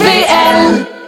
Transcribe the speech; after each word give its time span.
RTL 0.00 0.99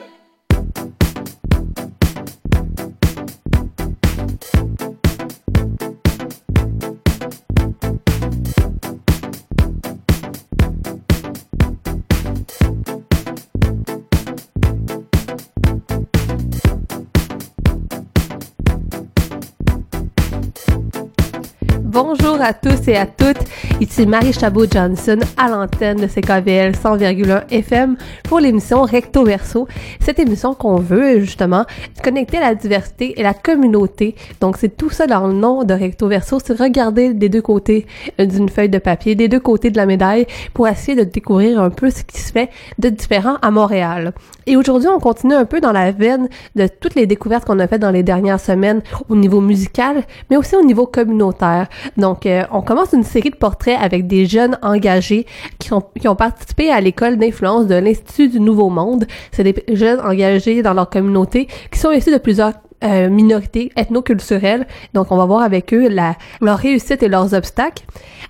À 22.42 22.54
tous 22.54 22.88
et 22.88 22.96
à 22.96 23.06
toutes. 23.06 23.38
Ici 23.80 24.04
Marie 24.04 24.32
Chabot-Johnson 24.32 25.20
à 25.36 25.48
l'antenne 25.48 25.98
de 25.98 26.06
CKVL 26.08 26.72
100,1 26.72 27.48
FM 27.50 27.96
pour 28.24 28.40
l'émission 28.40 28.82
Recto 28.82 29.24
Verso. 29.24 29.68
Cette 30.00 30.18
émission 30.18 30.52
qu'on 30.52 30.76
veut 30.76 31.20
justement 31.20 31.64
connecter 32.02 32.40
la 32.40 32.56
diversité 32.56 33.20
et 33.20 33.22
la 33.22 33.32
communauté. 33.32 34.16
Donc 34.40 34.56
c'est 34.56 34.76
tout 34.76 34.90
ça 34.90 35.06
dans 35.06 35.28
le 35.28 35.34
nom 35.34 35.62
de 35.62 35.72
Recto 35.72 36.08
Verso, 36.08 36.38
c'est 36.44 36.58
regarder 36.58 37.14
des 37.14 37.28
deux 37.28 37.42
côtés 37.42 37.86
d'une 38.18 38.48
feuille 38.48 38.68
de 38.68 38.78
papier, 38.78 39.14
des 39.14 39.28
deux 39.28 39.40
côtés 39.40 39.70
de 39.70 39.76
la 39.76 39.86
médaille 39.86 40.26
pour 40.52 40.66
essayer 40.66 40.96
de 40.96 41.08
découvrir 41.08 41.60
un 41.60 41.70
peu 41.70 41.90
ce 41.90 42.02
qui 42.02 42.20
se 42.20 42.32
fait 42.32 42.50
de 42.80 42.88
différent 42.88 43.36
à 43.40 43.52
Montréal. 43.52 44.14
Et 44.46 44.56
aujourd'hui, 44.56 44.88
on 44.88 44.98
continue 44.98 45.34
un 45.34 45.44
peu 45.44 45.60
dans 45.60 45.70
la 45.70 45.92
veine 45.92 46.28
de 46.56 46.66
toutes 46.66 46.96
les 46.96 47.06
découvertes 47.06 47.44
qu'on 47.44 47.60
a 47.60 47.68
faites 47.68 47.80
dans 47.80 47.92
les 47.92 48.02
dernières 48.02 48.40
semaines 48.40 48.82
au 49.08 49.14
niveau 49.14 49.40
musical, 49.40 50.02
mais 50.28 50.36
aussi 50.36 50.56
au 50.56 50.64
niveau 50.64 50.86
communautaire. 50.86 51.68
Donc, 51.96 52.26
euh, 52.40 52.46
on 52.52 52.62
commence 52.62 52.92
une 52.92 53.04
série 53.04 53.30
de 53.30 53.36
portraits 53.36 53.78
avec 53.80 54.06
des 54.06 54.26
jeunes 54.26 54.58
engagés 54.62 55.26
qui 55.58 55.70
qui 56.00 56.08
ont 56.08 56.16
participé 56.16 56.70
à 56.70 56.80
l'école 56.80 57.16
d'influence 57.16 57.66
de 57.66 57.74
l'Institut 57.74 58.28
du 58.28 58.40
Nouveau 58.40 58.68
Monde. 58.68 59.06
C'est 59.30 59.44
des 59.44 59.64
jeunes 59.74 60.00
engagés 60.00 60.62
dans 60.62 60.74
leur 60.74 60.88
communauté 60.90 61.48
qui 61.70 61.78
sont 61.78 61.90
issus 61.90 62.12
de 62.12 62.18
plusieurs 62.18 62.52
euh, 62.84 63.08
minorités 63.08 63.70
ethnoculturelles. 63.76 64.66
Donc, 64.94 65.10
on 65.10 65.16
va 65.16 65.24
voir 65.24 65.42
avec 65.42 65.72
eux 65.72 65.88
la, 65.88 66.16
leur 66.40 66.58
réussite 66.58 67.02
et 67.02 67.08
leurs 67.08 67.34
obstacles. 67.34 67.84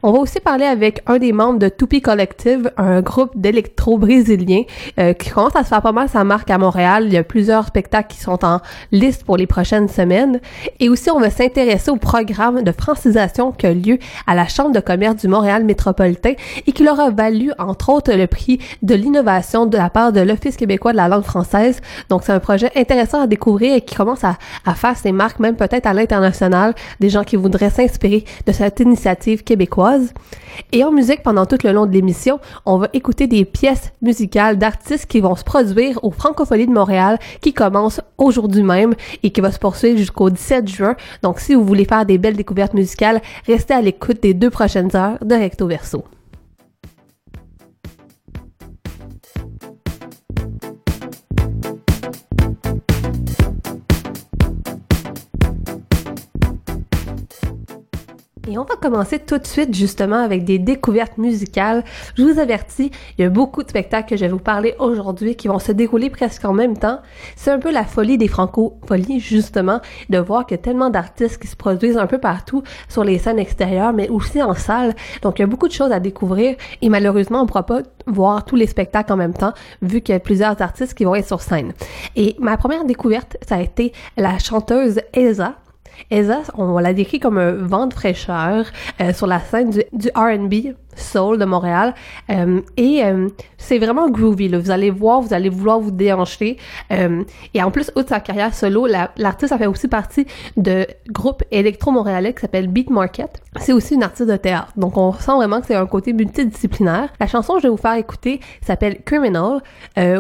On 0.05 0.11
va 0.11 0.19
aussi 0.19 0.41
parler 0.41 0.65
avec 0.65 1.01
un 1.07 1.19
des 1.19 1.33
membres 1.33 1.61
de 1.61 1.69
Tupi 1.69 2.01
Collective, 2.01 2.73
un 2.77 3.03
groupe 3.03 3.31
d'électro 3.37 3.99
brésiliens 3.99 4.65
euh, 4.99 5.13
qui 5.13 5.31
commence 5.31 5.55
à 5.55 5.63
se 5.63 5.69
faire 5.69 5.81
pas 5.81 5.93
mal 5.93 6.09
sa 6.09 6.25
marque 6.25 6.51
à 6.51 6.59
Montréal. 6.59 7.05
Il 7.07 7.13
y 7.13 7.17
a 7.17 7.23
plusieurs 7.23 7.67
spectacles 7.67 8.09
qui 8.09 8.21
sont 8.21 8.45
en 8.45 8.61
liste 8.91 9.25
pour 9.25 9.37
les 9.37 9.47
prochaines 9.47 9.89
semaines. 9.89 10.41
Et 10.81 10.89
aussi, 10.89 11.11
on 11.11 11.21
va 11.21 11.31
s'intéresser 11.31 11.91
au 11.91 11.97
programme 11.97 12.63
de 12.63 12.73
francisation 12.73 13.53
qui 13.53 13.67
a 13.67 13.73
lieu 13.73 13.99
à 14.27 14.35
la 14.35 14.49
Chambre 14.49 14.73
de 14.73 14.81
commerce 14.81 15.17
du 15.17 15.29
Montréal 15.29 15.65
métropolitain 15.65 16.33
et 16.67 16.73
qui 16.73 16.83
leur 16.83 16.99
a 16.99 17.11
valu, 17.11 17.53
entre 17.59 17.91
autres, 17.91 18.13
le 18.13 18.27
prix 18.27 18.59
de 18.83 18.95
l'innovation 18.95 19.67
de 19.67 19.77
la 19.77 19.89
part 19.89 20.13
de 20.13 20.21
l'Office 20.21 20.57
québécois 20.57 20.93
de 20.93 20.97
la 20.97 21.07
langue 21.07 21.23
française. 21.23 21.81
Donc, 22.09 22.23
c'est 22.25 22.33
un 22.33 22.41
projet 22.41 22.73
intéressant 22.75 23.21
à 23.21 23.27
découvrir 23.29 23.77
et 23.77 23.81
qui 23.83 23.95
commence 23.95 24.25
à, 24.25 24.37
à 24.65 24.75
faire 24.75 24.97
ses 24.97 25.13
marques, 25.13 25.39
même 25.39 25.57
peut-être 25.57 25.87
à 25.87 25.93
l'international, 25.93 26.75
des 27.01 27.11
gens 27.11 27.25
qui 27.25 27.37
voudraient 27.37 27.71
s'inspirer 27.71 28.25
de 28.47 28.53
cette 28.53 28.81
initiative 28.81 29.45
québécoise. 29.45 30.13
Et 30.73 30.85
en 30.85 30.93
musique, 30.93 31.23
pendant 31.23 31.47
tout 31.47 31.59
le 31.65 31.73
long 31.73 31.87
de 31.87 31.93
l'émission, 31.93 32.41
on 32.67 32.79
va 32.79 32.89
écouter 32.93 33.27
des 33.27 33.45
pièces 33.45 33.93
musicales 34.03 34.59
d'artistes 34.59 35.07
qui 35.07 35.21
vont 35.21 35.37
se 35.37 35.45
produire 35.45 35.99
au 36.03 36.11
Francophonie 36.11 36.67
de 36.67 36.73
Montréal 36.73 37.19
qui 37.41 37.53
commence 37.53 38.01
aujourd'hui 38.19 38.63
même 38.63 38.95
et 39.23 39.31
qui 39.31 39.41
va 39.41 39.53
se 39.53 39.59
poursuivre 39.59 39.99
jusqu'au 39.99 40.31
17 40.31 40.69
juin. 40.69 40.97
Donc 41.23 41.41
si 41.41 41.55
vous 41.55 41.65
voulez 41.65 41.85
faire 41.85 42.07
des 42.07 42.19
belles 42.19 42.37
découvertes 42.37 42.75
musicales, 42.75 43.21
restez 43.47 43.75
à 43.75 43.81
l'écoute 43.81 44.23
des 44.23 44.35
deux 44.35 44.51
prochaines 44.51 44.95
heures 44.95 45.19
de 45.25 45.35
Recto 45.35 45.67
Verso. 45.67 46.05
Et 58.49 58.59
on 58.59 58.65
va 58.65 58.75
commencer 58.75 59.21
tout 59.21 59.39
de 59.39 59.47
suite 59.47 59.73
justement 59.73 60.17
avec 60.17 60.45
des 60.45 60.59
découvertes 60.59 61.17
musicales. 61.17 61.85
Je 62.17 62.25
vous 62.25 62.41
avertis, 62.41 62.91
il 63.17 63.23
y 63.23 63.25
a 63.25 63.31
beaucoup 63.31 63.63
de 63.63 63.69
spectacles 63.69 64.11
que 64.11 64.17
je 64.17 64.23
vais 64.23 64.33
vous 64.33 64.41
parler 64.41 64.75
aujourd'hui 64.81 65.37
qui 65.37 65.47
vont 65.47 65.61
se 65.61 65.71
dérouler 65.71 66.11
presque 66.11 66.45
en 66.45 66.53
même 66.53 66.77
temps. 66.77 66.99
C'est 67.37 67.53
un 67.53 67.61
peu 67.61 67.71
la 67.71 67.85
folie 67.85 68.19
des 68.19 68.27
francopholies 68.27 69.21
justement 69.21 69.81
de 70.11 70.19
voir 70.19 70.45
qu'il 70.45 70.57
y 70.57 70.61
a 70.61 70.63
tellement 70.63 70.91
d'artistes 70.91 71.41
qui 71.41 71.47
se 71.47 71.55
produisent 71.55 71.97
un 71.97 72.09
peu 72.09 72.19
partout 72.19 72.65
sur 72.89 73.05
les 73.05 73.19
scènes 73.19 73.39
extérieures 73.39 73.93
mais 73.93 74.09
aussi 74.09 74.43
en 74.43 74.55
salle. 74.55 74.97
Donc 75.23 75.39
il 75.39 75.43
y 75.43 75.45
a 75.45 75.49
beaucoup 75.49 75.69
de 75.69 75.73
choses 75.73 75.93
à 75.93 76.01
découvrir 76.01 76.57
et 76.81 76.89
malheureusement 76.89 77.39
on 77.39 77.43
ne 77.43 77.49
pourra 77.49 77.65
pas 77.65 77.83
voir 78.09 78.45
tous 78.45 78.57
les 78.57 78.67
spectacles 78.67 79.13
en 79.13 79.17
même 79.17 79.35
temps 79.35 79.53
vu 79.83 80.01
qu'il 80.01 80.15
y 80.15 80.17
a 80.17 80.21
plusieurs 80.21 80.61
artistes 80.61 80.95
qui 80.95 81.05
vont 81.05 81.15
être 81.15 81.29
sur 81.29 81.43
scène. 81.43 81.75
Et 82.17 82.35
ma 82.41 82.57
première 82.57 82.85
découverte, 82.85 83.37
ça 83.47 83.55
a 83.55 83.61
été 83.61 83.93
la 84.17 84.41
chanteuse 84.41 85.01
Elsa 85.13 85.55
Eza, 86.11 86.43
on 86.55 86.79
l'a 86.79 86.93
décrit 86.93 87.21
comme 87.21 87.39
un 87.39 87.53
vent 87.53 87.87
de 87.87 87.95
fraîcheur 87.95 88.67
euh, 89.01 89.13
sur 89.13 89.27
la 89.27 89.41
scène 89.41 89.71
du, 89.71 89.83
du 89.93 90.09
R&B 90.15 90.75
soul 90.97 91.39
de 91.39 91.45
Montréal. 91.45 91.95
Euh, 92.31 92.61
et 92.77 93.05
euh, 93.05 93.29
c'est 93.59 93.79
vraiment 93.79 94.11
groovy 94.11 94.49
là. 94.49 94.59
vous 94.59 94.71
allez 94.71 94.91
voir 94.91 95.21
vous 95.21 95.35
allez 95.35 95.49
vouloir 95.49 95.81
vous 95.81 95.91
déhancher. 95.91 96.57
Euh, 96.93 97.23
et 97.55 97.63
en 97.63 97.71
plus 97.71 97.91
outre 97.97 98.11
sa 98.11 98.21
carrière 98.21 98.55
solo 98.55 98.87
l'artiste 99.17 99.53
a 99.53 99.59
fait 99.59 99.67
aussi 99.67 99.89
partie 99.89 100.27
de 100.57 100.87
groupe 101.09 101.43
électro-montréalais 101.51 102.35
qui 102.35 102.41
s'appelle 102.41 102.69
Beat 102.69 102.91
Market. 102.91 103.43
C'est 103.57 103.73
aussi 103.73 103.95
une 103.95 104.03
artiste 104.03 104.29
de 104.29 104.37
théâtre. 104.37 104.73
Donc 104.77 104.97
on 104.97 105.13
sent 105.13 105.33
vraiment 105.33 105.61
que 105.61 105.67
c'est 105.67 105.75
un 105.75 105.87
côté 105.87 106.13
multidisciplinaire. 106.13 107.09
La 107.21 107.27
chanson 107.27 107.55
que 107.55 107.61
je 107.61 107.65
vais 107.65 107.71
vous 107.71 107.77
faire 107.77 107.95
écouter 107.95 108.41
s'appelle 108.63 109.03
Criminal. 109.03 109.63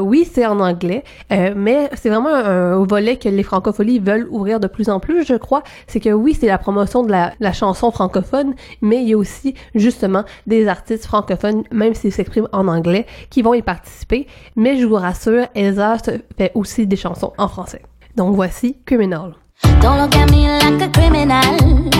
Oui 0.00 0.28
c'est 0.31 0.47
en 0.47 0.60
anglais 0.60 1.04
mais 1.31 1.91
c'est 1.94 2.09
vraiment 2.09 2.34
un, 2.34 2.83
volet 2.84 3.16
que 3.16 3.28
les 3.28 3.43
francophonies 3.43 4.00
veulent 4.00 4.27
ouvrir 4.31 4.60
de 4.60 4.66
plus 4.66 4.89
en 4.89 5.00
plus 5.00 5.25
je 5.25 5.34
crois. 5.34 5.62
C'est 5.87 6.00
que 6.00 6.10
oui 6.10 6.37
c'est 6.39 6.47
la 6.47 6.59
promotion 6.59 7.03
de 7.03 7.10
la, 7.10 7.33
la 7.41 7.53
chanson 7.53 7.91
francophone 7.91 8.54
mais 8.81 9.03
il 9.03 9.09
y 9.09 9.12
a 9.15 9.19
aussi 9.19 9.54
justement 9.75 10.25
des 10.47 10.61
artistes 10.68 11.06
francophones, 11.06 11.64
même 11.70 11.94
s'ils 11.94 12.12
s'expriment 12.12 12.48
en 12.52 12.68
anglais, 12.68 13.06
qui 13.30 13.42
vont 13.42 13.54
y 13.54 13.62
participer. 13.62 14.26
Mais 14.56 14.76
je 14.76 14.86
vous 14.86 14.96
rassure, 14.96 15.46
Elsa 15.54 15.96
fait 16.36 16.52
aussi 16.54 16.86
des 16.86 16.96
chansons 16.96 17.32
en 17.38 17.48
français. 17.48 17.82
Donc 18.16 18.34
voici 18.34 18.76
Criminal. 18.84 19.34
Don't 19.80 19.98
look 19.98 20.14
at 20.16 20.30
me 20.30 20.46
like 20.46 20.82
a 20.82 20.88
criminal. 20.88 21.90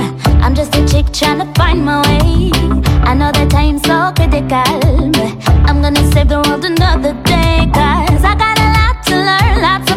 I'm 0.43 0.55
just 0.55 0.75
a 0.75 0.87
chick 0.87 1.13
trying 1.13 1.39
to 1.39 1.47
find 1.57 1.85
my 1.85 2.01
way. 2.03 2.51
I 3.05 3.15
know 3.15 3.31
that 3.31 3.49
time's 3.51 3.83
so 3.83 4.13
critical. 4.15 5.11
But 5.13 5.49
I'm 5.69 5.81
gonna 5.81 6.03
save 6.13 6.29
the 6.29 6.43
world 6.47 6.65
another 6.65 7.13
day. 7.23 7.71
Cause 7.73 8.25
I 8.25 8.35
got 8.35 8.59
a 8.59 8.69
lot 8.77 9.05
to 9.07 9.15
learn, 9.15 9.63
lots 9.63 9.92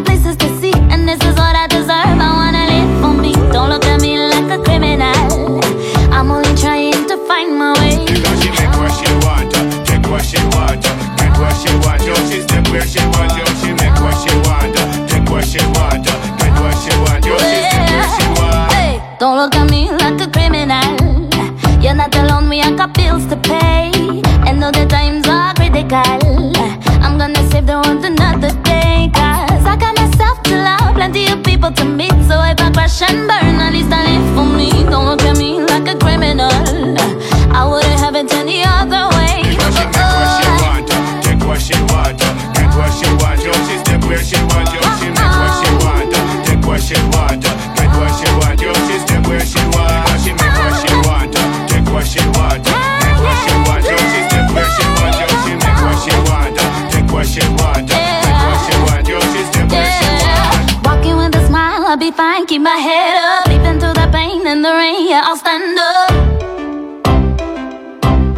Keep 62.55 62.61
my 62.61 62.77
head 62.77 63.17
up. 63.17 63.47
Leaping 63.47 63.81
through 63.81 63.91
the 63.91 64.07
pain 64.13 64.47
and 64.47 64.63
the 64.63 64.71
rain, 64.71 65.09
yeah, 65.09 65.23
I'll 65.25 65.35
stand 65.35 65.77
up. 65.77 66.09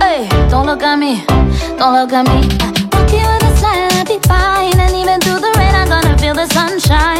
Hey, 0.02 0.28
don't 0.50 0.66
look 0.66 0.82
at 0.82 0.98
me, 0.98 1.24
don't 1.78 1.94
look 1.94 2.12
at 2.12 2.26
me. 2.26 2.42
Walking 2.94 3.28
with 3.30 3.44
a 3.44 3.56
smile, 3.58 3.88
I'll 3.92 4.06
be 4.06 4.18
fine. 4.28 4.80
And 4.80 4.96
even 4.96 5.22
through 5.22 5.40
the 5.40 5.54
rain, 5.60 5.76
I'm 5.76 5.88
gonna 5.88 6.18
feel 6.18 6.34
the 6.34 6.48
sunshine. 6.48 7.17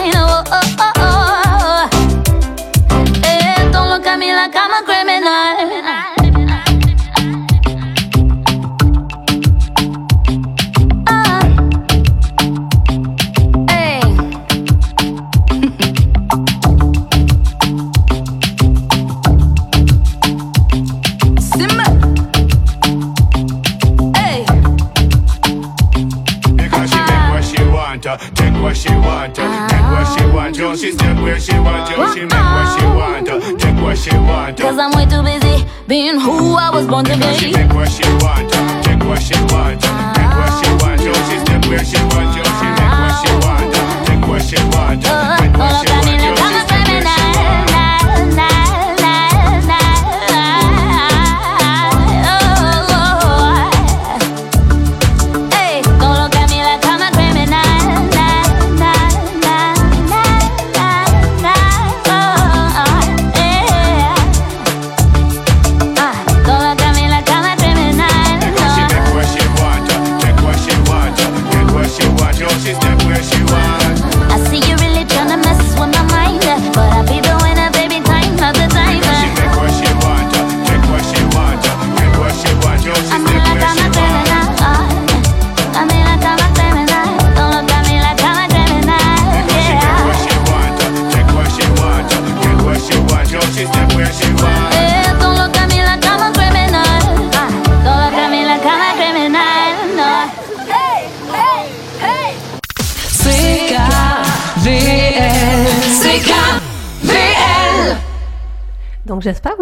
Cause 34.78 34.94
I'm 34.94 35.00
way 35.00 35.10
too 35.10 35.24
busy 35.24 35.66
being 35.88 36.20
who 36.20 36.54
I 36.54 36.70
was 36.70 36.86
born 36.86 37.04
to 37.06 37.14
She 37.34 37.48
be. 37.48 37.54
take 37.54 37.74
what 37.74 37.90
she 37.90 38.04
want. 38.22 38.46
Take 38.86 39.02
what 39.10 39.18
she 39.20 39.34
want. 39.50 39.82
Get 39.82 40.30
what 40.38 40.54
she 40.54 40.70
want. 40.78 41.02
Yo, 41.02 41.14
she 41.26 41.40
step 41.42 41.66
where 41.66 41.84
she 41.84 41.98
want. 42.14 42.38
Yo, 42.38 42.44
she 42.46 42.68
make 42.78 42.94
what 43.02 43.14
she 43.18 43.34
want. 43.42 43.74
Take 44.06 44.28
what 44.30 44.42
she 44.46 44.58
want. 44.70 45.02
Get 45.02 45.58
what 45.58 45.82
she 45.82 46.14
want. 46.22 46.27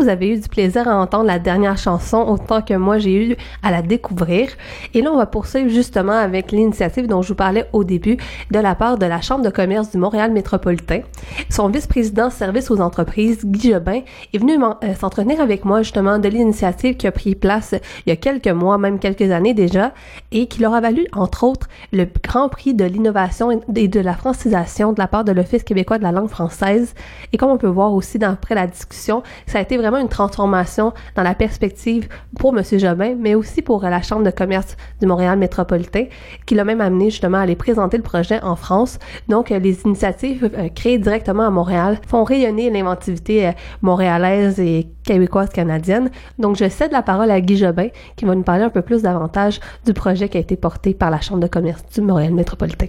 Vous 0.06 0.12
avez 0.12 0.30
eu 0.30 0.40
du 0.40 0.48
plaisir 0.48 0.88
à 0.88 0.96
entendre 0.98 1.25
la 1.25 1.40
dernière 1.40 1.80
chanson 1.80 2.18
autant 2.18 2.62
que 2.62 2.75
moi 2.75 3.00
j'ai 3.00 3.31
eu 3.31 3.36
à 3.63 3.72
la 3.72 3.81
découvrir. 3.81 4.50
Et 4.95 5.01
là 5.01 5.12
on 5.12 5.18
va 5.18 5.25
poursuivre 5.25 5.69
justement 5.69 6.13
avec 6.13 6.53
l'initiative 6.53 7.06
dont 7.06 7.21
je 7.21 7.27
vous 7.27 7.36
parlais 7.36 7.65
au 7.74 7.83
début 7.83 8.15
de 8.50 8.59
la 8.59 8.75
part 8.75 8.97
de 8.97 9.06
la 9.06 9.19
Chambre 9.19 9.44
de 9.44 9.50
commerce 9.50 9.92
du 9.92 9.97
Montréal 9.97 10.31
métropolitain. 10.31 11.01
Son 11.50 11.68
vice-président 11.68 12.30
service 12.30 12.71
aux 12.71 12.80
entreprises, 12.80 13.45
Guy 13.45 13.71
Jobin, 13.74 14.01
est 14.33 14.38
venu 14.38 14.53
euh, 14.63 14.94
s'entretenir 14.97 15.42
avec 15.42 15.65
moi 15.65 15.81
justement 15.81 16.18
de 16.18 16.30
l'initiative 16.30 16.95
qui 16.95 17.07
a 17.07 17.12
pris 17.12 17.36
place 17.36 17.75
il 18.06 18.09
y 18.09 18.13
a 18.13 18.15
quelques 18.15 18.47
mois, 18.47 18.77
même 18.77 18.97
quelques 19.00 19.30
années 19.31 19.53
déjà, 19.53 19.94
et 20.31 20.47
qui 20.47 20.62
leur 20.62 20.74
a 20.74 20.80
valu 20.80 21.06
entre 21.12 21.44
autres 21.44 21.68
le 21.91 22.07
Grand 22.24 22.48
Prix 22.48 22.74
de 22.74 22.86
l'innovation 22.86 23.51
et 23.75 23.88
de 23.89 24.00
la 24.00 24.13
francisation 24.13 24.94
de 24.94 25.00
la 25.00 25.07
part 25.09 25.25
de 25.25 25.33
l'Office 25.33 25.63
québécois 25.63 25.98
de 25.98 26.03
la 26.03 26.13
langue 26.13 26.30
française. 26.30 26.94
Et 27.33 27.38
comme 27.38 27.50
on 27.50 27.57
peut 27.57 27.68
voir 27.68 27.94
aussi 27.94 28.18
dans- 28.18 28.31
après 28.31 28.56
la 28.56 28.65
discussion, 28.68 29.24
ça 29.45 29.57
a 29.57 29.62
été 29.62 29.75
vraiment 29.75 29.98
une 29.98 30.07
transformation 30.07 30.94
dans 31.15 31.24
la 31.24 31.36
perspective 31.36 32.07
pour 32.39 32.57
M. 32.57 32.63
Jobin, 32.80 33.15
mais 33.19 33.36
aussi 33.36 33.62
pour 33.62 33.83
euh, 33.83 33.89
la 33.89 34.01
Chambre 34.01 34.24
de 34.24 34.31
commerce 34.31 34.77
du 35.00 35.08
Montréal 35.08 35.38
métropolitain, 35.38 36.06
qui 36.46 36.56
l'a 36.56 36.64
même 36.64 36.82
amené 36.82 37.10
justement 37.10 37.38
à 37.38 37.42
aller 37.42 37.56
présenter 37.56 37.98
le 37.98 38.04
projet 38.04 38.42
en 38.44 38.56
France. 38.56 39.00
Donc, 39.28 39.52
euh, 39.52 39.60
les 39.60 39.82
initiatives 39.84 40.50
euh, 40.58 40.70
créées 40.74 40.98
directement 40.98 41.44
à 41.44 41.50
Montréal 41.50 42.00
font 42.08 42.24
rayonner 42.24 42.70
l'inventivité 42.70 43.48
euh, 43.48 43.52
montréalaise 43.82 44.60
et 44.60 44.88
québécoise-canadienne. 45.04 46.10
Donc, 46.40 46.56
je 46.56 46.68
cède 46.70 46.92
la 46.92 47.02
parole 47.02 47.32
à 47.32 47.42
Guy 47.42 47.58
Jobin, 47.58 47.88
qui 48.16 48.26
va 48.26 48.36
nous 48.36 48.44
parler 48.44 48.64
un 48.64 48.70
peu 48.70 48.82
plus 48.82 49.02
davantage 49.02 49.60
du 49.86 49.94
projet 49.94 50.30
qui 50.30 50.38
a 50.38 50.42
été 50.42 50.56
porté 50.56 50.94
par 50.94 51.12
la 51.12 51.22
Chambre 51.22 51.42
de 51.42 51.48
commerce 51.48 51.84
du 51.94 52.02
Montréal 52.02 52.34
métropolitain. 52.34 52.88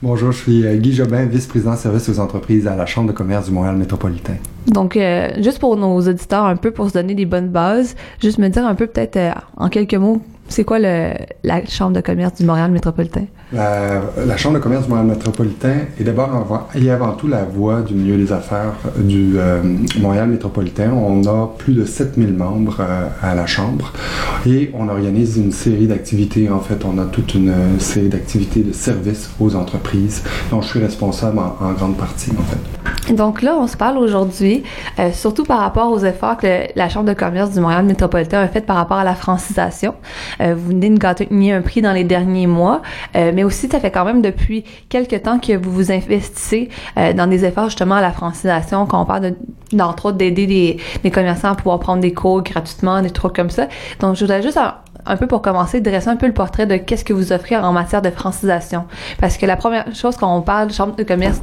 Bonjour, 0.00 0.30
je 0.30 0.38
suis 0.40 0.64
euh, 0.64 0.76
Guy 0.76 0.92
Jobin, 0.92 1.24
vice-président 1.24 1.74
service 1.74 2.08
aux 2.08 2.20
entreprises 2.20 2.68
à 2.68 2.76
la 2.76 2.86
Chambre 2.86 3.08
de 3.08 3.12
commerce 3.12 3.46
du 3.46 3.50
Montréal 3.50 3.76
métropolitain. 3.76 4.36
Donc, 4.68 4.96
euh, 4.96 5.30
juste 5.42 5.58
pour 5.58 5.76
nos 5.76 5.98
auditeurs, 5.98 6.44
un 6.44 6.54
peu 6.54 6.70
pour 6.70 6.88
se 6.88 6.94
donner 6.94 7.16
des 7.16 7.26
bonnes 7.26 7.48
bases, 7.48 7.96
juste 8.22 8.38
me 8.38 8.46
dire 8.48 8.64
un 8.64 8.76
peu 8.76 8.86
peut-être 8.86 9.16
euh, 9.16 9.32
en 9.56 9.68
quelques 9.68 9.94
mots, 9.94 10.22
c'est 10.48 10.64
quoi 10.64 10.78
le, 10.78 11.12
la 11.44 11.64
Chambre 11.66 11.94
de 11.94 12.00
commerce 12.00 12.34
du 12.34 12.44
Montréal 12.44 12.70
métropolitain? 12.70 13.24
La, 13.52 14.02
la 14.26 14.36
Chambre 14.36 14.56
de 14.56 14.62
commerce 14.62 14.84
du 14.84 14.90
Montréal 14.90 15.08
métropolitain 15.08 15.76
est 15.98 16.04
d'abord 16.04 16.68
et 16.74 16.90
avant 16.90 17.12
tout 17.12 17.28
la 17.28 17.44
voix 17.44 17.82
du 17.82 17.94
milieu 17.94 18.16
des 18.16 18.32
affaires 18.32 18.74
euh, 18.86 19.02
du 19.02 19.34
euh, 19.36 19.62
Montréal 20.00 20.28
métropolitain. 20.28 20.90
On 20.92 21.24
a 21.26 21.54
plus 21.58 21.74
de 21.74 21.84
7000 21.84 22.32
membres 22.34 22.78
euh, 22.80 23.08
à 23.22 23.34
la 23.34 23.46
Chambre 23.46 23.92
et 24.46 24.70
on 24.74 24.88
organise 24.88 25.36
une 25.36 25.52
série 25.52 25.86
d'activités. 25.86 26.50
En 26.50 26.60
fait, 26.60 26.84
on 26.84 26.98
a 26.98 27.04
toute 27.04 27.34
une 27.34 27.52
série 27.78 28.08
d'activités 28.08 28.62
de 28.62 28.72
services 28.72 29.30
aux 29.40 29.54
entreprises 29.54 30.24
dont 30.50 30.60
je 30.60 30.68
suis 30.68 30.80
responsable 30.80 31.38
en, 31.38 31.56
en 31.60 31.72
grande 31.72 31.96
partie, 31.96 32.30
en 32.30 32.42
fait. 32.42 32.78
Donc 33.12 33.40
là, 33.42 33.56
on 33.58 33.66
se 33.66 33.76
parle 33.76 33.96
aujourd'hui, 33.98 34.62
euh, 34.98 35.10
surtout 35.12 35.44
par 35.44 35.60
rapport 35.60 35.90
aux 35.90 36.00
efforts 36.00 36.36
que 36.36 36.66
la 36.76 36.88
Chambre 36.88 37.06
de 37.06 37.14
commerce 37.14 37.50
du 37.50 37.60
Montréal 37.60 37.84
métropolitain 37.84 38.40
a 38.40 38.48
fait 38.48 38.60
par 38.60 38.76
rapport 38.76 38.98
à 38.98 39.04
la 39.04 39.14
francisation. 39.14 39.94
Euh, 40.40 40.54
vous 40.56 40.68
venez 40.68 40.90
de 40.90 40.98
gagner 40.98 41.52
un 41.52 41.62
prix 41.62 41.82
dans 41.82 41.92
les 41.92 42.04
derniers 42.04 42.46
mois, 42.46 42.82
euh, 43.16 43.32
mais 43.34 43.44
aussi 43.44 43.68
ça 43.68 43.80
fait 43.80 43.90
quand 43.90 44.04
même 44.04 44.22
depuis 44.22 44.64
quelques 44.88 45.22
temps 45.22 45.38
que 45.38 45.56
vous 45.56 45.70
vous 45.72 45.90
investissez 45.92 46.68
euh, 46.96 47.12
dans 47.12 47.26
des 47.26 47.44
efforts 47.44 47.66
justement 47.66 47.96
à 47.96 48.00
la 48.00 48.12
francisation, 48.12 48.86
quand 48.86 49.02
on 49.02 49.04
parle 49.04 49.22
de- 49.30 49.36
d'entre 49.72 50.06
autres 50.06 50.16
d'aider 50.16 50.46
les, 50.46 50.76
les 51.04 51.10
commerçants 51.10 51.50
à 51.50 51.54
pouvoir 51.54 51.78
prendre 51.80 52.00
des 52.00 52.12
cours 52.14 52.42
gratuitement, 52.42 53.02
des 53.02 53.10
trucs 53.10 53.34
comme 53.34 53.50
ça. 53.50 53.68
Donc 54.00 54.14
je 54.16 54.20
voudrais 54.24 54.42
juste 54.42 54.58
un, 55.08 55.16
peu 55.16 55.26
pour 55.26 55.42
commencer 55.42 55.80
dresser 55.80 56.08
un 56.08 56.16
peu 56.16 56.26
le 56.26 56.32
portrait 56.32 56.66
de 56.66 56.76
qu'est-ce 56.76 57.04
que 57.04 57.12
vous 57.12 57.32
offrez 57.32 57.56
en 57.56 57.72
matière 57.72 58.02
de 58.02 58.10
francisation. 58.10 58.84
Parce 59.20 59.36
que 59.36 59.46
la 59.46 59.56
première 59.56 59.94
chose 59.94 60.16
quand 60.16 60.34
on 60.34 60.42
parle 60.42 60.68
de 60.68 60.72
chambre 60.72 60.96
de 60.96 61.02
commerce 61.02 61.40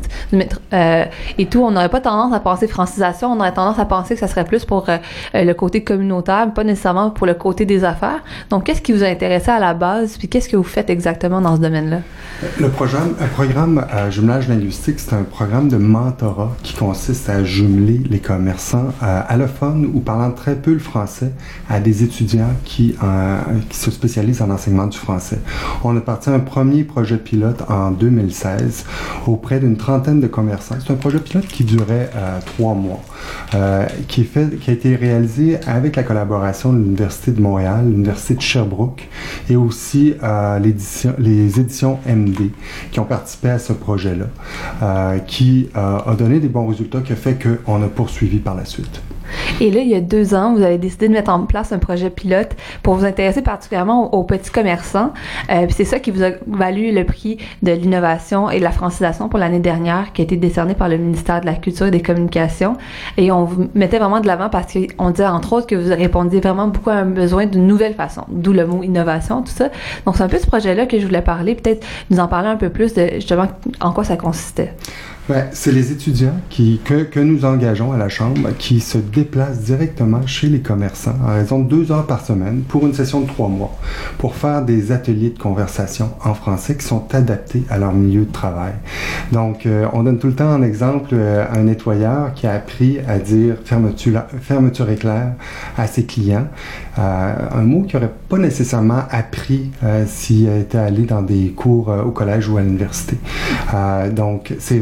euh, 0.74 1.06
et 1.38 1.46
tout, 1.46 1.62
on 1.62 1.72
n'aurait 1.72 1.90
pas 1.90 2.02
tendance 2.02 2.34
à 2.34 2.40
penser 2.40 2.68
francisation, 2.68 3.32
on 3.32 3.40
aurait 3.40 3.54
tendance 3.54 3.80
à 3.80 3.86
penser 3.86 4.14
que 4.14 4.20
ça 4.20 4.28
serait 4.28 4.46
plus 4.46 4.66
pour 4.66 4.90
euh, 4.90 4.98
euh, 5.36 5.44
le 5.44 5.54
côté 5.54 5.84
communautaire, 5.84 6.52
pas 6.54 6.64
nécessairement 6.64 7.10
pour 7.10 7.28
le 7.28 7.34
côté 7.34 7.66
des 7.66 7.84
affaires. 7.84 8.24
Donc 8.50 8.66
qu'est-ce 8.66 8.82
qui 8.82 8.94
vous 8.94 9.04
a 9.04 9.08
intéressé 9.08 9.52
à 9.52 9.60
la 9.60 9.74
base, 9.74 10.18
puis 10.18 10.28
qu'est-ce 10.28 10.50
que 10.50 10.58
vous 10.58 10.64
faites 10.64 10.90
exactement 10.90 11.42
dans 11.42 11.56
ce 11.56 11.62
domaine-là? 11.62 12.00
Le 12.60 12.70
programme, 12.70 13.86
jumelage 14.10 14.48
linguistique, 14.48 15.00
c'est 15.00 15.14
un 15.14 15.24
programme 15.24 15.70
de 15.70 15.78
mentorat 15.78 16.52
qui 16.64 16.76
consiste 16.76 17.30
à 17.30 17.44
jumeler 17.44 18.02
les 18.10 18.20
commerçants 18.20 18.90
allophones 19.02 19.90
ou 19.94 20.00
parlant 20.00 20.32
très 20.32 20.56
peu 20.56 20.74
le 20.74 20.80
français 20.80 21.32
à 21.70 21.80
des 21.80 22.04
étudiants 22.04 22.54
qui, 22.64 22.96
qui 23.70 23.78
se 23.78 23.92
spécialisent 23.92 24.42
en 24.42 24.50
enseignement 24.50 24.88
du 24.88 24.98
français. 24.98 25.40
On 25.84 25.96
a 25.96 26.02
parti 26.02 26.30
un 26.30 26.40
premier 26.40 26.84
projet 26.84 27.18
pilote 27.18 27.64
en 27.70 27.92
2016 27.92 28.86
auprès 29.28 29.60
d'une 29.60 29.78
trentaine 29.78 30.20
de 30.20 30.28
commerçants. 30.28 30.76
C'est 30.86 30.94
un 30.94 30.98
projet 30.98 31.20
pilote 31.20 31.48
qui 31.48 31.64
durait 31.64 32.10
euh, 32.16 32.40
trois 32.46 32.74
mois, 32.74 33.02
euh, 33.54 33.86
qui, 34.08 34.28
a 34.36 34.72
été 34.72 34.96
réalisé 34.96 35.60
avec 35.68 35.96
la 35.96 36.04
collaboration 36.04 36.74
de 36.74 36.80
l'Université 36.80 37.32
de 37.32 37.42
Montréal, 37.42 37.86
l'Université 37.86 38.36
de 38.36 38.42
Sherbrooke 38.42 39.08
et 39.50 39.56
aussi 39.56 40.16
euh, 40.24 40.60
les 40.60 41.60
éditions 41.60 42.00
MD 42.06 42.52
qui 42.92 43.00
ont 43.00 43.06
participé 43.06 43.50
à 43.50 43.60
ce 43.60 43.74
projet-là, 43.74 44.26
qui 45.28 45.70
a 45.74 46.16
donné 46.18 46.40
des 46.40 46.48
bons 46.48 46.68
résultats, 46.68 47.02
qui 47.02 47.14
a 47.14 47.16
fait 47.16 47.38
qu'on 47.42 47.82
a 47.84 47.88
poursuivi 47.88 48.40
par 48.40 48.56
la 48.56 48.66
suite. 48.66 49.02
Et 49.62 49.72
là, 49.72 49.82
il 49.82 49.88
y 49.88 49.96
a 49.96 50.02
deux 50.02 50.36
ans, 50.36 50.54
vous 50.54 50.64
avez 50.64 50.78
décidé 50.78 51.08
de 51.08 51.14
mettre 51.14 51.32
en 51.32 51.46
place 51.46 51.72
un 51.72 51.80
projet 51.80 52.10
pilote 52.10 52.52
pour 52.84 52.96
vous 52.96 53.06
intéresser 53.06 53.42
particulièrement 53.42 54.14
aux, 54.14 54.24
petits 54.24 54.52
commerçants. 54.52 55.14
Euh, 55.50 55.68
c'est 55.70 55.86
ça 55.86 56.00
qui 56.00 56.12
vous 56.12 56.24
a 56.24 56.32
valu 56.48 56.92
le 56.92 57.04
prix 57.04 57.38
de 57.62 57.72
l'innovation 57.72 58.50
et 58.50 58.60
de 58.60 58.64
la 58.64 58.72
francisation 58.72 59.30
pour 59.30 59.40
l'année 59.40 59.60
dernière, 59.60 60.14
qui 60.14 60.22
a 60.22 60.24
été 60.24 60.36
décerné 60.36 60.74
par 60.74 60.90
le 60.90 60.98
ministère 60.98 61.42
de 61.42 61.46
la 61.46 61.54
Culture 61.54 61.88
et 61.88 61.92
des 61.92 62.02
Communications. 62.02 62.76
Et 63.18 63.32
on 63.32 63.46
vous 63.46 63.68
mettait 63.76 64.00
vraiment 64.00 64.20
de 64.20 64.28
l'avant 64.28 64.50
parce 64.50 64.74
qu'on 64.74 65.12
disait 65.12 65.28
entre 65.28 65.54
autres 65.54 65.68
que 65.68 65.76
vous 65.76 65.90
répondiez 65.90 66.40
vraiment 66.42 66.68
beaucoup 66.68 66.90
à 66.90 66.96
un 66.96 67.06
besoin 67.06 67.46
d'une 67.46 67.68
nouvelle 67.68 67.94
façon, 67.94 68.24
d'où 68.30 68.54
le 68.54 68.66
mot 68.66 68.84
innovation, 68.84 69.42
tout 69.42 69.52
ça. 69.52 69.70
Donc 70.06 70.18
c'est 70.18 70.24
un 70.24 70.28
peu 70.28 70.40
ce 70.40 70.48
projet-là 70.48 70.86
que 70.86 71.00
je 71.00 71.06
voulais 71.06 71.22
parler, 71.22 71.56
peut-être 71.56 71.86
nous 72.10 72.20
en 72.20 72.28
parler 72.28 72.50
un 72.50 72.58
peu 72.58 72.70
plus 72.70 72.94
de 72.94 73.10
justement 73.16 73.48
en 73.80 73.92
quoi 73.92 74.04
ça 74.04 74.18
consistait. 74.18 74.74
C'est 75.54 75.72
les 75.72 75.92
étudiants 75.92 76.40
que, 76.52 77.20
nous 77.20 77.46
engageons 77.46 77.92
à 77.92 77.98
la 77.98 78.10
Chambre 78.10 78.50
qui 78.60 78.80
se 78.80 79.00
déplacent 79.00 79.62
directement 79.62 80.26
chez 80.28 80.48
les 80.48 80.60
commerçants 80.60 81.16
en 81.26 81.34
raison 81.34 81.60
de 81.60 81.68
deux 81.68 81.92
heures 81.92 82.06
par 82.06 82.24
semaine 82.24 82.62
pour 82.68 82.86
une 82.86 82.94
session 82.94 83.22
de 83.22 83.28
trois 83.28 83.48
mois 83.48 83.76
pour 84.20 84.36
faire 84.36 84.62
des 84.62 84.92
ateliers 84.92 85.32
de 85.32 85.40
conversation 85.40 86.12
en 86.24 86.36
français 86.36 86.76
qui 86.76 86.86
sont 86.86 87.08
adaptés 87.12 87.64
à 87.72 87.80
leur 87.80 87.94
milieu 87.94 88.26
de 88.26 88.32
travail. 88.32 88.74
Donc, 89.32 89.66
euh, 89.66 89.88
on 89.94 90.04
donne 90.04 90.20
tout 90.20 90.28
le 90.28 90.36
temps 90.36 90.50
un 90.50 90.62
exemple 90.62 91.10
euh, 91.14 91.46
un 91.52 91.64
nettoyeur 91.64 92.34
qui 92.36 92.46
a 92.46 92.54
appris 92.54 93.00
à 93.08 93.18
dire 93.18 93.56
fermeture, 93.66 94.90
éclair 94.90 95.34
à 95.76 95.88
ses 95.88 96.06
clients. 96.06 96.48
Euh, 97.00 97.34
un 97.52 97.64
mot 97.64 97.82
qu'il 97.82 98.00
n'aurait 98.00 98.14
pas 98.30 98.38
nécessairement 98.38 99.02
appris 99.10 99.72
euh, 99.84 100.06
s'il 100.08 100.50
était 100.50 100.78
allé 100.78 101.04
dans 101.04 101.24
des 101.24 101.50
cours 101.50 101.90
au 101.90 102.12
collège 102.12 102.48
ou 102.48 102.58
à 102.58 102.62
l'université. 102.62 103.18
Donc, 104.12 104.54
c'est 104.60 104.80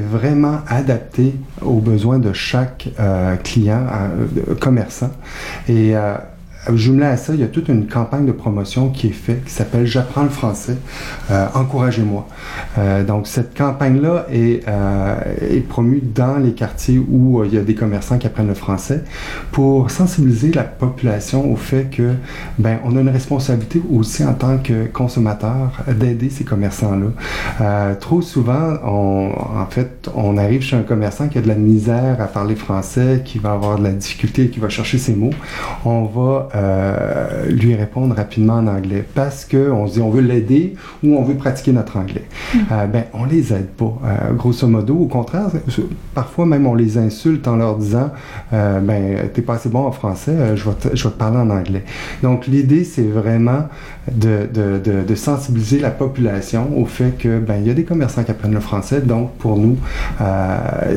adapté 0.67 1.35
aux 1.61 1.79
besoins 1.79 2.19
de 2.19 2.33
chaque 2.33 2.89
euh, 2.99 3.35
client, 3.37 3.85
euh, 3.91 4.55
commerçant. 4.59 5.11
Et 5.67 5.95
euh, 5.95 6.15
jumelé 6.73 7.05
à 7.05 7.17
ça, 7.17 7.33
il 7.33 7.39
y 7.39 7.43
a 7.43 7.47
toute 7.47 7.67
une 7.69 7.87
campagne 7.87 8.25
de 8.25 8.31
promotion 8.31 8.89
qui 8.89 9.07
est 9.07 9.11
faite 9.11 9.45
qui 9.45 9.51
s'appelle 9.51 9.85
J'apprends 9.85 10.23
le 10.23 10.29
français, 10.29 10.77
euh, 11.31 11.45
encouragez-moi. 11.53 12.27
Euh, 12.77 13.03
donc 13.03 13.27
cette 13.27 13.57
campagne-là 13.57 14.25
est, 14.31 14.67
euh, 14.67 15.15
est 15.41 15.67
promue 15.67 16.01
dans 16.01 16.37
les 16.37 16.53
quartiers 16.53 16.99
où 16.99 17.41
euh, 17.41 17.47
il 17.47 17.53
y 17.53 17.57
a 17.57 17.61
des 17.61 17.75
commerçants 17.75 18.17
qui 18.17 18.27
apprennent 18.27 18.47
le 18.47 18.53
français 18.53 19.03
pour 19.51 19.91
sensibiliser 19.91 20.51
la 20.51 20.63
population 20.63 21.51
au 21.51 21.55
fait 21.55 21.89
que 21.89 22.13
ben 22.57 22.79
on 22.83 22.95
a 22.95 23.01
une 23.01 23.09
responsabilité 23.09 23.81
aussi 23.91 24.23
en 24.23 24.33
tant 24.33 24.57
que 24.57 24.85
consommateur 24.85 25.71
d'aider 25.87 26.29
ces 26.29 26.43
commerçants-là. 26.43 27.07
Euh, 27.61 27.95
trop 27.95 28.21
souvent, 28.21 28.77
on, 28.83 29.31
en 29.33 29.65
fait, 29.69 30.09
on 30.15 30.37
arrive 30.37 30.61
chez 30.61 30.75
un 30.75 30.83
commerçant 30.83 31.27
qui 31.27 31.37
a 31.37 31.41
de 31.41 31.47
la 31.47 31.55
misère 31.55 32.21
à 32.21 32.25
parler 32.25 32.55
français, 32.55 33.21
qui 33.23 33.39
va 33.39 33.53
avoir 33.53 33.77
de 33.77 33.83
la 33.83 33.91
difficulté, 33.91 34.49
qui 34.49 34.59
va 34.59 34.69
chercher 34.69 34.97
ses 34.97 35.15
mots. 35.15 35.33
On 35.85 36.05
va 36.05 36.49
euh, 36.55 37.45
lui 37.49 37.75
répondre 37.75 38.15
rapidement 38.15 38.55
en 38.55 38.67
anglais 38.67 39.03
parce 39.15 39.45
que 39.45 39.71
on 39.71 39.87
se 39.87 39.93
dit 39.93 40.01
on 40.01 40.09
veut 40.09 40.21
l'aider 40.21 40.75
ou 41.03 41.15
on 41.15 41.23
veut 41.23 41.35
pratiquer 41.35 41.71
notre 41.71 41.97
anglais. 41.97 42.25
Euh, 42.71 42.85
ben 42.85 43.05
on 43.13 43.25
les 43.25 43.53
aide 43.53 43.69
pas. 43.69 43.97
Euh, 44.05 44.33
grosso 44.33 44.67
modo, 44.67 44.95
au 44.95 45.07
contraire, 45.07 45.47
parfois 46.13 46.45
même 46.45 46.67
on 46.67 46.75
les 46.75 46.97
insulte 46.97 47.47
en 47.47 47.55
leur 47.55 47.77
disant 47.77 48.11
euh, 48.53 48.79
ben 48.79 49.29
t'es 49.33 49.41
pas 49.41 49.55
assez 49.55 49.69
bon 49.69 49.85
en 49.85 49.91
français, 49.91 50.55
je 50.55 50.69
vais 50.69 50.75
te, 50.75 50.95
je 50.95 51.03
vais 51.03 51.13
te 51.13 51.17
parler 51.17 51.37
en 51.37 51.49
anglais. 51.49 51.83
Donc 52.21 52.47
l'idée 52.47 52.83
c'est 52.83 53.01
vraiment 53.07 53.67
de, 54.11 54.47
de, 54.53 54.79
de, 54.79 55.03
de 55.03 55.15
sensibiliser 55.15 55.79
la 55.79 55.91
population 55.91 56.77
au 56.77 56.85
fait 56.85 57.17
que 57.17 57.39
ben 57.39 57.55
il 57.61 57.67
y 57.67 57.71
a 57.71 57.73
des 57.73 57.85
commerçants 57.85 58.23
qui 58.23 58.31
apprennent 58.31 58.53
le 58.53 58.59
français, 58.59 59.01
donc 59.01 59.31
pour 59.37 59.57
nous 59.57 59.77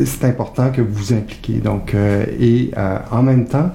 c'est 0.05 0.25
important 0.25 0.71
que 0.71 0.83
vous 0.83 0.93
vous 0.93 1.13
impliquiez. 1.13 1.59
Donc 1.59 1.95
et 1.95 2.71
en 3.11 3.23
même 3.23 3.47
temps, 3.47 3.71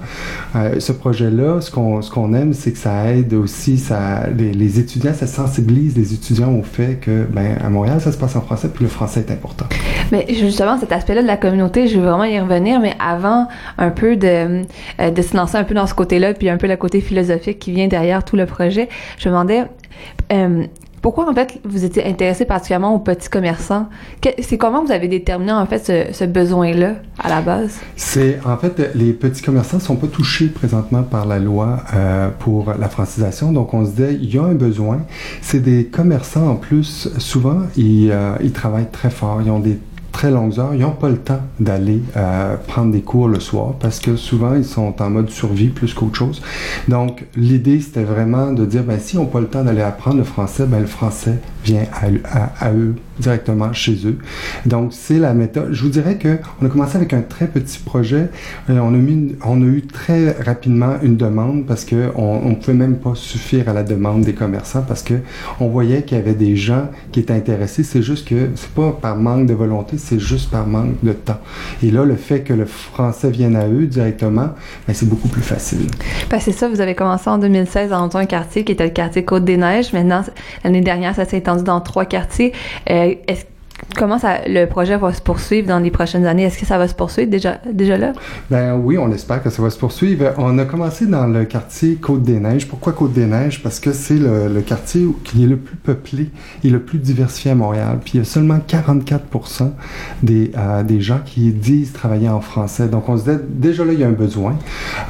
ce 0.78 0.92
projet-là, 0.92 1.60
ce 1.60 1.71
qu'on 1.72 2.02
ce 2.02 2.10
qu'on 2.10 2.34
aime, 2.34 2.52
c'est 2.52 2.72
que 2.72 2.78
ça 2.78 3.12
aide 3.12 3.34
aussi 3.34 3.78
ça 3.78 4.26
les, 4.36 4.52
les 4.52 4.78
étudiants, 4.78 5.14
ça 5.14 5.26
sensibilise 5.26 5.96
les 5.96 6.14
étudiants 6.14 6.52
au 6.52 6.62
fait 6.62 6.98
que 7.00 7.24
ben 7.24 7.56
à 7.62 7.68
Montréal 7.70 8.00
ça 8.00 8.12
se 8.12 8.18
passe 8.18 8.36
en 8.36 8.40
français 8.40 8.68
puis 8.72 8.84
le 8.84 8.90
français 8.90 9.20
est 9.20 9.32
important. 9.32 9.66
Mais 10.10 10.26
justement, 10.28 10.78
cet 10.78 10.92
aspect-là 10.92 11.22
de 11.22 11.26
la 11.26 11.36
communauté, 11.36 11.88
je 11.88 11.98
veux 11.98 12.06
vraiment 12.06 12.24
y 12.24 12.38
revenir, 12.38 12.80
mais 12.80 12.94
avant 12.98 13.48
un 13.78 13.90
peu 13.90 14.16
de, 14.16 14.62
euh, 15.00 15.10
de 15.10 15.22
se 15.22 15.36
lancer 15.36 15.56
un 15.56 15.64
peu 15.64 15.74
dans 15.74 15.86
ce 15.86 15.94
côté-là, 15.94 16.34
puis 16.34 16.48
un 16.48 16.56
peu 16.56 16.66
le 16.66 16.76
côté 16.76 17.00
philosophique 17.00 17.58
qui 17.58 17.72
vient 17.72 17.88
derrière 17.88 18.24
tout 18.24 18.36
le 18.36 18.46
projet, 18.46 18.88
je 19.18 19.28
me 19.28 19.34
demandais 19.34 19.64
euh, 20.32 20.64
pourquoi 21.02 21.28
en 21.28 21.34
fait 21.34 21.58
vous 21.64 21.84
étiez 21.84 22.06
intéressé 22.06 22.44
particulièrement 22.44 22.94
aux 22.94 23.00
petits 23.00 23.28
commerçants? 23.28 23.88
C'est 24.40 24.56
comment 24.56 24.84
vous 24.84 24.92
avez 24.92 25.08
déterminé 25.08 25.52
en 25.52 25.66
fait 25.66 26.12
ce, 26.12 26.24
besoin-là 26.24 26.94
à 27.18 27.28
la 27.28 27.42
base? 27.42 27.80
C'est 27.96 28.38
en 28.46 28.56
fait 28.56 28.94
les 28.94 29.12
petits 29.12 29.42
commerçants 29.42 29.80
sont 29.80 29.96
pas 29.96 30.06
touchés 30.06 30.46
présentement 30.46 31.02
par 31.02 31.26
la 31.26 31.40
loi 31.40 31.80
euh, 31.94 32.28
pour 32.38 32.72
la 32.78 32.88
francisation, 32.88 33.52
donc 33.52 33.74
on 33.74 33.84
se 33.84 33.90
dit 33.90 34.18
il 34.22 34.32
y 34.32 34.38
a 34.38 34.44
un 34.44 34.54
besoin. 34.54 35.00
C'est 35.42 35.60
des 35.60 35.86
commerçants 35.86 36.48
en 36.48 36.54
plus 36.56 37.08
souvent 37.18 37.62
ils, 37.76 38.10
euh, 38.12 38.36
ils 38.40 38.52
travaillent 38.52 38.90
très 38.90 39.10
fort, 39.10 39.42
ils 39.42 39.50
ont 39.50 39.58
des 39.58 39.78
très 40.12 40.30
longues 40.30 40.58
heures, 40.58 40.74
ils 40.74 40.80
n'ont 40.80 40.90
pas 40.92 41.08
le 41.08 41.16
temps 41.18 41.40
d'aller 41.58 42.02
euh, 42.16 42.56
prendre 42.68 42.92
des 42.92 43.00
cours 43.00 43.28
le 43.28 43.40
soir 43.40 43.72
parce 43.80 43.98
que 43.98 44.16
souvent 44.16 44.54
ils 44.54 44.64
sont 44.64 45.00
en 45.02 45.10
mode 45.10 45.30
survie 45.30 45.68
plus 45.68 45.94
qu'autre 45.94 46.16
chose. 46.16 46.42
Donc 46.88 47.24
l'idée 47.34 47.80
c'était 47.80 48.04
vraiment 48.04 48.52
de 48.52 48.64
dire 48.66 48.82
ben 48.84 48.98
si 49.00 49.16
on 49.18 49.26
pas 49.26 49.40
le 49.40 49.46
temps 49.46 49.64
d'aller 49.64 49.82
apprendre 49.82 50.18
le 50.18 50.24
français, 50.24 50.66
ben 50.66 50.80
le 50.80 50.86
français 50.86 51.38
vient 51.64 51.84
à- 52.30 52.66
à 52.66 52.72
eux 52.72 52.94
directement 53.18 53.72
chez 53.72 54.06
eux. 54.06 54.18
Donc 54.66 54.92
c'est 54.92 55.18
la 55.18 55.34
méthode. 55.34 55.68
Je 55.72 55.82
vous 55.82 55.90
dirais 55.90 56.16
que 56.16 56.38
on 56.60 56.66
a 56.66 56.68
commencé 56.68 56.96
avec 56.96 57.12
un 57.12 57.22
très 57.22 57.46
petit 57.46 57.78
projet. 57.78 58.28
Euh, 58.70 58.78
on 58.78 59.62
a 59.62 59.66
eu 59.66 59.82
très 59.82 60.32
rapidement 60.32 60.96
une 61.02 61.16
demande 61.16 61.66
parce 61.66 61.84
que 61.84 62.10
on, 62.16 62.40
on 62.44 62.54
pouvait 62.54 62.76
même 62.76 62.96
pas 62.96 63.14
suffire 63.14 63.68
à 63.68 63.72
la 63.72 63.82
demande 63.82 64.22
des 64.22 64.34
commerçants 64.34 64.84
parce 64.86 65.02
que 65.02 65.14
on 65.60 65.68
voyait 65.68 66.02
qu'il 66.02 66.16
y 66.16 66.20
avait 66.20 66.34
des 66.34 66.56
gens 66.56 66.88
qui 67.10 67.20
étaient 67.20 67.32
intéressés. 67.32 67.84
C'est 67.84 68.02
juste 68.02 68.28
que 68.28 68.50
c'est 68.54 68.70
pas 68.70 68.92
par 68.92 69.16
manque 69.16 69.46
de 69.46 69.54
volonté, 69.54 69.98
c'est 69.98 70.18
juste 70.18 70.50
par 70.50 70.66
manque 70.66 71.02
de 71.02 71.12
temps. 71.12 71.38
Et 71.82 71.90
là, 71.90 72.04
le 72.04 72.16
fait 72.16 72.40
que 72.40 72.52
le 72.52 72.66
français 72.66 73.30
vienne 73.30 73.56
à 73.56 73.68
eux 73.68 73.86
directement, 73.86 74.50
ben, 74.86 74.94
c'est 74.94 75.08
beaucoup 75.08 75.28
plus 75.28 75.42
facile. 75.42 75.86
C'est 76.40 76.52
ça, 76.52 76.68
vous 76.68 76.80
avez 76.80 76.94
commencé 76.94 77.30
en 77.30 77.38
2016 77.38 77.90
dans 77.90 78.16
un 78.16 78.26
quartier 78.26 78.64
qui 78.64 78.72
était 78.72 78.84
le 78.84 78.90
quartier 78.90 79.24
Côte-des-Neiges. 79.24 79.92
Maintenant, 79.92 80.24
l'année 80.64 80.80
dernière, 80.80 81.14
ça 81.14 81.24
s'est 81.24 81.38
étendu 81.38 81.62
dans 81.62 81.80
trois 81.80 82.04
quartiers. 82.04 82.52
Euh, 82.90 83.01
est-ce- 83.04 83.51
comment 83.96 84.18
ça, 84.18 84.38
le 84.46 84.66
projet 84.66 84.96
va 84.96 85.12
se 85.12 85.20
poursuivre 85.20 85.68
dans 85.68 85.78
les 85.78 85.90
prochaines 85.90 86.26
années? 86.26 86.44
Est-ce 86.44 86.58
que 86.58 86.66
ça 86.66 86.78
va 86.78 86.88
se 86.88 86.94
poursuivre 86.94 87.30
déjà, 87.30 87.58
déjà 87.70 87.96
là? 87.96 88.12
Ben 88.50 88.74
oui, 88.74 88.98
on 88.98 89.10
espère 89.12 89.42
que 89.42 89.50
ça 89.50 89.62
va 89.62 89.70
se 89.70 89.78
poursuivre. 89.78 90.32
On 90.38 90.58
a 90.58 90.64
commencé 90.64 91.06
dans 91.06 91.26
le 91.26 91.44
quartier 91.44 91.96
Côte-des-Neiges. 91.96 92.68
Pourquoi 92.68 92.92
Côte-des-Neiges? 92.92 93.62
Parce 93.62 93.80
que 93.80 93.92
c'est 93.92 94.18
le, 94.18 94.60
quartier 94.62 95.06
qui 95.24 95.44
est 95.44 95.46
le 95.46 95.56
plus 95.56 95.76
peuplé 95.76 96.30
et 96.64 96.70
le 96.70 96.80
plus 96.80 96.98
diversifié 96.98 97.50
à 97.50 97.54
Montréal. 97.54 97.98
Puis 98.02 98.12
il 98.14 98.18
y 98.18 98.20
a 98.20 98.24
seulement 98.24 98.58
44 98.60 99.22
des, 100.22 100.52
euh, 100.56 100.82
des 100.82 101.00
gens 101.00 101.20
qui 101.24 101.50
disent 101.52 101.92
travailler 101.92 102.28
en 102.28 102.40
français. 102.40 102.88
Donc 102.88 103.08
on 103.08 103.18
se 103.18 103.30
dit, 103.30 103.38
déjà 103.48 103.84
là, 103.84 103.92
il 103.92 104.00
y 104.00 104.04
a 104.04 104.08
un 104.08 104.12
besoin. 104.12 104.56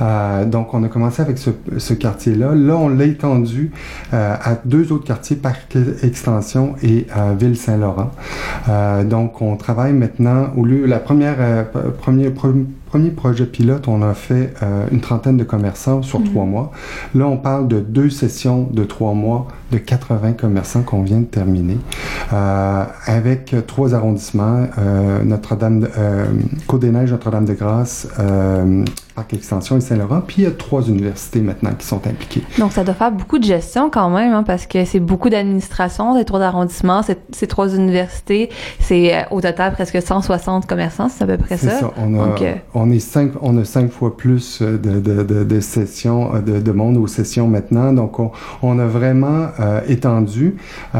Euh, 0.00 0.45
donc 0.45 0.75
on 0.75 0.83
a 0.83 0.88
commencé 0.88 1.23
avec 1.23 1.38
ce, 1.38 1.93
quartier-là. 1.93 2.55
Là, 2.55 2.76
on 2.76 2.88
l'a 2.88 3.05
étendu 3.05 3.71
euh, 4.12 4.35
à 4.43 4.57
deux 4.64 4.93
autres 4.93 5.05
quartiers, 5.05 5.37
Parc 5.37 5.76
Extension 6.02 6.75
et 6.83 7.07
Ville-Saint-Laurent. 7.38 8.11
Euh, 8.69 9.04
donc, 9.04 9.42
on 9.42 9.57
travaille 9.57 9.92
maintenant, 9.92 10.49
au 10.57 10.64
lieu, 10.64 10.87
la 10.87 10.99
première, 10.99 11.37
euh, 11.40 11.64
premier, 11.99 12.28
pre- 12.31 12.64
premier 12.87 13.11
projet 13.11 13.47
pilote, 13.47 13.88
on 13.88 14.02
a 14.02 14.14
fait 14.14 14.54
euh, 14.62 14.87
une 14.92 15.00
trentaine 15.00 15.37
de 15.37 15.45
commerçants 15.45 16.02
sur 16.02 16.23
trois 16.23 16.45
mois. 16.45 16.71
Là, 17.14 17.26
on 17.26 17.37
parle 17.37 17.66
de 17.69 17.81
deux 17.81 18.11
sessions 18.11 18.69
de 18.73 18.85
trois 18.85 19.14
mois 19.14 19.49
de 19.73 19.78
80 19.78 20.33
commerçants 20.35 20.83
qu'on 20.83 21.02
vient 21.02 21.21
de 21.21 21.25
terminer, 21.25 21.78
euh, 22.33 22.85
avec 23.07 23.54
trois 23.66 23.95
arrondissements, 23.95 24.66
euh, 24.78 25.23
Notre-Dame, 25.25 25.88
euh, 25.99 26.26
Côte-des-Neiges, 26.66 27.11
Notre-Dame-de-Grâce, 27.12 28.09
Parc 29.14 29.35
Extension 29.35 29.76
et 29.76 29.81
Saint-Laurent, 29.81 30.23
puis 30.26 30.37
il 30.38 30.45
y 30.45 30.47
a 30.47 30.50
trois 30.50 30.83
universités 30.88 31.40
maintenant 31.40 31.71
qui 31.78 31.87
sont 31.87 32.07
impliquées. 32.07 32.42
Donc, 32.59 32.73
ça 32.73 32.83
doit 32.85 32.95
faire 32.95 33.12
beaucoup 33.12 33.38
de 33.38 33.45
gestion 33.45 33.90
quand 33.90 34.09
même, 34.11 34.33
hein, 34.33 34.42
parce 34.42 34.66
que 34.66 34.85
c'est 34.85 35.00
beaucoup 35.00 35.28
d'administration, 35.28 36.16
ces 36.16 36.25
trois 36.25 36.40
arrondissements, 36.40 37.02
c'est- 37.02 37.19
ces 37.33 37.47
trois 37.47 37.75
universités. 37.75 38.49
C'est 38.81 39.14
euh, 39.14 39.21
au 39.31 39.40
total 39.40 39.73
presque 39.73 40.00
160 40.00 40.66
commerçants, 40.66 41.09
c'est 41.09 41.25
à 41.25 41.26
peu 41.26 41.37
près 41.37 41.57
C'est 41.57 41.69
ça. 41.69 41.81
ça. 41.81 41.90
On 41.99 42.14
a, 42.19 42.26
Donc, 42.26 42.42
euh, 42.42 42.54
on 42.75 42.90
est 42.90 42.99
cinq, 43.00 43.33
on 43.42 43.57
a 43.59 43.64
cinq 43.64 43.90
fois 43.90 44.16
plus 44.16 44.61
euh, 44.62 44.78
de, 44.78 45.00
de, 45.00 45.23
de, 45.23 45.45
de 45.45 45.61
sessions, 45.61 46.31
de, 46.45 46.61
de 46.61 46.73
monde 46.73 46.97
aux 46.97 47.07
sessions 47.07 47.47
maintenant. 47.49 47.92
Donc, 47.92 48.19
on, 48.19 48.31
on 48.62 48.78
a 48.78 48.87
vraiment 48.87 49.47
euh, 49.61 49.81
étendu. 49.88 50.57
On 50.95 50.99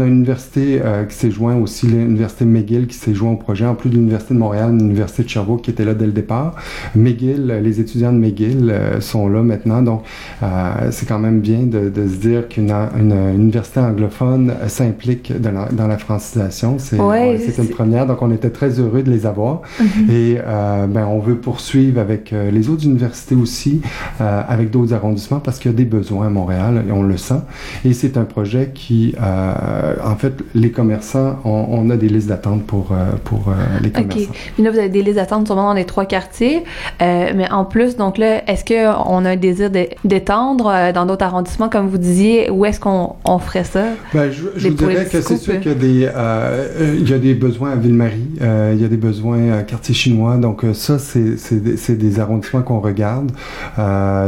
a 0.00 0.04
une 0.04 0.16
université 0.16 0.80
qui 1.08 1.14
s'est 1.14 1.30
joint 1.30 1.56
aussi, 1.56 1.86
l'université 1.86 2.44
McGill 2.44 2.86
qui 2.86 2.96
s'est 2.96 3.14
joint 3.14 3.32
au 3.32 3.36
projet, 3.36 3.66
en 3.66 3.74
plus 3.74 3.90
de 3.90 3.94
l'université 3.96 4.34
de 4.34 4.38
Montréal, 4.38 4.70
l'université 4.76 5.22
de 5.24 5.28
Sherbrooke 5.28 5.62
qui 5.62 5.70
était 5.70 5.84
là 5.84 5.94
dès 5.94 6.06
le 6.06 6.12
départ. 6.12 6.54
McGill, 6.94 7.35
les 7.36 7.80
étudiants 7.80 8.12
de 8.12 8.18
McGill 8.18 8.70
euh, 8.70 9.00
sont 9.00 9.28
là 9.28 9.42
maintenant. 9.42 9.82
Donc, 9.82 10.02
euh, 10.42 10.46
c'est 10.90 11.06
quand 11.06 11.18
même 11.18 11.40
bien 11.40 11.60
de, 11.60 11.88
de 11.88 12.08
se 12.08 12.16
dire 12.16 12.48
qu'une 12.48 12.70
une, 12.70 13.12
une 13.12 13.42
université 13.42 13.80
anglophone 13.80 14.52
s'implique 14.68 15.32
dans 15.40 15.52
la, 15.52 15.68
dans 15.70 15.86
la 15.86 15.98
francisation. 15.98 16.76
C'est 16.78 16.96
Ouais, 17.00 17.36
ouais, 17.36 17.38
c'est 17.38 17.62
une 17.62 17.68
première. 17.68 18.06
Donc, 18.06 18.22
on 18.22 18.30
était 18.32 18.50
très 18.50 18.80
heureux 18.80 19.02
de 19.02 19.10
les 19.10 19.26
avoir. 19.26 19.62
Et 20.10 20.38
euh, 20.44 20.86
ben, 20.86 21.06
on 21.06 21.18
veut 21.18 21.36
poursuivre 21.36 22.00
avec 22.00 22.32
les 22.32 22.68
autres 22.68 22.84
universités 22.84 23.34
aussi, 23.34 23.80
avec 24.18 24.70
d'autres 24.70 24.94
arrondissements, 24.94 25.40
parce 25.40 25.58
qu'il 25.58 25.70
y 25.70 25.74
a 25.74 25.76
des 25.76 25.84
besoins 25.84 26.26
à 26.26 26.30
Montréal 26.30 26.84
et 26.88 26.92
on 26.92 27.02
le 27.02 27.16
sent. 27.16 27.40
Et 27.84 27.92
c'est 27.92 28.16
un 28.16 28.24
projet 28.24 28.70
qui, 28.74 29.14
en 29.18 30.16
fait, 30.16 30.34
les 30.54 30.70
commerçants, 30.70 31.38
on, 31.44 31.66
on 31.70 31.90
a 31.90 31.96
des 31.96 32.08
listes 32.08 32.28
d'attente 32.28 32.64
pour, 32.64 32.92
pour 33.24 33.52
les 33.82 33.88
OK. 33.88 33.94
commerçants. 33.94 34.32
Puis 34.54 34.62
là, 34.62 34.70
vous 34.70 34.78
avez 34.78 34.88
des 34.88 35.02
listes 35.02 35.16
d'attente 35.16 35.46
sûrement 35.46 35.68
dans 35.68 35.74
les 35.74 35.84
trois 35.84 36.06
quartiers. 36.06 36.64
Euh, 37.02 37.25
Euh, 37.26 37.32
mais 37.34 37.50
en 37.50 37.64
plus, 37.64 37.96
donc 37.96 38.18
là, 38.18 38.48
est-ce 38.50 38.64
qu'on 38.64 39.24
a 39.24 39.30
un 39.30 39.36
désir 39.36 39.70
d'étendre 40.04 40.70
euh, 40.72 40.92
dans 40.92 41.06
d'autres 41.06 41.24
arrondissements, 41.24 41.68
comme 41.68 41.88
vous 41.88 41.98
disiez, 41.98 42.50
où 42.50 42.64
est-ce 42.64 42.80
qu'on 42.80 43.14
on 43.24 43.38
ferait 43.38 43.64
ça? 43.64 43.84
Ben, 44.12 44.30
je, 44.30 44.68
vous 44.68 44.74
dirais 44.74 45.06
que 45.10 45.20
c'est 45.20 45.36
sûr 45.36 45.60
qu'il 45.60 45.72
y 45.72 45.74
a 45.74 45.78
des, 45.78 46.10
euh, 46.14 46.96
il 46.98 47.08
y 47.08 47.12
a 47.12 47.18
des 47.18 47.34
besoins 47.34 47.72
à 47.72 47.76
Ville-Marie, 47.76 48.30
il 48.40 48.80
y 48.80 48.84
a 48.84 48.88
des 48.88 48.96
besoins 48.96 49.52
à 49.52 49.62
quartier 49.62 49.94
chinois, 49.94 50.36
donc 50.36 50.64
ça, 50.72 50.98
c'est 50.98 51.96
des, 51.96 52.20
arrondissements 52.20 52.62
qu'on 52.62 52.80
regarde. 52.80 53.32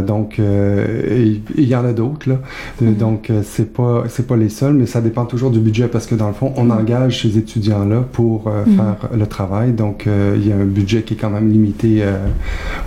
Donc, 0.07 0.39
il 0.39 1.41
y 1.57 1.75
en 1.75 1.85
a 1.85 1.93
d'autres, 1.93 2.29
là. 2.29 2.37
Mhm. 2.81 2.95
Donc, 2.95 3.33
c'est 3.45 3.73
pas, 3.73 4.05
pas 4.27 4.37
les 4.37 4.49
seuls, 4.49 4.75
mais 4.75 4.87
ça 4.87 5.01
dépend 5.01 5.25
toujours 5.25 5.51
du 5.51 5.61
budget 5.61 5.89
parce 5.89 6.07
que 6.07 6.15
dans 6.15 6.29
le 6.29 6.35
fond, 6.35 6.53
on 6.57 6.71
engage 6.71 7.23
ces 7.23 7.39
étudiants-là 7.39 8.05
pour 8.13 8.49
Mhm. 8.49 8.77
faire 8.77 9.09
le 9.17 9.27
travail. 9.27 9.73
Donc, 9.73 10.07
il 10.07 10.47
y 10.47 10.53
a 10.53 10.57
un 10.57 10.65
budget 10.65 11.03
qui 11.03 11.15
est 11.15 11.17
quand 11.17 11.31
même 11.31 11.51
limité 11.51 12.03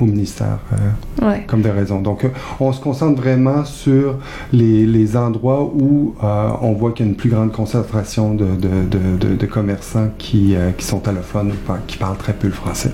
au 0.01 0.05
ministère. 0.05 0.59
euh, 0.73 1.27
Ouais. 1.27 1.43
comme 1.47 1.61
des 1.61 1.69
raisons. 1.71 2.01
Donc, 2.01 2.25
euh, 2.25 2.29
on 2.59 2.71
se 2.73 2.79
concentre 2.81 3.21
vraiment 3.21 3.63
sur 3.65 4.15
les, 4.51 4.85
les 4.85 5.15
endroits 5.17 5.63
où 5.63 6.15
euh, 6.23 6.49
on 6.61 6.73
voit 6.73 6.91
qu'il 6.91 7.05
y 7.05 7.09
a 7.09 7.11
une 7.11 7.17
plus 7.17 7.29
grande 7.29 7.51
concentration 7.51 8.33
de, 8.33 8.45
de, 8.45 8.69
de, 8.89 9.17
de- 9.29 9.35
de 9.35 9.45
commerçants 9.45 10.09
qui, 10.17 10.55
euh, 10.55 10.71
qui 10.71 10.85
sont 10.85 11.07
allophones 11.07 11.51
ou 11.51 11.67
pas- 11.67 11.79
qui 11.87 11.97
parlent 11.97 12.17
très 12.17 12.33
peu 12.33 12.47
le 12.47 12.53
français. 12.53 12.91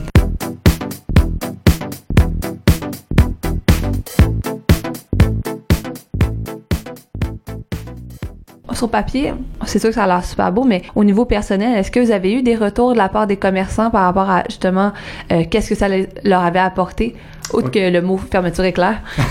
Sur 8.77 8.89
papier, 8.89 9.34
c'est 9.65 9.79
sûr 9.79 9.89
que 9.89 9.96
ça 9.96 10.03
a 10.03 10.07
l'air 10.07 10.24
super 10.24 10.51
beau, 10.51 10.63
mais 10.63 10.84
au 10.93 11.03
niveau 11.03 11.25
personnel, 11.25 11.75
est-ce 11.77 11.89
que 11.89 12.00
vous 12.00 12.12
avez 12.12 12.31
eu 12.31 12.43
des 12.43 12.55
retours 12.55 12.91
de 12.93 12.98
la 12.98 13.10
part 13.10 13.25
des 13.25 13.36
commerçants 13.38 13.89
par 13.89 14.03
rapport 14.03 14.29
à 14.29 14.43
justement 14.48 14.91
euh, 15.31 15.46
qu'est-ce 15.50 15.69
que 15.69 15.75
ça 15.75 15.89
le- 15.89 16.07
leur 16.24 16.41
avait 16.41 16.60
apporté, 16.60 17.15
outre 17.54 17.66
Oui. 17.66 17.72
que 17.72 17.92
le 17.92 18.01
mot 18.01 18.18
fermeture 18.18 18.66
éclair? 18.66 19.01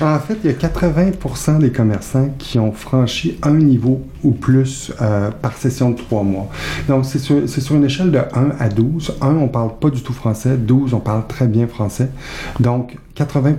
En 0.00 0.18
fait, 0.18 0.38
il 0.44 0.50
y 0.50 0.52
a 0.52 0.56
80 0.56 1.58
des 1.58 1.70
commerçants 1.70 2.30
qui 2.38 2.58
ont 2.58 2.72
franchi 2.72 3.38
un 3.42 3.54
niveau 3.54 4.02
ou 4.22 4.32
plus 4.32 4.92
euh, 5.00 5.30
par 5.30 5.56
session 5.56 5.90
de 5.90 5.96
trois 5.96 6.22
mois. 6.22 6.48
Donc, 6.88 7.04
c'est 7.04 7.18
sur, 7.18 7.74
une 7.74 7.84
échelle 7.84 8.10
de 8.10 8.18
1 8.18 8.22
à 8.58 8.68
12. 8.68 9.16
1, 9.20 9.28
on 9.36 9.48
parle 9.48 9.78
pas 9.78 9.90
du 9.90 10.02
tout 10.02 10.12
français. 10.12 10.56
12, 10.56 10.94
on 10.94 11.00
parle 11.00 11.26
très 11.26 11.46
bien 11.46 11.66
français. 11.66 12.08
Donc, 12.60 12.96
80 13.14 13.56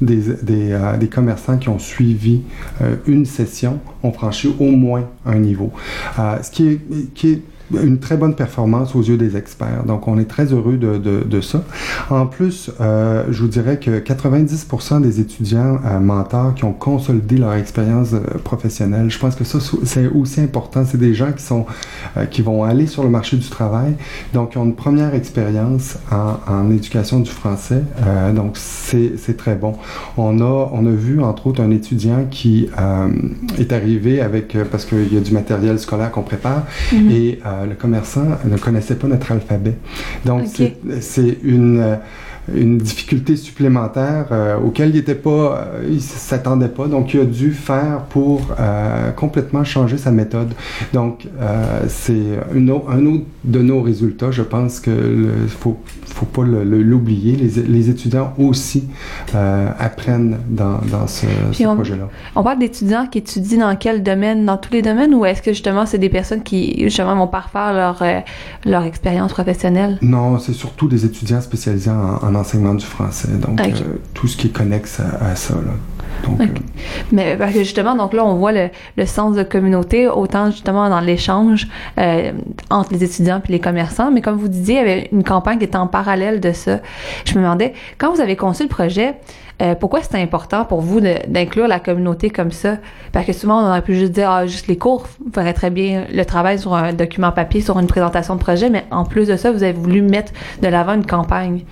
des, 0.00 0.16
des, 0.42 0.72
euh, 0.72 0.96
des 0.96 1.08
commerçants 1.08 1.58
qui 1.58 1.68
ont 1.68 1.78
suivi 1.78 2.42
euh, 2.80 2.96
une 3.06 3.26
session 3.26 3.78
ont 4.02 4.12
franchi 4.12 4.52
au 4.58 4.70
moins 4.70 5.04
un 5.24 5.38
niveau. 5.38 5.72
Euh, 6.18 6.42
ce 6.42 6.50
qui 6.50 6.68
est, 6.68 6.80
qui 7.14 7.32
est 7.32 7.42
une 7.72 7.98
très 7.98 8.16
bonne 8.16 8.34
performance 8.34 8.94
aux 8.94 9.02
yeux 9.02 9.16
des 9.16 9.36
experts. 9.36 9.84
Donc, 9.86 10.08
on 10.08 10.18
est 10.18 10.24
très 10.24 10.46
heureux 10.46 10.76
de, 10.76 10.98
de, 10.98 11.22
de 11.24 11.40
ça. 11.40 11.62
En 12.10 12.26
plus, 12.26 12.70
euh, 12.80 13.24
je 13.30 13.42
vous 13.42 13.48
dirais 13.48 13.78
que 13.78 13.98
90% 13.98 15.00
des 15.02 15.20
étudiants 15.20 15.78
euh, 15.84 15.98
mentors 15.98 16.54
qui 16.54 16.64
ont 16.64 16.72
consolidé 16.72 17.36
leur 17.36 17.54
expérience 17.54 18.12
euh, 18.12 18.20
professionnelle, 18.42 19.10
je 19.10 19.18
pense 19.18 19.34
que 19.34 19.44
ça, 19.44 19.58
c'est 19.84 20.06
aussi 20.06 20.40
important. 20.40 20.84
C'est 20.86 20.98
des 20.98 21.14
gens 21.14 21.32
qui 21.32 21.42
sont 21.42 21.66
euh, 22.16 22.24
qui 22.26 22.42
vont 22.42 22.64
aller 22.64 22.86
sur 22.86 23.02
le 23.04 23.10
marché 23.10 23.36
du 23.36 23.48
travail, 23.48 23.94
donc 24.32 24.50
qui 24.52 24.58
ont 24.58 24.64
une 24.64 24.74
première 24.74 25.14
expérience 25.14 25.98
en, 26.10 26.38
en 26.52 26.70
éducation 26.70 27.20
du 27.20 27.30
français. 27.30 27.82
Donc, 28.34 28.56
c'est 28.56 29.36
très 29.36 29.54
bon. 29.54 29.74
On 30.16 30.40
a, 30.40 30.70
on 30.72 30.86
a 30.86 30.90
vu, 30.90 31.20
entre 31.20 31.48
autres, 31.48 31.62
un 31.62 31.70
étudiant 31.70 32.26
qui 32.30 32.68
est 33.58 33.72
arrivé 33.72 34.20
avec, 34.20 34.56
parce 34.70 34.84
qu'il 34.84 35.12
y 35.12 35.16
a 35.16 35.20
du 35.20 35.32
matériel 35.32 35.78
scolaire 35.78 36.10
qu'on 36.10 36.22
prépare, 36.22 36.64
et 37.10 37.38
euh, 37.46 37.57
le 37.66 37.74
commerçant 37.74 38.26
ne 38.44 38.56
connaissait 38.56 38.94
pas 38.96 39.06
notre 39.06 39.32
alphabet. 39.32 39.74
Donc, 40.24 40.46
c'est 41.00 41.38
une, 41.42 41.80
euh, 41.80 41.96
une 42.54 42.78
difficulté 42.78 43.36
supplémentaire 43.36 44.26
euh, 44.32 44.56
auquel 44.58 44.90
il 44.90 44.96
n'était 44.96 45.14
pas, 45.14 45.30
euh, 45.74 45.88
il 45.90 46.00
s'attendait 46.00 46.68
pas. 46.68 46.86
Donc, 46.86 47.14
il 47.14 47.20
a 47.20 47.24
dû 47.24 47.52
faire 47.52 48.00
pour 48.08 48.40
euh, 48.58 49.10
complètement 49.12 49.64
changer 49.64 49.98
sa 49.98 50.10
méthode. 50.10 50.52
Donc, 50.92 51.26
euh, 51.40 51.82
c'est 51.88 52.38
un 52.54 52.68
autre 52.68 53.24
de 53.44 53.60
nos 53.60 53.82
résultats. 53.82 54.30
Je 54.30 54.42
pense 54.42 54.80
que 54.80 54.90
le, 54.90 55.46
faut, 55.48 55.78
faut 56.06 56.26
pas 56.26 56.42
le- 56.44 56.64
le- 56.64 56.82
l'oublier. 56.82 57.36
Les, 57.36 57.62
les 57.62 57.90
étudiants 57.90 58.32
aussi 58.38 58.84
apprennent 59.78 60.38
dans, 60.48 60.78
dans 60.90 61.06
ce, 61.06 61.26
projet-là. 61.74 62.08
On 62.34 62.42
parle 62.42 62.58
d'étudiants 62.58 63.06
qui 63.06 63.18
étudient 63.18 63.68
dans 63.68 63.76
quel 63.76 64.02
domaine? 64.02 64.44
Dans 64.46 64.56
tous 64.56 64.72
les 64.72 64.82
domaines? 64.82 65.14
Ou 65.14 65.24
est-ce 65.24 65.42
que 65.42 65.52
justement 65.52 65.86
c'est 65.86 65.98
des 65.98 66.08
personnes 66.08 66.42
qui 66.42 66.82
justement 66.84 67.16
vont 67.16 67.26
parfaire 67.28 67.72
leur, 67.72 68.02
leur 68.64 68.82
expérience 68.84 69.32
professionnelle? 69.32 69.98
Non, 70.02 70.38
c'est 70.38 70.52
surtout 70.52 70.88
des 70.88 71.04
étudiants 71.04 71.40
spécialisés 71.40 71.90
en, 71.90 72.26
en 72.26 72.34
enseignement 72.38 72.74
du 72.74 72.84
français. 72.84 73.28
Donc, 73.28 73.60
euh, 73.60 73.96
tout 74.14 74.28
ce 74.28 74.36
qui 74.36 74.48
est 74.48 74.50
connexe 74.50 75.00
à, 75.00 75.26
à 75.26 75.36
ça. 75.36 75.54
Là. 75.54 75.72
Donc, 76.24 76.40
euh, 76.40 76.46
Mais 77.12 77.36
parce 77.36 77.52
que 77.52 77.60
justement, 77.60 77.94
donc 77.94 78.12
là, 78.12 78.24
on 78.24 78.34
voit 78.34 78.52
le, 78.52 78.70
le 78.96 79.06
sens 79.06 79.36
de 79.36 79.42
communauté, 79.42 80.08
autant 80.08 80.50
justement 80.50 80.88
dans 80.88 81.00
l'échange 81.00 81.68
euh, 81.98 82.32
entre 82.70 82.92
les 82.92 83.04
étudiants 83.04 83.40
puis 83.40 83.52
les 83.52 83.60
commerçants. 83.60 84.10
Mais 84.10 84.20
comme 84.20 84.36
vous 84.36 84.48
disiez, 84.48 84.74
il 84.74 84.78
y 84.78 84.80
avait 84.80 85.08
une 85.12 85.24
campagne 85.24 85.58
qui 85.58 85.64
était 85.64 85.76
en 85.76 85.86
parallèle 85.86 86.40
de 86.40 86.52
ça. 86.52 86.80
Je 87.24 87.34
me 87.34 87.42
demandais, 87.42 87.74
quand 87.98 88.12
vous 88.12 88.20
avez 88.20 88.36
conçu 88.36 88.62
le 88.64 88.68
projet, 88.68 89.14
euh, 89.60 89.74
pourquoi 89.74 90.02
c'était 90.02 90.22
important 90.22 90.64
pour 90.64 90.80
vous 90.80 91.00
d'inclure 91.00 91.66
la 91.66 91.80
communauté 91.80 92.30
comme 92.30 92.52
ça? 92.52 92.76
Parce 93.12 93.26
que 93.26 93.32
souvent, 93.32 93.60
on 93.60 93.68
aurait 93.68 93.82
pu 93.82 93.96
juste 93.96 94.12
dire, 94.12 94.30
ah, 94.30 94.46
juste 94.46 94.68
les 94.68 94.78
cours 94.78 95.08
feraient 95.34 95.52
très 95.52 95.70
bien 95.70 96.04
le 96.12 96.24
travail 96.24 96.60
sur 96.60 96.74
un 96.74 96.92
document 96.92 97.32
papier, 97.32 97.60
sur 97.60 97.78
une 97.78 97.88
présentation 97.88 98.36
de 98.36 98.40
projet, 98.40 98.70
mais 98.70 98.84
en 98.92 99.04
plus 99.04 99.26
de 99.26 99.36
ça, 99.36 99.50
vous 99.50 99.64
avez 99.64 99.72
voulu 99.72 100.00
mettre 100.00 100.32
de 100.62 100.68
l'avant 100.68 100.94
une 100.94 101.06
campagne. 101.06 101.64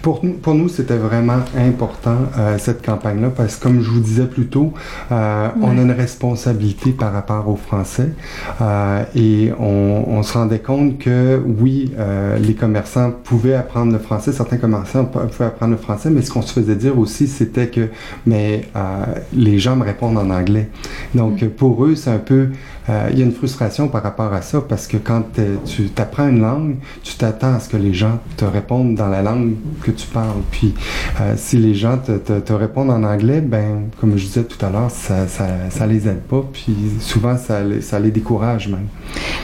Pour 0.00 0.24
nous, 0.24 0.32
pour 0.34 0.54
nous 0.54 0.68
c'était 0.68 0.96
vraiment 0.96 1.40
important 1.56 2.16
euh, 2.38 2.56
cette 2.58 2.84
campagne-là 2.84 3.28
parce 3.28 3.56
que 3.56 3.62
comme 3.64 3.82
je 3.82 3.90
vous 3.94 4.00
disais 4.00 4.26
plus 4.26 4.46
tôt, 4.46 4.72
euh, 5.12 5.48
on 5.60 5.78
a 5.78 5.82
une 5.82 5.90
responsabilité 5.90 6.90
par 6.92 7.12
rapport 7.12 7.48
aux 7.48 7.56
Français 7.56 8.10
euh, 8.60 9.02
et 9.14 9.52
on, 9.58 10.04
on 10.08 10.22
se 10.22 10.36
rendait 10.36 10.58
compte 10.58 10.98
que 10.98 11.40
oui, 11.60 11.92
euh, 11.98 12.38
les 12.38 12.54
commerçants 12.54 13.12
pouvaient 13.24 13.54
apprendre 13.54 13.92
le 13.92 13.98
français, 13.98 14.32
certains 14.32 14.56
commerçants 14.58 15.04
pou- 15.04 15.18
pouvaient 15.20 15.46
apprendre 15.46 15.72
le 15.72 15.78
français, 15.78 16.10
mais 16.10 16.22
ce 16.22 16.30
qu'on 16.30 16.42
se 16.42 16.52
faisait 16.52 16.76
dire 16.76 16.98
aussi, 16.98 17.26
c'était 17.26 17.68
que 17.68 17.88
mais 18.26 18.62
euh, 18.76 19.04
les 19.32 19.58
gens 19.58 19.76
me 19.76 19.84
répondent 19.84 20.18
en 20.18 20.30
anglais. 20.30 20.68
Donc 21.14 21.44
pour 21.48 21.84
eux, 21.84 21.94
c'est 21.94 22.10
un 22.10 22.18
peu 22.18 22.48
euh, 22.88 23.08
il 23.12 23.18
y 23.18 23.22
a 23.22 23.24
une 23.24 23.32
frustration 23.32 23.88
par 23.88 24.02
rapport 24.02 24.32
à 24.32 24.42
ça 24.42 24.60
parce 24.60 24.86
que 24.86 24.96
quand 24.96 25.22
t'es- 25.32 25.58
tu 25.66 25.90
apprends 25.96 26.28
une 26.28 26.40
langue, 26.40 26.76
tu 27.02 27.14
t'attends 27.14 27.54
à 27.54 27.60
ce 27.60 27.68
que 27.68 27.76
les 27.76 27.94
gens 27.94 28.18
te 28.36 28.44
répondent 28.44 28.94
dans 28.94 29.08
la 29.08 29.22
langue 29.22 29.54
que 29.82 29.90
tu 29.90 30.06
parles. 30.06 30.42
Puis 30.50 30.74
euh, 31.20 31.34
si 31.36 31.56
les 31.56 31.74
gens 31.74 31.98
te, 31.98 32.52
répondent 32.52 32.90
en 32.90 33.02
anglais, 33.02 33.40
ben 33.40 33.88
comme 34.00 34.16
je 34.16 34.24
disais 34.24 34.44
tout 34.44 34.64
à 34.64 34.70
l'heure, 34.70 34.90
ça, 34.90 35.26
ça, 35.28 35.46
ça 35.70 35.86
les 35.86 36.08
aide 36.08 36.22
pas. 36.22 36.44
Puis 36.52 36.74
souvent 37.00 37.36
ça 37.36 37.62
les, 37.62 37.80
ça 37.80 37.98
les 37.98 38.10
décourage 38.10 38.68
même. 38.68 38.86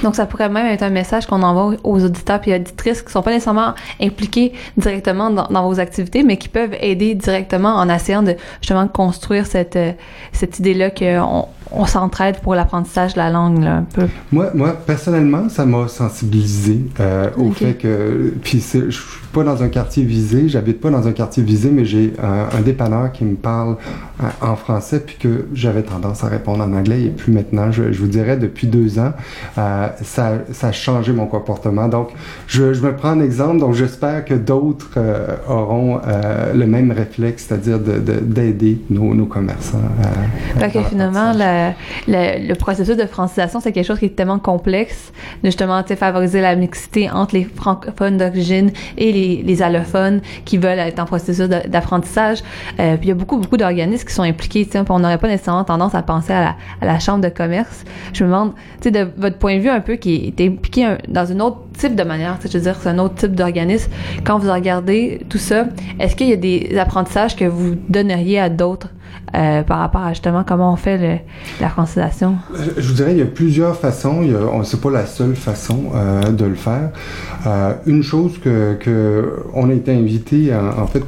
Donc, 0.02 0.16
ça 0.16 0.26
pourrait 0.26 0.48
même 0.48 0.66
être 0.66 0.82
un 0.82 0.90
message 0.90 1.26
qu'on 1.26 1.42
envoie 1.42 1.76
aux 1.84 2.04
auditeurs 2.04 2.40
et 2.46 2.54
auditrices 2.54 3.02
qui 3.02 3.12
sont 3.12 3.22
pas 3.22 3.30
nécessairement 3.32 3.74
impliqués 4.00 4.52
directement 4.76 5.30
dans, 5.30 5.68
vos 5.68 5.78
activités, 5.78 6.22
mais 6.22 6.36
qui 6.36 6.48
peuvent 6.48 6.74
aider 6.80 7.14
directement 7.14 7.74
en 7.74 7.88
essayant 7.88 8.22
de 8.22 8.34
justement 8.60 8.88
construire 8.88 9.46
cette, 9.46 9.76
euh, 9.76 9.92
cette 10.32 10.58
idée-là 10.58 10.90
qu'on 10.90 11.46
on 11.72 11.86
s'entraide 11.86 12.40
pour 12.40 12.54
l'apprentissage 12.54 13.14
de 13.14 13.18
la 13.18 13.30
langue, 13.30 13.62
là, 13.62 13.76
un 13.76 13.82
peu. 13.82 14.06
Moi, 14.32 14.50
moi 14.54 14.72
personnellement, 14.72 15.48
ça 15.48 15.66
m'a 15.66 15.88
sensibilisé 15.88 16.80
euh, 17.00 17.30
au 17.36 17.50
fait 17.52 17.74
que. 17.74 18.34
Puis 18.42 18.60
c'est- 18.60 18.90
je 18.90 19.00
pas 19.32 19.44
dans 19.44 19.62
un 19.62 19.68
quartier 19.68 20.02
visé, 20.04 20.48
j'habite 20.48 20.80
pas 20.80 20.90
dans 20.90 21.06
un 21.06 21.12
quartier 21.12 21.42
visé, 21.42 21.70
mais 21.70 21.84
j'ai 21.84 22.12
un, 22.22 22.56
un 22.56 22.60
dépanneur 22.62 23.12
qui 23.12 23.24
me 23.24 23.36
parle 23.36 23.76
euh, 24.22 24.24
en 24.40 24.56
français, 24.56 25.00
puis 25.00 25.16
que 25.18 25.46
j'avais 25.54 25.82
tendance 25.82 26.24
à 26.24 26.28
répondre 26.28 26.64
en 26.64 26.72
anglais. 26.72 27.02
Et 27.02 27.08
puis 27.10 27.32
maintenant, 27.32 27.70
je, 27.70 27.92
je 27.92 27.98
vous 28.00 28.08
dirais, 28.08 28.36
depuis 28.36 28.66
deux 28.66 28.98
ans, 28.98 29.12
euh, 29.58 29.88
ça, 30.02 30.32
ça 30.52 30.68
a 30.68 30.72
changé 30.72 31.12
mon 31.12 31.26
comportement. 31.26 31.86
Donc, 31.88 32.08
je, 32.46 32.72
je 32.74 32.80
me 32.82 32.94
prends 32.96 33.10
un 33.10 33.20
exemple, 33.20 33.58
donc 33.60 33.74
j'espère 33.74 34.24
que 34.24 34.34
d'autres 34.34 34.90
euh, 34.96 35.36
auront 35.48 36.00
euh, 36.06 36.52
le 36.54 36.66
même 36.66 36.90
réflexe, 36.90 37.46
c'est-à-dire 37.48 37.78
de- 37.78 37.98
de- 37.98 38.20
d'aider 38.20 38.78
nos, 38.90 39.14
nos 39.14 39.26
commerçants. 39.26 39.78
à- 40.02 40.58
Fait 40.60 40.70
que 40.70 40.82
finalement, 40.84 41.32
l'apprentissage. 41.32 41.74
le, 42.08 42.48
le, 42.48 42.54
processus 42.54 42.96
de 42.96 43.06
francisation, 43.06 43.60
c'est 43.60 43.72
quelque 43.72 43.86
chose 43.86 43.98
qui 43.98 44.06
est 44.06 44.16
tellement 44.16 44.38
complexe 44.38 45.12
de 45.42 45.48
justement 45.48 45.82
favoriser 45.84 46.40
la 46.40 46.56
mixité 46.56 47.10
entre 47.10 47.34
les 47.34 47.44
francophones 47.44 48.16
d'origine 48.16 48.70
et 48.96 49.12
les, 49.12 49.19
les 49.44 49.62
allophones 49.62 50.20
qui 50.44 50.58
veulent 50.58 50.78
être 50.78 50.98
en 50.98 51.04
processus 51.04 51.48
d'apprentissage. 51.48 52.38
Euh, 52.78 52.96
puis 52.96 53.06
il 53.06 53.08
y 53.08 53.12
a 53.12 53.14
beaucoup, 53.14 53.38
beaucoup 53.38 53.56
d'organismes 53.56 54.06
qui 54.06 54.14
sont 54.14 54.22
impliqués. 54.22 54.68
On 54.88 54.98
n'aurait 54.98 55.18
pas 55.18 55.28
nécessairement 55.28 55.64
tendance 55.64 55.94
à 55.94 56.02
penser 56.02 56.32
à 56.32 56.56
la, 56.82 56.98
chambre 56.98 57.22
de 57.22 57.28
commerce. 57.28 57.84
Je 58.12 58.24
me 58.24 58.28
demande, 58.28 58.52
de 58.84 59.08
votre 59.16 59.38
point 59.38 59.56
de 59.56 59.60
vue 59.60 59.68
un 59.68 59.80
peu, 59.80 59.94
qui 59.94 60.34
est 60.36 60.46
impliqué 60.46 60.84
un- 60.84 60.98
dans 61.08 61.26
une 61.26 61.40
autre 61.42 61.58
type 61.78 61.94
de 61.94 62.02
manière. 62.02 62.38
Je 62.44 62.48
veux 62.58 62.60
dire, 62.60 62.76
c'est 62.80 62.88
un 62.88 62.98
autre 62.98 63.14
type 63.14 63.34
d'organisme. 63.34 63.90
Quand 64.24 64.38
vous 64.38 64.52
regardez 64.52 65.20
tout 65.28 65.38
ça, 65.38 65.66
est-ce 65.98 66.16
qu'il 66.16 66.28
y 66.28 66.32
a 66.32 66.36
des 66.36 66.76
apprentissages 66.78 67.36
que 67.36 67.44
vous 67.44 67.76
donneriez 67.88 68.40
à 68.40 68.48
d'autres? 68.48 68.88
Euh, 69.34 69.62
par 69.62 69.78
rapport 69.78 70.02
à 70.02 70.10
justement 70.10 70.44
comment 70.46 70.72
on 70.72 70.76
fait 70.76 70.98
le, 70.98 71.18
la 71.60 71.68
francisation? 71.68 72.36
Je, 72.76 72.86
vous 72.88 72.94
dirais, 72.94 73.12
il 73.12 73.18
y 73.18 73.22
a 73.22 73.26
plusieurs 73.26 73.76
façons. 73.76 74.22
C'est 74.64 74.80
pas 74.80 74.90
la 74.90 75.06
seule 75.06 75.36
façon 75.36 75.84
euh, 75.94 76.22
de 76.30 76.44
le 76.44 76.54
faire. 76.56 76.90
Euh, 77.46 77.72
une 77.86 78.02
chose 78.02 78.38
que, 78.42 78.74
que 78.74 79.36
on 79.54 79.70
a 79.70 79.72
été 79.72 79.92
invité 79.94 80.52
en, 80.54 80.86
fait 80.86 81.02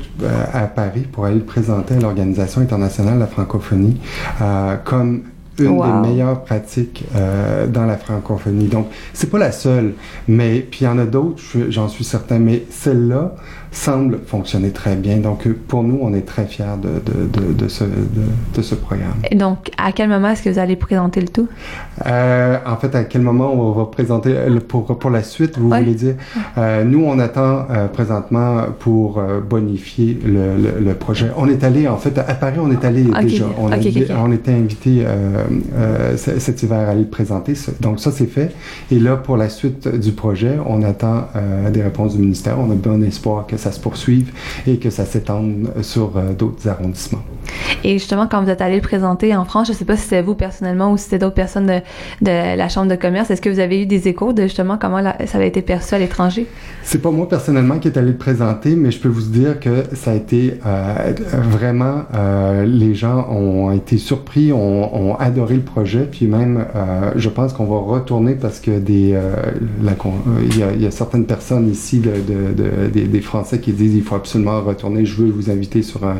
à 0.53 0.67
Paris 0.67 1.07
pour 1.11 1.27
aller 1.27 1.37
le 1.37 1.45
présenter 1.45 1.95
à 1.97 2.01
l'Organisation 2.01 2.61
internationale 2.61 3.15
de 3.15 3.21
la 3.21 3.27
francophonie 3.27 4.01
comme 4.85 5.23
une 5.59 5.69
Wow. 5.69 5.85
des 6.03 6.09
meilleures 6.09 6.43
pratiques 6.45 7.05
euh, 7.15 7.67
dans 7.67 7.85
la 7.85 7.99
francophonie. 7.99 8.69
Donc, 8.69 8.87
c'est 9.13 9.29
pas 9.31 9.39
la 9.39 9.53
seule, 9.53 9.93
mais 10.27 10.61
puis 10.61 10.81
il 10.81 10.85
y 10.85 10.89
en 10.89 10.99
a 10.99 11.05
d'autres, 11.05 11.43
je- 11.53 11.71
j'en 11.71 11.89
suis 11.89 12.05
certain, 12.05 12.39
mais 12.39 12.65
celle-là 12.71 13.35
semble 13.73 14.21
fonctionner 14.27 14.71
très 14.71 14.95
bien. 14.97 15.17
Donc, 15.17 15.47
euh, 15.47 15.57
pour 15.67 15.83
nous, 15.83 15.99
on 16.03 16.13
est 16.15 16.21
très 16.27 16.45
fiers 16.47 16.65
de, 16.81 16.89
de, 17.11 17.27
de, 17.27 17.53
de 17.55 17.69
ce, 17.69 17.85
de, 17.85 17.91
de 18.55 18.63
ce 18.63 18.75
programme. 18.75 19.15
Et 19.31 19.35
donc, 19.35 19.71
à 19.79 19.93
quel 19.93 20.09
moment 20.09 20.29
est-ce 20.29 20.43
que 20.43 20.51
vous 20.51 20.59
allez 20.59 20.77
présenter 20.77 21.21
le 21.23 21.29
tout? 21.29 21.49
Euh, 22.07 22.59
en 22.67 22.77
fait, 22.77 22.95
à 22.95 23.05
quel 23.05 23.23
moment 23.23 23.53
on 23.53 23.73
va 23.73 23.87
présenter 23.87 24.35
euh, 24.37 24.49
le- 24.49 24.61
pour, 24.61 24.85
pour 24.99 25.11
la 25.11 25.23
suite, 25.23 25.59
vous 25.59 25.71
Ouais. 25.71 25.81
voulez 25.81 25.95
dire? 25.95 26.15
Euh, 26.59 26.85
nous, 26.85 27.03
on 27.05 27.19
attend 27.19 27.67
euh, 27.71 27.89
présentement 27.89 28.63
pour 28.79 29.21
bonifier 29.49 30.19
le, 30.25 30.57
le, 30.57 30.85
le 30.85 30.95
projet. 30.95 31.29
On 31.37 31.49
est 31.49 31.65
allé, 31.65 31.89
en 31.89 31.97
fait, 31.97 32.17
à 32.19 32.35
Paris, 32.35 32.59
on 32.61 32.71
est 32.71 32.85
allé 32.85 33.05
déjà. 33.23 33.47
On, 33.59 33.71
a 33.73 33.77
était 34.33 34.53
invité 34.53 35.05
cet 36.17 36.63
hiver 36.63 36.79
à 36.89 36.91
aller 36.93 37.01
le 37.03 37.09
présenter. 37.09 37.55
Donc, 37.81 38.01
ça, 38.01 38.11
c'est 38.13 38.27
fait. 38.27 38.53
Et 38.91 38.99
là, 38.99 39.17
pour 39.17 39.37
la 39.37 39.49
suite 39.49 39.89
du 39.89 40.13
projet, 40.13 40.59
on 40.67 40.83
attend 40.83 41.29
des 41.73 41.83
réponses 41.83 42.15
du 42.17 42.21
ministère. 42.23 42.59
On 42.59 42.71
a 42.71 42.75
bon 42.75 43.03
espoir 43.03 43.47
que 43.47 43.57
ça 43.63 43.73
se 43.73 43.81
poursuive 43.81 44.33
et 44.67 44.77
que 44.79 44.91
ça 44.91 45.05
s'étende 45.05 45.71
sur 45.83 46.17
euh, 46.17 46.33
d'autres 46.33 46.69
arrondissements. 46.69 47.23
Et 47.85 47.95
justement, 47.99 48.27
quand 48.29 48.43
vous 48.43 48.51
êtes 48.51 48.61
allé 48.61 48.77
le 48.77 48.83
présenter 48.83 49.35
en 49.35 49.45
France, 49.45 49.69
je 49.69 49.73
sais 49.73 49.85
pas 49.85 49.97
si 49.97 50.07
c'est 50.09 50.23
vous 50.23 50.35
personnellement 50.35 50.93
ou 50.93 50.97
si 50.97 51.05
c'était 51.05 51.19
d'autres 51.19 51.35
personnes 51.35 51.67
de, 51.67 51.79
de 52.25 52.57
la 52.57 52.69
Chambre 52.69 52.89
de 52.91 52.95
commerce, 52.97 53.31
est-ce 53.31 53.41
que 53.43 53.49
vous 53.51 53.59
avez 53.59 53.83
eu 53.83 53.87
des 53.87 54.09
échos 54.09 54.33
de 54.33 54.43
justement 54.45 54.79
comment 54.79 55.01
la- 55.01 55.17
ça 55.27 55.39
avait 55.39 55.49
été 55.49 55.63
perçu 55.63 55.95
à 55.95 55.99
l'étranger? 55.99 56.47
C'est 56.83 57.01
pas 57.03 57.11
moi 57.11 57.29
personnellement 57.29 57.79
qui 57.79 57.89
est 57.89 57.97
allé 57.99 58.13
le 58.13 58.17
présenter, 58.17 58.75
mais 58.77 58.91
je 58.91 58.99
peux 59.01 59.09
vous 59.09 59.23
dire 59.23 59.59
que 59.61 59.85
ça 59.95 60.13
a 60.13 60.15
été 60.15 60.55
euh, 60.67 61.13
vraiment 61.51 62.03
euh, 62.15 62.65
les 62.65 62.95
gens 62.95 63.29
ont 63.31 63.73
été 63.73 63.99
surpris, 63.99 64.53
ont, 64.53 64.95
ont 64.95 65.17
adoré 65.17 65.55
le 65.57 65.63
projet, 65.63 66.09
puis 66.11 66.27
même 66.27 66.65
euh, 66.75 67.11
je 67.17 67.29
pense 67.29 67.53
qu'on 67.53 67.67
va 67.67 67.79
retourner 67.79 68.35
parce 68.35 68.61
que 68.61 68.79
des 68.79 69.17
il 70.43 70.59
y, 70.59 70.63
a, 70.63 70.73
y 70.73 70.87
a 70.87 70.91
certaines 70.91 71.27
personnes 71.27 71.71
ici 71.71 71.99
de, 72.01 72.11
de- 72.11 72.53
de- 72.63 72.87
des, 72.89 73.05
des 73.05 73.21
Qui 73.59 73.73
disent 73.73 73.95
il 73.95 74.03
faut 74.03 74.15
absolument 74.15 74.61
retourner. 74.63 75.05
Je 75.05 75.23
veux 75.23 75.31
vous 75.31 75.51
inviter 75.51 75.83
sur 75.83 76.05
un, 76.05 76.19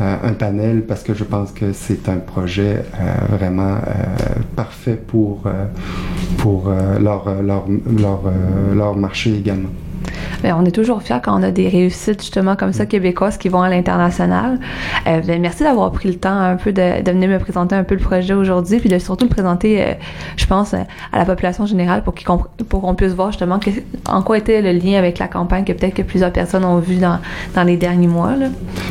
euh, 0.00 0.16
un 0.22 0.32
panel 0.32 0.82
parce 0.86 1.02
que 1.02 1.12
je 1.14 1.24
pense 1.24 1.52
que 1.52 1.72
c'est 1.72 2.08
un 2.08 2.16
projet 2.16 2.84
euh, 2.94 3.36
vraiment 3.36 3.74
euh, 3.74 4.04
parfait 4.56 4.98
pour 5.06 5.42
pour 6.38 6.70
leur 7.00 7.42
leur 7.42 7.64
leur, 7.68 8.20
leur 8.74 8.96
marché 8.96 9.36
également. 9.36 9.68
On 10.44 10.64
est 10.64 10.70
toujours 10.72 11.02
fiers 11.02 11.20
quand 11.22 11.38
on 11.38 11.42
a 11.42 11.50
des 11.50 11.68
réussites 11.68 12.20
justement 12.20 12.56
comme 12.56 12.72
ça 12.72 12.86
québécoises 12.86 13.36
qui 13.38 13.48
vont 13.48 13.62
à 13.62 13.68
l'international. 13.68 14.58
Euh, 15.06 15.20
ben, 15.26 15.40
merci 15.40 15.62
d'avoir 15.62 15.90
pris 15.92 16.08
le 16.08 16.16
temps 16.16 16.36
un 16.36 16.56
peu 16.56 16.72
de, 16.72 17.02
de 17.02 17.10
venir 17.12 17.28
me 17.28 17.38
présenter 17.38 17.74
un 17.74 17.84
peu 17.84 17.94
le 17.94 18.00
projet 18.00 18.34
aujourd'hui, 18.34 18.78
puis 18.80 18.88
de 18.88 18.98
surtout 18.98 19.24
le 19.26 19.30
présenter, 19.30 19.82
euh, 19.82 19.92
je 20.36 20.46
pense, 20.46 20.74
euh, 20.74 20.78
à 21.12 21.18
la 21.18 21.24
population 21.24 21.66
générale 21.66 22.02
pour 22.02 22.14
qu'on 22.80 22.94
puisse 22.94 23.12
voir 23.12 23.30
justement 23.30 23.58
que- 23.58 23.70
en 24.08 24.22
quoi 24.22 24.38
était 24.38 24.62
le 24.62 24.72
lien 24.72 24.98
avec 24.98 25.18
la 25.18 25.28
campagne 25.28 25.64
que 25.64 25.72
peut-être 25.72 25.94
que 25.94 26.02
plusieurs 26.02 26.32
personnes 26.32 26.64
ont 26.64 26.78
vu 26.78 26.96
dans, 26.96 27.18
dans 27.54 27.62
les 27.62 27.76
derniers 27.76 28.06
mois. 28.08 28.34
Là. 28.36 28.46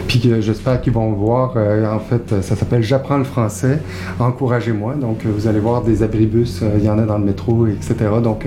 Puis 0.07 0.21
j'espère 0.39 0.79
qu'ils 0.81 0.93
vont 0.93 1.11
voir. 1.13 1.55
en 1.57 1.99
fait, 1.99 2.41
ça 2.41 2.55
s'appelle 2.55 2.83
J'apprends 2.83 3.17
le 3.17 3.23
français. 3.23 3.79
Encouragez-moi. 4.19 4.95
Donc, 4.95 5.25
vous 5.25 5.47
allez 5.47 5.59
voir 5.59 5.81
des 5.81 6.03
abribus. 6.03 6.61
il 6.77 6.83
y 6.85 6.89
en 6.89 6.97
a 6.99 7.03
dans 7.03 7.17
le 7.17 7.25
métro, 7.25 7.67
etc. 7.67 7.95
Donc, 8.23 8.45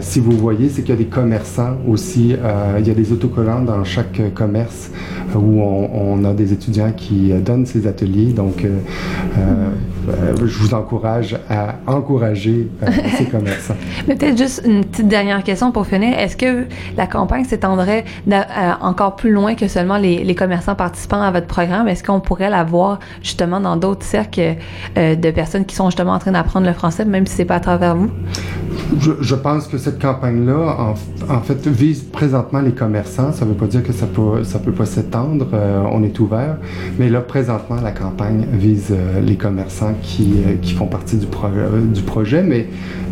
si 0.00 0.20
vous 0.20 0.32
voyez, 0.32 0.68
c'est 0.68 0.82
qu'il 0.82 0.90
y 0.90 0.92
a 0.92 0.96
des 0.96 1.06
commerçants 1.06 1.76
aussi. 1.88 1.99
Euh, 2.18 2.78
il 2.78 2.86
y 2.86 2.90
a 2.90 2.94
des 2.94 3.12
autocollants 3.12 3.62
dans 3.62 3.84
chaque 3.84 4.20
euh, 4.20 4.30
commerce 4.30 4.90
euh, 5.34 5.38
où 5.38 5.60
on, 5.62 6.24
a 6.24 6.32
des 6.34 6.52
étudiants 6.52 6.92
qui 6.92 7.32
donnent 7.32 7.66
ces 7.66 7.86
ateliers. 7.86 8.34
Euh, 10.10 10.34
je 10.46 10.58
vous 10.58 10.74
encourage 10.74 11.38
à 11.48 11.76
encourager 11.86 12.68
euh, 12.82 12.86
ces 13.16 13.24
commerçants. 13.24 13.76
Mais 14.08 14.14
peut-être 14.14 14.38
juste 14.38 14.62
une 14.64 14.84
petite 14.84 15.08
dernière 15.08 15.42
question 15.42 15.72
pour 15.72 15.86
finir. 15.86 16.18
Est-ce 16.18 16.36
que 16.36 16.66
la 16.96 17.06
campagne 17.06 17.44
s'étendrait 17.44 18.04
euh, 18.30 18.40
encore 18.80 19.16
plus 19.16 19.30
loin 19.30 19.54
que 19.54 19.68
seulement 19.68 19.98
les, 19.98 20.24
les 20.24 20.34
commerçants 20.34 20.74
participants 20.74 21.22
à 21.22 21.30
votre 21.30 21.46
programme? 21.46 21.88
Est-ce 21.88 22.04
qu'on 22.04 22.20
pourrait 22.20 22.50
la 22.50 22.64
voir 22.64 22.98
justement 23.22 23.60
dans 23.60 23.76
d'autres 23.76 24.04
cercles 24.04 24.56
euh, 24.96 25.14
de 25.14 25.30
personnes 25.30 25.64
qui 25.64 25.74
sont 25.74 25.86
justement 25.86 26.12
en 26.12 26.18
train 26.18 26.32
d'apprendre 26.32 26.66
le 26.66 26.72
français, 26.72 27.04
même 27.04 27.26
si 27.26 27.36
c'est 27.36 27.44
pas 27.44 27.56
à 27.56 27.60
travers 27.60 27.96
vous? 27.96 28.10
Je, 28.98 29.12
je 29.20 29.34
pense 29.34 29.68
que 29.68 29.78
cette 29.78 30.00
campagne-là, 30.00 30.76
en, 30.78 30.94
en 31.32 31.40
fait, 31.40 31.66
vise 31.66 32.02
présentement 32.02 32.60
les 32.60 32.72
commerçants. 32.72 33.32
Ça 33.32 33.44
ne 33.44 33.50
veut 33.50 33.56
pas 33.56 33.66
dire 33.66 33.82
que 33.82 33.92
ça 33.92 34.06
peut, 34.06 34.42
ça 34.44 34.58
peut 34.58 34.72
pas 34.72 34.86
s'étendre. 34.86 35.46
on 35.92 36.02
est 36.02 36.18
ouvert. 36.18 36.56
Mais 36.98 37.08
là, 37.08 37.20
présentement, 37.20 37.76
la 37.82 37.92
campagne 37.92 38.46
vise 38.52 38.92
les 39.22 39.36
commerçants 39.36 39.94
qui, 40.02 40.34
euh, 40.46 40.54
qui 40.60 40.72
font 40.74 40.86
partie 40.86 41.16
du, 41.16 41.26
pro- 41.26 41.46
euh, 41.48 41.80
du 41.80 42.02
projet. 42.02 42.42
Mais 42.42 42.66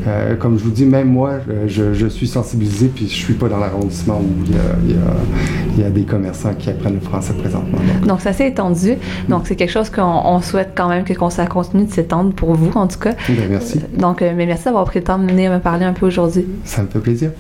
euh, 0.07 0.37
comme 0.37 0.59
je 0.59 0.65
vous 0.65 0.71
dis, 0.71 0.85
même 0.87 1.09
moi, 1.09 1.35
je, 1.67 1.93
je 1.95 2.07
suis 2.07 2.27
sensibilisé 2.29 2.89
puis 2.89 3.07
je 3.09 3.15
suis 3.15 3.35
pas 3.35 3.49
dans 3.49 3.59
l'arrondissement 3.59 4.21
où 4.21 4.45
il 4.47 4.53
y, 4.53 4.55
a, 4.59 4.61
il 4.85 4.91
y 4.91 4.95
a- 4.95 5.17
il 5.77 5.83
y 5.85 5.87
a 5.87 5.91
des 5.91 6.03
commerçants 6.03 6.55
qui 6.59 6.71
apprennent 6.71 6.95
le 6.95 7.01
français 7.01 7.35
présentement. 7.35 7.79
Donc, 8.01 8.07
Donc, 8.09 8.21
ça 8.21 8.33
s'est 8.33 8.49
étendu. 8.49 8.95
Donc, 9.29 9.43
c'est 9.47 9.55
quelque 9.55 9.71
chose 9.71 9.91
qu'on 9.91 10.03
on 10.03 10.41
souhaite 10.41 10.71
quand 10.75 10.89
même 10.89 11.05
que 11.05 11.13
ça 11.31 11.47
continue 11.47 11.85
de 11.85 11.93
s'étendre 11.93 12.33
pour 12.33 12.55
vous, 12.55 12.73
en 12.75 12.89
tout 12.89 12.99
cas. 12.99 13.15
ben, 13.29 13.37
merci. 13.49 13.81
Donc, 13.97 14.23
euh, 14.23 14.33
mais 14.37 14.47
merci 14.47 14.65
d'avoir 14.65 14.85
pris 14.85 14.99
le 14.99 15.05
temps 15.05 15.19
de 15.19 15.27
venir 15.31 15.53
me 15.53 15.59
parler 15.61 15.85
un 15.85 15.93
peu 15.93 16.07
aujourd'hui. 16.07 16.45
Ça 16.65 16.83
me 16.83 16.89
fait 16.89 16.99
plaisir. 17.01 17.31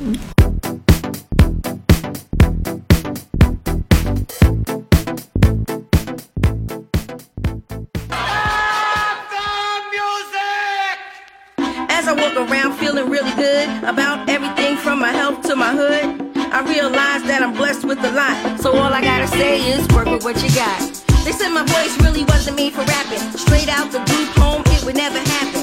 Say 19.38 19.70
is 19.70 19.86
work 19.94 20.10
with 20.10 20.24
what 20.24 20.36
you 20.42 20.50
got. 20.50 20.78
They 21.24 21.30
said 21.30 21.50
my 21.50 21.62
voice 21.62 21.94
really 22.02 22.24
wasn't 22.24 22.56
made 22.56 22.72
for 22.72 22.82
rapping. 22.82 23.22
Straight 23.38 23.68
out 23.68 23.92
the 23.92 24.02
deep 24.10 24.30
home, 24.34 24.62
it 24.74 24.82
would 24.84 24.96
never 24.96 25.20
happen. 25.20 25.62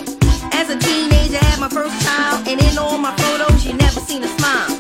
As 0.55 0.69
a 0.69 0.77
teenager, 0.79 1.39
I 1.43 1.45
had 1.51 1.59
my 1.59 1.67
first 1.67 1.95
child, 2.05 2.47
and 2.47 2.57
in 2.67 2.77
all 2.77 2.97
my 2.97 3.13
photos, 3.23 3.65
you 3.65 3.73
never 3.73 3.99
seen 3.99 4.23
a 4.23 4.31
smile. 4.39 4.71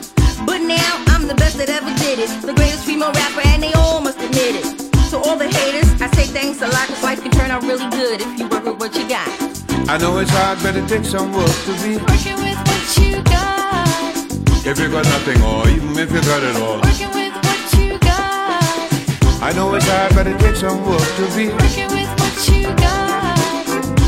But 0.47 0.59
now 0.63 0.91
I'm 1.11 1.27
the 1.27 1.35
best 1.35 1.57
that 1.57 1.69
ever 1.69 1.91
did 1.99 2.19
it. 2.23 2.31
The 2.41 2.53
greatest 2.53 2.85
female 2.85 3.11
rapper, 3.11 3.43
and 3.51 3.61
they 3.61 3.73
all 3.73 3.99
must 3.99 4.19
admit 4.19 4.63
it. 4.63 4.65
To 5.11 5.17
all 5.19 5.35
the 5.35 5.49
haters, 5.49 5.89
I 6.01 6.07
say 6.15 6.25
thanks 6.31 6.61
a 6.61 6.67
lot, 6.67 6.87
cause 6.87 7.03
life 7.03 7.21
can 7.21 7.31
turn 7.31 7.51
out 7.51 7.63
really 7.63 7.89
good 7.89 8.21
if 8.21 8.39
you 8.39 8.47
work 8.47 8.63
with 8.63 8.79
what 8.79 8.95
you 8.95 9.05
got. 9.09 9.27
I 9.91 9.97
know 9.97 10.17
it's 10.19 10.31
hard, 10.31 10.59
but 10.63 10.73
it 10.79 10.87
takes 10.87 11.09
some 11.09 11.33
work 11.33 11.55
to 11.67 11.73
be. 11.83 11.99
Working 11.99 12.39
with 12.47 12.59
what 12.69 12.85
you 12.95 13.21
got. 13.27 14.15
If 14.65 14.79
you 14.79 14.87
got 14.89 15.05
nothing, 15.15 15.39
or 15.43 15.67
even 15.67 15.91
if 15.99 16.09
you 16.15 16.21
got 16.31 16.41
it 16.41 16.55
all. 16.63 16.79
Working 16.79 17.14
I 19.45 19.53
know 19.53 19.75
it's 19.75 19.85
hard, 19.87 20.15
but 20.15 20.25
it 20.25 20.39
takes 20.39 20.61
some 20.61 20.83
work 20.89 21.05
to 21.21 21.25
be. 21.37 21.53
Working 21.53 21.93
with 21.93 22.09
what 22.17 22.33
you 22.49 22.65
got. 22.81 23.37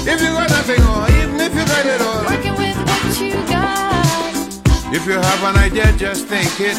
If 0.09 0.17
you 0.17 0.33
got 0.33 0.49
nothing, 0.49 0.81
or 0.81 1.05
even 1.13 1.37
if 1.37 1.53
you 1.53 1.61
got 1.61 1.85
it 1.85 2.01
all. 2.01 2.25
Working 2.25 2.57
with 2.57 2.77
what 2.89 3.21
you 3.21 3.37
got. 3.45 4.33
If 4.89 5.05
you 5.05 5.13
have 5.13 5.43
an 5.45 5.57
idea, 5.61 5.93
just 5.93 6.25
think 6.25 6.49
it. 6.59 6.73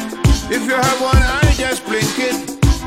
If 0.51 0.66
you 0.66 0.75
have 0.75 1.01
one 1.01 1.23
eye, 1.23 1.55
just 1.55 1.87
blink 1.87 2.18
it. 2.18 2.35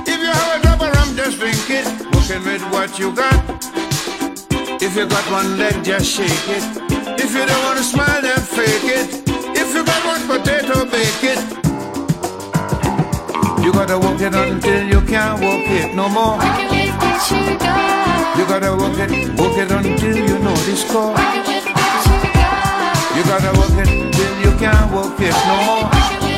If 0.04 0.20
you 0.20 0.28
have 0.28 0.60
a 0.60 0.62
drop 0.62 0.82
of 0.82 0.92
rum, 0.92 1.16
just 1.16 1.40
drink 1.40 1.70
it. 1.70 1.88
Working 2.12 2.44
with 2.44 2.64
what 2.76 3.00
you 3.00 3.16
got. 3.16 3.40
If 4.84 4.98
you 4.98 5.08
got 5.08 5.24
one 5.32 5.58
leg, 5.58 5.86
just 5.86 6.06
shake 6.06 6.52
it. 6.52 6.68
If 7.16 7.32
you 7.32 7.46
don't 7.46 7.64
want 7.64 7.78
to 7.78 7.86
smile, 7.86 8.22
then 8.22 8.40
fake 8.44 8.92
it. 8.92 9.24
If 9.56 9.74
you 9.74 9.86
got 9.86 10.04
one 10.04 10.28
potato, 10.28 10.84
bake 10.84 11.24
it. 11.24 11.71
You 13.64 13.72
gotta 13.72 14.00
work 14.00 14.20
it 14.20 14.34
until 14.34 14.88
you 14.88 15.02
can't 15.02 15.40
work 15.40 15.70
it 15.70 15.94
no 15.94 16.10
more. 16.10 16.38
Working 16.40 16.70
with 16.72 16.96
what 16.98 17.32
you 17.32 17.60
got. 17.60 18.38
You 18.38 18.46
gotta 18.48 18.76
work 18.76 18.98
it, 18.98 19.40
work 19.40 19.56
it 19.56 19.72
until 19.72 20.18
you 20.18 20.40
know 20.40 20.56
the 20.66 20.76
score. 20.76 21.14
Working 21.14 21.46
with 21.46 21.66
what 21.70 22.06
you 22.10 22.34
got. 22.34 23.16
You 23.16 23.24
gotta 23.24 23.52
work 23.60 23.78
it 23.86 24.14
till 24.14 24.36
you 24.42 24.58
can't 24.58 24.92
work 24.92 25.20
it 25.20 25.36
no 25.46 25.56
more. 25.68 26.31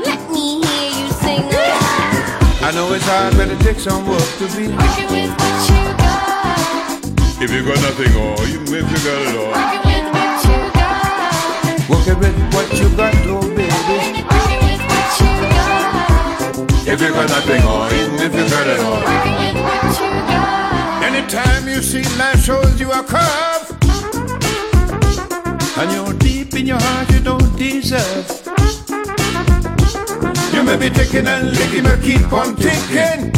Let 0.00 0.30
me 0.30 0.64
hear 0.64 0.88
you 0.88 1.10
sing 1.12 1.44
I 2.62 2.70
know 2.74 2.92
it's 2.94 3.04
hard, 3.04 3.36
but 3.36 3.48
it 3.48 3.60
takes 3.60 3.82
some 3.82 4.08
work 4.08 4.22
to 4.38 4.46
be. 4.56 4.68
Working 4.68 5.10
with 5.10 5.32
what 5.36 5.68
you 5.68 5.82
got. 6.00 7.42
If 7.42 7.50
you 7.50 7.62
got 7.62 7.80
nothing, 7.82 8.14
or 8.16 8.40
even 8.46 8.74
if 8.74 8.90
you 8.90 8.98
got 9.04 9.20
it 9.28 9.36
all. 9.36 9.79
If 16.92 17.00
you 17.00 17.10
got 17.10 17.28
nothing, 17.28 17.62
or 17.62 17.86
even 17.94 18.16
if 18.18 18.34
you 18.34 18.50
got 18.50 18.66
it 18.66 18.80
all. 18.80 18.98
Working 18.98 19.38
with 19.38 19.62
what 19.62 19.94
you 19.94 20.10
got. 20.26 21.04
Anytime 21.04 21.68
you 21.68 21.82
see 21.82 22.02
life 22.18 22.42
shows 22.42 22.80
you 22.80 22.90
a 22.90 23.04
curve, 23.04 23.78
and 25.78 25.92
you're 25.92 26.12
deep 26.14 26.52
in 26.54 26.66
your 26.66 26.80
heart, 26.80 27.08
you 27.12 27.20
don't 27.20 27.56
deserve. 27.56 28.26
You 30.52 30.64
may 30.64 30.76
be 30.76 30.90
ticking 30.90 31.28
and 31.28 31.56
licking, 31.56 31.84
but 31.84 32.02
keep 32.02 32.32
on 32.32 32.56
ticking. 32.56 33.30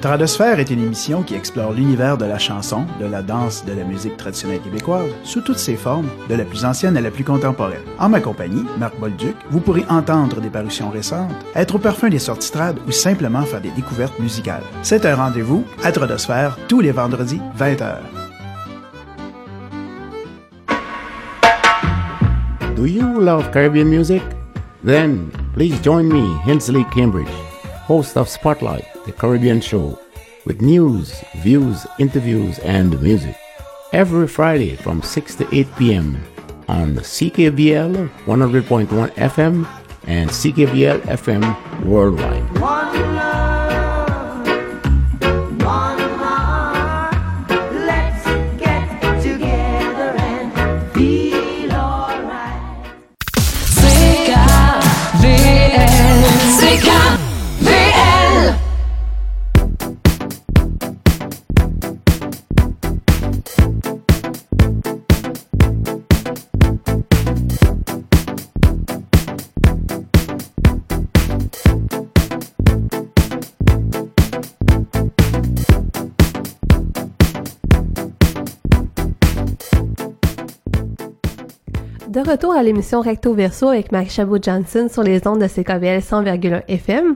Tradosphère 0.00 0.60
est 0.60 0.70
une 0.70 0.84
émission 0.84 1.24
qui 1.24 1.34
explore 1.34 1.72
l'univers 1.72 2.16
de 2.16 2.24
la 2.24 2.38
chanson, 2.38 2.86
de 3.00 3.06
la 3.06 3.20
danse, 3.20 3.64
de 3.64 3.72
la 3.72 3.82
musique 3.82 4.16
traditionnelle 4.16 4.60
québécoise, 4.60 5.10
sous 5.24 5.40
toutes 5.40 5.58
ses 5.58 5.74
formes, 5.74 6.08
de 6.28 6.36
la 6.36 6.44
plus 6.44 6.64
ancienne 6.64 6.96
à 6.96 7.00
la 7.00 7.10
plus 7.10 7.24
contemporaine. 7.24 7.82
En 7.98 8.08
ma 8.08 8.20
compagnie, 8.20 8.64
Marc 8.78 8.96
Bolduc, 9.00 9.34
vous 9.50 9.58
pourrez 9.58 9.84
entendre 9.88 10.40
des 10.40 10.50
parutions 10.50 10.90
récentes, 10.90 11.34
être 11.56 11.74
au 11.74 11.78
parfum 11.80 12.10
des 12.10 12.20
sorties 12.20 12.52
trad 12.52 12.78
ou 12.86 12.92
simplement 12.92 13.42
faire 13.42 13.60
des 13.60 13.72
découvertes 13.72 14.16
musicales. 14.20 14.62
C'est 14.84 15.04
un 15.04 15.16
rendez-vous 15.16 15.64
à 15.82 15.90
Tradosphère 15.90 16.56
tous 16.68 16.80
les 16.80 16.92
vendredis 16.92 17.40
20h. 17.58 17.96
Do 22.76 22.86
you 22.86 23.18
love 23.18 23.50
Caribbean 23.50 23.88
music? 23.88 24.22
Then 24.84 25.28
please 25.54 25.74
join 25.82 26.04
me, 26.04 26.38
Hensley 26.46 26.84
Cambridge, 26.94 27.26
host 27.88 28.18
of 28.18 28.28
Spotlight, 28.28 28.84
the 29.06 29.12
Caribbean 29.12 29.62
show, 29.62 29.98
with 30.44 30.60
news, 30.60 31.24
views, 31.38 31.86
interviews, 31.98 32.58
and 32.58 33.00
music. 33.00 33.34
Every 33.94 34.28
Friday 34.28 34.76
from 34.76 35.00
6 35.02 35.36
to 35.36 35.48
8 35.50 35.66
p.m. 35.78 36.22
on 36.68 36.96
CKBL 36.96 38.10
100.1 38.26 39.10
FM 39.32 39.66
and 40.04 40.28
CKBL 40.28 41.00
FM 41.00 41.42
worldwide. 41.86 42.44
De 82.18 82.28
retour 82.28 82.52
à 82.52 82.64
l'émission 82.64 83.00
Recto 83.00 83.32
Verso 83.32 83.68
avec 83.68 83.92
Marie 83.92 84.08
Chabot-Johnson 84.08 84.88
sur 84.90 85.04
les 85.04 85.24
ondes 85.28 85.40
de 85.40 85.46
CKVL 85.46 86.00
100,1 86.00 86.64
FM. 86.66 87.14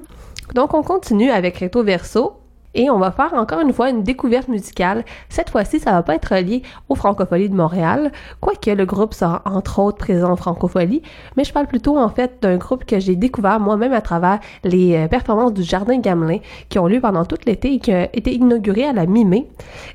Donc, 0.55 0.75
on 0.75 0.85
continue 0.85 1.33
avec 1.33 1.57
Recto 1.57 1.83
Verso 1.83 2.35
et 2.75 2.91
on 2.91 2.99
va 2.99 3.11
faire 3.11 3.35
encore 3.35 3.61
une 3.61 3.73
fois 3.73 3.91
une 3.91 4.03
découverte 4.03 4.49
musicale. 4.49 5.05
Cette 5.29 5.51
fois-ci, 5.51 5.79
ça 5.79 5.93
va 5.93 6.03
pas 6.03 6.15
être 6.15 6.35
relié 6.35 6.63
aux 6.89 6.95
Francopholies 6.95 7.49
de 7.49 7.55
Montréal, 7.55 8.13
quoique 8.41 8.71
le 8.71 8.85
groupe 8.87 9.15
sera 9.15 9.43
entre 9.45 9.79
autres 9.79 9.99
présent 9.99 10.31
en 10.31 10.37
Francophonie, 10.37 11.03
mais 11.37 11.45
je 11.45 11.53
parle 11.53 11.67
plutôt 11.67 11.99
en 11.99 12.09
fait 12.09 12.39
d'un 12.43 12.57
groupe 12.57 12.85
que 12.85 12.99
j'ai 12.99 13.17
découvert 13.17 13.61
moi-même 13.61 13.93
à 13.93 14.01
travers 14.01 14.41
les 14.65 14.97
euh, 14.97 15.09
performances 15.09 15.53
du 15.53 15.63
Jardin 15.63 15.99
Gamelin 15.99 16.39
qui 16.69 16.79
ont 16.79 16.87
lieu 16.87 17.01
pendant 17.01 17.25
tout 17.25 17.37
l'été 17.47 17.75
et 17.75 17.79
qui 17.79 17.93
a 17.93 18.05
été 18.17 18.35
inauguré 18.35 18.85
à 18.85 18.93
la 18.93 19.07
mi-mai. 19.07 19.47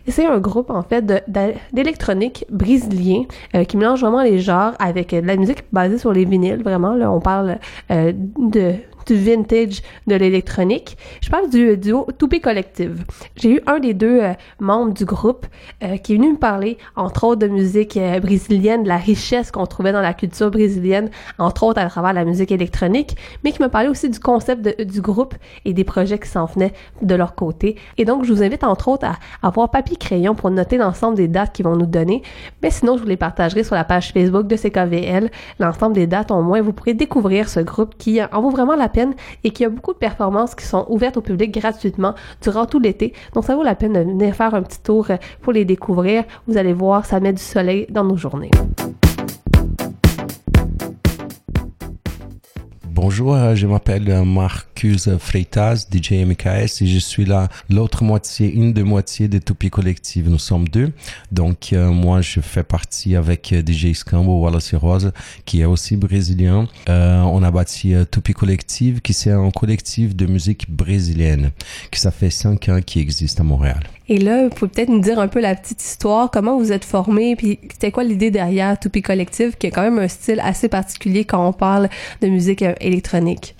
C'est 0.07 0.25
un 0.25 0.39
groupe 0.39 0.69
en 0.69 0.83
fait 0.83 1.05
d'électronique 1.73 2.45
brésilien 2.49 3.23
euh, 3.55 3.63
qui 3.63 3.77
mélange 3.77 4.01
vraiment 4.01 4.21
les 4.21 4.39
genres 4.39 4.73
avec 4.79 5.13
euh, 5.13 5.21
de 5.21 5.27
la 5.27 5.35
musique 5.35 5.63
basée 5.71 5.97
sur 5.97 6.13
les 6.13 6.25
vinyles. 6.25 6.63
Vraiment, 6.63 6.93
là, 6.93 7.11
on 7.11 7.19
parle 7.19 7.57
de 7.89 8.75
vintage 9.15 9.81
de 10.07 10.15
l'électronique. 10.15 10.97
Je 11.21 11.29
parle 11.29 11.49
du 11.49 11.77
duo 11.77 12.07
Toupé 12.17 12.39
Collective. 12.39 13.03
J'ai 13.35 13.55
eu 13.55 13.61
un 13.67 13.79
des 13.79 13.93
deux 13.93 14.21
euh, 14.21 14.33
membres 14.59 14.93
du 14.93 15.05
groupe 15.05 15.45
euh, 15.83 15.97
qui 15.97 16.13
est 16.13 16.15
venu 16.17 16.33
me 16.33 16.37
parler, 16.37 16.77
entre 16.95 17.23
autres, 17.25 17.39
de 17.39 17.47
musique 17.47 17.97
euh, 17.97 18.19
brésilienne, 18.19 18.83
de 18.83 18.87
la 18.87 18.97
richesse 18.97 19.51
qu'on 19.51 19.65
trouvait 19.65 19.91
dans 19.91 20.01
la 20.01 20.13
culture 20.13 20.51
brésilienne, 20.51 21.09
entre 21.37 21.63
autres 21.63 21.79
à 21.79 21.87
travers 21.87 22.13
la 22.13 22.25
musique 22.25 22.51
électronique, 22.51 23.15
mais 23.43 23.51
qui 23.51 23.61
me 23.61 23.67
parlait 23.67 23.89
aussi 23.89 24.09
du 24.09 24.19
concept 24.19 24.81
du 24.81 25.01
groupe 25.01 25.35
et 25.65 25.73
des 25.73 25.83
projets 25.83 26.19
qui 26.19 26.29
s'en 26.29 26.45
venaient 26.45 26.73
de 27.01 27.15
leur 27.15 27.35
côté. 27.35 27.77
Et 27.97 28.05
donc, 28.05 28.25
je 28.25 28.33
vous 28.33 28.43
invite, 28.43 28.63
entre 28.63 28.87
autres, 28.87 29.05
à 29.05 29.47
avoir 29.47 29.69
papier 29.69 29.97
crayon 29.97 30.35
pour 30.35 30.51
noter 30.51 30.77
l'ensemble 30.77 31.15
des 31.15 31.27
dates 31.27 31.53
qu'ils 31.53 31.65
vont 31.65 31.75
nous 31.75 31.85
donner. 31.85 32.21
Mais 32.61 32.71
sinon, 32.71 32.97
je 32.97 33.03
vous 33.03 33.07
les 33.07 33.17
partagerai 33.17 33.63
sur 33.63 33.75
la 33.75 33.83
page 33.83 34.11
Facebook 34.11 34.47
de 34.47 34.55
CKVL. 34.55 35.29
L'ensemble 35.59 35.93
des 35.93 36.07
dates, 36.07 36.31
au 36.31 36.41
moins, 36.41 36.61
vous 36.61 36.73
pourrez 36.73 36.93
découvrir 36.93 37.49
ce 37.49 37.59
groupe 37.59 37.95
qui 37.97 38.19
en 38.23 38.41
vaut 38.41 38.49
vraiment 38.49 38.75
la 38.75 38.89
peine 38.89 38.96
et 39.43 39.51
qui 39.51 39.65
a 39.65 39.69
beaucoup 39.69 39.93
de 39.93 39.97
performances 39.97 40.55
qui 40.55 40.65
sont 40.65 40.85
ouvertes 40.89 41.17
au 41.17 41.21
public 41.21 41.53
gratuitement 41.53 42.13
durant 42.41 42.65
tout 42.65 42.79
l'été. 42.79 43.13
Donc, 43.33 43.45
ça 43.45 43.55
vaut 43.55 43.63
la 43.63 43.75
peine 43.75 43.93
de 43.93 43.99
venir 43.99 44.35
faire 44.35 44.53
un 44.53 44.63
petit 44.63 44.81
tour 44.81 45.11
euh, 45.11 45.17
pour 45.41 45.53
les 45.53 45.65
découvrir. 45.65 46.23
Vous 46.47 46.57
allez 46.57 46.73
voir, 46.73 47.05
ça 47.05 47.19
met 47.19 47.33
du 47.33 47.41
soleil 47.41 47.87
dans 47.89 48.03
nos 48.03 48.17
journées. 48.17 48.51
Bonjour, 52.99 53.35
euh, 53.35 53.53
je 53.53 53.67
m'appelle 53.67 54.09
euh, 54.09 54.25
Marcus 54.25 55.07
Freitas, 55.19 55.85
DJ 55.93 56.13
MKS, 56.25 56.81
et 56.81 56.87
je 56.87 56.97
suis 56.97 57.25
là 57.25 57.47
l'autre 57.69 58.03
moitié, 58.03 58.51
une 58.51 58.73
des 58.73 58.81
moitiés 58.81 59.27
de 59.27 59.37
Toupie 59.37 59.69
Collective. 59.69 60.27
Nous 60.27 60.39
sommes 60.39 60.67
deux. 60.67 60.91
Donc, 61.31 61.73
euh, 61.73 61.91
moi, 61.91 62.21
je 62.21 62.39
fais 62.39 62.63
partie 62.63 63.15
avec 63.15 63.53
euh, 63.53 63.61
DJ 63.61 63.93
Scambo 63.93 64.41
Wallace 64.41 64.73
Rose, 64.73 65.11
qui 65.45 65.61
est 65.61 65.65
aussi 65.65 65.95
brésilien. 65.95 66.67
Euh, 66.89 67.21
on 67.21 67.43
a 67.43 67.51
bâti 67.51 67.93
Toupie 68.09 68.33
Collective, 68.33 68.99
qui 69.01 69.13
c'est 69.13 69.31
un 69.31 69.51
collectif 69.51 70.15
de 70.15 70.25
musique 70.25 70.65
brésilienne, 70.67 71.51
qui 71.91 71.99
ça 71.99 72.09
fait 72.09 72.31
cinq 72.31 72.67
ans 72.67 72.81
qui 72.83 72.99
existe 72.99 73.39
à 73.39 73.43
Montréal. 73.43 73.83
Et 74.09 74.17
là, 74.17 74.43
vous 74.43 74.49
pouvez 74.49 74.71
peut-être 74.71 74.89
nous 74.89 74.99
dire 74.99 75.19
un 75.19 75.27
peu 75.27 75.41
la 75.41 75.55
petite 75.55 75.83
histoire, 75.83 76.31
comment 76.31 76.57
vous 76.57 76.71
êtes 76.71 76.85
formé, 76.85 77.35
puis 77.35 77.59
c'était 77.71 77.91
quoi 77.91 78.03
l'idée 78.03 78.31
derrière 78.31 78.79
Toupie 78.79 79.01
Collective, 79.01 79.55
qui 79.57 79.67
est 79.67 79.71
quand 79.71 79.81
même 79.81 79.99
un 79.99 80.07
style 80.07 80.39
assez 80.41 80.69
particulier 80.69 81.25
quand 81.25 81.45
on 81.45 81.53
parle 81.53 81.89
de 82.21 82.27
musique 82.27 82.61
euh, 82.61 82.73
électronique? 82.79 83.55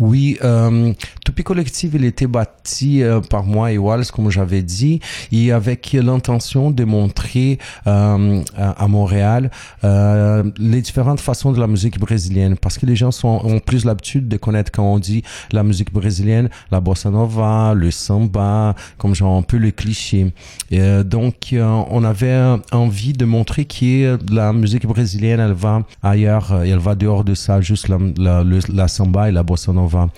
Oui, 0.00 0.38
euh, 0.42 0.92
Toupie 1.24 1.44
Collective, 1.44 1.94
il 1.94 2.04
était 2.04 2.26
bâti 2.26 3.02
euh, 3.02 3.20
par 3.20 3.44
moi 3.44 3.70
et 3.70 3.78
Wallace, 3.78 4.10
comme 4.10 4.30
j'avais 4.30 4.62
dit, 4.62 5.00
et 5.30 5.52
avec 5.52 5.92
l'intention 5.92 6.70
de 6.70 6.84
montrer 6.84 7.58
euh, 7.86 8.42
à 8.56 8.88
Montréal 8.88 9.50
euh, 9.84 10.42
les 10.58 10.80
différentes 10.80 11.20
façons 11.20 11.52
de 11.52 11.60
la 11.60 11.66
musique 11.66 11.98
brésilienne, 11.98 12.56
parce 12.56 12.78
que 12.78 12.86
les 12.86 12.96
gens 12.96 13.10
sont, 13.10 13.40
ont 13.44 13.60
plus 13.60 13.84
l'habitude 13.84 14.28
de 14.28 14.36
connaître 14.36 14.72
quand 14.72 14.84
on 14.84 14.98
dit 14.98 15.22
la 15.52 15.62
musique 15.62 15.92
brésilienne, 15.92 16.50
la 16.70 16.80
bossa 16.80 17.10
nova, 17.10 17.74
le 17.74 17.90
samba, 17.90 18.74
comme 18.98 19.14
genre 19.14 19.36
un 19.36 19.42
peu 19.42 19.58
le 19.58 19.70
cliché. 19.70 20.32
Et, 20.70 20.80
euh, 20.80 21.04
donc, 21.04 21.52
euh, 21.52 21.62
on 21.90 22.04
avait 22.04 22.56
envie 22.72 23.12
de 23.12 23.24
montrer 23.24 23.64
que 23.64 24.18
la 24.32 24.52
musique 24.52 24.86
brésilienne, 24.86 25.40
elle 25.40 25.52
va 25.52 25.82
ailleurs, 26.02 26.62
elle 26.64 26.78
va 26.78 26.94
dehors 26.94 27.24
de 27.24 27.34
ça, 27.34 27.60
juste 27.60 27.88
la, 27.88 28.44
la, 28.44 28.88
samba 28.88 29.28
et 29.28 29.32
la 29.32 29.42
bossa 29.42 29.72
nova. 29.72 30.08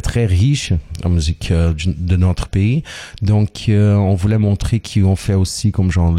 Très 0.00 0.26
riche, 0.26 0.72
la 1.02 1.10
musique 1.10 1.50
euh, 1.50 1.72
de 1.86 2.16
notre 2.16 2.48
pays. 2.48 2.82
Donc, 3.22 3.68
euh, 3.68 3.94
on 3.94 4.14
voulait 4.14 4.38
montrer 4.38 4.80
qu'on 4.80 5.16
fait 5.16 5.34
aussi 5.34 5.72
comme 5.72 5.90
genre 5.90 6.14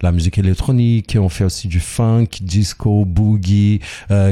la 0.00 0.12
musique 0.12 0.38
électronique, 0.38 1.16
on 1.18 1.28
fait 1.28 1.44
aussi 1.44 1.68
du 1.68 1.80
funk, 1.80 2.28
disco, 2.40 3.04
boogie, 3.04 3.80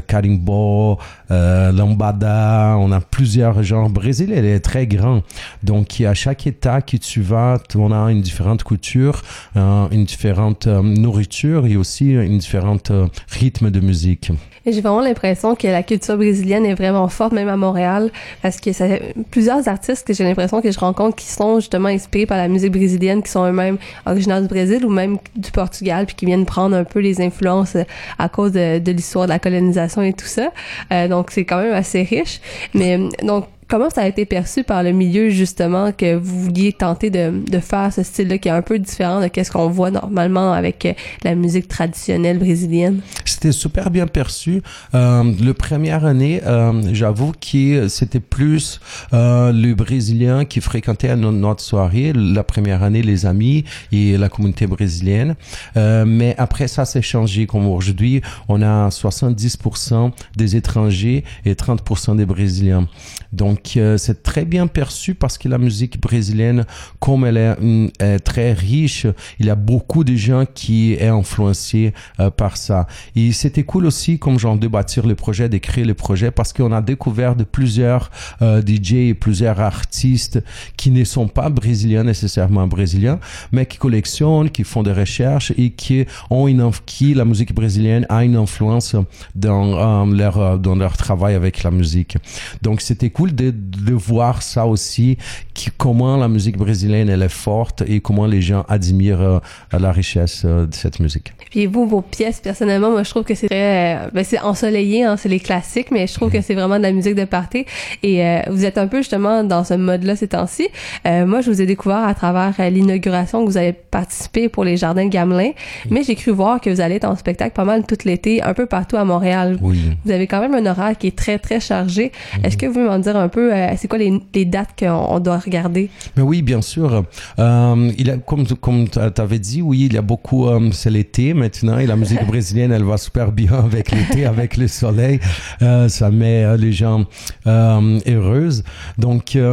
carimbo, 0.06 0.98
euh, 1.30 1.72
lambada. 1.72 2.76
On 2.78 2.92
a 2.92 3.00
plusieurs 3.00 3.62
genres. 3.62 3.88
Brésil, 3.90 4.32
est 4.32 4.60
très 4.60 4.86
grand. 4.86 5.22
Donc, 5.62 6.00
à 6.00 6.14
chaque 6.14 6.46
état 6.46 6.82
que 6.82 6.96
tu 6.96 7.20
vas, 7.20 7.58
on 7.74 7.92
a 7.92 8.10
une 8.10 8.20
différente 8.20 8.64
culture, 8.64 9.22
euh, 9.56 9.86
une 9.90 10.04
différente 10.04 10.66
nourriture 10.66 11.66
et 11.66 11.76
aussi 11.76 12.10
une 12.12 12.38
différente 12.38 12.92
rythme 13.28 13.70
de 13.70 13.80
musique. 13.80 14.32
J'ai 14.66 14.80
vraiment 14.82 15.00
l'impression 15.00 15.54
que 15.54 15.66
la 15.66 15.82
culture 15.82 16.16
brésilienne 16.16 16.66
est 16.66 16.74
vraiment 16.74 17.08
forte, 17.08 17.32
même 17.32 17.48
à 17.48 17.56
Montréal, 17.56 18.10
parce 18.42 18.60
que 18.60 18.72
ça 18.72 18.86
fait 18.98 19.14
plusieurs 19.31 19.68
artistes 19.68 20.07
que 20.07 20.12
j'ai 20.12 20.24
l'impression 20.24 20.61
que 20.61 20.70
je 20.70 20.79
rencontre 20.79 21.16
qui 21.16 21.26
sont 21.26 21.61
justement 21.61 21.88
inspirés 21.88 22.26
par 22.26 22.38
la 22.38 22.48
musique 22.48 22.72
brésilienne, 22.72 23.22
qui 23.22 23.31
sont 23.31 23.44
eux-mêmes 23.44 23.79
originaires 24.07 24.42
du 24.42 24.48
Brésil 24.48 24.85
ou 24.85 24.90
même 24.90 25.18
du 25.37 25.50
Portugal, 25.50 26.07
puis 26.07 26.14
qui 26.14 26.26
viennent 26.26 26.46
prendre 26.46 26.76
un 26.76 26.85
peu 26.85 27.00
les 27.00 27.20
influences 27.20 27.76
euh, 27.76 27.85
à 28.18 28.29
cause 28.29 28.53
de, 28.53 28.79
de 28.79 28.92
l'histoire 28.92 29.26
de 29.26 29.31
la 29.31 29.38
colonisation 29.38 30.03
et 30.03 30.12
tout 30.12 30.26
ça. 30.26 30.53
Euh, 30.92 31.09
donc 31.09 31.31
c'est 31.31 31.44
quand 31.44 31.61
même 31.61 31.74
assez 31.74 32.03
riche. 32.03 32.40
Mais 32.74 32.98
euh, 32.98 33.09
donc 33.22 33.46
comment 33.70 33.88
ça 33.88 34.02
a 34.02 34.06
été 34.09 34.24
perçu 34.26 34.64
par 34.64 34.83
le 34.83 34.90
milieu 34.92 35.30
justement 35.30 35.92
que 35.92 36.16
vous 36.16 36.42
vouliez 36.42 36.72
tenter 36.72 37.09
de, 37.11 37.33
de 37.48 37.59
faire 37.61 37.92
ce 37.92 38.02
style-là 38.02 38.38
qui 38.38 38.48
est 38.48 38.52
un 38.52 38.62
peu 38.62 38.78
différent 38.78 39.20
de 39.22 39.28
qu'est-ce 39.28 39.50
qu'on 39.52 39.68
voit 39.68 39.90
normalement 39.90 40.52
avec 40.52 40.85
euh, 40.87 40.92
la 41.24 41.35
musique 41.35 41.68
traditionnelle 41.68 42.38
brésilienne? 42.38 43.00
C'était 43.24 43.52
super 43.52 43.90
bien 43.90 44.06
perçu. 44.06 44.61
Euh, 44.94 45.22
le 45.40 45.54
première 45.54 46.04
année, 46.04 46.40
euh, 46.46 46.72
j'avoue 46.92 47.33
que 47.33 47.88
c'était 47.88 48.20
plus 48.20 48.80
euh, 49.12 49.52
le 49.52 49.74
Brésilien 49.74 50.44
qui 50.44 50.61
fréquentait 50.61 51.14
no- 51.16 51.30
notre 51.33 51.62
soirée. 51.62 52.12
La 52.14 52.42
première 52.42 52.83
année, 52.83 53.02
les 53.02 53.24
amis 53.24 53.64
et 53.92 54.16
la 54.16 54.28
communauté 54.28 54.66
brésilienne. 54.66 55.37
Euh, 55.76 56.04
mais 56.06 56.35
après 56.38 56.66
ça, 56.68 56.85
c'est 56.85 57.02
changé. 57.02 57.46
Comme 57.46 57.66
aujourd'hui, 57.68 58.20
on 58.48 58.62
a 58.62 58.88
70% 58.88 60.11
des 60.37 60.56
étrangers 60.56 61.24
et 61.44 61.54
30% 61.54 62.16
des 62.16 62.26
Brésiliens. 62.26 62.88
Donc, 63.33 63.60
euh, 63.77 63.96
c'est 63.96 64.23
très 64.23 64.44
bien 64.44 64.66
perçu 64.66 65.14
parce 65.14 65.38
que 65.38 65.49
la 65.49 65.59
musique 65.59 66.01
brésilienne, 66.01 66.64
comme 66.99 67.25
elle 67.25 67.37
est, 67.37 67.59
hum, 67.59 67.90
est 67.99 68.20
très 68.20 68.53
riche, 68.53 69.07
il 69.38 69.46
y 69.46 69.51
a 69.51 69.55
beaucoup 69.55 70.05
de 70.05 70.14
gens 70.14 70.44
qui 70.53 70.94
est 70.94 71.09
influencé 71.09 71.92
euh, 72.18 72.31
par 72.31 72.57
ça. 72.57 72.87
Et 73.16 73.33
c'était 73.33 73.62
cool 73.62 73.87
aussi, 73.87 74.18
comme 74.18 74.38
genre, 74.38 74.57
de 74.57 74.68
bâtir 74.68 75.07
le 75.07 75.14
projet, 75.14 75.49
créer 75.61 75.85
le 75.85 75.94
projet, 75.94 76.31
parce 76.31 76.53
qu'on 76.53 76.73
a 76.73 76.83
découvert 76.83 77.37
de 77.37 77.44
plusieurs 77.44 78.11
euh, 78.42 78.62
DJ 78.62 79.14
plusieurs 79.18 79.61
artistes 79.61 80.42
qui 80.77 80.90
ne 80.90 81.05
sont 81.05 81.29
pas 81.29 81.49
brésiliens 81.49 82.05
nécessairement 82.05 82.66
brésiliens, 82.66 83.18
mais 83.53 83.66
qui 83.66 83.79
collectionnent, 83.79 84.51
qui 84.51 84.64
font 84.64 84.83
des 84.83 84.92
recherches 84.92 85.53
et 85.57 85.70
qui 85.70 86.07
ont 86.31 86.49
une 86.49 86.70
qui 86.87 87.14
la 87.14 87.25
musique 87.25 87.55
brésilienne 87.55 88.07
a 88.09 88.25
une 88.25 88.37
influence 88.37 88.96
dans 89.35 90.07
euh, 90.07 90.14
leur 90.14 90.38
euh, 90.38 90.57
dans 90.59 90.75
leur 90.75 90.96
travail 90.96 91.35
avec 91.35 91.62
la 91.62 91.70
musique. 91.70 92.16
Donc 92.62 92.81
c'était 92.81 93.11
cool 93.11 93.35
de, 93.35 93.49
de 93.52 93.92
voir 93.92 94.42
ça 94.42 94.66
aussi, 94.66 95.16
qui, 95.54 95.70
comment 95.76 96.16
la 96.16 96.28
musique 96.28 96.56
brésilienne 96.56 97.08
elle 97.08 97.22
est 97.22 97.28
forte 97.28 97.82
et 97.86 98.00
comment 98.00 98.26
les 98.26 98.40
gens 98.40 98.64
admirent 98.68 99.20
euh, 99.20 99.38
la 99.78 99.92
richesse 99.92 100.42
euh, 100.44 100.66
de 100.66 100.74
cette 100.74 101.00
musique. 101.00 101.32
Puis 101.50 101.66
vous, 101.66 101.86
vos 101.86 102.02
pièces, 102.02 102.40
personnellement, 102.40 102.90
moi, 102.90 103.02
je 103.02 103.10
trouve 103.10 103.24
que 103.24 103.34
c'est 103.34 103.48
très... 103.48 103.96
euh, 103.96 104.08
ben, 104.12 104.24
c'est 104.24 104.40
ensoleillé, 104.40 105.04
hein, 105.04 105.16
c'est 105.16 105.28
les 105.28 105.40
classiques, 105.40 105.90
mais 105.90 106.06
je 106.06 106.14
trouve 106.14 106.30
que 106.30 106.40
c'est 106.40 106.54
vraiment 106.54 106.78
de 106.78 106.82
la 106.82 106.92
musique 106.92 107.14
de 107.14 107.24
party. 107.24 107.64
Et 108.02 108.22
vous 108.48 108.64
êtes 108.64 108.78
un 108.78 108.86
peu, 108.86 108.98
justement, 108.98 109.44
dans 109.44 109.64
ce 109.64 109.74
mode-là 109.74 110.16
ces 110.16 110.28
temps-ci. 110.28 110.68
Moi, 111.04 111.40
je 111.40 111.50
vous 111.50 111.60
ai 111.60 111.66
découvert 111.66 112.04
à 112.04 112.14
travers 112.14 112.54
l'inauguration 112.70 113.44
que 113.44 113.50
vous 113.50 113.56
avez 113.56 113.72
participé 113.72 114.48
pour 114.48 114.64
les 114.64 114.76
Jardins 114.76 115.08
Gamelin, 115.08 115.52
mais 115.90 116.02
j'ai 116.02 116.14
cru 116.14 116.30
voir 116.30 116.60
que 116.60 116.70
vous 116.70 116.80
allez 116.80 116.96
être 116.96 117.04
en 117.04 117.16
spectacle 117.16 117.52
pas 117.52 117.64
mal 117.64 117.84
tout 117.84 117.98
l'été, 118.04 118.42
un 118.42 118.54
peu 118.54 118.66
partout 118.66 118.96
à 118.96 119.04
Montréal. 119.04 119.58
Oui. 119.60 119.80
Vous 120.04 120.12
avez 120.12 120.26
quand 120.26 120.40
même 120.40 120.54
un 120.54 120.70
horaire 120.70 120.96
qui 120.96 121.08
est 121.08 121.16
très, 121.16 121.38
très 121.38 121.60
chargé. 121.60 122.12
Est-ce 122.44 122.56
que 122.56 122.66
vous 122.66 122.74
pouvez 122.74 122.84
m'en 122.84 122.98
dire 122.98 123.16
un 123.16 123.28
peu, 123.31 123.55
euh, 123.55 123.69
c'est 123.77 123.88
quoi 123.88 123.99
les, 123.99 124.21
les 124.35 124.45
dates 124.45 124.71
qu'on 124.79 124.90
on 124.90 125.19
doit 125.19 125.38
regarder? 125.38 125.88
Mais 126.16 126.23
oui, 126.23 126.43
bien 126.43 126.61
sûr. 126.61 127.05
Euh, 127.38 127.93
il 127.97 128.11
a, 128.11 128.19
comme 128.19 128.47
comme 128.47 128.88
tu 128.88 128.99
avais 128.99 129.38
dit, 129.38 129.62
oui, 129.62 129.87
il 129.87 129.95
y 129.95 129.99
a 129.99 130.03
beaucoup. 130.03 130.47
euh, 130.49 130.71
c'est 130.73 130.90
l'été 130.90 131.33
maintenant 131.33 131.79
et 131.79 131.87
la 131.87 131.97
musique 131.97 132.25
brésilienne, 132.27 132.73
elle 132.73 132.85
va 132.85 132.99
super 132.99 133.33
bien 133.33 133.55
avec 133.55 133.90
l'été, 133.90 134.27
avec 134.27 134.57
le 134.59 134.69
soleil. 134.69 135.21
Ça 135.61 136.11
met 136.11 136.57
les 136.59 136.73
gens 136.73 137.07
heureuses. 137.47 138.62
Donc. 138.99 139.38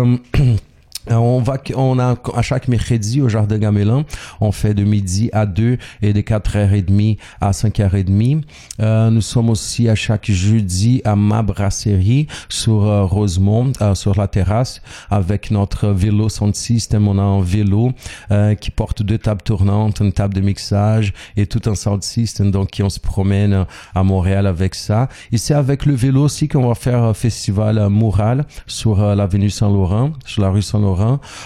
euh, 1.12 1.16
On 1.16 1.40
va, 1.40 1.58
on 1.76 2.00
a 2.00 2.16
à 2.36 2.42
chaque 2.42 2.68
mercredi 2.68 3.22
au 3.22 3.30
Jardin 3.30 3.58
Gamelin, 3.58 4.06
on 4.42 4.52
fait 4.52 4.74
de 4.74 4.84
midi 4.84 5.30
à 5.34 5.46
2 5.46 5.78
et 6.02 6.14
de 6.14 6.22
4h30 6.22 7.18
à 7.42 7.52
5h30. 7.52 8.44
Euh, 8.82 9.10
nous 9.10 9.22
sommes 9.22 9.50
aussi 9.50 9.90
à 9.90 9.96
chaque 9.96 10.30
jeudi 10.30 11.02
à 11.04 11.16
ma 11.16 11.42
brasserie 11.42 12.28
sur 12.50 12.86
euh, 12.86 13.06
Rosemont, 13.06 13.72
euh, 13.82 13.96
sur 13.96 14.16
la 14.16 14.28
terrasse, 14.28 14.82
avec 15.10 15.52
notre 15.52 15.90
vélo 15.90 16.30
sound 16.30 16.56
system. 16.56 17.08
On 17.08 17.18
a 17.18 17.22
un 17.22 17.42
vélo 17.42 17.92
euh, 18.32 18.56
qui 18.56 18.72
porte 18.72 19.04
deux 19.04 19.18
tables 19.18 19.42
tournantes, 19.42 20.00
une 20.00 20.14
table 20.14 20.34
de 20.34 20.42
mixage 20.42 21.14
et 21.36 21.46
tout 21.46 21.70
un 21.70 21.76
sound 21.76 22.04
system. 22.04 22.52
Donc, 22.52 22.70
on 22.82 22.90
se 22.90 23.00
promène 23.00 23.66
à 23.96 24.04
Montréal 24.04 24.48
avec 24.48 24.76
ça. 24.76 25.10
Et 25.32 25.38
c'est 25.38 25.54
avec 25.54 25.86
le 25.86 25.94
vélo 25.94 26.24
aussi 26.24 26.48
qu'on 26.48 26.68
va 26.68 26.76
faire 26.76 27.04
un 27.04 27.14
festival 27.14 27.90
Mural 27.90 28.46
sur 28.66 29.16
l'avenue 29.16 29.50
Saint-Laurent, 29.50 30.12
sur 30.26 30.42
la 30.42 30.50
rue 30.50 30.62
Saint-Laurent. 30.62 30.97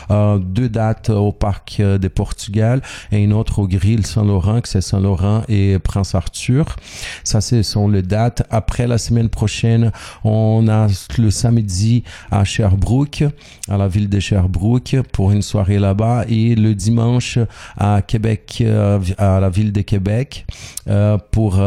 Euh, 0.10 0.38
deux 0.40 0.70
dates 0.70 1.10
au 1.10 1.32
parc 1.32 1.78
euh, 1.80 1.98
de 1.98 2.08
Portugal 2.08 2.82
et 3.12 3.24
une 3.24 3.34
autre 3.34 3.60
au 3.60 3.68
Grill 3.68 4.06
Saint-Laurent, 4.06 4.62
que 4.62 4.68
c'est 4.68 4.82
Saint-Laurent 4.82 5.44
et 5.48 5.78
Prince 5.80 6.16
Arthur. 6.16 6.76
Ça, 7.24 7.42
ce 7.42 7.64
sont 7.64 7.88
les 7.88 8.02
dates. 8.02 8.44
Après, 8.50 8.88
la 8.88 8.98
semaine 8.98 9.30
prochaine, 9.30 9.92
on 10.24 10.68
a 10.68 10.88
le 11.18 11.32
samedi 11.32 12.04
à 12.32 12.44
Sherbrooke, 12.44 13.24
à 13.70 13.78
la 13.78 13.88
ville 13.88 14.10
de 14.10 14.20
Sherbrooke, 14.20 14.98
pour 15.12 15.32
une 15.32 15.42
soirée 15.42 15.80
là-bas. 15.80 16.26
Et 16.28 16.56
le 16.56 16.76
dimanche 16.76 17.40
à 17.78 18.02
Québec, 18.02 18.60
euh, 18.62 19.00
à 19.18 19.40
la 19.40 19.50
ville 19.50 19.72
de 19.72 19.82
Québec, 19.82 20.46
pour 21.32 21.58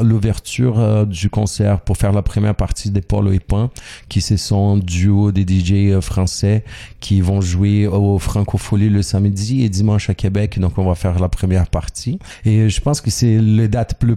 l'ouverture 0.00 1.06
du 1.06 1.30
concert, 1.30 1.80
pour 1.80 1.96
faire 1.96 2.12
la 2.12 2.22
première 2.22 2.54
partie 2.54 2.90
des 2.90 3.00
Polo 3.00 3.32
et 3.32 3.40
Pain, 3.40 3.70
qui 4.08 4.20
se 4.20 4.36
sont 4.36 4.76
duo 4.76 5.32
des 5.32 5.42
DJ 5.42 6.00
français 6.00 6.64
qui 7.00 7.19
vont 7.22 7.40
jouer 7.40 7.86
au 7.86 8.18
Francophonie 8.18 8.88
le 8.88 9.02
samedi 9.02 9.64
et 9.64 9.68
dimanche 9.68 10.10
à 10.10 10.14
Québec. 10.14 10.58
Donc, 10.58 10.78
on 10.78 10.84
va 10.84 10.94
faire 10.94 11.18
la 11.18 11.28
première 11.28 11.66
partie. 11.68 12.18
Et 12.44 12.68
je 12.68 12.80
pense 12.80 13.00
que 13.00 13.10
c'est 13.10 13.38
les 13.38 13.68
dates 13.68 13.98
plus 13.98 14.16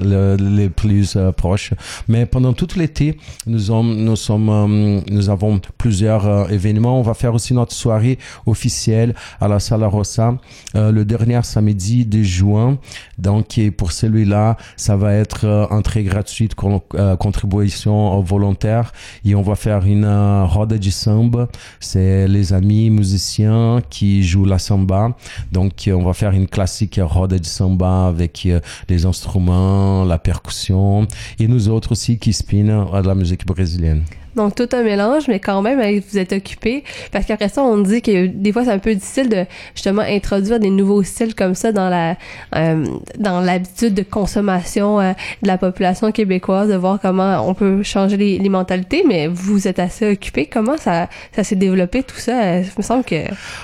le- 0.00 0.36
les 0.36 0.68
plus 0.68 1.16
euh, 1.16 1.32
proches. 1.32 1.72
Mais 2.08 2.26
pendant 2.26 2.52
tout 2.52 2.68
l'été, 2.76 3.18
nous, 3.46 3.58
sommes- 3.58 3.96
nous 4.04 4.16
euh, 4.30 5.28
avons 5.28 5.60
plusieurs 5.78 6.26
euh, 6.26 6.48
événements. 6.48 6.98
On 6.98 7.02
va 7.02 7.14
faire 7.14 7.34
aussi 7.34 7.54
notre 7.54 7.72
soirée 7.74 8.18
officielle 8.46 9.14
à 9.40 9.48
la 9.48 9.60
Sala 9.60 9.86
Rossa 9.86 10.36
le 10.74 11.04
dernier 11.04 11.40
samedi 11.42 12.04
de 12.04 12.22
juin. 12.22 12.78
Donc, 13.18 13.60
pour 13.76 13.92
celui-là, 13.92 14.56
ça 14.76 14.96
va 14.96 15.14
être 15.14 15.68
entrée 15.70 16.02
gratuite, 16.04 16.54
con- 16.54 16.82
contribution 17.18 18.20
volontaire. 18.20 18.92
Et 19.24 19.34
on 19.34 19.42
va 19.42 19.54
faire 19.54 19.84
une 19.86 20.06
roda 20.44 20.78
de 20.78 20.90
samba. 20.90 21.48
C'est 21.80 22.23
les 22.28 22.52
amis 22.52 22.90
musiciens 22.90 23.80
qui 23.90 24.22
jouent 24.22 24.44
la 24.44 24.58
samba. 24.58 25.16
Donc, 25.52 25.88
euh, 25.88 25.92
on 25.92 26.04
va 26.04 26.12
faire 26.12 26.32
une 26.32 26.48
classique 26.48 27.00
roda 27.02 27.38
de 27.38 27.44
samba 27.44 28.06
avec 28.06 28.46
euh, 28.46 28.60
les 28.88 29.06
instruments, 29.06 30.04
la 30.04 30.18
percussion 30.18 31.06
et 31.38 31.48
nous 31.48 31.68
autres 31.68 31.92
aussi 31.92 32.18
qui 32.18 32.32
spinent 32.32 32.84
à 32.92 33.02
la 33.02 33.14
musique 33.14 33.46
brésilienne. 33.46 34.04
Donc, 34.36 34.54
tout 34.54 34.68
un 34.72 34.82
mélange, 34.82 35.24
mais 35.28 35.38
quand 35.40 35.62
même, 35.62 35.80
vous 36.10 36.18
êtes 36.18 36.32
occupé. 36.32 36.82
Parce 37.12 37.24
qu'après 37.26 37.48
ça, 37.48 37.62
on 37.62 37.78
dit 37.78 38.02
que 38.02 38.26
des 38.26 38.52
fois, 38.52 38.64
c'est 38.64 38.70
un 38.72 38.78
peu 38.78 38.94
difficile 38.94 39.28
de 39.28 39.44
justement 39.74 40.02
introduire 40.02 40.58
des 40.60 40.70
nouveaux 40.70 41.02
styles 41.02 41.34
comme 41.34 41.54
ça 41.54 41.72
dans 41.72 41.88
la 41.88 42.16
euh, 42.56 42.84
dans 43.18 43.40
l'habitude 43.40 43.94
de 43.94 44.02
consommation 44.02 45.00
euh, 45.00 45.12
de 45.42 45.46
la 45.48 45.58
population 45.58 46.10
québécoise, 46.12 46.68
de 46.68 46.74
voir 46.76 46.98
comment 47.00 47.48
on 47.48 47.54
peut 47.54 47.82
changer 47.82 48.16
les, 48.16 48.38
les 48.38 48.48
mentalités. 48.48 49.04
Mais 49.06 49.26
vous 49.28 49.68
êtes 49.68 49.78
assez 49.78 50.10
occupé. 50.12 50.46
Comment 50.46 50.76
ça, 50.76 51.08
ça 51.34 51.44
s'est 51.44 51.56
développé 51.56 52.02
tout 52.02 52.16
ça? 52.18 52.58
Il 52.60 52.66
me 52.76 52.82
semble 52.82 53.04
que 53.04 53.16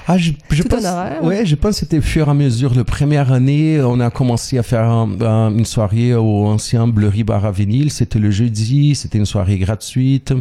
Ah, 0.07 0.17
je, 0.19 0.33
je 0.51 0.63
Tout 0.63 0.69
pense, 0.69 0.85
un 0.85 0.93
horaire. 0.93 1.25
ouais, 1.25 1.47
je 1.47 1.55
pense 1.57 1.73
que 1.75 1.81
c'était 1.81 1.99
au 1.99 2.03
fur 2.03 2.29
et 2.29 2.31
à 2.31 2.35
mesure. 2.35 2.75
La 2.75 2.85
première 2.85 3.33
année, 3.33 3.81
on 3.83 3.99
a 4.01 4.11
commencé 4.11 4.59
à 4.59 4.63
faire 4.63 4.85
un- 4.85 5.21
un- 5.21 5.51
une 5.57 5.65
soirée 5.65 6.15
au 6.15 6.47
ancien 6.47 6.87
Bleury 6.87 7.25
Bar 7.25 7.45
à 7.45 7.51
Vinyle. 7.53 7.91
C'était 7.91 8.19
le 8.19 8.31
jeudi, 8.31 8.95
c'était 8.95 9.19
une 9.19 9.27
soirée 9.27 9.59
gratuite. 9.59 10.33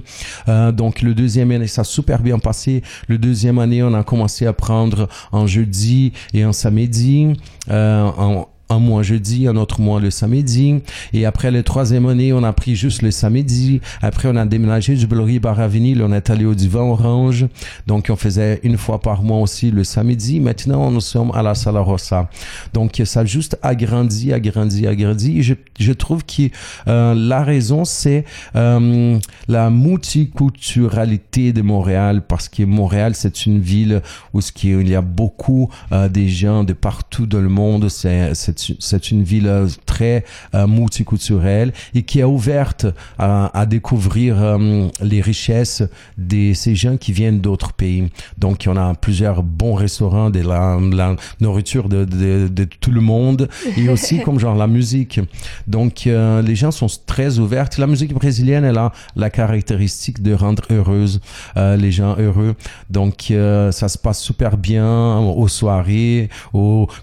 Euh, 0.47 0.71
donc, 0.71 1.01
le 1.01 1.13
deuxième 1.13 1.51
année, 1.51 1.67
ça 1.67 1.81
a 1.81 1.83
super 1.83 2.21
bien 2.21 2.39
passé. 2.39 2.83
Le 3.07 3.17
deuxième 3.17 3.59
année, 3.59 3.83
on 3.83 3.93
a 3.93 4.03
commencé 4.03 4.45
à 4.45 4.53
prendre 4.53 5.07
un 5.31 5.45
jeudi 5.47 6.13
et 6.33 6.43
un 6.43 6.53
samedi. 6.53 7.33
Euh, 7.69 8.03
en- 8.17 8.47
un 8.69 8.79
mois 8.79 9.03
jeudi, 9.03 9.47
un 9.47 9.55
autre 9.55 9.81
mois 9.81 9.99
le 9.99 10.11
samedi. 10.11 10.81
Et 11.13 11.25
après 11.25 11.51
le 11.51 11.63
troisième 11.63 12.05
année, 12.07 12.33
on 12.33 12.43
a 12.43 12.53
pris 12.53 12.75
juste 12.75 13.01
le 13.01 13.11
samedi. 13.11 13.81
Après, 14.01 14.29
on 14.31 14.35
a 14.35 14.45
déménagé 14.45 14.95
du 14.95 15.07
Bleury 15.07 15.39
Bar. 15.39 15.57
On 15.59 16.13
est 16.13 16.29
allé 16.29 16.45
au 16.45 16.55
Divan 16.55 16.91
Orange. 16.91 17.47
Donc, 17.87 18.07
on 18.09 18.15
faisait 18.15 18.59
une 18.63 18.77
fois 18.77 18.99
par 19.01 19.23
mois 19.23 19.39
aussi 19.39 19.71
le 19.71 19.83
samedi. 19.83 20.39
Maintenant, 20.39 20.91
nous 20.91 21.01
sommes 21.01 21.31
à 21.33 21.41
la 21.41 21.55
Sala 21.55 21.81
Rossa. 21.81 22.29
Donc, 22.73 23.01
ça 23.05 23.21
a 23.21 23.25
juste 23.25 23.57
agrandi, 23.61 24.31
agrandi, 24.33 24.87
agrandi. 24.87 25.43
Je, 25.43 25.55
je 25.79 25.91
trouve 25.91 26.23
que 26.25 26.49
euh, 26.87 27.13
la 27.15 27.43
raison, 27.43 27.85
c'est 27.85 28.25
euh, 28.55 29.19
la 29.47 29.69
multiculturalité 29.69 31.53
de 31.53 31.61
Montréal 31.61 32.23
parce 32.27 32.49
que 32.49 32.63
Montréal, 32.63 33.15
c'est 33.15 33.45
une 33.45 33.59
ville 33.59 34.01
où 34.33 34.39
il 34.63 34.89
y 34.89 34.95
a 34.95 35.01
beaucoup 35.01 35.69
euh, 35.91 36.09
des 36.09 36.29
gens 36.29 36.63
de 36.63 36.73
partout 36.73 37.25
dans 37.25 37.41
le 37.41 37.49
monde. 37.49 37.89
C'est, 37.89 38.33
c'est, 38.79 39.11
une 39.11 39.23
ville 39.23 39.47
euh, 39.47 39.67
très 39.85 40.25
euh, 40.53 40.67
multiculturelle 40.67 41.73
et 41.93 42.03
qui 42.03 42.19
est 42.19 42.23
ouverte 42.23 42.85
à, 43.17 43.57
à 43.59 43.65
découvrir 43.65 44.35
euh, 44.41 44.87
les 45.01 45.21
richesses 45.21 45.83
de 46.17 46.53
ces 46.53 46.75
gens 46.75 46.97
qui 46.97 47.11
viennent 47.11 47.39
d'autres 47.39 47.73
pays. 47.73 48.09
Donc, 48.37 48.65
on 48.67 48.77
a 48.77 48.93
plusieurs 48.93 49.43
bons 49.43 49.73
restaurants, 49.73 50.29
de 50.29 50.41
la, 50.41 50.77
la 50.91 51.15
nourriture 51.39 51.89
de, 51.89 52.05
de, 52.05 52.47
de 52.47 52.63
tout 52.63 52.91
le 52.91 53.01
monde 53.01 53.49
et 53.77 53.89
aussi 53.89 54.19
comme 54.25 54.39
genre 54.39 54.55
la 54.55 54.67
musique. 54.67 55.19
Donc, 55.67 56.07
euh, 56.07 56.41
les 56.41 56.55
gens 56.55 56.71
sont 56.71 56.87
très 57.05 57.39
ouverts. 57.39 57.69
La 57.77 57.87
musique 57.87 58.13
brésilienne, 58.13 58.65
elle 58.65 58.77
a 58.77 58.91
la 59.15 59.29
caractéristique 59.29 60.21
de 60.21 60.33
rendre 60.33 60.63
heureuse 60.69 61.21
les 61.55 61.91
gens 61.91 62.15
heureux. 62.17 62.55
Donc, 62.89 63.33
ça 63.71 63.87
se 63.89 63.97
passe 63.97 64.21
super 64.21 64.57
bien 64.57 65.17
aux 65.19 65.47
soirées, 65.47 66.29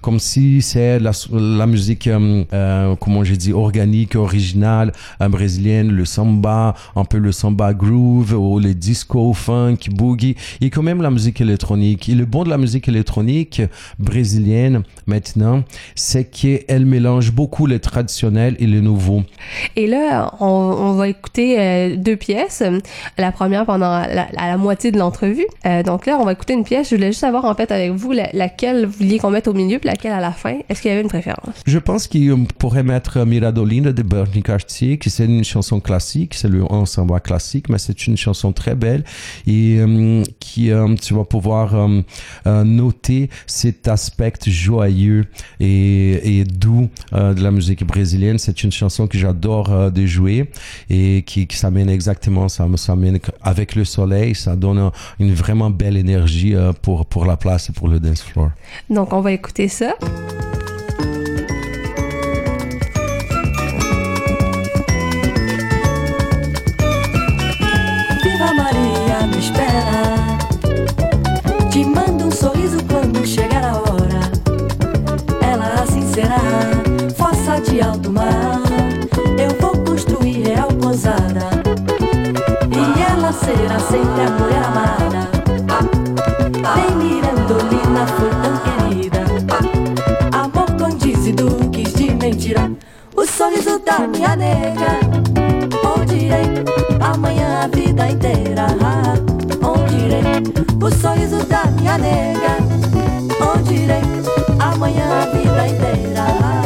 comme 0.00 0.18
si 0.18 0.62
c'est 0.62 0.98
la, 0.98 1.12
la 1.32 1.45
musique, 1.66 2.06
euh, 2.06 2.44
euh, 2.52 2.94
comment 3.00 3.24
j'ai 3.24 3.36
dit, 3.36 3.52
organique, 3.52 4.14
originale, 4.16 4.92
euh, 5.20 5.28
brésilienne, 5.28 5.90
le 5.90 6.04
samba, 6.04 6.74
un 6.94 7.04
peu 7.04 7.18
le 7.18 7.32
samba 7.32 7.72
groove, 7.74 8.32
ou 8.34 8.58
le 8.58 8.74
disco, 8.74 9.32
funk, 9.32 9.76
boogie, 9.90 10.36
et 10.60 10.70
quand 10.70 10.82
même 10.82 11.02
la 11.02 11.10
musique 11.10 11.40
électronique. 11.40 12.08
Et 12.08 12.14
le 12.14 12.24
bon 12.24 12.44
de 12.44 12.50
la 12.50 12.58
musique 12.58 12.88
électronique 12.88 13.62
brésilienne, 13.98 14.82
maintenant, 15.06 15.62
c'est 15.94 16.24
qu'elle 16.24 16.86
mélange 16.86 17.32
beaucoup 17.32 17.66
le 17.66 17.78
traditionnel 17.78 18.56
et 18.58 18.66
le 18.66 18.80
nouveau. 18.80 19.22
Et 19.76 19.86
là, 19.86 20.32
on, 20.40 20.46
on 20.46 20.92
va 20.94 21.08
écouter 21.08 21.58
euh, 21.58 21.96
deux 21.96 22.16
pièces. 22.16 22.62
La 23.18 23.32
première 23.32 23.66
pendant 23.66 23.98
la, 24.00 24.26
la 24.34 24.56
moitié 24.56 24.90
de 24.92 24.98
l'entrevue. 24.98 25.46
Euh, 25.66 25.82
donc 25.82 26.06
là, 26.06 26.18
on 26.20 26.24
va 26.24 26.32
écouter 26.32 26.54
une 26.54 26.64
pièce. 26.64 26.90
Je 26.90 26.96
voulais 26.96 27.08
juste 27.08 27.20
savoir 27.20 27.44
en 27.44 27.54
fait 27.54 27.70
avec 27.70 27.92
vous 27.92 28.12
la- 28.12 28.30
laquelle 28.32 28.86
vous 28.86 28.92
vouliez 28.98 29.18
qu'on 29.18 29.30
mette 29.30 29.48
au 29.48 29.54
milieu 29.54 29.78
puis 29.78 29.88
laquelle 29.88 30.12
à 30.12 30.20
la 30.20 30.32
fin. 30.32 30.56
Est-ce 30.68 30.80
qu'il 30.82 30.90
y 30.90 30.92
avait 30.92 31.02
une 31.02 31.08
préférence? 31.08 31.35
Je 31.66 31.78
pense 31.78 32.06
qu'on 32.06 32.44
pourrait 32.58 32.82
mettre 32.82 33.24
Miradolina 33.24 33.92
de 33.92 34.02
Bernie 34.02 34.42
Cartier, 34.42 34.98
qui 34.98 35.10
c'est 35.10 35.24
une 35.26 35.44
chanson 35.44 35.80
classique, 35.80 36.34
c'est 36.34 36.48
le 36.48 36.64
ensemble 36.70 37.20
classique, 37.20 37.68
mais 37.68 37.78
c'est 37.78 38.06
une 38.06 38.16
chanson 38.16 38.52
très 38.52 38.74
belle 38.74 39.04
et 39.46 39.76
euh, 39.78 40.22
qui, 40.40 40.70
euh, 40.70 40.94
tu 40.96 41.14
vas 41.14 41.24
pouvoir 41.24 41.74
euh, 41.74 42.64
noter 42.64 43.30
cet 43.46 43.88
aspect 43.88 44.32
joyeux 44.46 45.24
et, 45.60 46.40
et 46.40 46.44
doux 46.44 46.88
de 47.12 47.42
la 47.42 47.50
musique 47.50 47.84
brésilienne. 47.86 48.38
C'est 48.38 48.62
une 48.64 48.72
chanson 48.72 49.06
que 49.06 49.18
j'adore 49.18 49.90
de 49.90 50.06
jouer 50.06 50.50
et 50.90 51.22
qui, 51.26 51.46
qui 51.46 51.56
s'amène 51.56 51.88
exactement, 51.88 52.48
ça 52.48 52.66
s'amène 52.76 53.18
avec 53.42 53.74
le 53.74 53.84
soleil, 53.84 54.34
ça 54.34 54.56
donne 54.56 54.78
un- 54.78 54.92
une 55.18 55.32
vraiment 55.34 55.70
belle 55.70 55.96
énergie 55.96 56.54
pour, 56.82 57.06
pour 57.06 57.24
la 57.24 57.36
place 57.36 57.70
et 57.70 57.72
pour 57.72 57.88
le 57.88 58.00
dance 58.00 58.22
floor. 58.22 58.50
Donc, 58.90 59.12
on 59.12 59.20
va 59.20 59.32
écouter 59.32 59.68
ça. 59.68 59.94
De 77.76 77.82
alto 77.82 78.10
mar. 78.10 78.62
Eu 79.38 79.50
vou 79.60 79.76
construir 79.84 80.42
real 80.42 80.68
pousada. 80.68 81.50
E 82.72 83.02
ela 83.12 83.30
será 83.32 83.78
sempre 83.78 84.22
a 84.22 84.30
mulher 84.30 84.64
amada. 84.64 85.28
Bem 86.52 86.96
Mirandolina 86.96 88.06
foi 88.16 88.30
tão 88.42 88.56
querida. 88.64 89.24
Amor 90.32 90.70
condiz 90.78 91.26
e 91.26 91.32
duques 91.32 91.92
de 91.92 92.14
mentira. 92.14 92.70
O 93.14 93.26
sorriso 93.26 93.78
da 93.80 94.06
minha 94.06 94.34
nega. 94.36 94.98
Onde 95.98 96.14
irei? 96.14 96.46
Amanhã 97.00 97.64
a 97.64 97.66
vida 97.66 98.08
inteira. 98.08 98.68
Onde 99.62 99.96
irei? 99.96 100.22
O 100.80 100.90
sorriso 100.90 101.44
da 101.44 101.66
minha 101.66 101.98
nega. 101.98 102.56
Onde 103.54 103.74
irei? 103.74 104.02
Amanhã 104.58 105.04
a 105.22 105.26
vida 105.26 105.68
inteira. 105.68 106.65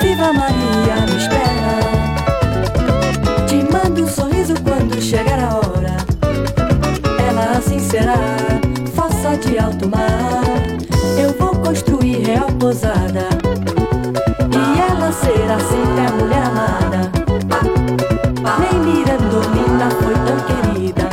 Viva 0.00 0.32
Maria, 0.32 1.06
me 1.06 1.16
espera. 1.16 1.78
Te 3.46 3.62
mando 3.72 4.02
um 4.02 4.08
sorriso 4.08 4.54
quando 4.64 5.00
chegar 5.00 5.38
a 5.38 5.54
hora. 5.54 5.96
Ela 7.28 7.58
assim 7.58 7.78
será, 7.78 8.16
fossa 8.96 9.36
de 9.36 9.56
alto 9.58 9.88
mar. 9.88 10.42
Eu 11.22 11.32
vou 11.38 11.54
construir 11.60 12.24
real 12.24 12.48
pousada. 12.58 13.28
E 14.50 14.80
ela 14.90 15.12
será 15.12 15.60
sempre 15.60 16.00
a 16.04 16.10
mulher 16.10 16.42
amada. 16.42 17.12
Nem 18.58 18.74
Mirandolina 18.80 19.88
foi 20.02 20.14
tão 20.26 20.38
querida. 20.48 21.08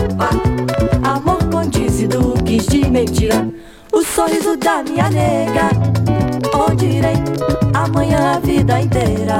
Amor 1.03 1.43
condiz 1.51 2.01
e 2.01 2.07
duques 2.07 2.65
de 2.65 2.89
mentira. 2.89 3.47
O 3.91 4.03
sorriso 4.03 4.57
da 4.57 4.83
minha 4.83 5.09
nega. 5.09 5.69
Onde 6.53 6.85
irei? 6.85 7.15
Amanhã 7.73 8.35
a 8.35 8.39
vida 8.39 8.81
inteira. 8.81 9.37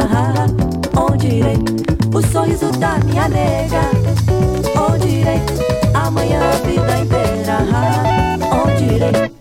Onde 0.96 1.28
irei? 1.28 1.58
O 2.14 2.22
sorriso 2.22 2.72
da 2.80 2.98
minha 3.06 3.28
nega. 3.28 3.82
Onde 4.90 5.08
irei? 5.08 5.42
Amanhã 5.94 6.40
a 6.40 6.56
vida 6.66 7.00
inteira. 7.00 7.58
Onde 8.52 8.96
irei? 8.96 9.32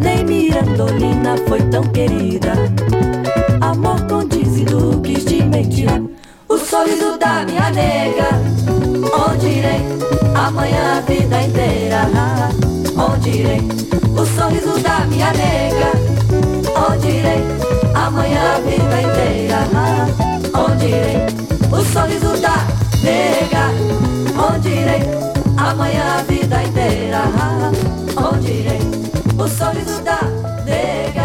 Nem 0.00 0.24
Mirandolina 0.24 1.36
foi 1.48 1.60
tão 1.62 1.82
querida. 1.84 2.67
O 6.48 6.56
sorriso 6.56 7.18
da 7.18 7.44
minha 7.44 7.68
nega. 7.70 8.28
Onde 9.28 9.46
irei? 9.48 9.80
Amanhã 10.32 10.98
a 10.98 11.00
vida 11.00 11.42
inteira. 11.42 12.08
Onde 12.96 13.30
irei? 13.30 13.60
O 14.16 14.24
sorriso 14.24 14.78
da 14.78 15.00
minha 15.06 15.32
nega. 15.32 15.90
Onde 16.88 17.08
irei? 17.08 17.42
Amanhã 17.92 18.54
a 18.54 18.60
vida 18.60 19.02
inteira. 19.02 19.66
Onde 20.54 20.86
irei? 20.86 21.26
O 21.72 21.84
sorriso 21.92 22.40
da 22.40 22.64
nega. 23.02 23.72
Onde 24.40 24.68
irei? 24.68 25.02
Amanhã 25.56 26.18
a 26.18 26.22
vida 26.22 26.62
inteira. 26.62 27.22
Onde 28.16 28.52
irei? 28.52 28.80
O 29.36 29.48
sorriso 29.48 30.00
da 30.02 30.20
nega. 30.64 31.17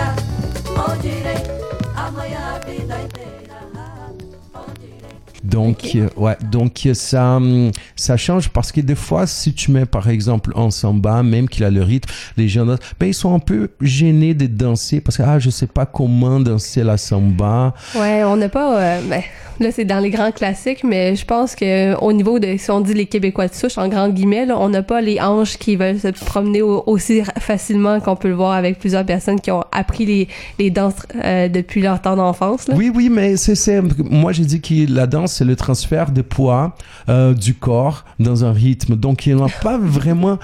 Donc, 5.54 5.98
ouais, 6.18 6.36
donc 6.52 6.88
ça, 6.94 7.36
hum, 7.38 7.72
ça 7.96 8.18
change 8.18 8.50
parce 8.50 8.72
que 8.72 8.82
des 8.82 8.96
fois, 8.96 9.28
si 9.28 9.54
tu 9.54 9.72
mets 9.72 9.86
par 9.86 10.10
exemple 10.10 10.52
un 10.56 10.72
samba, 10.72 11.22
même 11.24 11.48
qu'il 11.48 11.64
a 11.64 11.70
le 11.70 11.84
rythme, 11.84 12.10
les 12.38 12.48
gens, 12.48 12.66
ben, 12.66 12.78
ils 13.08 13.14
sont 13.14 13.34
un 13.36 13.40
peu 13.40 13.70
gênés 13.82 14.34
de 14.34 14.48
danser 14.48 15.00
parce 15.02 15.18
que 15.18 15.24
ah, 15.24 15.40
je 15.40 15.50
sais 15.50 15.68
pas 15.68 15.86
comment 15.86 16.40
danser 16.40 16.84
la 16.84 16.98
samba. 16.98 17.74
Ouais, 17.96 18.24
on 18.24 18.36
n'a 18.36 18.50
pas. 18.50 18.80
euh, 18.80 19.02
ben, 19.10 19.22
là, 19.60 19.72
c'est 19.72 19.86
dans 19.86 20.00
les 20.00 20.10
grands 20.10 20.32
classiques, 20.32 20.84
mais 20.84 21.16
je 21.16 21.26
pense 21.26 21.56
que 21.56 21.96
au 22.00 22.12
niveau 22.14 22.40
de, 22.40 22.56
si 22.58 22.72
on 22.72 22.82
dit 22.82 22.94
les 22.94 23.06
Québécois 23.06 23.48
de 23.48 23.54
souche, 23.54 23.78
en 23.78 23.88
grand 23.88 24.10
guillemets, 24.10 24.46
là, 24.48 24.58
on 24.60 24.70
n'a 24.70 24.82
pas 24.84 25.02
les 25.02 25.20
hanches 25.22 25.58
qui 25.58 25.76
veulent 25.76 26.00
se 26.00 26.08
promener 26.08 26.62
au- 26.62 26.84
aussi 26.88 27.22
facilement 27.40 28.00
qu'on 28.00 28.16
peut 28.16 28.30
le 28.30 28.36
voir 28.36 28.54
avec 28.54 28.80
plusieurs 28.80 29.06
personnes 29.06 29.40
qui 29.40 29.52
ont 29.52 29.64
appris 29.72 30.06
les, 30.06 30.28
les 30.60 30.70
danses 30.72 30.94
euh, 31.24 31.48
depuis 31.50 31.82
leur 31.82 32.02
temps 32.02 32.16
d'enfance. 32.16 32.68
là. 32.68 32.76
Oui, 32.76 32.92
oui, 32.94 33.10
mais 33.10 33.38
c'est, 33.38 33.56
c'est, 33.56 33.82
moi 34.10 34.32
j'ai 34.32 34.46
dit 34.46 34.60
que 34.62 34.92
la 34.92 35.06
danse 35.08 35.42
c'est 35.44 35.50
le 35.50 35.56
transfert 35.58 36.12
de 36.12 36.22
poids 36.22 36.74
euh, 37.10 37.34
du 37.34 37.54
corps 37.54 38.06
dans 38.18 38.46
un 38.46 38.54
rythme. 38.54 38.96
Donc 38.96 39.26
il 39.26 39.36
n'y 39.36 39.42
a 39.42 39.48
pas 39.62 39.78
vraiment, 39.78 40.40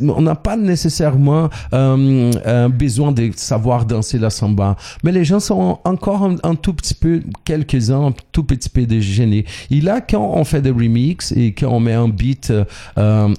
on 0.00 0.20
n'a 0.20 0.34
pas 0.34 0.56
nécessairement 0.56 1.48
euh, 1.72 2.32
euh, 2.44 2.68
besoin 2.68 3.12
de 3.12 3.30
savoir 3.36 3.84
danser 3.84 4.18
la 4.18 4.30
samba. 4.30 4.74
Mais 5.04 5.12
les 5.12 5.24
gens 5.24 5.38
sont 5.38 5.78
encore 5.84 6.24
un, 6.24 6.36
un 6.42 6.56
tout 6.56 6.74
petit 6.74 6.94
peu, 6.94 7.22
quelques-uns, 7.44 8.06
un 8.08 8.14
tout 8.32 8.42
petit 8.42 8.68
peu 8.68 8.84
de 8.84 8.98
gênés. 8.98 9.44
Et 9.70 9.80
là, 9.80 10.00
quand 10.00 10.32
on 10.34 10.42
fait 10.44 10.60
des 10.60 10.72
remixes 10.72 11.30
et 11.30 11.52
quand 11.52 11.68
on 11.68 11.78
met 11.78 11.92
un 11.94 12.08
beat 12.08 12.52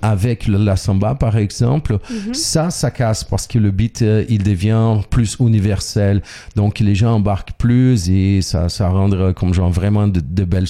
avec 0.02 0.48
la 0.48 0.76
samba 0.78 1.16
par 1.16 1.36
exemple, 1.38 1.98
Mhm. 2.10 2.34
ça, 2.34 2.70
ça 2.70 2.92
casse 2.92 3.24
parce 3.26 3.46
que 3.48 3.60
le 3.60 3.72
beat, 3.72 4.04
il 4.30 4.42
devient 4.44 5.02
plus 5.10 5.36
universel. 5.40 6.22
Donc, 6.56 6.80
les 6.80 6.96
gens 6.96 7.16
embarquent 7.16 7.54
plus 7.58 8.10
et 8.10 8.42
ça, 8.42 8.70
ça 8.70 8.88
rend 8.90 9.10
comme 9.34 9.54
genre 9.54 9.70
vraiment 9.72 10.08
de, 10.08 10.22
de 10.22 10.44
belles 10.46 10.68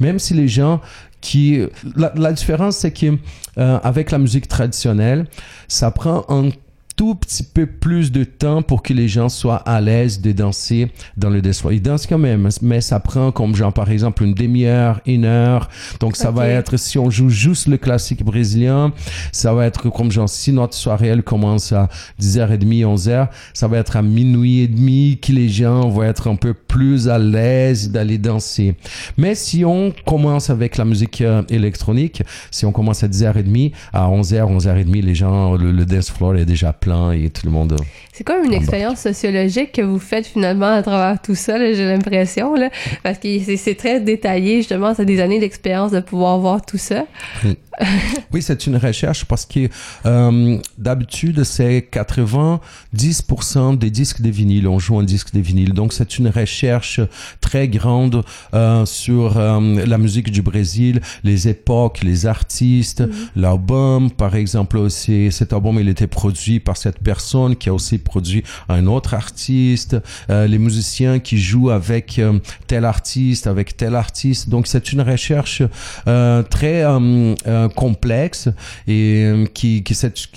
Même 0.00 0.18
si 0.18 0.34
les 0.34 0.48
gens 0.48 0.80
qui, 1.20 1.60
la, 1.96 2.12
la 2.14 2.32
différence, 2.32 2.76
c'est 2.76 2.92
que 2.92 3.18
euh, 3.58 3.78
avec 3.82 4.10
la 4.10 4.18
musique 4.18 4.48
traditionnelle, 4.48 5.26
ça 5.68 5.90
prend 5.90 6.24
un 6.28 6.50
tout 6.96 7.14
petit 7.14 7.42
peu 7.42 7.66
plus 7.66 8.10
de 8.10 8.24
temps 8.24 8.62
pour 8.62 8.82
que 8.82 8.94
les 8.94 9.06
gens 9.06 9.28
soient 9.28 9.56
à 9.56 9.82
l'aise 9.82 10.22
de 10.22 10.32
danser 10.32 10.90
dans 11.18 11.28
le 11.28 11.42
dance 11.42 11.60
floor. 11.60 11.74
Ils 11.74 11.82
dansent 11.82 12.06
quand 12.06 12.18
même, 12.18 12.48
mais 12.62 12.80
ça 12.80 13.00
prend 13.00 13.30
comme 13.32 13.54
genre 13.54 13.72
par 13.72 13.90
exemple 13.90 14.24
une 14.24 14.32
demi-heure, 14.32 15.00
une 15.04 15.26
heure. 15.26 15.68
Donc 16.00 16.16
ça 16.16 16.30
va 16.30 16.48
être, 16.48 16.78
si 16.78 16.98
on 16.98 17.10
joue 17.10 17.28
juste 17.28 17.68
le 17.68 17.76
classique 17.76 18.24
brésilien, 18.24 18.92
ça 19.30 19.52
va 19.52 19.66
être 19.66 19.90
comme 19.90 20.10
genre 20.10 20.28
si 20.28 20.52
notre 20.52 20.74
soirée 20.74 21.08
elle 21.08 21.22
commence 21.22 21.72
à 21.72 21.90
10h30, 22.20 22.86
11h, 22.86 23.28
ça 23.52 23.68
va 23.68 23.76
être 23.76 23.96
à 23.96 24.02
minuit 24.02 24.60
et 24.60 24.68
demi 24.68 25.18
que 25.20 25.32
les 25.32 25.50
gens 25.50 25.88
vont 25.90 26.02
être 26.02 26.28
un 26.28 26.36
peu 26.36 26.54
plus 26.54 27.10
à 27.10 27.18
l'aise 27.18 27.90
d'aller 27.90 28.16
danser. 28.16 28.74
Mais 29.18 29.34
si 29.34 29.66
on 29.66 29.92
commence 30.06 30.48
avec 30.48 30.78
la 30.78 30.86
musique 30.86 31.20
euh, 31.20 31.42
électronique, 31.50 32.22
si 32.50 32.64
on 32.64 32.72
commence 32.72 33.04
à 33.04 33.08
10h30, 33.08 33.72
à 33.92 34.08
11h, 34.08 34.58
11h30, 34.58 35.02
les 35.02 35.14
gens, 35.14 35.56
le, 35.56 35.72
le 35.72 35.84
dance 35.84 36.10
floor 36.10 36.36
est 36.36 36.46
déjà 36.46 36.72
plein 36.72 36.85
et 37.12 37.30
tout 37.30 37.46
le 37.46 37.52
monde. 37.52 37.76
C'est 38.12 38.24
comme 38.24 38.44
une 38.44 38.54
expérience 38.54 39.00
sociologique 39.00 39.72
que 39.72 39.82
vous 39.82 39.98
faites 39.98 40.26
finalement 40.26 40.72
à 40.72 40.82
travers 40.82 41.20
tout 41.20 41.34
ça, 41.34 41.58
j'ai 41.58 41.84
l'impression, 41.84 42.54
parce 43.02 43.18
que 43.18 43.28
c'est- 43.56 43.74
très 43.76 44.00
détaillé, 44.00 44.58
justement, 44.58 44.94
c'est 44.94 45.04
des 45.04 45.20
années 45.20 45.38
d'expérience 45.38 45.90
de 45.92 46.00
pouvoir 46.00 46.38
voir 46.38 46.64
tout 46.64 46.78
ça. 46.78 47.04
Oui. 47.44 47.56
Oui, 48.32 48.40
c'est 48.42 48.66
une 48.66 48.76
recherche 48.76 49.24
parce 49.26 49.44
que 49.46 49.68
euh, 50.06 50.58
d'habitude, 50.78 51.44
c'est 51.44 51.86
90% 51.92 53.76
des 53.78 53.90
disques 53.90 54.20
de 54.22 54.30
vinyle. 54.30 54.66
On 54.68 54.78
joue 54.78 54.98
un 54.98 55.02
disque 55.04 55.34
de 55.34 55.40
vinyle. 55.40 55.72
Donc, 55.72 55.92
c'est 55.92 56.18
une 56.18 56.28
recherche 56.28 57.00
très 57.40 57.68
grande 57.68 58.22
euh, 58.54 58.84
sur 58.86 59.36
euh, 59.38 59.84
la 59.86 59.98
musique 59.98 60.30
du 60.30 60.42
Brésil, 60.42 61.00
les 61.24 61.48
époques, 61.48 62.00
les 62.02 62.26
artistes, 62.26 63.04
l'album. 63.34 64.10
Par 64.10 64.36
exemple, 64.36 64.88
cet 64.90 65.52
album, 65.52 65.78
il 65.80 65.88
était 65.88 66.06
produit 66.06 66.60
par 66.60 66.75
cette 66.76 66.98
personne 67.00 67.56
qui 67.56 67.68
a 67.68 67.74
aussi 67.74 67.98
produit 67.98 68.42
un 68.68 68.86
autre 68.86 69.14
artiste, 69.14 69.96
euh, 70.30 70.46
les 70.46 70.58
musiciens 70.58 71.18
qui 71.18 71.38
jouent 71.38 71.70
avec 71.70 72.18
euh, 72.18 72.38
tel 72.66 72.84
artiste, 72.84 73.46
avec 73.46 73.76
tel 73.76 73.94
artiste. 73.94 74.48
Donc, 74.48 74.66
c'est 74.66 74.92
une 74.92 75.00
recherche 75.00 75.62
euh, 76.06 76.42
très 76.42 76.84
euh, 76.84 77.34
euh, 77.46 77.68
complexe 77.68 78.48
et 78.86 79.24
euh, 79.24 79.46
qui, 79.46 79.82
qui, 79.82 79.94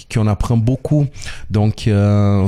qui 0.10 0.20
en 0.20 0.28
apprend 0.28 0.58
beaucoup. 0.58 1.08
Donc, 1.50 1.90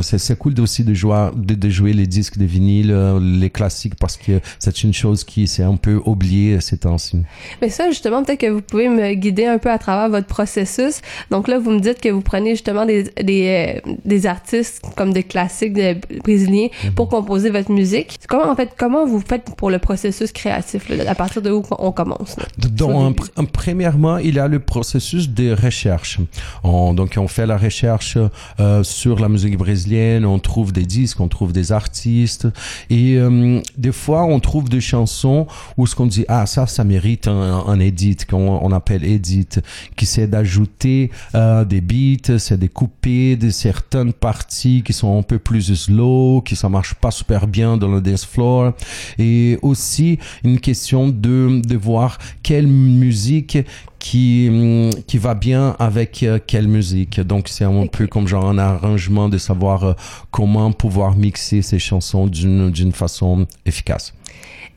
c'est 0.02 0.38
cool 0.38 0.60
aussi 0.60 0.84
de 0.84 0.94
jouer, 0.94 1.30
de, 1.36 1.56
de 1.56 1.70
jouer 1.70 1.94
les 1.94 2.08
disques 2.08 2.38
de 2.38 2.46
vinyle, 2.46 2.92
les 3.40 3.50
classiques, 3.50 3.96
parce 3.96 4.18
que 4.18 4.40
c'est 4.60 4.84
une 4.84 4.94
chose 4.94 5.24
qui 5.24 5.48
s'est 5.48 5.64
un 5.64 5.76
peu 5.76 6.02
oubliée 6.06 6.62
ces 6.62 6.78
temps-ci. 6.78 7.22
Mais 7.62 7.70
ça, 7.70 7.90
justement, 7.90 8.24
peut-être 8.24 8.42
que 8.42 8.50
vous 8.50 8.62
pouvez 8.62 8.90
me 8.90 9.14
guider 9.14 9.46
un 9.46 9.58
peu 9.58 9.70
à 9.72 9.78
travers 9.78 10.10
votre 10.10 10.28
processus. 10.28 11.02
Donc 11.30 11.48
là, 11.48 11.60
vous 11.60 11.72
me 11.72 11.80
dites 11.80 12.00
que 12.00 12.10
vous 12.10 12.22
prenez 12.22 12.52
justement 12.52 12.86
des, 12.86 13.04
des, 13.24 13.81
des 14.06 14.26
artistes 14.26 14.82
comme 14.96 15.14
des 15.14 15.24
classiques 15.24 15.74
des 15.74 16.00
brésiliens 16.24 16.68
pour 16.96 17.10
composer 17.10 17.50
votre 17.50 17.72
musique. 17.72 18.20
Comment, 18.28 18.50
en 18.52 18.56
fait, 18.56 18.70
comment 18.78 19.06
vous 19.06 19.22
faites 19.22 19.56
pour 19.56 19.70
le 19.70 19.80
processus 19.80 20.32
créatif, 20.32 20.90
là, 20.90 21.10
à 21.10 21.16
partir 21.16 21.42
de 21.42 21.52
où 21.52 21.64
on 21.78 21.92
commence? 21.92 22.38
là? 22.38 22.46
Donc, 22.70 22.92
en 22.92 23.12
pr- 23.12 23.30
en- 23.38 23.46
premièrement, 23.46 24.18
il 24.18 24.36
y 24.36 24.40
a 24.40 24.48
le 24.48 24.60
processus 24.60 25.30
de 25.30 25.54
recherche. 25.54 26.20
On- 26.64 26.94
donc, 26.94 27.16
on 27.18 27.28
fait 27.28 27.46
la 27.46 27.58
recherche 27.58 28.18
euh, 28.60 28.84
sur 28.84 29.20
la 29.20 29.30
musique 29.30 29.58
brésilienne, 29.58 30.26
on 30.26 30.40
trouve 30.40 30.72
des 30.74 30.86
disques, 30.86 31.20
on 31.20 31.28
trouve 31.28 31.52
des 31.54 31.72
artistes, 31.72 32.48
et 32.90 33.16
euh, 33.18 33.60
des 33.78 33.92
fois, 33.92 34.24
on 34.24 34.40
trouve 34.40 34.70
des 34.70 34.82
chansons 34.82 35.48
où 35.78 35.88
ce 35.88 35.96
qu'on 35.96 36.06
dit, 36.06 36.26
ah, 36.28 36.46
ça, 36.46 36.68
ça 36.68 36.84
mérite 36.84 37.28
un, 37.28 37.64
un 37.68 37.80
edit, 37.80 38.18
qu'on 38.30 38.60
on 38.62 38.72
appelle 38.72 39.04
edit, 39.04 39.48
qui 39.96 40.06
c'est 40.06 40.28
d'ajouter 40.28 41.12
euh, 41.36 41.66
des 41.66 41.82
beats, 41.82 42.38
c'est 42.38 42.58
de 42.60 42.68
couper 42.68 43.36
de 43.36 43.50
certaines 43.72 44.12
parties 44.12 44.84
qui 44.86 44.92
sont 44.92 45.18
un 45.18 45.24
peu 45.24 45.40
plus 45.40 45.74
slow, 45.74 46.42
qui 46.46 46.58
ça 46.58 46.68
marche 46.68 46.94
pas 46.96 47.12
super 47.12 47.48
bien 47.48 47.78
dans 47.78 47.88
le 47.88 48.02
dance 48.02 48.26
floor, 48.26 48.74
et 49.18 49.58
aussi 49.62 50.20
une 50.44 50.60
question 50.60 51.08
de, 51.08 51.62
de 51.66 51.78
voir 51.78 52.18
quelle 52.44 52.68
musique 52.68 53.58
qui, 53.98 54.50
hum, 54.50 54.90
qui 55.08 55.18
va 55.18 55.36
bien 55.36 55.76
avec 55.80 56.24
euh, 56.24 56.40
quelle 56.46 56.68
musique. 56.68 57.22
Donc, 57.22 57.48
c'est 57.48 57.64
un 57.64 57.88
peu 57.88 58.08
comme 58.08 58.28
genre 58.28 58.50
un 58.50 58.58
arrangement 58.58 59.30
de 59.30 59.38
savoir 59.38 59.84
euh, 59.84 59.94
comment 60.32 60.74
pouvoir 60.74 61.16
mixer 61.16 61.62
ces 61.62 61.80
chansons 61.80 62.28
d'une, 62.28 62.72
d'une 62.72 62.92
façon 62.92 63.48
efficace. 63.66 64.14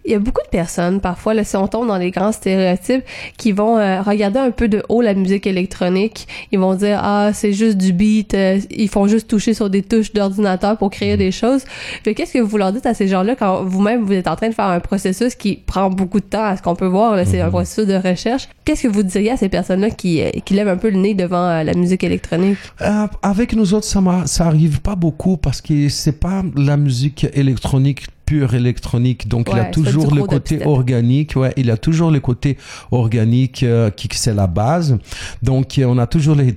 Il 0.05 0.13
y 0.13 0.15
a 0.15 0.19
beaucoup 0.19 0.43
de 0.43 0.51
personnes, 0.51 1.01
parfois, 1.01 1.35
là, 1.35 1.45
si 1.45 1.57
on 1.57 1.67
tombe 1.67 1.89
dans 1.89 1.99
les 1.99 2.11
grands 2.11 2.33
stéréotypes, 2.33 3.05
qui 3.37 3.53
vont 3.53 3.79
euh, 3.79 4.03
regarder 4.03 4.39
un 4.39 4.51
peu 4.51 4.69
de 4.69 4.83
haut 4.89 5.01
la 5.01 5.15
musique 5.15 5.47
électronique. 5.47 6.27
Ils 6.53 6.59
vont 6.59 6.75
dire, 6.75 7.01
ah, 7.03 7.31
c'est 7.33 7.53
juste 7.53 7.79
du 7.79 7.93
beat, 7.93 8.35
euh, 8.35 8.61
ils 8.71 8.89
font 8.89 9.07
juste 9.07 9.29
toucher 9.29 9.55
sur 9.55 9.71
des 9.71 9.83
touches 9.83 10.13
d'ordinateur 10.13 10.77
pour 10.77 10.91
créer 10.91 11.17
des 11.17 11.31
choses. 11.31 11.65
Fait, 12.03 12.15
Qu'est-ce 12.15 12.33
que 12.33 12.39
vous 12.39 12.57
leur 12.59 12.73
dites 12.73 12.87
à 12.87 12.95
ces 12.95 13.09
gens-là 13.09 13.35
quand 13.35 13.65
vous-même, 13.65 14.03
vous 14.03 14.13
êtes 14.13 14.29
en 14.29 14.37
train 14.37 14.49
de 14.49 14.55
faire 14.55 14.67
un 14.67 14.81
processus 14.81 15.35
qui 15.35 15.57
prend 15.57 15.91
beaucoup 15.91 16.21
de 16.21 16.25
temps 16.25 16.45
à 16.45 16.57
ce 16.57 16.63
qu'on 16.63 16.77
peut 16.77 16.87
voir, 16.87 17.17
là, 17.17 17.25
c'est 17.25 17.41
un 17.41 17.51
processus 17.51 17.87
de 17.87 17.95
recherche. 17.95 18.49
Qu'est-ce 18.65 18.85
que 18.85 18.89
vous 18.89 19.03
diriez 19.03 19.33
à 19.33 19.37
ces 19.37 19.49
personnes-là 19.49 19.91
qui, 19.91 20.23
euh, 20.23 20.31
qui 20.45 20.55
lèvent 20.55 20.69
un 20.69 20.77
peu 20.77 20.89
le 20.89 20.97
nez 20.97 21.15
devant 21.15 21.47
euh, 21.47 21.63
la 21.63 21.75
musique 21.75 22.03
électronique? 22.03 22.59
Euh, 22.81 23.07
avec 23.23 23.55
nous 23.55 23.75
autres, 23.75 23.87
ça, 23.87 24.01
ça 24.27 24.47
arrive 24.47 24.81
pas 24.81 24.95
beaucoup 24.95 25.37
parce 25.37 25.61
que 25.61 25.89
c'est 25.89 26.19
pas 26.19 26.43
la 26.57 26.77
musique 26.77 27.27
électronique 27.35 28.07
pure 28.25 28.55
électronique. 28.55 29.29
Donc, 29.29 29.49
il 29.49 29.53
y 29.53 29.55
Ouais, 29.55 29.61
a 29.61 29.65
c'est 29.65 29.83
pas 29.83 29.91
toujours 29.91 30.15
le 30.15 30.23
côté 30.23 30.55
dubstep. 30.57 30.67
organique. 30.67 31.37
Ouais, 31.37 31.53
il 31.57 31.67
y 31.67 31.71
a 31.71 31.77
toujours 31.77 32.11
le 32.11 32.21
côté 32.21 32.57
organique 32.91 33.63
euh, 33.63 33.91
qui, 33.91 34.09
qui 34.09 34.19
c'est 34.19 34.35
la 34.35 34.47
base. 34.47 34.99
Donc, 35.43 35.79
euh, 35.79 35.85
on 35.87 35.99
a 35.99 36.07
toujours 36.07 36.35
les 36.37 36.53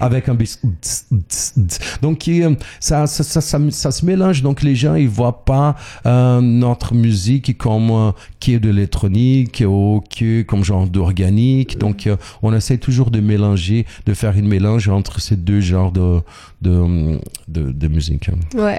avec 0.00 0.28
un 0.28 0.34
bis. 0.34 0.60
Donc, 2.00 2.26
euh, 2.28 2.54
ça, 2.80 3.06
ça, 3.06 3.22
ça, 3.22 3.40
ça, 3.40 3.58
ça 3.70 3.90
se 3.90 4.04
mélange. 4.04 4.42
Donc, 4.42 4.62
les 4.62 4.74
gens, 4.74 4.94
ils 4.94 5.08
voient 5.08 5.44
pas 5.44 5.76
euh, 6.06 6.40
notre 6.40 6.94
musique 6.94 7.56
comme 7.58 7.90
euh, 7.90 8.12
qui 8.40 8.54
est 8.54 8.60
de 8.60 8.70
l'électronique 8.70 9.62
ou 9.66 10.02
qui 10.08 10.24
est 10.38 10.44
comme 10.44 10.64
genre 10.64 10.86
d'organique. 10.86 11.78
Donc, 11.78 12.06
euh, 12.06 12.16
on 12.42 12.52
essaie 12.54 12.78
toujours 12.78 13.10
de 13.10 13.20
mélanger, 13.20 13.86
de 14.06 14.14
faire 14.14 14.36
une 14.36 14.48
mélange 14.48 14.88
entre 14.88 15.20
ces 15.20 15.36
deux 15.36 15.60
genres 15.60 15.92
de, 15.92 16.20
de, 16.62 17.18
de, 17.48 17.72
de 17.72 17.88
musique. 17.88 18.28
Ouais. 18.54 18.71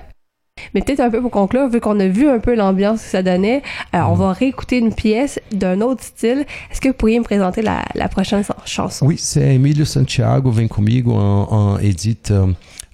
Mais 0.74 0.82
peut-être 0.82 1.00
un 1.02 1.10
peu 1.10 1.22
pour 1.22 1.32
conclure, 1.32 1.68
vu 1.70 1.80
qu'on 1.80 2.00
a 2.00 2.08
vu 2.08 2.28
un 2.28 2.40
peu 2.40 2.56
l'ambiance 2.56 3.02
que 3.04 3.10
ça 3.10 3.24
donnait, 3.24 3.62
alors 3.92 4.12
on 4.12 4.16
va 4.16 4.34
réécouter 4.34 4.78
une 4.78 4.94
pièce 4.94 5.40
d'un 5.52 5.82
autre 5.82 6.04
style. 6.04 6.46
Est-ce 6.72 6.80
que 6.82 6.90
vous 6.90 6.94
pourriez 6.94 7.20
me 7.20 7.24
présenter 7.24 7.62
la, 7.62 7.84
la 7.96 8.08
prochaine 8.08 8.44
chan- 8.44 8.56
chanson? 8.66 9.06
Oui, 9.08 9.18
c'est 9.18 9.56
Emilio 9.56 9.86
Santiago, 9.86 10.52
Vem 10.52 10.70
Comigo, 10.70 11.16
un, 11.16 11.48
un 11.52 11.78
edit 11.80 12.18
euh, 12.32 12.48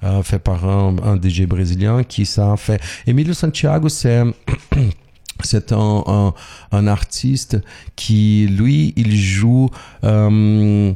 euh, 0.03 0.23
fait 0.23 0.39
par 0.39 0.65
un, 0.67 0.95
un 1.03 1.15
DJ 1.21 1.41
brésilien 1.43 2.03
qui 2.03 2.25
ça 2.25 2.55
fait. 2.57 2.81
Emilio 3.07 3.33
Santiago, 3.33 3.89
c'est 3.89 4.23
c'est 5.43 5.71
un, 5.73 6.03
un, 6.07 6.33
un 6.71 6.87
artiste 6.87 7.57
qui, 7.95 8.47
lui, 8.49 8.93
il 8.95 9.15
joue... 9.15 9.69
euh, 10.05 10.93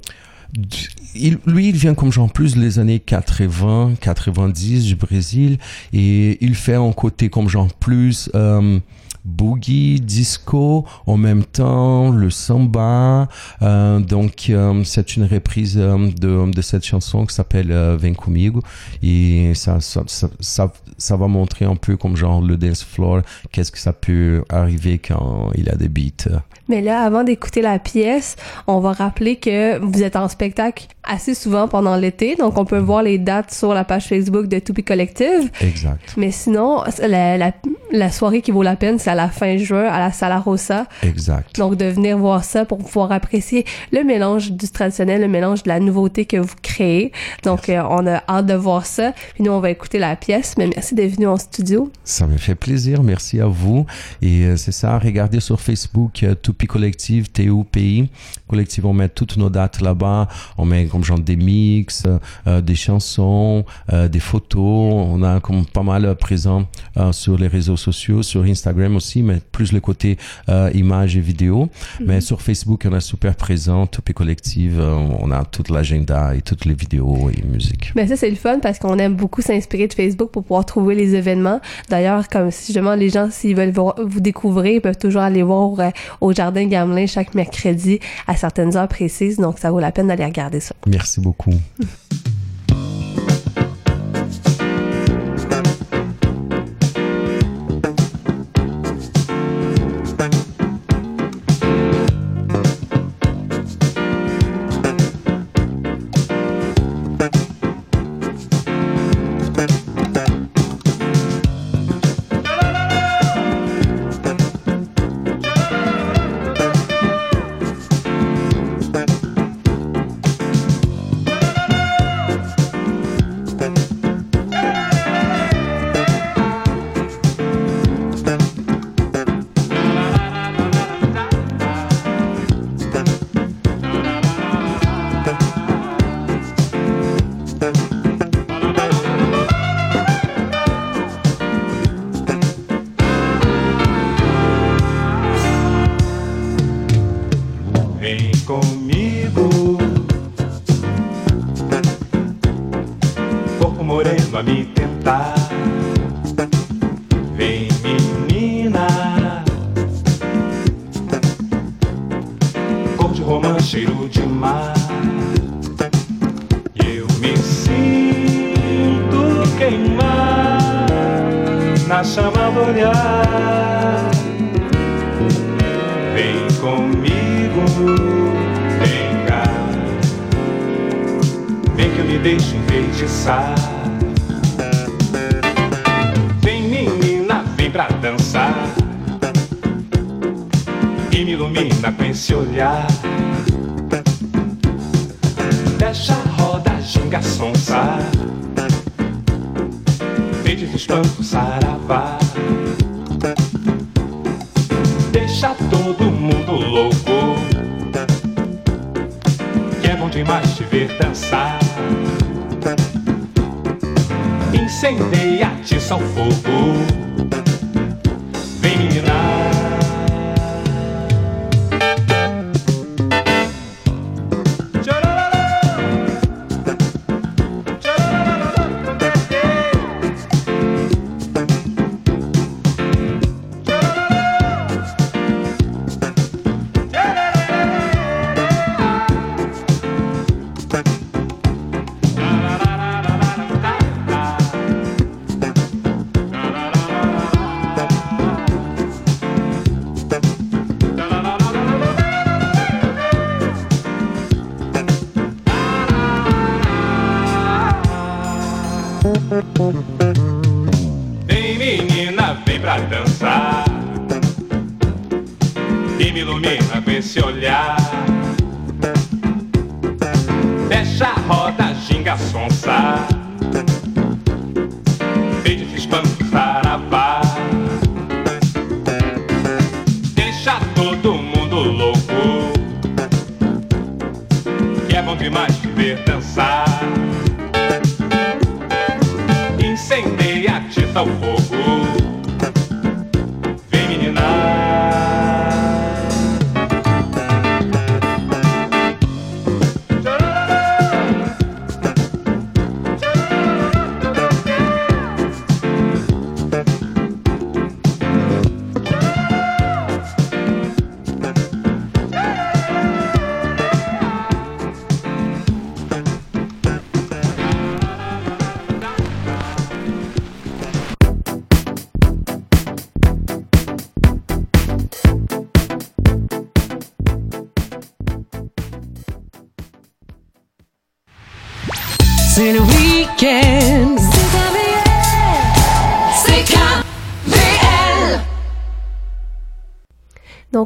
il, 1.16 1.38
lui, 1.46 1.70
il 1.70 1.76
vient 1.76 1.94
comme 1.94 2.12
genre 2.12 2.32
plus 2.32 2.56
les 2.56 2.80
années 2.80 3.00
80, 3.00 3.94
90 4.00 4.86
du 4.86 4.96
Brésil 4.96 5.58
et 5.94 6.44
il 6.44 6.56
fait 6.56 6.76
un 6.76 6.92
côté 6.92 7.30
comme 7.30 7.50
genre 7.50 7.74
plus... 7.74 8.30
euh, 8.36 8.80
boogie, 9.26 10.02
disco, 10.02 10.86
en 11.06 11.16
même 11.16 11.46
temps 11.46 12.10
le 12.12 12.30
samba. 12.30 13.30
Euh, 13.62 14.00
donc 14.00 14.48
euh, 14.50 14.84
c'est 14.84 15.16
une 15.16 15.24
reprise 15.24 15.78
euh, 15.78 16.10
de, 16.20 16.52
de 16.52 16.62
cette 16.62 16.86
chanson 16.86 17.26
qui 17.26 17.34
s'appelle 17.34 17.72
euh, 17.72 17.96
Vem 17.98 18.16
comigo 18.18 18.62
et 19.02 19.54
ça 19.56 19.80
ça, 19.80 20.04
ça 20.08 20.28
ça 20.42 20.74
ça 20.98 21.16
va 21.16 21.28
montrer 21.28 21.64
un 21.64 21.76
peu 21.78 21.96
comme 21.96 22.18
genre 22.18 22.42
le 22.42 22.58
dance 22.58 22.84
floor, 22.84 23.22
qu'est-ce 23.52 23.72
que 23.72 23.80
ça 23.80 23.94
peut 23.94 24.44
arriver 24.50 25.00
quand 25.00 25.52
il 25.56 25.70
a 25.70 25.76
des 25.76 25.88
beats. 25.88 26.28
Mais 26.70 26.82
là, 26.82 27.02
avant 27.04 27.24
d'écouter 27.24 27.62
la 27.62 27.80
pièce, 27.80 28.36
on 28.68 28.80
va 28.80 28.94
rappeler 28.94 29.36
que 29.36 29.80
vous 29.80 30.04
êtes 30.04 30.16
en 30.16 30.28
spectacle 30.28 30.88
assez 31.04 31.34
souvent 31.34 31.68
pendant 31.68 31.98
l'été, 31.98 32.36
donc 32.38 32.58
on 32.58 32.64
peut 32.64 32.78
voir 32.78 33.04
les 33.04 33.18
dates 33.18 33.52
sur 33.52 33.74
la 33.74 33.84
page 33.84 34.08
Facebook 34.08 34.48
de 34.48 34.60
Toupie 34.60 34.84
Collective. 34.86 35.52
Exact. 35.60 36.14
Mais 36.16 36.32
sinon, 36.32 36.82
la, 37.02 37.38
la, 37.38 37.52
la 37.92 38.10
soirée 38.10 38.42
qui 38.42 38.52
vaut 38.52 38.64
la 38.64 38.78
peine, 38.78 39.00
c'est 39.00 39.10
à 39.10 39.16
la 39.16 39.28
fin 39.28 39.58
juin 39.58 39.84
à 39.84 40.00
la 40.00 40.14
Sala 40.14 40.40
Rossa. 40.40 40.86
Exact. 41.02 41.58
Donc 41.58 41.76
de 41.76 41.86
venir 41.86 42.18
voir 42.18 42.46
ça 42.46 42.64
pour 42.64 42.78
pouvoir 42.78 43.12
apprécier 43.12 43.66
le 43.92 44.06
mélange 44.06 44.54
du 44.54 44.70
traditionnel, 44.70 45.20
le 45.20 45.28
mélange 45.28 45.64
de 45.64 45.70
la 45.70 45.82
nouveauté 45.82 46.26
que 46.26 46.38
vous 46.38 46.56
créez. 46.62 47.12
Donc 47.44 47.68
euh, 47.68 47.84
on 47.90 48.08
a 48.08 48.24
hâte 48.30 48.46
de 48.46 48.54
voir 48.54 48.86
ça. 48.86 49.12
Puis 49.34 49.44
nous, 49.44 49.52
on 49.52 49.60
va 49.60 49.72
écouter 49.72 50.00
la 50.00 50.16
pièce. 50.16 50.56
Mais 50.58 50.68
merci 50.68 50.96
d'être 50.96 51.16
venu 51.16 51.28
en 51.28 51.36
studio. 51.38 51.92
Ça 52.06 52.28
me 52.28 52.38
fait 52.38 52.56
plaisir, 52.56 53.04
merci 53.04 53.42
à 53.42 53.48
vous. 53.48 53.86
Et 54.22 54.44
euh, 54.44 54.56
c'est 54.56 54.72
ça, 54.72 54.98
regardez 54.98 55.42
sur 55.42 55.60
Facebook 55.60 56.24
euh, 56.24 56.34
Toupie 56.34 56.53
Collective, 56.68 57.32
TUPI. 57.32 58.10
Collective, 58.48 58.86
on 58.86 58.94
met 58.94 59.10
toutes 59.10 59.38
nos 59.38 59.50
dates 59.50 59.82
là-bas. 59.82 60.28
On 60.58 60.66
met 60.66 60.86
comme 60.86 61.04
genre 61.04 61.20
des 61.20 61.36
mix, 61.36 62.04
euh, 62.48 62.62
des 62.62 62.76
chansons, 62.76 63.66
euh, 63.92 64.08
des 64.08 64.20
photos. 64.20 64.94
On 64.94 65.22
a 65.24 65.40
comme 65.40 65.66
pas 65.66 65.84
mal 65.84 66.06
euh, 66.06 66.16
présent 66.16 66.66
euh, 66.98 67.12
sur 67.12 67.38
les 67.38 67.48
réseaux 67.48 67.78
sociaux, 67.78 68.24
sur 68.24 68.44
Instagram 68.44 68.96
aussi, 68.96 69.22
mais 69.22 69.40
plus 69.52 69.72
le 69.72 69.80
côté 69.80 70.18
euh, 70.50 70.70
images 70.74 71.18
et 71.18 71.22
vidéos. 71.22 71.70
Mais 72.06 72.22
sur 72.22 72.42
Facebook, 72.42 72.88
on 72.90 72.96
est 72.96 73.02
super 73.02 73.36
présent. 73.36 73.88
Toupie 73.88 74.14
Collective, 74.14 74.80
euh, 74.80 74.96
on 75.20 75.32
a 75.32 75.44
toute 75.46 75.70
l'agenda 75.70 76.36
et 76.36 76.42
toutes 76.42 76.66
les 76.66 76.74
vidéos 76.74 77.30
et 77.30 77.44
musique. 77.46 77.92
Mais 77.96 78.08
ça, 78.08 78.16
c'est 78.16 78.30
le 78.30 78.36
fun 78.36 78.60
parce 78.60 78.80
qu'on 78.80 78.98
aime 78.98 79.16
beaucoup 79.16 79.42
s'inspirer 79.42 79.88
de 79.88 79.94
Facebook 79.94 80.32
pour 80.32 80.44
pouvoir 80.44 80.66
trouver 80.66 80.96
les 80.96 81.16
événements. 81.16 81.60
D'ailleurs, 81.90 82.28
comme 82.30 82.52
si 82.52 82.68
justement 82.68 82.96
les 82.96 83.10
gens, 83.10 83.30
s'ils 83.30 83.56
veulent 83.56 83.74
vous 84.06 84.20
découvrir, 84.20 84.74
ils 84.76 84.82
peuvent 84.82 84.98
toujours 84.98 85.22
aller 85.22 85.44
voir 85.44 85.80
euh, 85.80 85.90
au 86.22 86.34
Jardin 86.44 86.68
Gamelin 86.68 87.08
chaque 87.08 87.36
mercredi 87.36 88.00
à 88.28 88.36
certaines 88.36 88.76
heures 88.76 88.90
précises. 88.90 89.38
Donc, 89.38 89.60
ça 89.60 89.72
vaut 89.72 89.80
la 89.80 89.94
peine 89.94 90.08
d'aller 90.08 90.26
regarder 90.26 90.60
ça. 90.60 90.76
Merci 90.86 91.22
beaucoup. 91.22 91.54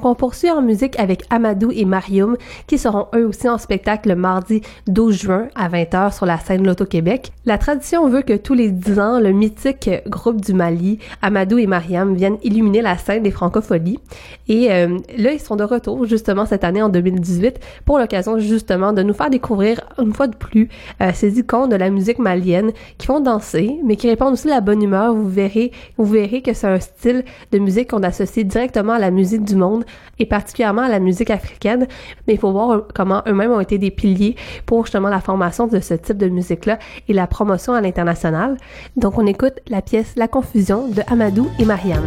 On 0.08 0.16
poursuit 0.16 0.50
en 0.52 0.62
musique 0.62 0.98
avec 1.00 1.24
Amadou 1.30 1.72
et 1.72 1.86
Mariam, 1.86 2.38
qui 2.68 2.78
seront 2.78 3.08
eux 3.16 3.26
aussi 3.26 3.50
en 3.50 3.58
spectacle 3.58 4.10
le 4.10 4.16
mardi 4.16 4.62
12 4.88 5.16
juin 5.18 5.48
à 5.56 5.70
20h 5.70 6.16
sur 6.16 6.26
la 6.26 6.38
scène 6.38 6.66
Loto-Québec. 6.66 7.32
La 7.46 7.58
tradition 7.58 8.08
veut 8.10 8.22
que 8.22 8.34
tous 8.34 8.54
les 8.54 8.70
10 8.70 9.00
ans, 9.00 9.20
le 9.20 9.32
mythique 9.32 9.90
groupe 10.08 10.42
du 10.42 10.54
Mali, 10.54 11.00
Amadou 11.22 11.58
et 11.58 11.68
Mariam, 11.68 12.14
viennent 12.14 12.38
illuminer 12.44 12.82
la 12.82 12.98
scène 12.98 13.24
des 13.24 13.32
francopholies. 13.32 14.00
Et 14.48 14.72
euh, 14.72 15.00
là, 15.18 15.32
ils 15.32 15.40
sont 15.40 15.56
de 15.56 15.64
retour 15.64 16.06
justement 16.06 16.46
cette 16.46 16.64
année 16.64 16.82
en 16.82 16.90
2018 16.90 17.60
pour 17.86 18.00
l'occasion 18.00 18.38
justement 18.40 18.94
de 18.94 19.02
nous 19.04 19.14
faire 19.14 19.30
découvrir 19.30 19.82
une 19.98 20.14
fois 20.14 20.28
de 20.28 20.36
plus 20.36 20.70
euh, 21.02 21.12
ces 21.14 21.40
icônes 21.40 21.70
de 21.70 21.76
la 21.76 21.90
musique 21.90 22.20
malienne 22.20 22.72
qui 22.98 23.08
font 23.08 23.20
danser, 23.20 23.78
mais 23.86 23.96
qui 23.96 24.10
répondent 24.10 24.34
aussi 24.34 24.50
à 24.50 24.56
la 24.56 24.62
bonne 24.62 24.84
humeur. 24.84 25.14
Vous 25.14 25.30
verrez, 25.30 25.72
vous 25.98 26.06
verrez 26.06 26.42
que 26.42 26.54
c'est 26.54 26.68
un 26.68 26.80
style 26.80 27.24
de 27.52 27.60
musique 27.60 27.92
qu'on 27.92 28.04
associe 28.04 28.46
directement 28.46 28.94
à 28.94 29.00
la 29.00 29.12
musique 29.12 29.44
du 29.44 29.56
monde 29.56 29.86
et 30.20 30.26
particulièrement 30.26 30.82
à 30.82 30.90
la 30.90 31.00
musique 31.00 31.30
africaine. 31.30 31.88
Mais 32.28 32.34
il 32.34 32.40
faut 32.40 32.52
voir 32.58 32.82
comment 32.94 33.22
eux-mêmes 33.28 33.52
ont 33.52 33.60
été 33.60 33.78
des 33.78 33.92
piliers 33.92 34.36
pour 34.66 34.86
justement 34.86 35.10
la 35.10 35.20
formation 35.20 35.68
de 35.68 35.80
ce 35.80 35.94
type 35.94 36.18
de 36.18 36.28
musique-là 36.28 36.80
et 37.08 37.14
la 37.14 37.28
promotion 37.28 37.74
à 37.74 37.82
l'international. 37.82 38.58
Donc 38.96 39.18
on 39.18 39.26
écoute 39.28 39.60
la 39.68 39.82
pièce 39.82 40.14
La 40.16 40.28
Confusion 40.28 40.88
de 40.88 41.02
Amadou 41.12 41.50
et 41.60 41.66
Mariam. 41.66 42.04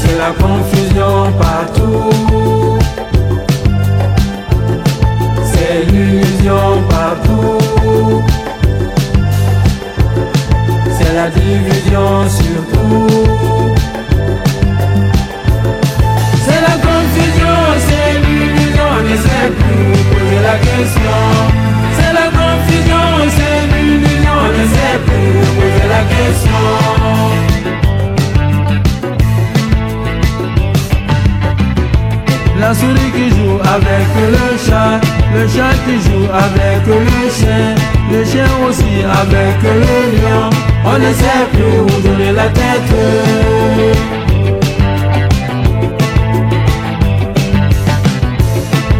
C'est 0.00 0.18
la 0.18 0.30
confusion 0.32 1.32
partout. 1.38 2.78
C'est 5.44 5.84
l'illusion 5.90 6.82
partout. 6.88 8.22
C'est 10.98 11.14
la 11.14 11.30
surtout. 12.28 13.37
On 18.98 19.02
ne 19.02 19.16
sait 19.16 19.50
plus 19.58 19.92
poser 20.10 20.40
la 20.42 20.56
question. 20.58 21.18
C'est 21.96 22.12
la 22.20 22.28
confusion, 22.38 23.06
c'est 23.36 23.60
l'illusion, 23.72 24.36
on 24.46 24.52
ne 24.58 24.64
sait 24.74 24.98
plus 25.06 25.32
poser 25.56 25.86
la 25.94 26.02
question. 26.14 26.62
La 32.60 32.74
souris 32.74 33.12
qui 33.16 33.28
joue 33.30 33.58
avec 33.74 34.08
le 34.34 34.46
chat, 34.66 35.00
le 35.32 35.42
chat 35.46 35.74
qui 35.84 35.96
joue 36.06 36.28
avec 36.46 36.82
le 36.86 37.30
chien, 37.30 37.66
le 38.10 38.24
chien 38.24 38.50
aussi 38.68 38.94
avec 39.22 39.56
le 39.62 39.96
lion. 40.16 40.50
On 40.84 40.98
ne 40.98 41.12
sait 41.12 41.44
plus 41.52 41.78
où 41.80 42.00
donner 42.02 42.32
la 42.32 42.48
tête. 42.48 44.17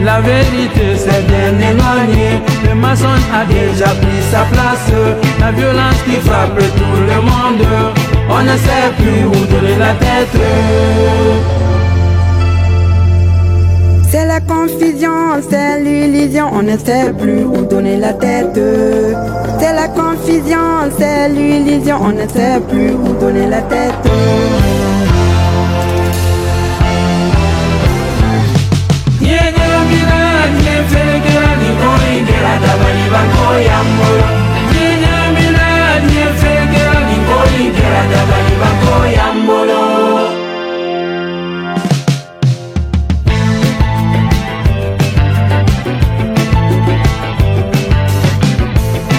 La 0.08 0.20
vérité 0.22 0.96
s'est 0.96 1.22
bien 1.28 1.52
éloignée, 1.70 2.40
le 2.66 2.74
maçon 2.74 3.14
a 3.30 3.44
déjà 3.44 3.90
pris 4.00 4.22
sa 4.30 4.40
place. 4.50 4.90
La 5.38 5.52
violence 5.52 6.00
qui 6.06 6.16
frappe 6.26 6.58
tout 6.58 7.00
le 7.10 7.20
monde, 7.20 7.66
on 8.30 8.42
ne 8.42 8.56
sait 8.56 8.90
plus 8.96 9.26
où 9.26 9.38
donner 9.52 9.76
la 9.78 9.92
tête. 10.04 10.40
C'est 14.10 14.24
la 14.24 14.40
confusion, 14.40 15.42
c'est 15.50 15.80
l'illusion, 15.80 16.46
on 16.54 16.62
ne 16.62 16.78
sait 16.78 17.12
plus 17.12 17.44
où 17.44 17.66
donner 17.66 17.98
la 17.98 18.14
tête. 18.14 18.58
C'est 19.60 19.74
la 19.74 19.88
confusion, 19.88 20.88
c'est 20.98 21.28
l'illusion, 21.28 21.98
on 22.00 22.12
ne 22.12 22.26
sait 22.26 22.58
plus 22.66 22.92
où 22.92 23.12
donner 23.20 23.46
la 23.46 23.60
tête. 23.60 24.67
balada 32.48 32.72
balibango 32.82 33.48
yango 33.68 34.10
nyenyamila 34.72 35.68
nyefege 36.08 36.84
lingoli 37.08 37.64
belada 37.74 38.20
balibango 38.30 38.96
yambolo 39.16 39.82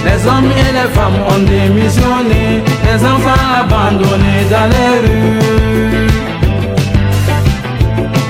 Les 0.05 0.27
hommes 0.27 0.51
et 0.51 0.71
les 0.73 0.89
femmes 0.95 1.21
ont 1.29 1.43
démissionné, 1.45 2.63
les 2.85 3.05
enfants 3.05 3.45
abandonnés 3.61 4.45
dans 4.49 4.67
les 4.73 5.07
rues. 5.07 5.68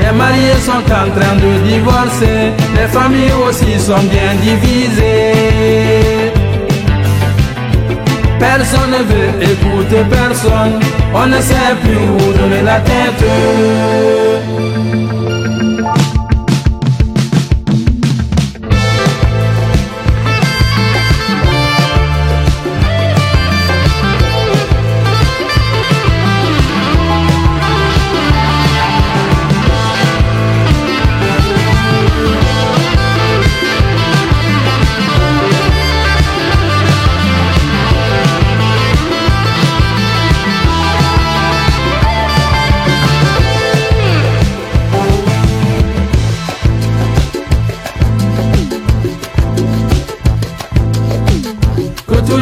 Les 0.10 0.16
mariés 0.18 0.60
sont 0.66 0.72
en 0.72 1.08
train 1.12 1.36
de 1.36 1.68
divorcer, 1.68 2.52
les 2.76 2.88
familles 2.88 3.32
aussi 3.48 3.80
sont 3.80 4.02
bien 4.10 4.34
divisées. 4.42 6.34
Personne 8.40 8.90
ne 8.90 9.04
veut 9.04 9.52
écouter 9.52 10.04
personne, 10.10 10.80
on 11.14 11.28
ne 11.28 11.40
sait 11.40 11.76
plus 11.84 12.08
où 12.10 12.34
donner 12.34 12.64
la 12.64 12.80
tête. 12.80 13.24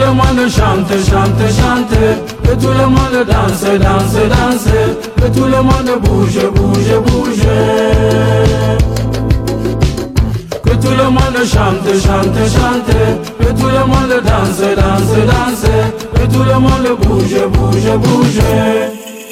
Le 0.07 0.13
monde 0.13 0.49
chante, 0.49 0.93
chante, 1.09 1.45
chante. 1.59 1.97
Que 2.43 2.53
tout 2.55 2.73
le 2.79 2.87
monde 2.87 3.25
danse, 3.27 3.67
danse, 3.79 4.19
danse. 4.33 4.73
Que 5.17 5.27
tout 5.35 5.45
le 5.45 5.61
monde 5.61 5.91
bouge, 6.01 6.39
bouge, 6.55 6.93
bouge. 7.05 7.47
Que 10.63 10.73
tout 10.81 10.95
le 11.01 11.07
monde 11.09 11.39
chante, 11.53 11.89
chante, 12.05 12.41
chante. 12.55 12.93
Que 13.39 13.49
tout 13.59 13.71
le 13.77 13.83
monde 13.91 14.15
danse, 14.23 14.63
danse, 14.81 15.15
danse. 15.31 15.67
Que 16.15 16.25
tout 16.33 16.43
le 16.43 16.57
monde 16.59 16.89
bouge, 17.01 17.37
bouge, 17.53 17.89
bouge. 18.03 18.41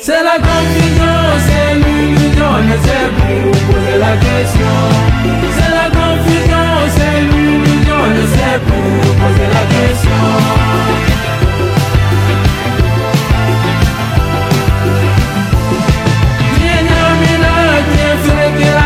C'est 0.02 0.24
la 0.24 0.38
confusion, 0.38 1.16
c'est 1.46 1.76
l'illusion, 1.76 2.50
on 2.58 2.64
ne 2.64 2.78
sait 2.86 3.08
plus 3.16 3.42
où 3.48 3.54
poser 3.66 3.98
la 3.98 4.14
question. 4.18 4.74
C'est 5.58 5.72
la 5.80 5.88
confusion, 5.98 6.66
c'est 6.96 7.18
l'illusion, 7.22 7.35
pour 8.60 9.16
poser 9.20 9.48
la 9.54 9.64
question. 9.74 10.76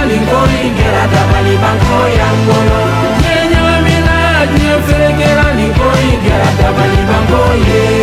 lingelingela 0.09 1.03
taba 1.13 1.39
libango 1.47 1.99
ya 2.17 2.29
ngolo 2.41 2.79
nyenyewe 3.21 3.75
mina 3.85 4.15
nyemfelekela 4.53 5.45
lingoingela 5.57 6.49
taba 6.59 6.83
libango 6.93 7.43
ye 7.67 7.98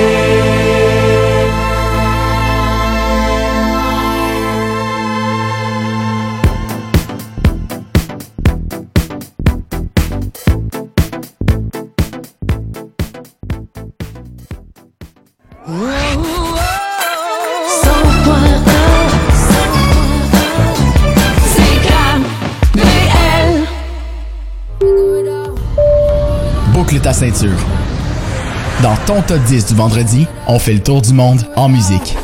Dans 28.82 28.96
ton 29.04 29.20
top 29.20 29.42
10 29.42 29.66
du 29.66 29.74
vendredi, 29.74 30.26
on 30.46 30.58
fait 30.58 30.72
le 30.72 30.82
tour 30.82 31.02
du 31.02 31.12
monde 31.12 31.42
en 31.54 31.68
musique. 31.68 32.16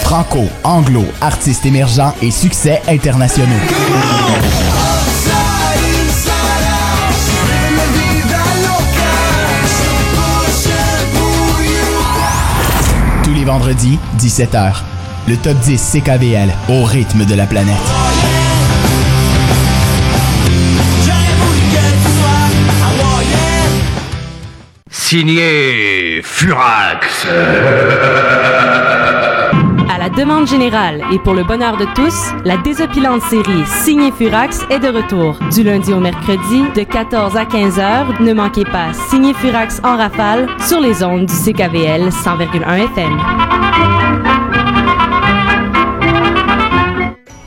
Franco, 0.00 0.44
anglo, 0.64 1.04
artistes 1.20 1.66
émergents 1.66 2.14
et 2.22 2.30
succès 2.30 2.80
internationaux. 2.88 3.52
Tous 13.22 13.34
les 13.34 13.44
vendredis, 13.44 13.98
17h. 14.18 14.95
Le 15.28 15.36
top 15.36 15.56
10 15.58 15.98
CKVL 16.00 16.54
au 16.68 16.84
rythme 16.84 17.24
de 17.24 17.34
la 17.34 17.46
planète. 17.46 17.74
Signé 24.88 26.20
Furax. 26.22 27.26
À 29.92 29.98
la 29.98 30.08
demande 30.10 30.46
générale 30.46 31.02
et 31.12 31.18
pour 31.18 31.34
le 31.34 31.42
bonheur 31.42 31.76
de 31.76 31.86
tous, 31.96 32.32
la 32.44 32.56
désopilante 32.58 33.22
série 33.22 33.64
Signé 33.66 34.12
Furax 34.12 34.60
est 34.70 34.78
de 34.78 34.88
retour. 34.88 35.40
Du 35.52 35.64
lundi 35.64 35.92
au 35.92 35.98
mercredi, 35.98 36.62
de 36.76 36.84
14 36.84 37.36
à 37.36 37.44
15 37.46 37.80
heures, 37.80 38.20
ne 38.20 38.32
manquez 38.32 38.64
pas 38.64 38.92
Signé 39.10 39.34
Furax 39.34 39.80
en 39.82 39.96
rafale 39.96 40.46
sur 40.60 40.80
les 40.80 41.02
ondes 41.02 41.26
du 41.26 41.34
CKVL 41.34 42.10
100,1 42.10 42.84
FM. 42.94 43.95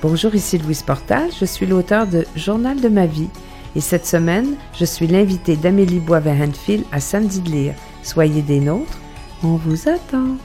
Bonjour, 0.01 0.33
ici 0.33 0.57
Louise 0.57 0.81
Portal. 0.81 1.29
Je 1.37 1.43
suis 1.43 1.65
l'auteur 1.65 2.07
de 2.07 2.25
Journal 2.33 2.79
de 2.79 2.87
ma 2.87 3.05
vie. 3.05 3.27
Et 3.75 3.81
cette 3.81 4.05
semaine, 4.05 4.55
je 4.79 4.85
suis 4.85 5.07
l'invitée 5.07 5.57
d'Amélie 5.57 5.99
Boisvert-Hanfield 5.99 6.85
à 6.93 7.01
Samedi 7.01 7.41
de 7.41 7.49
lire. 7.49 7.73
Soyez 8.01 8.41
des 8.41 8.61
nôtres. 8.61 8.97
On 9.43 9.57
vous 9.57 9.89
attend. 9.89 10.37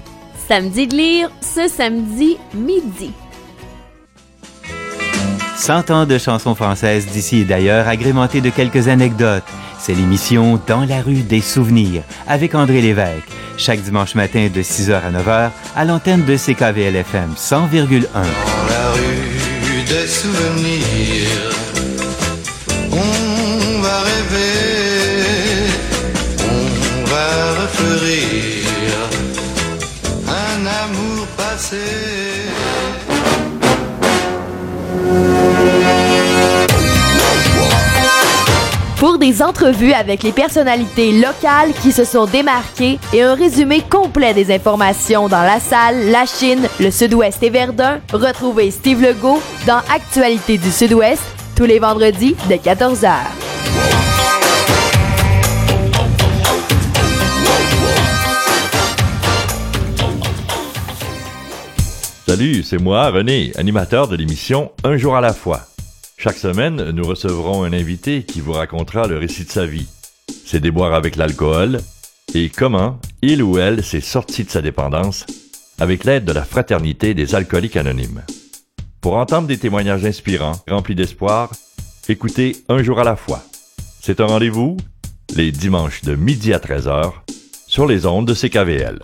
Samedi 0.48 0.88
de 0.88 0.96
lire, 0.96 1.30
ce 1.40 1.68
samedi 1.68 2.36
midi. 2.52 3.12
100 5.56 5.90
ans 5.90 6.04
de 6.04 6.18
chansons 6.18 6.56
françaises 6.56 7.06
d'ici 7.06 7.38
et 7.38 7.44
d'ailleurs, 7.44 7.86
agrémentées 7.86 8.40
de 8.40 8.50
quelques 8.50 8.88
anecdotes. 8.88 9.44
C'est 9.78 9.94
l'émission 9.94 10.60
Dans 10.66 10.84
la 10.84 11.00
rue 11.00 11.22
des 11.22 11.40
souvenirs 11.40 12.02
avec 12.26 12.56
André 12.56 12.82
Lévesque, 12.82 13.28
chaque 13.56 13.82
dimanche 13.82 14.16
matin 14.16 14.48
de 14.52 14.62
6h 14.62 14.94
à 14.94 15.12
9h 15.12 15.50
à 15.76 15.84
l'antenne 15.84 16.24
de 16.24 16.36
CKVL-FM 16.36 17.34
100,1. 17.36 18.73
Des 19.88 20.06
souvenirs, 20.08 21.50
on 22.90 23.80
va 23.82 23.98
rêver, 24.10 25.68
on 26.40 27.04
va 27.04 27.28
refleurir 27.62 28.64
un 30.26 30.66
amour 30.66 31.26
passé. 31.36 31.76
Pour 38.98 39.18
des 39.18 39.42
entrevues 39.42 39.92
avec 39.92 40.22
les 40.22 40.32
personnalités 40.32 41.12
locales 41.12 41.72
qui 41.82 41.92
se 41.92 42.04
sont 42.04 42.26
démarquées 42.26 42.98
et 43.12 43.22
un 43.22 43.34
résumé 43.34 43.82
complet 43.82 44.32
des 44.32 44.54
informations 44.54 45.28
dans 45.28 45.42
la 45.42 45.60
salle, 45.60 46.10
la 46.10 46.24
Chine, 46.26 46.68
le 46.80 46.90
Sud-Ouest 46.90 47.42
et 47.42 47.50
Verdun, 47.50 48.00
retrouvez 48.12 48.70
Steve 48.70 49.02
Legault 49.02 49.42
dans 49.66 49.80
Actualité 49.94 50.58
du 50.58 50.70
Sud-Ouest 50.70 51.22
tous 51.56 51.64
les 51.64 51.78
vendredis 51.78 52.34
de 52.48 52.54
14h. 52.54 53.10
Salut, 62.26 62.62
c'est 62.62 62.78
moi, 62.78 63.10
René, 63.10 63.52
animateur 63.56 64.08
de 64.08 64.16
l'émission 64.16 64.72
Un 64.82 64.96
jour 64.96 65.14
à 65.14 65.20
la 65.20 65.32
fois. 65.32 65.73
Chaque 66.16 66.36
semaine, 66.36 66.90
nous 66.90 67.04
recevrons 67.04 67.64
un 67.64 67.72
invité 67.72 68.22
qui 68.22 68.40
vous 68.40 68.52
racontera 68.52 69.06
le 69.06 69.18
récit 69.18 69.44
de 69.44 69.50
sa 69.50 69.66
vie, 69.66 69.86
ses 70.44 70.60
déboires 70.60 70.94
avec 70.94 71.16
l'alcool 71.16 71.80
et 72.34 72.48
comment 72.48 72.98
il 73.22 73.42
ou 73.42 73.58
elle 73.58 73.84
s'est 73.84 74.00
sorti 74.00 74.44
de 74.44 74.50
sa 74.50 74.62
dépendance 74.62 75.26
avec 75.78 76.04
l'aide 76.04 76.24
de 76.24 76.32
la 76.32 76.44
Fraternité 76.44 77.14
des 77.14 77.34
alcooliques 77.34 77.76
anonymes. 77.76 78.22
Pour 79.00 79.16
entendre 79.16 79.48
des 79.48 79.58
témoignages 79.58 80.04
inspirants, 80.04 80.62
remplis 80.68 80.94
d'espoir, 80.94 81.52
écoutez 82.08 82.56
Un 82.68 82.82
jour 82.82 83.00
à 83.00 83.04
la 83.04 83.16
fois. 83.16 83.42
C'est 84.00 84.20
un 84.20 84.26
rendez-vous 84.26 84.76
les 85.36 85.50
dimanches 85.50 86.02
de 86.02 86.14
midi 86.14 86.54
à 86.54 86.58
13h 86.58 87.12
sur 87.66 87.86
les 87.86 88.06
ondes 88.06 88.26
de 88.26 88.34
CKVL. 88.34 88.98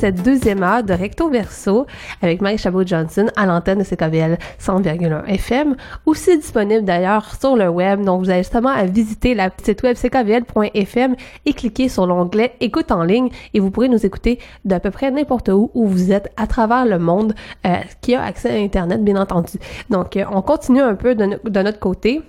Cette 0.00 0.22
deuxième 0.22 0.62
heure 0.62 0.82
de 0.82 0.94
Recto 0.94 1.28
Verso 1.28 1.86
avec 2.22 2.40
Marie 2.40 2.56
Chabot-Johnson 2.56 3.26
à 3.36 3.44
l'antenne 3.44 3.80
de 3.80 3.84
CKVL 3.84 4.38
100,1 4.58 5.26
FM, 5.26 5.76
aussi 6.06 6.38
disponible 6.38 6.86
d'ailleurs 6.86 7.34
sur 7.38 7.54
le 7.54 7.68
web. 7.68 8.02
Donc, 8.02 8.22
vous 8.22 8.30
avez 8.30 8.38
justement 8.38 8.70
à 8.70 8.86
visiter 8.86 9.34
la 9.34 9.50
petite 9.50 9.82
web 9.82 9.98
ckvl.fm 9.98 11.16
et 11.44 11.52
cliquer 11.52 11.90
sur 11.90 12.06
l'onglet 12.06 12.54
Écoute 12.60 12.90
en 12.92 13.02
ligne 13.02 13.28
et 13.52 13.60
vous 13.60 13.70
pourrez 13.70 13.90
nous 13.90 14.06
écouter 14.06 14.38
d'à 14.64 14.80
peu 14.80 14.90
près 14.90 15.10
n'importe 15.10 15.50
où 15.50 15.70
où 15.74 15.86
vous 15.86 16.12
êtes 16.12 16.32
à 16.38 16.46
travers 16.46 16.86
le 16.86 16.98
monde 16.98 17.34
euh, 17.66 17.76
qui 18.00 18.14
a 18.14 18.22
accès 18.22 18.48
à 18.48 18.54
Internet, 18.54 19.04
bien 19.04 19.16
entendu. 19.16 19.58
Donc, 19.90 20.16
euh, 20.16 20.24
on 20.32 20.40
continue 20.40 20.80
un 20.80 20.94
peu 20.94 21.14
de 21.14 21.60
notre 21.62 21.78
côté. 21.78 22.22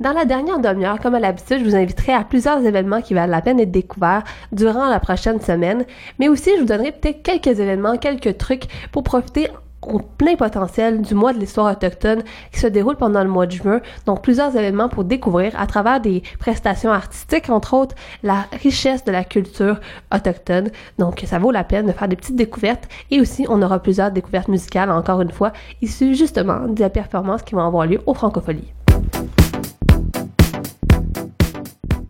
Dans 0.00 0.12
la 0.12 0.24
dernière 0.24 0.58
demi-heure, 0.58 0.98
comme 0.98 1.14
à 1.14 1.20
l'habitude, 1.20 1.60
je 1.60 1.64
vous 1.64 1.76
inviterai 1.76 2.12
à 2.12 2.24
plusieurs 2.24 2.66
événements 2.66 3.00
qui 3.00 3.14
valent 3.14 3.30
la 3.30 3.40
peine 3.40 3.58
d'être 3.58 3.70
découverts 3.70 4.24
durant 4.50 4.88
la 4.88 4.98
prochaine 4.98 5.40
semaine, 5.40 5.84
mais 6.18 6.26
aussi 6.26 6.50
je 6.56 6.62
vous 6.62 6.66
donnerai 6.66 6.90
peut-être 6.90 7.22
quelques 7.22 7.60
événements, 7.60 7.96
quelques 7.96 8.36
trucs 8.36 8.64
pour 8.90 9.04
profiter 9.04 9.48
au 9.82 10.00
plein 10.00 10.34
potentiel 10.34 11.00
du 11.00 11.14
mois 11.14 11.32
de 11.32 11.38
l'histoire 11.38 11.70
autochtone 11.70 12.24
qui 12.50 12.58
se 12.58 12.66
déroule 12.66 12.96
pendant 12.96 13.22
le 13.22 13.30
mois 13.30 13.46
de 13.46 13.52
juin. 13.52 13.80
Donc 14.04 14.22
plusieurs 14.22 14.56
événements 14.56 14.88
pour 14.88 15.04
découvrir 15.04 15.52
à 15.56 15.68
travers 15.68 16.00
des 16.00 16.24
prestations 16.40 16.90
artistiques, 16.90 17.48
entre 17.48 17.74
autres 17.74 17.94
la 18.24 18.46
richesse 18.64 19.04
de 19.04 19.12
la 19.12 19.22
culture 19.22 19.78
autochtone. 20.12 20.70
Donc 20.98 21.22
ça 21.24 21.38
vaut 21.38 21.52
la 21.52 21.62
peine 21.62 21.86
de 21.86 21.92
faire 21.92 22.08
des 22.08 22.16
petites 22.16 22.34
découvertes 22.34 22.88
et 23.12 23.20
aussi 23.20 23.46
on 23.48 23.62
aura 23.62 23.78
plusieurs 23.78 24.10
découvertes 24.10 24.48
musicales, 24.48 24.90
encore 24.90 25.20
une 25.20 25.30
fois, 25.30 25.52
issues 25.82 26.16
justement 26.16 26.66
des 26.66 26.88
performances 26.88 27.42
qui 27.42 27.54
vont 27.54 27.64
avoir 27.64 27.86
lieu 27.86 28.00
au 28.06 28.14
Francofolie. 28.14 28.72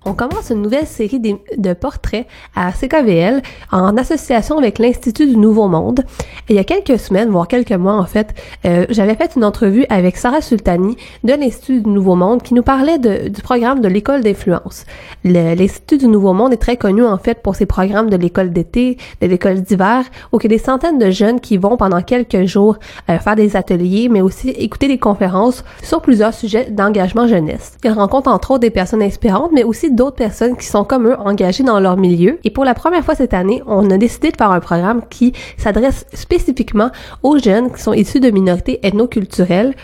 On 0.07 0.13
commence 0.13 0.51
une 0.51 0.61
nouvelle 0.61 0.87
série 0.87 1.19
de 1.19 1.73
portraits 1.73 2.27
à 2.55 2.73
CKVL 2.73 3.41
en 3.73 3.97
association 3.97 4.59
avec 4.59 4.79
l'Institut 4.79 5.27
du 5.27 5.37
Nouveau 5.39 5.67
Monde. 5.67 6.05
Il 6.51 6.57
y 6.57 6.59
a 6.59 6.65
quelques 6.65 6.99
semaines, 6.99 7.31
voire 7.31 7.49
quelques 7.49 7.73
mois 7.73 7.95
en 7.95 8.05
fait, 8.05 8.35
euh, 8.67 8.85
j'avais 8.91 9.15
fait 9.15 9.33
une 9.35 9.45
entrevue 9.45 9.87
avec 9.89 10.19
Sarah 10.19 10.43
Sultani 10.43 10.99
de 11.23 11.33
l'Institut 11.33 11.81
du 11.81 11.89
Nouveau 11.89 12.17
Monde 12.17 12.43
qui 12.43 12.53
nous 12.53 12.63
parlait 12.63 12.99
du 12.99 13.43
programme 13.43 13.81
de 13.81 13.89
l'école 13.89 14.21
d'influence. 14.21 14.85
L'Institut 15.25 15.97
du 15.97 16.09
Nouveau 16.09 16.35
Monde 16.35 16.53
est 16.53 16.59
très 16.59 16.77
connu 16.77 17.03
en 17.03 17.17
fait 17.17 17.43
pour 17.43 17.55
ses 17.55 17.65
programmes 17.65 18.11
de 18.11 18.17
l'école 18.17 18.53
d'été, 18.53 18.99
de 19.23 19.27
l'école 19.27 19.63
d'hiver, 19.63 20.05
où 20.33 20.39
il 20.39 20.43
y 20.45 20.47
a 20.47 20.49
des 20.51 20.59
centaines 20.59 20.99
de 20.99 21.11
jeunes 21.11 21.41
qui 21.41 21.57
vont 21.57 21.79
pendant 21.79 22.03
quelques 22.03 22.45
jours 22.45 22.77
euh, 23.09 23.19
faire 23.19 23.37
des 23.37 23.57
ateliers, 23.57 24.09
mais 24.11 24.21
aussi 24.21 24.51
écouter 24.51 24.89
des 24.89 24.99
conférences 24.99 25.65
sur 25.83 26.03
plusieurs 26.03 26.35
sujets 26.35 26.71
d'engagement 26.71 27.27
jeunesse. 27.27 27.79
Ils 27.85 27.91
rencontrent 27.91 28.31
entre 28.31 28.51
autres 28.51 28.61
des 28.61 28.71
personnes 28.71 29.03
inspirantes, 29.03 29.51
mais 29.55 29.65
aussi 29.65 29.94
d'autres 29.95 30.17
personnes 30.17 30.57
qui 30.57 30.67
sont 30.67 30.85
comme 30.85 31.09
eux 31.09 31.17
engagées 31.19 31.65
dans 31.65 31.81
leur 31.81 31.97
milieu. 31.97 32.39
Et 32.45 32.51
pour 32.51 32.65
la 32.65 32.75
première 32.75 33.05
fois 33.05 33.15
cette 33.15 33.35
année, 33.35 33.63
on 33.67 33.91
a 33.91 33.97
décidé 33.97 34.31
de 34.31 34.37
faire 34.37 34.51
un 34.51 34.61
programme 34.61 35.03
qui 35.09 35.33
s'adresse 35.57 36.07
spécifiquement 36.13 36.91
aux 37.23 37.39
jeunes 37.39 37.73
qui 37.73 37.83
sont 37.83 37.93
issus 37.93 38.21
de 38.21 38.31
minorités 38.31 38.81
ethnoculturelles 38.87 39.75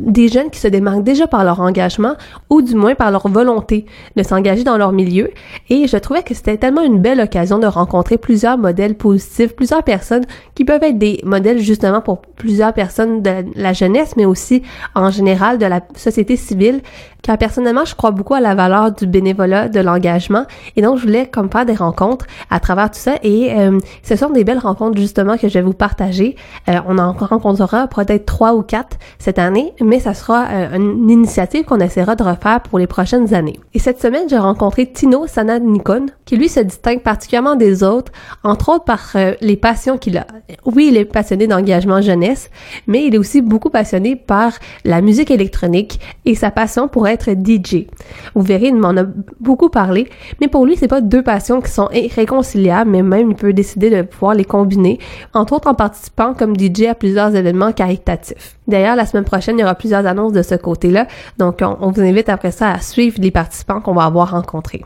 des 0.00 0.28
jeunes 0.28 0.50
qui 0.50 0.58
se 0.58 0.68
démarquent 0.68 1.04
déjà 1.04 1.26
par 1.26 1.44
leur 1.44 1.60
engagement 1.60 2.14
ou 2.50 2.62
du 2.62 2.74
moins 2.74 2.94
par 2.94 3.10
leur 3.10 3.28
volonté 3.28 3.86
de 4.16 4.22
s'engager 4.22 4.64
dans 4.64 4.76
leur 4.76 4.92
milieu 4.92 5.30
et 5.70 5.86
je 5.86 5.96
trouvais 5.96 6.22
que 6.22 6.34
c'était 6.34 6.56
tellement 6.56 6.82
une 6.82 7.00
belle 7.00 7.20
occasion 7.20 7.58
de 7.58 7.66
rencontrer 7.66 8.18
plusieurs 8.18 8.58
modèles 8.58 8.96
positifs, 8.96 9.54
plusieurs 9.54 9.82
personnes 9.82 10.24
qui 10.54 10.64
peuvent 10.64 10.82
être 10.82 10.98
des 10.98 11.20
modèles 11.24 11.60
justement 11.60 12.00
pour 12.00 12.22
plusieurs 12.22 12.72
personnes 12.72 13.22
de 13.22 13.44
la 13.54 13.72
jeunesse 13.72 14.14
mais 14.16 14.24
aussi 14.24 14.62
en 14.94 15.10
général 15.10 15.58
de 15.58 15.66
la 15.66 15.80
société 15.94 16.36
civile 16.36 16.80
car 17.24 17.38
personnellement, 17.38 17.86
je 17.86 17.94
crois 17.94 18.10
beaucoup 18.10 18.34
à 18.34 18.40
la 18.40 18.54
valeur 18.54 18.92
du 18.92 19.06
bénévolat, 19.06 19.68
de 19.68 19.80
l'engagement, 19.80 20.44
et 20.76 20.82
donc 20.82 20.98
je 20.98 21.02
voulais 21.02 21.26
comme 21.26 21.50
faire 21.50 21.64
des 21.64 21.74
rencontres 21.74 22.26
à 22.50 22.60
travers 22.60 22.90
tout 22.90 23.00
ça, 23.00 23.14
et 23.22 23.52
euh, 23.54 23.78
ce 24.02 24.14
sont 24.14 24.28
des 24.28 24.44
belles 24.44 24.58
rencontres 24.58 24.98
justement 24.98 25.38
que 25.38 25.48
je 25.48 25.54
vais 25.54 25.62
vous 25.62 25.72
partager. 25.72 26.36
Euh, 26.68 26.78
on 26.86 26.98
en 26.98 27.12
rencontrera 27.12 27.88
peut-être 27.88 28.26
trois 28.26 28.54
ou 28.54 28.62
quatre 28.62 28.98
cette 29.18 29.38
année, 29.38 29.72
mais 29.80 30.00
ça 30.00 30.12
sera 30.12 30.46
euh, 30.50 30.76
une 30.76 31.10
initiative 31.10 31.64
qu'on 31.64 31.80
essaiera 31.80 32.14
de 32.14 32.22
refaire 32.22 32.60
pour 32.60 32.78
les 32.78 32.86
prochaines 32.86 33.32
années. 33.34 33.58
Et 33.72 33.78
cette 33.78 34.02
semaine, 34.02 34.28
j'ai 34.28 34.38
rencontré 34.38 34.90
Tino 34.92 35.26
Sanad-Nikon, 35.26 36.06
qui 36.26 36.36
lui 36.36 36.50
se 36.50 36.60
distingue 36.60 37.00
particulièrement 37.00 37.56
des 37.56 37.82
autres, 37.82 38.12
entre 38.42 38.68
autres 38.68 38.84
par 38.84 39.00
euh, 39.14 39.32
les 39.40 39.56
passions 39.56 39.96
qu'il 39.96 40.18
a. 40.18 40.26
Oui, 40.66 40.88
il 40.90 40.98
est 40.98 41.06
passionné 41.06 41.46
d'engagement 41.46 42.02
jeunesse, 42.02 42.50
mais 42.86 43.06
il 43.06 43.14
est 43.14 43.18
aussi 43.18 43.40
beaucoup 43.40 43.70
passionné 43.70 44.14
par 44.14 44.52
la 44.84 45.00
musique 45.00 45.30
électronique 45.30 46.00
et 46.26 46.34
sa 46.34 46.50
passion 46.50 46.88
pour 46.88 47.08
être 47.14 47.30
DJ. 47.30 47.86
Vous 48.34 48.42
verrez, 48.42 48.68
il 48.68 48.76
m'en 48.76 48.96
a 48.96 49.04
beaucoup 49.40 49.70
parlé, 49.70 50.08
mais 50.40 50.48
pour 50.48 50.66
lui, 50.66 50.76
c'est 50.76 50.88
pas 50.88 51.00
deux 51.00 51.22
passions 51.22 51.60
qui 51.60 51.70
sont 51.70 51.88
irréconciliables, 51.92 52.90
mais 52.90 53.02
même 53.02 53.30
il 53.30 53.36
peut 53.36 53.52
décider 53.52 53.90
de 53.90 54.02
pouvoir 54.02 54.34
les 54.34 54.44
combiner, 54.44 54.98
entre 55.32 55.54
autres 55.54 55.68
en 55.68 55.74
participant 55.74 56.34
comme 56.34 56.54
DJ 56.58 56.84
à 56.90 56.94
plusieurs 56.94 57.34
événements 57.34 57.72
caritatifs. 57.72 58.56
D'ailleurs, 58.68 58.96
la 58.96 59.06
semaine 59.06 59.24
prochaine, 59.24 59.58
il 59.58 59.62
y 59.62 59.64
aura 59.64 59.74
plusieurs 59.74 60.06
annonces 60.06 60.32
de 60.32 60.42
ce 60.42 60.54
côté-là, 60.54 61.06
donc 61.38 61.58
on, 61.62 61.76
on 61.80 61.90
vous 61.90 62.02
invite 62.02 62.28
après 62.28 62.50
ça 62.50 62.70
à 62.70 62.80
suivre 62.80 63.16
les 63.20 63.30
participants 63.30 63.80
qu'on 63.80 63.94
va 63.94 64.04
avoir 64.04 64.30
rencontrés. 64.32 64.84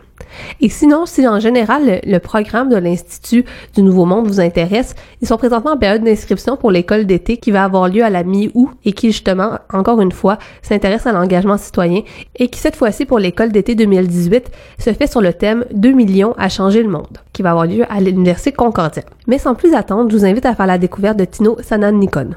Et 0.60 0.68
sinon, 0.68 1.06
si 1.06 1.26
en 1.26 1.40
général 1.40 2.00
le, 2.04 2.18
programme 2.18 2.68
de 2.68 2.76
l'Institut 2.76 3.44
du 3.74 3.82
Nouveau 3.82 4.04
Monde 4.04 4.26
vous 4.26 4.40
intéresse, 4.40 4.94
ils 5.20 5.28
sont 5.28 5.36
présentement 5.36 5.72
en 5.72 5.76
période 5.76 6.02
d'inscription 6.02 6.56
pour 6.56 6.70
l'école 6.70 7.06
d'été 7.06 7.36
qui 7.36 7.50
va 7.50 7.64
avoir 7.64 7.88
lieu 7.88 8.02
à 8.02 8.10
la 8.10 8.24
mi-août 8.24 8.70
et 8.84 8.92
qui 8.92 9.08
justement, 9.08 9.58
encore 9.72 10.00
une 10.00 10.12
fois, 10.12 10.38
s'intéresse 10.62 11.06
à 11.06 11.12
l'engagement 11.12 11.56
citoyen 11.56 12.02
et 12.36 12.48
qui 12.48 12.58
cette 12.58 12.76
fois-ci 12.76 13.04
pour 13.04 13.18
l'école 13.18 13.52
d'été 13.52 13.74
2018 13.74 14.50
se 14.78 14.92
fait 14.92 15.06
sur 15.06 15.20
le 15.20 15.32
thème 15.32 15.64
2 15.72 15.92
millions 15.92 16.34
à 16.38 16.48
changer 16.48 16.82
le 16.82 16.88
monde, 16.88 17.18
qui 17.32 17.42
va 17.42 17.50
avoir 17.50 17.66
lieu 17.66 17.84
à 17.88 18.00
l'Université 18.00 18.52
Concordia. 18.52 19.02
Mais 19.26 19.38
sans 19.38 19.54
plus 19.54 19.74
attendre, 19.74 20.10
je 20.10 20.16
vous 20.16 20.24
invite 20.24 20.46
à 20.46 20.54
faire 20.54 20.66
la 20.66 20.78
découverte 20.78 21.18
de 21.18 21.24
Tino 21.24 21.56
Sanan 21.62 21.92
Nikon. 21.98 22.30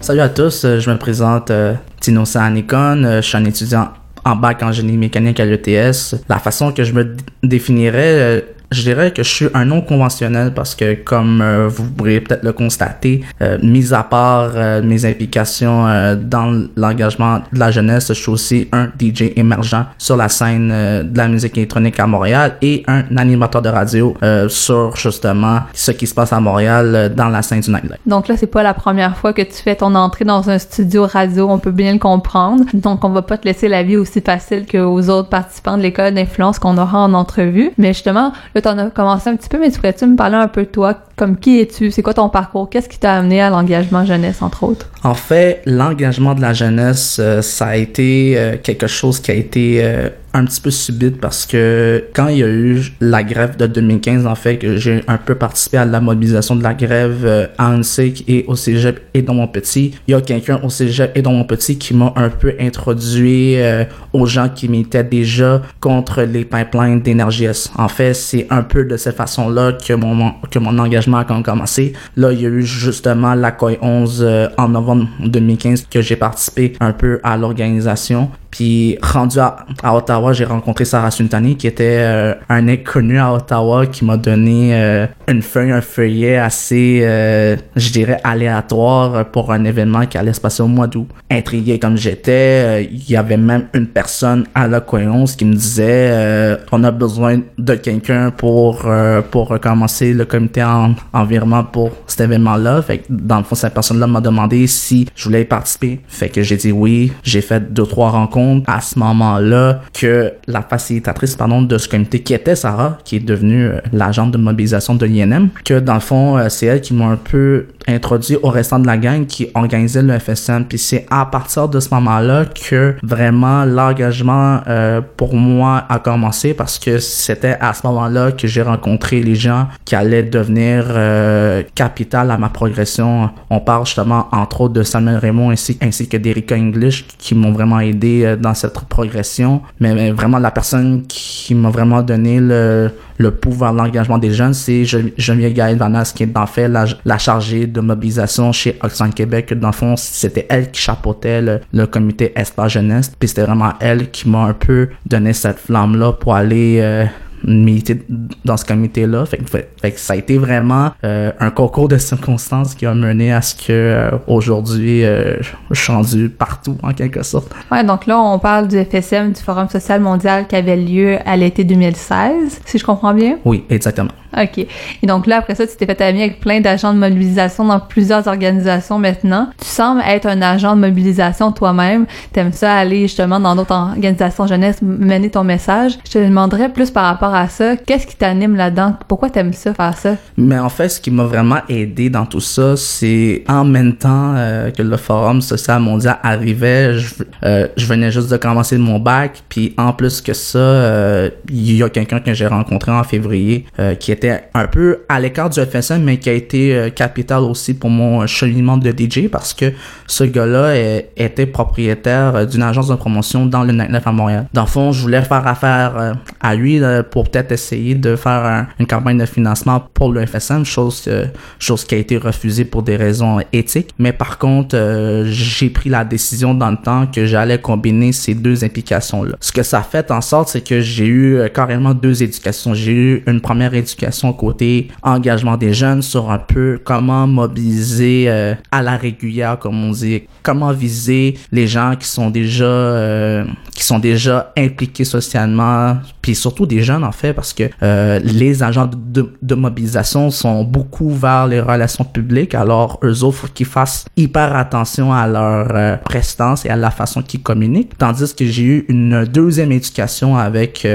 Salut 0.00 0.20
à 0.20 0.28
tous, 0.28 0.64
euh, 0.64 0.80
je 0.80 0.90
me 0.90 0.96
présente 0.98 1.50
euh, 1.50 1.74
Tino 2.00 2.24
Sanikon, 2.24 3.04
euh, 3.04 3.16
je 3.20 3.28
suis 3.28 3.36
un 3.36 3.44
étudiant 3.44 3.90
en 4.24 4.36
bac 4.36 4.62
en 4.62 4.72
génie 4.72 4.96
mécanique 4.96 5.40
à 5.40 5.44
l'ETS. 5.44 6.16
La 6.28 6.38
façon 6.38 6.72
que 6.72 6.84
je 6.84 6.92
me 6.92 7.16
définirais, 7.42 8.18
euh, 8.18 8.40
je 8.72 8.82
dirais 8.82 9.12
que 9.12 9.22
je 9.22 9.28
suis 9.28 9.48
un 9.54 9.64
non 9.64 9.80
conventionnel 9.80 10.52
parce 10.54 10.74
que 10.74 10.94
comme 10.94 11.40
euh, 11.42 11.68
vous 11.68 11.84
pourrez 11.90 12.20
peut-être 12.20 12.44
le 12.44 12.52
constater, 12.52 13.24
euh, 13.42 13.58
mis 13.62 13.92
à 13.92 14.04
part 14.04 14.52
euh, 14.54 14.80
mes 14.82 15.04
implications 15.04 15.86
euh, 15.88 16.14
dans 16.14 16.66
l'engagement 16.76 17.40
de 17.52 17.58
la 17.58 17.70
jeunesse, 17.70 18.08
je 18.08 18.12
suis 18.14 18.30
aussi 18.30 18.68
un 18.72 18.88
DJ 18.98 19.32
émergent 19.36 19.86
sur 19.98 20.16
la 20.16 20.28
scène 20.28 20.70
euh, 20.72 21.02
de 21.02 21.18
la 21.18 21.26
musique 21.26 21.56
électronique 21.58 21.98
à 21.98 22.06
Montréal 22.06 22.56
et 22.62 22.84
un 22.86 23.16
animateur 23.16 23.60
de 23.60 23.68
radio 23.68 24.16
euh, 24.22 24.48
sur 24.48 24.94
justement 24.96 25.60
ce 25.74 25.90
qui 25.90 26.06
se 26.06 26.14
passe 26.14 26.32
à 26.32 26.38
Montréal 26.40 27.12
dans 27.16 27.28
la 27.28 27.42
scène 27.42 27.60
du 27.60 27.70
nightlife. 27.70 27.98
Donc 28.06 28.28
là, 28.28 28.36
c'est 28.36 28.46
pas 28.46 28.62
la 28.62 28.74
première 28.74 29.16
fois 29.16 29.32
que 29.32 29.42
tu 29.42 29.54
fais 29.54 29.74
ton 29.74 29.94
entrée 29.96 30.24
dans 30.24 30.48
un 30.48 30.58
studio 30.58 31.06
radio, 31.06 31.48
on 31.50 31.58
peut 31.58 31.70
bien 31.72 31.92
le 31.92 31.98
comprendre. 31.98 32.64
Donc 32.74 33.04
on 33.04 33.08
va 33.10 33.22
pas 33.22 33.36
te 33.36 33.46
laisser 33.46 33.66
la 33.66 33.82
vie 33.82 33.96
aussi 33.96 34.20
facile 34.20 34.66
qu'aux 34.70 35.08
autres 35.08 35.28
participants 35.28 35.76
de 35.76 35.82
l'école 35.82 36.14
d'influence 36.14 36.58
qu'on 36.60 36.78
aura 36.78 37.00
en 37.00 37.14
entrevue. 37.14 37.72
Mais 37.78 37.88
justement, 37.92 38.32
là, 38.60 38.74
t'en 38.74 38.78
as 38.78 38.90
commencé 38.90 39.28
un 39.30 39.36
petit 39.36 39.48
peu, 39.48 39.58
mais 39.58 39.70
tu 39.70 39.76
pourrais-tu 39.76 40.06
me 40.06 40.16
parler 40.16 40.36
un 40.36 40.48
peu 40.48 40.62
de 40.62 40.68
toi? 40.68 40.94
Comme 41.16 41.36
qui 41.36 41.60
es-tu? 41.60 41.90
C'est 41.90 42.02
quoi 42.02 42.14
ton 42.14 42.28
parcours? 42.28 42.68
Qu'est-ce 42.70 42.88
qui 42.88 42.98
t'a 42.98 43.14
amené 43.14 43.40
à 43.40 43.50
l'engagement 43.50 44.04
jeunesse, 44.04 44.42
entre 44.42 44.64
autres? 44.64 44.86
En 45.02 45.14
fait, 45.14 45.62
l'engagement 45.66 46.34
de 46.34 46.40
la 46.40 46.52
jeunesse, 46.52 47.18
euh, 47.20 47.42
ça 47.42 47.66
a 47.66 47.76
été 47.76 48.34
euh, 48.36 48.56
quelque 48.62 48.86
chose 48.86 49.20
qui 49.20 49.30
a 49.30 49.34
été 49.34 49.80
euh, 49.82 50.08
un 50.32 50.44
petit 50.44 50.60
peu 50.60 50.70
subite 50.70 51.20
parce 51.20 51.46
que 51.46 52.04
quand 52.14 52.28
il 52.28 52.38
y 52.38 52.44
a 52.44 52.48
eu 52.48 52.92
la 53.00 53.22
grève 53.22 53.56
de 53.56 53.66
2015, 53.66 54.26
en 54.26 54.34
fait, 54.34 54.58
que 54.58 54.76
j'ai 54.76 55.02
un 55.08 55.16
peu 55.16 55.34
participé 55.34 55.78
à 55.78 55.84
la 55.84 56.00
mobilisation 56.00 56.56
de 56.56 56.62
la 56.62 56.74
grève 56.74 57.24
euh, 57.24 57.46
à 57.58 57.72
UNSIC 57.72 58.24
et 58.28 58.44
au 58.46 58.54
Cégep 58.54 59.00
et 59.14 59.22
dans 59.22 59.34
mon 59.34 59.48
petit, 59.48 59.94
il 60.06 60.12
y 60.12 60.14
a 60.14 60.20
quelqu'un 60.20 60.60
au 60.62 60.70
Cégep 60.70 61.16
et 61.16 61.22
dans 61.22 61.32
mon 61.32 61.44
petit 61.44 61.78
qui 61.78 61.94
m'a 61.94 62.12
un 62.16 62.28
peu 62.28 62.54
introduit 62.60 63.56
euh, 63.56 63.84
aux 64.12 64.26
gens 64.26 64.48
qui 64.48 64.68
militaient 64.68 65.04
déjà 65.04 65.62
contre 65.80 66.22
les 66.22 66.44
pipelines 66.44 67.00
d'énergie. 67.00 67.48
En 67.76 67.88
fait, 67.88 68.14
c'est 68.14 68.46
un 68.50 68.62
peu 68.62 68.84
de 68.84 68.96
cette 68.96 69.16
façon-là 69.16 69.72
que 69.72 69.94
mon, 69.94 70.32
que 70.50 70.58
mon 70.58 70.78
engagement 70.78 71.18
a 71.18 71.24
commencé. 71.24 71.92
Là, 72.16 72.32
il 72.32 72.40
y 72.40 72.46
a 72.46 72.48
eu 72.48 72.62
justement 72.62 73.34
la 73.34 73.52
COI 73.52 73.76
11 73.80 74.20
euh, 74.22 74.48
en 74.58 74.68
novembre 74.68 75.08
2015 75.24 75.86
que 75.90 76.02
j'ai 76.02 76.16
participé 76.16 76.74
un 76.80 76.92
peu 76.92 77.20
à 77.22 77.36
l'organisation. 77.36 78.30
Puis 78.50 78.98
rendu 79.00 79.38
à, 79.38 79.64
à 79.82 79.94
Ottawa, 79.94 80.19
j'ai 80.32 80.44
rencontré 80.44 80.84
Sarah 80.84 81.10
Suntani 81.10 81.56
qui 81.56 81.66
était 81.66 81.98
euh, 82.00 82.34
un 82.48 82.68
inconnu 82.68 83.18
à 83.18 83.32
Ottawa 83.32 83.86
qui 83.86 84.04
m'a 84.04 84.16
donné 84.16 84.74
euh, 84.74 85.06
une 85.28 85.42
feuille, 85.42 85.72
un 85.72 85.80
feuillet 85.80 86.36
assez, 86.36 87.00
euh, 87.02 87.56
je 87.76 87.90
dirais, 87.90 88.20
aléatoire 88.24 89.24
pour 89.26 89.52
un 89.52 89.64
événement 89.64 90.06
qui 90.06 90.18
allait 90.18 90.32
se 90.32 90.40
passer 90.40 90.62
au 90.62 90.68
mois 90.68 90.86
d'août. 90.86 91.08
Intrigué 91.30 91.78
comme 91.78 91.96
j'étais, 91.96 92.84
il 92.84 93.10
y 93.10 93.16
avait 93.16 93.36
même 93.36 93.66
une 93.74 93.86
personne 93.86 94.46
à 94.54 94.66
la 94.66 94.80
Coyonce 94.80 95.36
qui 95.36 95.44
me 95.44 95.54
disait 95.54 96.58
on 96.72 96.82
a 96.84 96.90
besoin 96.90 97.40
de 97.58 97.74
quelqu'un 97.74 98.30
pour 98.30 98.86
pour 99.30 99.48
recommencer 99.48 100.12
le 100.12 100.24
comité 100.24 100.62
en 100.62 100.94
environnement 101.12 101.64
pour 101.64 101.90
cet 102.06 102.20
événement-là. 102.22 102.82
Fait 102.82 102.98
que 102.98 103.04
dans 103.08 103.38
le 103.38 103.44
fond, 103.44 103.54
cette 103.54 103.74
personne-là 103.74 104.06
m'a 104.06 104.20
demandé 104.20 104.66
si 104.66 105.06
je 105.14 105.24
voulais 105.24 105.42
y 105.42 105.44
participer. 105.44 106.00
Fait 106.08 106.28
que 106.28 106.42
j'ai 106.42 106.56
dit 106.56 106.72
oui. 106.72 107.12
J'ai 107.22 107.40
fait 107.40 107.72
deux 107.72 107.86
trois 107.86 108.10
rencontres 108.10 108.68
à 108.68 108.80
ce 108.80 108.98
moment-là 108.98 109.80
que 109.92 110.09
la 110.46 110.62
facilitatrice 110.62 111.36
pardon 111.36 111.62
de 111.62 111.78
ce 111.78 111.88
comité 111.88 112.20
qui 112.20 112.34
était 112.34 112.56
Sarah, 112.56 112.98
qui 113.04 113.16
est 113.16 113.20
devenue 113.20 113.66
euh, 113.66 113.80
l'agente 113.92 114.30
de 114.32 114.38
mobilisation 114.38 114.94
de 114.94 115.06
l'INM, 115.06 115.48
que 115.64 115.78
dans 115.80 115.94
le 115.94 116.00
fond 116.00 116.38
euh, 116.38 116.48
c'est 116.48 116.66
elle 116.66 116.80
qui 116.80 116.94
m'a 116.94 117.06
un 117.06 117.16
peu 117.16 117.66
introduit 117.88 118.36
au 118.42 118.48
restant 118.48 118.78
de 118.78 118.86
la 118.86 118.96
gang 118.96 119.26
qui 119.26 119.48
organisait 119.54 120.02
le 120.02 120.18
FSM. 120.18 120.64
Puis 120.64 120.78
c'est 120.78 121.06
à 121.10 121.26
partir 121.26 121.68
de 121.68 121.80
ce 121.80 121.92
moment-là 121.94 122.44
que 122.44 122.94
vraiment 123.02 123.64
l'engagement 123.64 124.60
euh, 124.68 125.00
pour 125.16 125.34
moi 125.34 125.84
a 125.88 125.98
commencé 125.98 126.54
parce 126.54 126.78
que 126.78 126.98
c'était 126.98 127.56
à 127.60 127.74
ce 127.74 127.86
moment-là 127.86 128.32
que 128.32 128.46
j'ai 128.46 128.62
rencontré 128.62 129.20
les 129.20 129.34
gens 129.34 129.68
qui 129.84 129.94
allaient 129.94 130.22
devenir 130.22 130.84
euh, 130.88 131.62
capital 131.74 132.30
à 132.30 132.38
ma 132.38 132.48
progression. 132.48 133.30
On 133.50 133.60
parle 133.60 133.86
justement 133.86 134.28
entre 134.32 134.62
autres 134.62 134.74
de 134.74 134.82
Samuel 134.82 135.16
Raymond 135.16 135.50
ainsi, 135.50 136.08
que 136.08 136.16
d'Erika 136.16 136.56
English 136.56 137.06
qui 137.18 137.34
m'ont 137.34 137.52
vraiment 137.52 137.80
aidé 137.80 138.36
dans 138.38 138.54
cette 138.54 138.78
progression. 138.88 139.62
Mais, 139.80 139.99
mais 140.00 140.12
vraiment 140.12 140.38
la 140.38 140.50
personne 140.50 141.02
qui 141.06 141.54
m'a 141.54 141.68
vraiment 141.68 142.00
donné 142.00 142.40
le, 142.40 142.90
le 143.18 143.30
pouvoir 143.32 143.74
l'engagement 143.74 144.16
des 144.16 144.32
jeunes, 144.32 144.54
c'est 144.54 144.86
Geneviève 144.86 145.52
Gaël 145.52 145.76
Vanas 145.76 146.12
qui 146.16 146.22
est 146.22 146.26
le 146.34 146.46
fait 146.46 146.68
la, 146.68 146.86
la 147.04 147.18
chargée 147.18 147.66
de 147.66 147.80
mobilisation 147.82 148.50
chez 148.50 148.78
Oxfam 148.82 149.12
Québec. 149.12 149.52
Dans 149.52 149.68
le 149.68 149.74
fond, 149.74 149.96
c'était 149.98 150.46
elle 150.48 150.70
qui 150.70 150.80
chapeautait 150.80 151.42
le, 151.42 151.60
le 151.74 151.86
comité 151.86 152.32
Espace 152.34 152.72
Jeunesse. 152.72 153.12
Puis 153.18 153.28
c'était 153.28 153.42
vraiment 153.42 153.74
elle 153.78 154.10
qui 154.10 154.26
m'a 154.30 154.44
un 154.44 154.54
peu 154.54 154.88
donné 155.04 155.34
cette 155.34 155.58
flamme-là 155.58 156.14
pour 156.14 156.34
aller 156.34 156.78
euh, 156.80 157.04
militer 157.44 158.02
dans 158.44 158.56
ce 158.56 158.64
comité-là. 158.64 159.26
Fait, 159.26 159.40
fait, 159.48 159.70
fait 159.80 159.92
que 159.92 160.00
ça 160.00 160.14
a 160.14 160.16
été 160.16 160.38
vraiment 160.38 160.90
euh, 161.04 161.32
un 161.40 161.50
concours 161.50 161.88
de 161.88 161.98
circonstances 161.98 162.74
qui 162.74 162.86
a 162.86 162.94
mené 162.94 163.32
à 163.32 163.42
ce 163.42 163.54
que 163.54 163.72
euh, 163.72 164.10
aujourd'hui 164.26 165.04
euh, 165.04 165.36
je 165.70 165.80
suis 165.80 165.92
rendu 165.92 166.28
partout 166.28 166.76
en 166.82 166.92
quelque 166.92 167.22
sorte. 167.22 167.50
Ouais, 167.70 167.84
donc 167.84 168.06
là, 168.06 168.20
on 168.20 168.38
parle 168.38 168.68
du 168.68 168.76
FSM, 168.82 169.32
du 169.32 169.40
Forum 169.40 169.68
social 169.68 170.00
mondial 170.00 170.46
qui 170.46 170.56
avait 170.56 170.76
lieu 170.76 171.18
à 171.24 171.36
l'été 171.36 171.64
2016, 171.64 172.60
si 172.64 172.78
je 172.78 172.84
comprends 172.84 173.14
bien. 173.14 173.38
Oui, 173.44 173.64
exactement. 173.70 174.10
OK. 174.36 174.58
Et 174.58 175.06
donc 175.06 175.26
là, 175.26 175.38
après 175.38 175.54
ça, 175.54 175.66
tu 175.66 175.76
t'es 175.76 175.86
fait 175.86 176.00
ami 176.00 176.22
avec 176.22 176.40
plein 176.40 176.60
d'agents 176.60 176.92
de 176.92 176.98
mobilisation 176.98 177.64
dans 177.64 177.80
plusieurs 177.80 178.26
organisations 178.26 178.98
maintenant. 178.98 179.48
Tu 179.60 179.66
sembles 179.66 180.02
être 180.06 180.26
un 180.26 180.42
agent 180.42 180.76
de 180.76 180.80
mobilisation 180.80 181.52
toi-même. 181.52 182.06
T'aimes 182.32 182.52
ça 182.52 182.74
aller 182.74 183.02
justement 183.02 183.40
dans 183.40 183.56
d'autres 183.56 183.74
organisations 183.74 184.46
jeunesse, 184.46 184.82
mener 184.82 185.30
ton 185.30 185.44
message. 185.44 185.98
Je 186.04 186.12
te 186.12 186.18
demanderais 186.18 186.68
plus 186.68 186.90
par 186.90 187.04
rapport 187.04 187.34
à 187.34 187.48
ça. 187.48 187.76
Qu'est-ce 187.76 188.06
qui 188.06 188.16
t'anime 188.16 188.56
là-dedans? 188.56 188.94
Pourquoi 189.08 189.30
t'aimes 189.30 189.52
ça, 189.52 189.74
faire 189.74 189.96
ça? 189.96 190.16
Mais 190.36 190.58
en 190.58 190.68
fait, 190.68 190.88
ce 190.88 191.00
qui 191.00 191.10
m'a 191.10 191.24
vraiment 191.24 191.60
aidé 191.68 192.10
dans 192.10 192.26
tout 192.26 192.40
ça, 192.40 192.76
c'est 192.76 193.44
en 193.48 193.64
même 193.64 193.94
temps 193.96 194.34
euh, 194.36 194.70
que 194.70 194.82
le 194.82 194.96
Forum 194.96 195.40
social 195.40 195.80
mondial 195.80 196.18
arrivait, 196.22 196.98
je, 196.98 197.14
euh, 197.44 197.68
je 197.76 197.86
venais 197.86 198.10
juste 198.10 198.30
de 198.30 198.36
commencer 198.36 198.78
mon 198.78 198.98
bac, 198.98 199.42
puis 199.48 199.74
en 199.76 199.92
plus 199.92 200.20
que 200.20 200.32
ça, 200.32 200.58
euh, 200.58 201.30
il 201.48 201.76
y 201.76 201.82
a 201.82 201.88
quelqu'un 201.88 202.20
que 202.20 202.34
j'ai 202.34 202.46
rencontré 202.46 202.92
en 202.92 203.04
février 203.04 203.64
qui 203.98 204.12
un 204.54 204.66
peu 204.66 205.00
à 205.08 205.20
l'écart 205.20 205.50
du 205.50 205.60
FSM, 205.60 206.02
mais 206.02 206.18
qui 206.18 206.28
a 206.28 206.32
été 206.32 206.74
euh, 206.74 206.90
capital 206.90 207.42
aussi 207.42 207.74
pour 207.74 207.90
mon 207.90 208.26
cheminement 208.26 208.76
de 208.76 208.90
DJ 208.90 209.28
parce 209.30 209.52
que 209.54 209.72
ce 210.06 210.24
gars-là 210.24 210.74
était 211.16 211.46
propriétaire 211.46 212.34
euh, 212.36 212.44
d'une 212.46 212.62
agence 212.62 212.88
de 212.88 212.94
promotion 212.94 213.46
dans 213.46 213.62
le 213.62 213.72
nightlife 213.72 214.06
à 214.06 214.12
Montréal. 214.12 214.46
Dans 214.52 214.62
le 214.62 214.66
fond, 214.68 214.92
je 214.92 215.00
voulais 215.02 215.22
faire 215.22 215.46
affaire 215.46 215.94
euh, 215.96 216.12
à 216.40 216.54
lui 216.54 216.82
euh, 216.82 217.02
pour 217.02 217.28
peut-être 217.28 217.52
essayer 217.52 217.94
de 217.94 218.16
faire 218.16 218.44
un- 218.44 218.66
une 218.78 218.86
campagne 218.86 219.18
de 219.18 219.26
financement 219.26 219.82
pour 219.94 220.12
le 220.12 220.24
FSM, 220.26 220.64
chose, 220.64 221.04
euh, 221.08 221.26
chose 221.58 221.84
qui 221.84 221.94
a 221.94 221.98
été 221.98 222.16
refusée 222.16 222.64
pour 222.64 222.82
des 222.82 222.96
raisons 222.96 223.38
éthiques. 223.52 223.90
Mais 223.98 224.12
par 224.12 224.38
contre, 224.38 224.76
euh, 224.76 225.24
j'ai 225.28 225.70
pris 225.70 225.90
la 225.90 226.04
décision 226.04 226.54
dans 226.54 226.70
le 226.70 226.76
temps 226.76 227.06
que 227.06 227.26
j'allais 227.26 227.58
combiner 227.58 228.12
ces 228.12 228.34
deux 228.34 228.64
implications-là. 228.64 229.36
Ce 229.40 229.52
que 229.52 229.62
ça 229.62 229.82
fait 229.82 230.10
en 230.10 230.20
sorte, 230.20 230.48
c'est 230.48 230.66
que 230.66 230.80
j'ai 230.80 231.06
eu 231.06 231.36
euh, 231.36 231.48
carrément 231.48 231.94
deux 231.94 232.22
éducations. 232.22 232.74
J'ai 232.74 232.92
eu 232.92 233.22
une 233.26 233.40
première 233.40 233.74
éducation 233.74 234.09
côté 234.32 234.88
engagement 235.02 235.56
des 235.56 235.72
jeunes 235.72 236.02
sur 236.02 236.30
un 236.30 236.38
peu 236.38 236.78
comment 236.82 237.26
mobiliser 237.26 238.24
euh, 238.28 238.54
à 238.70 238.82
la 238.82 238.96
régulière, 238.96 239.58
comme 239.58 239.82
on 239.84 239.90
dit, 239.92 240.22
comment 240.42 240.72
viser 240.72 241.36
les 241.52 241.66
gens 241.66 241.94
qui 241.98 242.06
sont 242.08 242.30
déjà 242.30 242.64
euh, 242.64 243.44
qui 243.74 243.84
sont 243.84 243.98
déjà 243.98 244.52
impliqués 244.58 245.04
socialement, 245.04 245.96
puis 246.22 246.34
surtout 246.34 246.66
des 246.66 246.82
jeunes 246.82 247.04
en 247.04 247.12
fait, 247.12 247.32
parce 247.32 247.52
que 247.52 247.64
euh, 247.82 248.18
les 248.22 248.62
agents 248.62 248.86
de, 248.86 248.96
de- 249.20 249.32
de 249.40 249.54
mobilisation 249.54 250.30
sont 250.30 250.64
beaucoup 250.64 251.10
vers 251.10 251.46
les 251.46 251.60
relations 251.60 252.04
publiques, 252.04 252.54
alors 252.54 252.98
eux 253.04 253.22
autres 253.24 253.38
faut 253.38 253.46
qu'ils 253.48 253.66
fassent 253.66 254.04
hyper 254.16 254.54
attention 254.56 255.12
à 255.12 255.26
leur 255.26 255.68
euh, 255.74 255.96
prestance 255.96 256.66
et 256.66 256.68
à 256.68 256.76
la 256.76 256.90
façon 256.90 257.22
qu'ils 257.22 257.42
communiquent, 257.42 257.96
tandis 257.96 258.34
que 258.34 258.44
j'ai 258.44 258.62
eu 258.64 258.84
une 258.88 259.24
deuxième 259.24 259.72
éducation 259.72 260.36
avec 260.36 260.86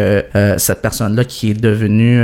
cette 0.57 0.81
personne-là 0.81 1.23
qui 1.23 1.51
est 1.51 1.59
devenue 1.59 2.19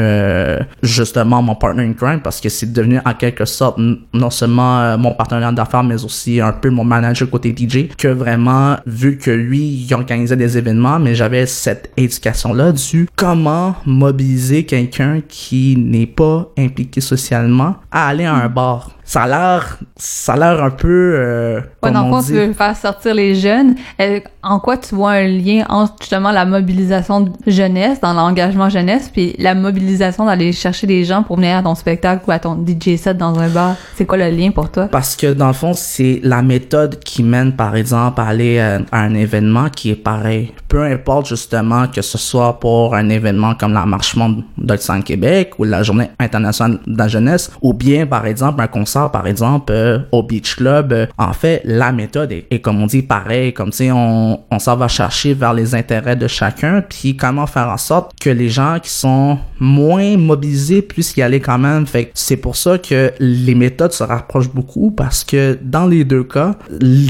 justement 0.84 1.41
mon 1.41 1.55
partner 1.55 1.84
in 1.84 1.93
crime 1.93 2.21
parce 2.21 2.39
que 2.41 2.49
c'est 2.49 2.71
devenu 2.71 2.99
en 3.05 3.13
quelque 3.13 3.45
sorte 3.45 3.79
non 4.13 4.29
seulement 4.29 4.79
euh, 4.79 4.97
mon 4.97 5.13
partenaire 5.13 5.53
d'affaires 5.53 5.84
mais 5.84 6.03
aussi 6.03 6.41
un 6.41 6.53
peu 6.53 6.69
mon 6.69 6.84
manager 6.84 7.29
côté 7.29 7.55
DJ 7.55 7.89
que 7.97 8.07
vraiment 8.07 8.77
vu 8.86 9.17
que 9.17 9.32
lui 9.32 9.86
il 9.88 9.93
organisait 9.93 10.36
des 10.36 10.57
événements 10.57 10.99
mais 10.99 11.15
j'avais 11.15 11.45
cette 11.45 11.91
éducation 11.97 12.53
là 12.53 12.71
du 12.71 13.07
comment 13.15 13.75
mobiliser 13.86 14.65
quelqu'un 14.65 15.21
qui 15.27 15.75
n'est 15.77 16.07
pas 16.07 16.49
impliqué 16.57 17.01
socialement 17.01 17.75
à 17.91 18.07
aller 18.07 18.25
à 18.25 18.34
un 18.34 18.49
bar 18.49 18.91
ça 19.12 19.24
a 19.24 19.28
l'air 19.28 19.78
ça 19.97 20.34
a 20.34 20.38
l'air 20.38 20.64
un 20.64 20.70
peu 20.70 21.16
euh, 21.18 21.59
Ouais, 21.84 21.91
dans 21.91 22.03
le 22.03 22.07
on 22.07 22.12
fond, 22.12 22.20
dit 22.22 22.28
tu 22.28 22.34
veux 22.34 22.53
faire 22.53 22.78
sortir 22.78 23.14
les 23.14 23.36
jeunes. 23.36 23.76
Euh, 23.99 24.20
en 24.43 24.59
quoi 24.59 24.78
tu 24.78 24.95
vois 24.95 25.12
un 25.12 25.28
lien 25.28 25.66
entre 25.68 25.95
justement 25.99 26.32
la 26.32 26.45
mobilisation 26.45 27.22
de 27.22 27.32
jeunesse, 27.47 27.99
dans 27.99 28.14
l'engagement 28.14 28.70
jeunesse, 28.70 29.09
puis 29.12 29.36
la 29.38 29.53
mobilisation 29.53 30.26
d'aller 30.26 30.53
chercher 30.53 30.88
des 30.88 31.03
gens 31.03 31.24
pour 31.24 31.36
venir 31.36 31.57
à 31.57 31.64
ton 31.64 31.76
spectacle 31.76 32.24
ou 32.28 32.32
à 32.32 32.39
ton 32.39 32.55
DJ 32.55 32.95
set 32.97 33.18
dans 33.18 33.38
un 33.38 33.49
bar? 33.49 33.76
C'est 33.95 34.05
quoi 34.05 34.18
le 34.18 34.30
lien 34.30 34.51
pour 34.51 34.72
toi? 34.72 34.88
Parce 34.88 35.16
que 35.16 35.34
dans 35.34 35.47
le 35.47 35.53
fond, 35.53 35.74
c'est 35.74 36.22
la 36.24 36.41
méthode 36.41 36.99
qui 36.99 37.24
mène, 37.24 37.53
par 37.55 37.76
exemple, 37.76 38.22
à 38.22 38.28
aller 38.28 38.59
euh, 38.59 38.80
à 38.91 39.01
un 39.01 39.14
événement 39.14 39.70
qui 39.70 39.91
est 39.91 39.95
pareil. 39.95 40.53
Peu 40.68 40.84
importe 40.84 41.28
justement 41.28 41.88
que 41.88 42.01
ce 42.01 42.18
soit 42.18 42.59
pour 42.59 42.95
un 42.95 43.09
événement 43.09 43.55
comme 43.55 43.74
la 43.74 43.86
Marche 43.86 44.16
Monde 44.16 44.43
de 44.57 45.01
Québec 45.01 45.53
ou 45.57 45.64
la 45.64 45.84
Journée 45.84 46.09
internationale 46.20 46.80
de 46.88 46.97
la 46.97 47.07
jeunesse, 47.07 47.51
ou 47.62 47.74
bien 47.74 48.05
par 48.05 48.26
exemple 48.26 48.62
un 48.62 48.68
concert, 48.68 49.01
par 49.10 49.28
exemple 49.28 49.72
euh, 49.72 49.99
au 50.12 50.24
Beach 50.24 50.56
Club. 50.56 50.93
Euh, 50.93 51.06
en 51.18 51.34
fait, 51.34 51.62
la 51.66 51.91
méthode 51.91 52.32
est, 52.32 52.60
comme 52.60 52.82
on 52.82 52.88
dit 52.88 53.02
pareil, 53.02 53.54
comme 53.54 53.72
sais, 53.72 53.91
on, 53.91 54.39
on 54.49 54.60
s'en 54.60 54.76
va 54.76 54.88
chercher 54.88 55.34
vers 55.34 55.54
les 55.54 55.76
intérêts 55.76 56.16
de 56.16 56.28
chacun, 56.28 56.82
puis 56.82 57.16
comment 57.16 57.47
faire 57.47 57.70
en 57.70 57.78
sorte 57.78 58.12
que 58.20 58.30
les 58.30 58.49
gens 58.49 58.78
qui 58.82 58.89
sont 58.89 59.38
moins 59.60 60.18
mobilisés 60.18 60.82
puissent 60.82 61.16
y 61.16 61.22
aller 61.22 61.39
quand 61.39 61.60
même. 61.60 61.86
Fait 61.86 62.12
c'est 62.14 62.38
pour 62.38 62.56
ça 62.56 62.78
que 62.78 63.12
les 63.20 63.56
méthodes 63.56 63.93
se 63.93 64.04
rapprochent 64.04 64.49
beaucoup 64.49 64.91
parce 64.91 65.24
que 65.24 65.58
dans 65.62 65.86
les 65.86 66.04
deux 66.04 66.24
cas, 66.24 66.56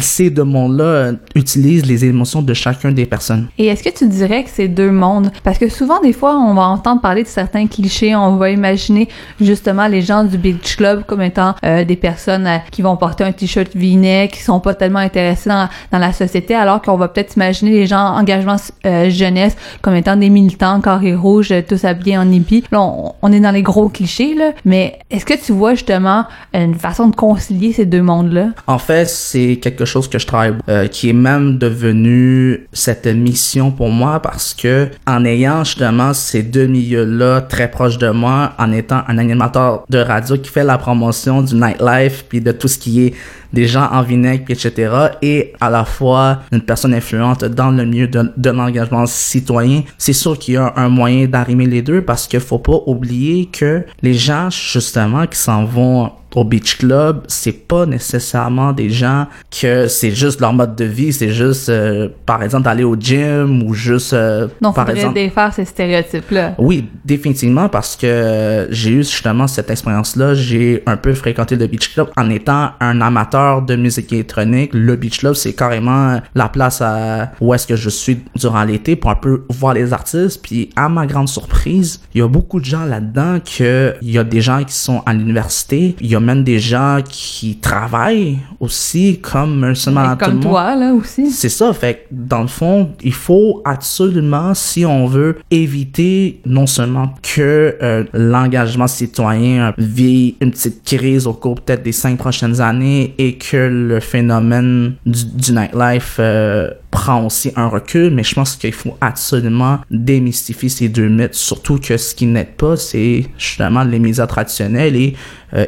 ces 0.01 0.29
deux 0.29 0.43
mondes-là 0.43 0.83
euh, 0.83 1.13
utilisent 1.35 1.85
les 1.85 2.05
émotions 2.05 2.41
de 2.41 2.53
chacun 2.53 2.91
des 2.91 3.05
personnes. 3.05 3.47
Et 3.57 3.67
est-ce 3.67 3.83
que 3.83 3.89
tu 3.89 4.07
dirais 4.07 4.43
que 4.43 4.49
c'est 4.51 4.67
deux 4.67 4.91
mondes? 4.91 5.31
Parce 5.43 5.57
que 5.57 5.69
souvent, 5.69 5.99
des 6.01 6.13
fois, 6.13 6.37
on 6.37 6.53
va 6.53 6.63
entendre 6.63 7.01
parler 7.01 7.23
de 7.23 7.27
certains 7.27 7.67
clichés, 7.67 8.15
on 8.15 8.35
va 8.35 8.49
imaginer 8.49 9.07
justement 9.39 9.87
les 9.87 10.01
gens 10.01 10.23
du 10.23 10.37
Beach 10.37 10.75
Club 10.75 11.03
comme 11.05 11.21
étant 11.21 11.55
des 11.83 11.95
personnes 11.95 12.47
euh, 12.47 12.57
qui 12.71 12.81
vont 12.81 12.95
porter 12.97 13.23
un 13.23 13.31
t-shirt 13.31 13.71
V-neck, 13.75 14.31
qui 14.31 14.41
sont 14.41 14.59
pas 14.59 14.73
tellement 14.73 14.99
intéressés 14.99 15.49
dans, 15.49 15.67
dans 15.91 15.99
la 15.99 16.13
société, 16.13 16.55
alors 16.55 16.81
qu'on 16.81 16.97
va 16.97 17.07
peut-être 17.07 17.35
imaginer 17.35 17.71
les 17.71 17.87
gens 17.87 18.15
engagement 18.15 18.57
euh, 18.85 19.09
jeunesse 19.09 19.55
comme 19.81 19.95
étant 19.95 20.15
des 20.15 20.29
militants 20.29 20.79
carrés 20.81 21.15
rouges, 21.15 21.51
euh, 21.51 21.61
tous 21.67 21.83
habillés 21.85 22.17
en 22.17 22.31
hippie. 22.31 22.63
Là, 22.71 22.81
on, 22.81 23.13
on 23.21 23.31
est 23.31 23.39
dans 23.39 23.51
les 23.51 23.63
gros 23.63 23.89
clichés, 23.89 24.35
là, 24.35 24.51
mais 24.65 24.99
est-ce 25.09 25.25
que 25.25 25.33
tu 25.33 25.51
vois 25.51 25.71
justement 25.71 26.25
une 26.53 26.75
façon 26.75 27.07
de 27.07 27.15
concilier 27.15 27.73
ces 27.73 27.85
deux 27.85 28.01
mondes-là? 28.01 28.49
En 28.67 28.77
fait, 28.77 29.07
c'est 29.07 29.57
quelque 29.61 29.85
chose 29.85 30.07
que 30.07 30.19
je 30.19 30.27
travaille, 30.27 30.53
euh, 30.69 30.87
qui 30.87 31.09
est 31.09 31.13
même 31.13 31.57
devenu 31.57 32.67
cette 32.73 33.07
mission 33.07 33.71
pour 33.71 33.89
moi 33.89 34.19
parce 34.19 34.53
que 34.53 34.89
en 35.07 35.25
ayant 35.25 35.63
justement 35.63 36.13
ces 36.13 36.43
deux 36.43 36.67
milieux-là 36.67 37.41
très 37.41 37.69
proches 37.69 37.97
de 37.97 38.09
moi, 38.09 38.53
en 38.57 38.71
étant 38.71 39.01
un 39.07 39.17
animateur 39.17 39.83
de 39.89 39.99
radio 39.99 40.37
qui 40.37 40.49
fait 40.49 40.63
la 40.63 40.77
promotion 40.77 41.41
du 41.41 41.55
nightlife 41.61 42.25
puis 42.27 42.41
de 42.41 42.51
tout 42.51 42.67
ce 42.67 42.77
qui 42.77 43.05
est 43.05 43.13
des 43.53 43.67
gens 43.67 43.87
en 43.91 44.01
vinaigre 44.01 44.45
etc. 44.49 44.93
et 45.21 45.53
à 45.59 45.69
la 45.69 45.85
fois 45.85 46.39
une 46.51 46.61
personne 46.61 46.93
influente 46.93 47.45
dans 47.45 47.71
le 47.71 47.85
milieu 47.85 48.07
de, 48.07 48.31
de 48.35 48.49
l'engagement 48.49 49.05
citoyen, 49.05 49.83
c'est 49.97 50.13
sûr 50.13 50.37
qu'il 50.37 50.55
y 50.55 50.57
a 50.57 50.73
un 50.75 50.89
moyen 50.89 51.27
d'arrimer 51.27 51.65
les 51.65 51.81
deux 51.81 52.01
parce 52.01 52.27
qu'il 52.27 52.39
faut 52.39 52.59
pas 52.59 52.79
oublier 52.85 53.47
que 53.47 53.83
les 54.01 54.13
gens 54.13 54.49
justement 54.49 55.27
qui 55.27 55.37
s'en 55.37 55.65
vont 55.65 56.11
au 56.35 56.43
beach 56.43 56.77
club, 56.77 57.23
c'est 57.27 57.67
pas 57.67 57.85
nécessairement 57.85 58.71
des 58.71 58.89
gens 58.89 59.27
que 59.49 59.87
c'est 59.87 60.11
juste 60.11 60.39
leur 60.39 60.53
mode 60.53 60.75
de 60.75 60.85
vie, 60.85 61.11
c'est 61.11 61.31
juste 61.31 61.69
euh, 61.69 62.09
par 62.25 62.41
exemple 62.43 62.63
d'aller 62.63 62.83
au 62.83 62.95
gym 62.95 63.63
ou 63.63 63.73
juste 63.73 64.13
euh, 64.13 64.47
Donc, 64.61 64.75
par 64.75 64.89
exemple 64.89 65.15
défaire 65.15 65.53
ces 65.53 65.65
stéréotypes-là. 65.65 66.55
oui, 66.57 66.87
définitivement, 67.03 67.67
parce 67.69 67.95
que 67.95 68.07
euh, 68.07 68.71
j'ai 68.71 68.91
eu 68.91 69.03
justement 69.03 69.47
cette 69.47 69.69
expérience-là. 69.69 70.33
J'ai 70.33 70.83
un 70.85 70.97
peu 70.97 71.13
fréquenté 71.13 71.55
le 71.55 71.67
Beach 71.67 71.93
Club 71.93 72.09
en 72.15 72.29
étant 72.29 72.71
un 72.79 73.01
amateur 73.01 73.40
de 73.65 73.75
musique 73.75 74.11
électronique. 74.13 74.71
Le 74.73 74.95
Beach 74.95 75.19
Club, 75.19 75.33
c'est 75.33 75.53
carrément 75.53 76.19
la 76.35 76.49
place 76.49 76.81
à, 76.81 77.31
où 77.41 77.53
est-ce 77.53 77.67
que 77.67 77.75
je 77.75 77.89
suis 77.89 78.19
durant 78.35 78.63
l'été 78.63 78.95
pour 78.95 79.11
un 79.11 79.15
peu 79.15 79.43
voir 79.49 79.73
les 79.73 79.93
artistes. 79.93 80.41
Puis, 80.41 80.69
à 80.75 80.89
ma 80.89 81.05
grande 81.05 81.29
surprise, 81.29 82.01
il 82.13 82.19
y 82.19 82.21
a 82.21 82.27
beaucoup 82.27 82.59
de 82.59 82.65
gens 82.65 82.85
là-dedans 82.85 83.39
que 83.39 83.95
il 84.01 84.11
y 84.11 84.17
a 84.17 84.23
des 84.23 84.41
gens 84.41 84.63
qui 84.63 84.73
sont 84.73 85.01
à 85.05 85.13
l'université. 85.13 85.95
Il 86.01 86.07
y 86.07 86.15
a 86.15 86.19
même 86.19 86.43
des 86.43 86.59
gens 86.59 86.99
qui 87.07 87.57
travaillent 87.57 88.39
aussi 88.59 89.19
comme 89.21 89.63
un 89.63 89.75
seulement 89.75 90.15
tout 90.15 90.25
Comme 90.25 90.33
monde. 90.35 90.43
toi, 90.43 90.75
là, 90.75 90.93
aussi. 90.93 91.31
C'est 91.31 91.49
ça, 91.49 91.73
fait 91.73 91.93
que 91.93 91.99
dans 92.11 92.41
le 92.41 92.47
fond, 92.47 92.91
il 93.03 93.13
faut 93.13 93.61
absolument, 93.65 94.53
si 94.53 94.85
on 94.85 95.07
veut 95.07 95.37
éviter 95.49 96.41
non 96.45 96.67
seulement 96.67 97.13
que 97.21 97.75
euh, 97.81 98.03
l'engagement 98.13 98.87
citoyen 98.87 99.73
vit 99.77 100.35
une 100.41 100.51
petite 100.51 100.83
crise 100.83 101.27
au 101.27 101.33
cours 101.33 101.55
peut-être 101.55 101.83
des 101.83 101.91
cinq 101.91 102.17
prochaines 102.17 102.61
années 102.61 103.13
et 103.17 103.30
que 103.37 103.57
le 103.57 103.99
phénomène 103.99 104.95
du, 105.05 105.25
du 105.25 105.51
nightlife 105.53 106.17
euh, 106.19 106.69
prend 106.91 107.25
aussi 107.25 107.51
un 107.55 107.67
recul, 107.67 108.11
mais 108.11 108.23
je 108.23 108.35
pense 108.35 108.55
qu'il 108.55 108.73
faut 108.73 108.97
absolument 109.01 109.79
démystifier 109.89 110.69
ces 110.69 110.89
deux 110.89 111.07
mythes, 111.07 111.33
surtout 111.35 111.77
que 111.79 111.97
ce 111.97 112.13
qui 112.15 112.25
n'aide 112.25 112.55
pas, 112.55 112.75
c'est 112.77 113.25
justement 113.37 113.83
les 113.83 113.99
médias 113.99 114.27
traditionnels 114.27 114.95
et, 114.95 115.15
euh, 115.53 115.65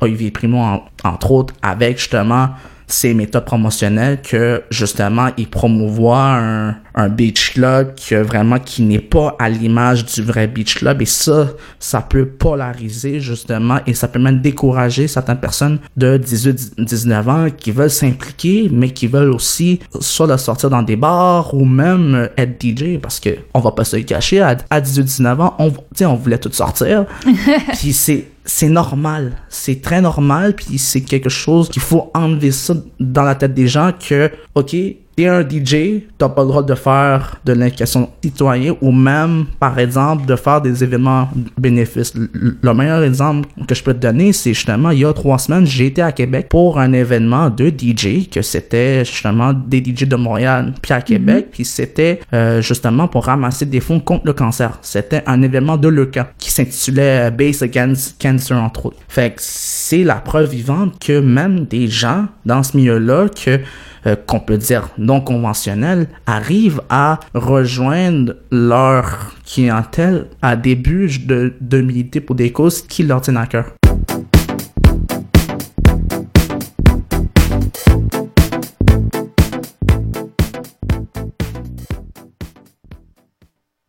Olivier 0.00 0.30
Primo, 0.30 0.58
en- 0.58 0.84
entre 1.04 1.30
autres, 1.32 1.54
avec 1.62 1.98
justement 1.98 2.50
ces 2.86 3.14
méthodes 3.14 3.44
promotionnelles 3.44 4.20
que 4.22 4.62
justement 4.70 5.28
il 5.36 5.48
promouvoit 5.48 6.36
un, 6.36 6.76
un 6.94 7.08
beach 7.08 7.52
club 7.54 7.94
que 7.96 8.14
vraiment 8.14 8.58
qui 8.58 8.82
n'est 8.82 9.00
pas 9.00 9.34
à 9.38 9.48
l'image 9.48 10.04
du 10.04 10.22
vrai 10.22 10.46
beach 10.46 10.76
club. 10.76 11.02
Et 11.02 11.06
ça 11.06 11.48
ça 11.80 12.00
peut 12.00 12.26
polariser 12.26 13.20
justement 13.20 13.78
et 13.86 13.94
ça 13.94 14.08
peut 14.08 14.18
même 14.18 14.40
décourager 14.40 15.08
certaines 15.08 15.40
personnes 15.40 15.78
de 15.96 16.16
18 16.16 16.74
19 16.78 17.28
ans 17.28 17.46
qui 17.56 17.70
veulent 17.70 17.90
s'impliquer 17.90 18.68
mais 18.72 18.90
qui 18.90 19.06
veulent 19.06 19.30
aussi 19.30 19.80
soit 20.00 20.26
de 20.26 20.36
sortir 20.36 20.70
dans 20.70 20.82
des 20.82 20.96
bars 20.96 21.52
ou 21.54 21.64
même 21.64 22.28
être 22.36 22.62
DJ 22.62 22.98
parce 23.00 23.20
que 23.20 23.30
on 23.54 23.60
va 23.60 23.72
pas 23.72 23.84
se 23.84 23.96
le 23.96 24.02
cacher 24.02 24.40
à, 24.40 24.56
à 24.70 24.80
18 24.80 25.04
19 25.04 25.40
ans 25.40 25.54
on 25.58 25.72
on 26.04 26.14
voulait 26.14 26.38
tout 26.38 26.52
sortir. 26.52 27.06
Puis 27.78 27.92
c'est 27.92 28.26
c'est 28.46 28.68
normal, 28.68 29.32
c'est 29.48 29.82
très 29.82 30.00
normal, 30.00 30.54
puis 30.54 30.78
c'est 30.78 31.02
quelque 31.02 31.28
chose 31.28 31.68
qu'il 31.68 31.82
faut 31.82 32.10
enlever 32.14 32.52
ça 32.52 32.74
dans 32.98 33.22
la 33.22 33.34
tête 33.34 33.54
des 33.54 33.68
gens 33.68 33.92
que, 33.92 34.30
ok, 34.54 34.74
t'es 35.16 35.26
un 35.26 35.40
DJ, 35.40 36.02
t'as 36.18 36.28
pas 36.28 36.42
le 36.42 36.48
droit 36.48 36.62
de 36.62 36.74
faire 36.74 37.40
de 37.44 37.54
l'implication 37.54 38.10
citoyenne 38.22 38.74
ou 38.82 38.92
même, 38.92 39.46
par 39.58 39.78
exemple, 39.78 40.26
de 40.26 40.36
faire 40.36 40.60
des 40.60 40.84
événements 40.84 41.28
bénéfices. 41.58 42.14
Le 42.14 42.56
le 42.66 42.74
meilleur 42.74 43.02
exemple 43.02 43.48
que 43.66 43.74
je 43.74 43.82
peux 43.82 43.94
te 43.94 44.00
donner, 44.00 44.32
c'est 44.32 44.52
justement, 44.52 44.90
il 44.90 44.98
y 44.98 45.04
a 45.04 45.12
trois 45.12 45.38
semaines, 45.38 45.64
j'ai 45.66 45.86
été 45.86 46.02
à 46.02 46.12
Québec 46.12 46.48
pour 46.50 46.78
un 46.78 46.92
événement 46.92 47.48
de 47.48 47.68
DJ, 47.68 48.28
que 48.28 48.42
c'était 48.42 49.04
justement 49.04 49.52
des 49.52 49.78
DJ 49.78 50.04
de 50.06 50.16
Montréal, 50.16 50.74
puis 50.82 50.92
à 50.92 51.00
Québec, 51.00 51.48
puis 51.52 51.64
c'était 51.64 52.20
euh, 52.34 52.60
justement 52.60 53.08
pour 53.08 53.24
ramasser 53.24 53.66
des 53.66 53.80
fonds 53.80 54.00
contre 54.00 54.26
le 54.26 54.32
cancer. 54.32 54.78
C'était 54.82 55.22
un 55.26 55.40
événement 55.42 55.76
de 55.76 55.88
l'ECA 55.88 56.32
qui 56.38 56.50
s'intitulait 56.50 57.28
euh, 57.28 57.30
Base 57.30 57.62
Against 57.62 58.20
Cancer, 58.20 58.60
entre 58.60 58.86
autres. 58.86 58.98
Fait 59.08 59.30
que 59.30 59.36
c'est 59.38 60.04
la 60.04 60.16
preuve 60.16 60.50
vivante 60.50 60.98
que 60.98 61.20
même 61.20 61.64
des 61.64 61.88
gens 61.88 62.26
dans 62.44 62.62
ce 62.62 62.76
milieu-là, 62.76 63.28
que 63.28 63.60
euh, 64.06 64.16
qu'on 64.26 64.40
peut 64.40 64.58
dire 64.58 64.88
non 64.98 65.20
conventionnels, 65.20 66.08
arrivent 66.26 66.82
à 66.90 67.20
rejoindre 67.34 68.34
leur 68.50 69.34
clientèle 69.44 70.26
à 70.42 70.56
début 70.56 71.18
de, 71.18 71.54
de 71.60 71.80
militer 71.80 72.20
pour 72.20 72.36
des 72.36 72.52
causes 72.52 72.82
qui 72.82 73.02
leur 73.02 73.20
tiennent 73.20 73.36
à 73.36 73.46
cœur. 73.46 73.66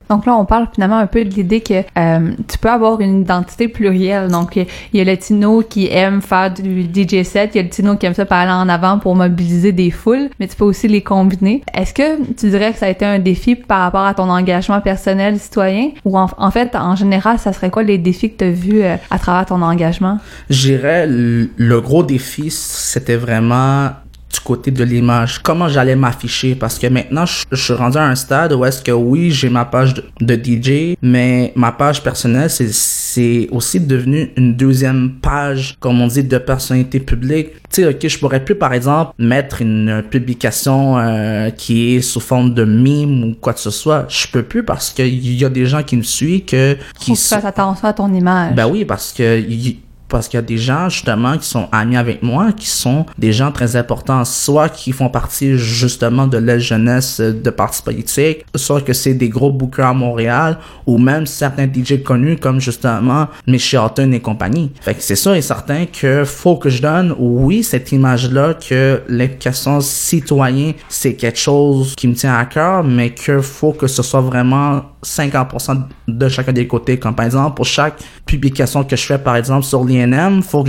Donc 0.09 0.25
là, 0.25 0.35
on 0.35 0.45
parle 0.45 0.67
finalement 0.73 0.97
un 0.97 1.07
peu 1.07 1.23
de 1.25 1.29
l'idée 1.29 1.61
que 1.61 1.81
euh, 1.97 2.31
tu 2.47 2.57
peux 2.57 2.69
avoir 2.69 2.99
une 3.01 3.21
identité 3.21 3.67
plurielle. 3.67 4.29
Donc, 4.29 4.55
il 4.55 4.67
y 4.93 5.01
a 5.01 5.03
le 5.03 5.17
Tino 5.17 5.61
qui 5.61 5.87
aime 5.91 6.21
faire 6.21 6.51
du 6.53 6.83
DJ 6.83 7.23
set, 7.23 7.51
il 7.53 7.57
y 7.57 7.59
a 7.59 7.63
le 7.63 7.69
Tino 7.69 7.95
qui 7.95 8.05
aime 8.05 8.13
ça 8.13 8.25
parler 8.25 8.51
en 8.51 8.69
avant 8.69 8.99
pour 8.99 9.15
mobiliser 9.15 9.71
des 9.71 9.91
foules, 9.91 10.29
mais 10.39 10.47
tu 10.47 10.55
peux 10.55 10.65
aussi 10.65 10.87
les 10.87 11.01
combiner. 11.01 11.61
Est-ce 11.73 11.93
que 11.93 12.33
tu 12.33 12.49
dirais 12.49 12.73
que 12.73 12.79
ça 12.79 12.85
a 12.85 12.89
été 12.89 13.05
un 13.05 13.19
défi 13.19 13.55
par 13.55 13.79
rapport 13.79 14.05
à 14.05 14.13
ton 14.13 14.29
engagement 14.29 14.81
personnel 14.81 15.39
citoyen? 15.39 15.89
Ou 16.05 16.17
en, 16.17 16.51
fait, 16.51 16.75
en 16.75 16.95
général, 16.95 17.39
ça 17.39 17.53
serait 17.53 17.69
quoi 17.69 17.83
les 17.83 17.97
défis 17.97 18.31
que 18.31 18.37
tu 18.37 18.45
as 18.45 18.51
vus 18.51 18.81
euh, 18.81 18.95
à 19.09 19.19
travers 19.19 19.45
ton 19.45 19.61
engagement? 19.61 20.19
Le 20.49 21.47
le 21.57 21.81
gros 21.81 22.03
défi, 22.03 22.49
c'était 22.49 23.15
vraiment 23.15 23.89
du 24.31 24.39
côté 24.41 24.71
de 24.71 24.83
l'image, 24.83 25.39
comment 25.41 25.67
j'allais 25.69 25.95
m'afficher? 25.95 26.55
Parce 26.55 26.77
que 26.77 26.87
maintenant 26.87 27.25
je, 27.25 27.45
je 27.51 27.61
suis 27.63 27.73
rendu 27.73 27.97
à 27.97 28.03
un 28.07 28.15
stade 28.15 28.53
où 28.53 28.65
est-ce 28.65 28.81
que 28.81 28.91
oui 28.91 29.31
j'ai 29.31 29.49
ma 29.49 29.65
page 29.65 29.93
de, 29.93 30.03
de 30.21 30.35
DJ 30.35 30.95
mais 31.01 31.53
ma 31.55 31.71
page 31.71 32.03
personnelle 32.03 32.49
c'est 32.49 32.71
c'est 32.71 33.47
aussi 33.51 33.79
devenu 33.79 34.31
une 34.37 34.55
deuxième 34.55 35.13
page 35.21 35.75
comme 35.79 36.01
on 36.01 36.07
dit 36.07 36.23
de 36.23 36.37
personnalité 36.37 36.99
publique. 36.99 37.49
Tu 37.71 37.81
sais 37.83 37.87
ok 37.87 38.07
je 38.07 38.19
pourrais 38.19 38.43
plus 38.43 38.55
par 38.55 38.73
exemple 38.73 39.11
mettre 39.17 39.61
une 39.61 40.03
publication 40.09 40.97
euh, 40.97 41.49
qui 41.49 41.95
est 41.95 42.01
sous 42.01 42.19
forme 42.19 42.53
de 42.53 42.63
mime 42.65 43.23
ou 43.23 43.35
quoi 43.35 43.53
que 43.53 43.59
ce 43.59 43.71
soit. 43.71 44.05
Je 44.09 44.27
peux 44.27 44.43
plus 44.43 44.63
parce 44.63 44.91
que 44.91 45.03
il 45.03 45.33
y 45.33 45.45
a 45.45 45.49
des 45.49 45.65
gens 45.65 45.83
qui 45.83 45.97
me 45.97 46.03
suivent 46.03 46.45
que 46.45 46.75
qui 46.99 47.11
Faut 47.11 47.13
que 47.13 47.17
tu 47.17 47.23
fasses 47.27 47.45
attention 47.45 47.87
à 47.87 47.93
ton 47.93 48.13
image. 48.13 48.53
ben 48.55 48.67
oui, 48.67 48.85
parce 48.85 49.13
que 49.13 49.39
y- 49.39 49.79
parce 50.09 50.27
qu'il 50.27 50.37
y 50.37 50.43
a 50.43 50.45
des 50.45 50.57
gens 50.57 50.89
justement 50.89 51.37
qui 51.37 51.47
sont 51.47 51.67
amis 51.71 51.97
avec 51.97 52.23
moi, 52.23 52.51
qui 52.51 52.67
sont 52.67 53.05
des 53.17 53.33
gens 53.33 53.51
très 53.51 53.75
importants, 53.75 54.25
soit 54.25 54.69
qui 54.69 54.91
font 54.91 55.09
partie 55.09 55.57
justement 55.57 56.27
de 56.27 56.37
la 56.37 56.59
jeunesse 56.59 57.19
de 57.19 57.49
partis 57.49 57.81
politiques, 57.81 58.45
soit 58.55 58.81
que 58.81 58.93
c'est 58.93 59.13
des 59.13 59.29
gros 59.29 59.51
bookers 59.51 59.87
à 59.87 59.93
Montréal, 59.93 60.57
ou 60.85 60.97
même 60.97 61.25
certains 61.25 61.67
DJ 61.67 62.03
connus 62.03 62.37
comme 62.37 62.59
justement 62.59 63.27
Michel 63.45 63.79
Horton 63.79 64.11
et 64.11 64.19
compagnie. 64.19 64.71
Fait 64.81 64.93
que 64.93 65.01
c'est 65.01 65.15
sûr 65.15 65.33
et 65.33 65.41
certain 65.41 65.85
que 65.85 66.23
faut 66.23 66.55
que 66.55 66.69
je 66.69 66.81
donne, 66.81 67.13
oui, 67.17 67.63
cette 67.63 67.91
image-là 67.91 68.55
que 68.55 69.01
l'implication 69.07 69.81
citoyen, 69.81 70.73
c'est 70.89 71.15
quelque 71.15 71.39
chose 71.39 71.93
qui 71.95 72.07
me 72.07 72.13
tient 72.13 72.35
à 72.35 72.45
cœur, 72.45 72.83
mais 72.83 73.11
que 73.11 73.41
faut 73.41 73.73
que 73.73 73.87
ce 73.87 74.03
soit 74.03 74.21
vraiment 74.21 74.83
50% 75.07 75.83
de 76.07 76.29
chacun 76.29 76.53
des 76.53 76.67
côtés. 76.67 76.99
Comme 76.99 77.15
par 77.15 77.25
exemple, 77.25 77.55
pour 77.55 77.65
chaque 77.65 77.95
publication 78.25 78.83
que 78.83 78.95
je 78.95 79.03
fais, 79.03 79.17
par 79.17 79.35
exemple, 79.35 79.63
sur 79.63 79.83
l'INM, 79.83 80.41
faut 80.43 80.63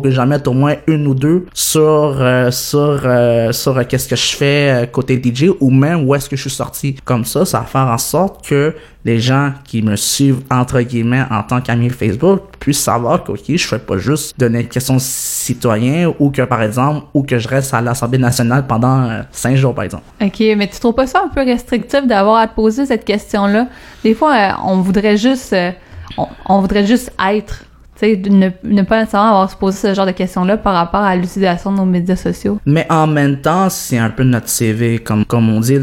que 0.00 0.10
j'en 0.10 0.26
mette 0.26 0.48
au 0.48 0.52
moins 0.52 0.74
une 0.86 1.06
ou 1.06 1.14
deux 1.14 1.46
sur, 1.54 1.82
euh, 1.82 2.50
sur, 2.50 3.00
euh, 3.04 3.52
sur 3.52 3.78
euh, 3.78 3.84
qu'est-ce 3.88 4.08
que 4.08 4.16
je 4.16 4.36
fais 4.36 4.88
côté 4.92 5.20
DJ 5.22 5.50
ou 5.60 5.70
même 5.70 6.06
où 6.06 6.14
est-ce 6.14 6.28
que 6.28 6.36
je 6.36 6.42
suis 6.42 6.50
sorti. 6.50 6.96
Comme 7.04 7.24
ça, 7.24 7.44
ça 7.44 7.60
va 7.60 7.64
faire 7.64 7.86
en 7.86 7.98
sorte 7.98 8.46
que 8.46 8.74
les 9.04 9.20
gens 9.20 9.52
qui 9.64 9.82
me 9.82 9.94
suivent, 9.94 10.40
entre 10.50 10.80
guillemets, 10.80 11.24
en 11.30 11.42
tant 11.44 11.60
qu'ami 11.60 11.90
Facebook, 11.90 12.40
puissent 12.58 12.82
savoir 12.82 13.24
que, 13.24 13.32
ok, 13.32 13.42
je 13.48 13.66
fais 13.66 13.78
pas 13.78 13.98
juste 13.98 14.38
de 14.38 14.48
question 14.62 14.96
citoyen 14.98 16.12
ou 16.18 16.30
que, 16.30 16.42
par 16.42 16.62
exemple, 16.62 17.06
ou 17.14 17.22
que 17.22 17.38
je 17.38 17.48
reste 17.48 17.72
à 17.74 17.80
l'Assemblée 17.80 18.18
nationale 18.18 18.66
pendant 18.66 19.02
euh, 19.02 19.22
cinq 19.30 19.56
jours, 19.56 19.74
par 19.74 19.84
exemple. 19.84 20.04
OK, 20.20 20.40
mais 20.56 20.68
tu 20.68 20.78
trouves 20.78 20.94
pas 20.94 21.06
ça 21.06 21.22
un 21.24 21.28
peu 21.28 21.44
restrictif 21.44 22.06
d'avoir 22.06 22.36
à 22.36 22.48
te 22.48 22.54
poser 22.54 22.86
cette 22.86 23.04
question-là? 23.04 23.68
Des 24.02 24.14
fois, 24.14 24.34
euh, 24.34 24.50
on 24.64 24.80
voudrait 24.80 25.16
juste 25.16 25.52
euh, 25.52 25.70
on, 26.18 26.26
on 26.46 26.60
voudrait 26.60 26.86
juste 26.86 27.12
être. 27.32 27.64
Tu 27.98 28.00
sais, 28.00 28.16
de 28.16 28.28
ne, 28.28 28.50
ne 28.62 28.82
pas 28.82 29.00
nécessairement 29.00 29.28
avoir 29.28 29.44
à 29.44 29.48
se 29.48 29.56
poser 29.56 29.88
ce 29.88 29.94
genre 29.94 30.04
de 30.04 30.10
questions-là 30.10 30.58
par 30.58 30.74
rapport 30.74 31.00
à 31.00 31.16
l'utilisation 31.16 31.72
de 31.72 31.78
nos 31.78 31.86
médias 31.86 32.16
sociaux. 32.16 32.58
Mais 32.66 32.86
en 32.90 33.06
même 33.06 33.40
temps, 33.40 33.70
c'est 33.70 33.96
un 33.96 34.10
peu 34.10 34.22
notre 34.22 34.50
CV, 34.50 34.98
comme, 34.98 35.24
comme 35.24 35.48
on 35.48 35.60
dit, 35.60 35.78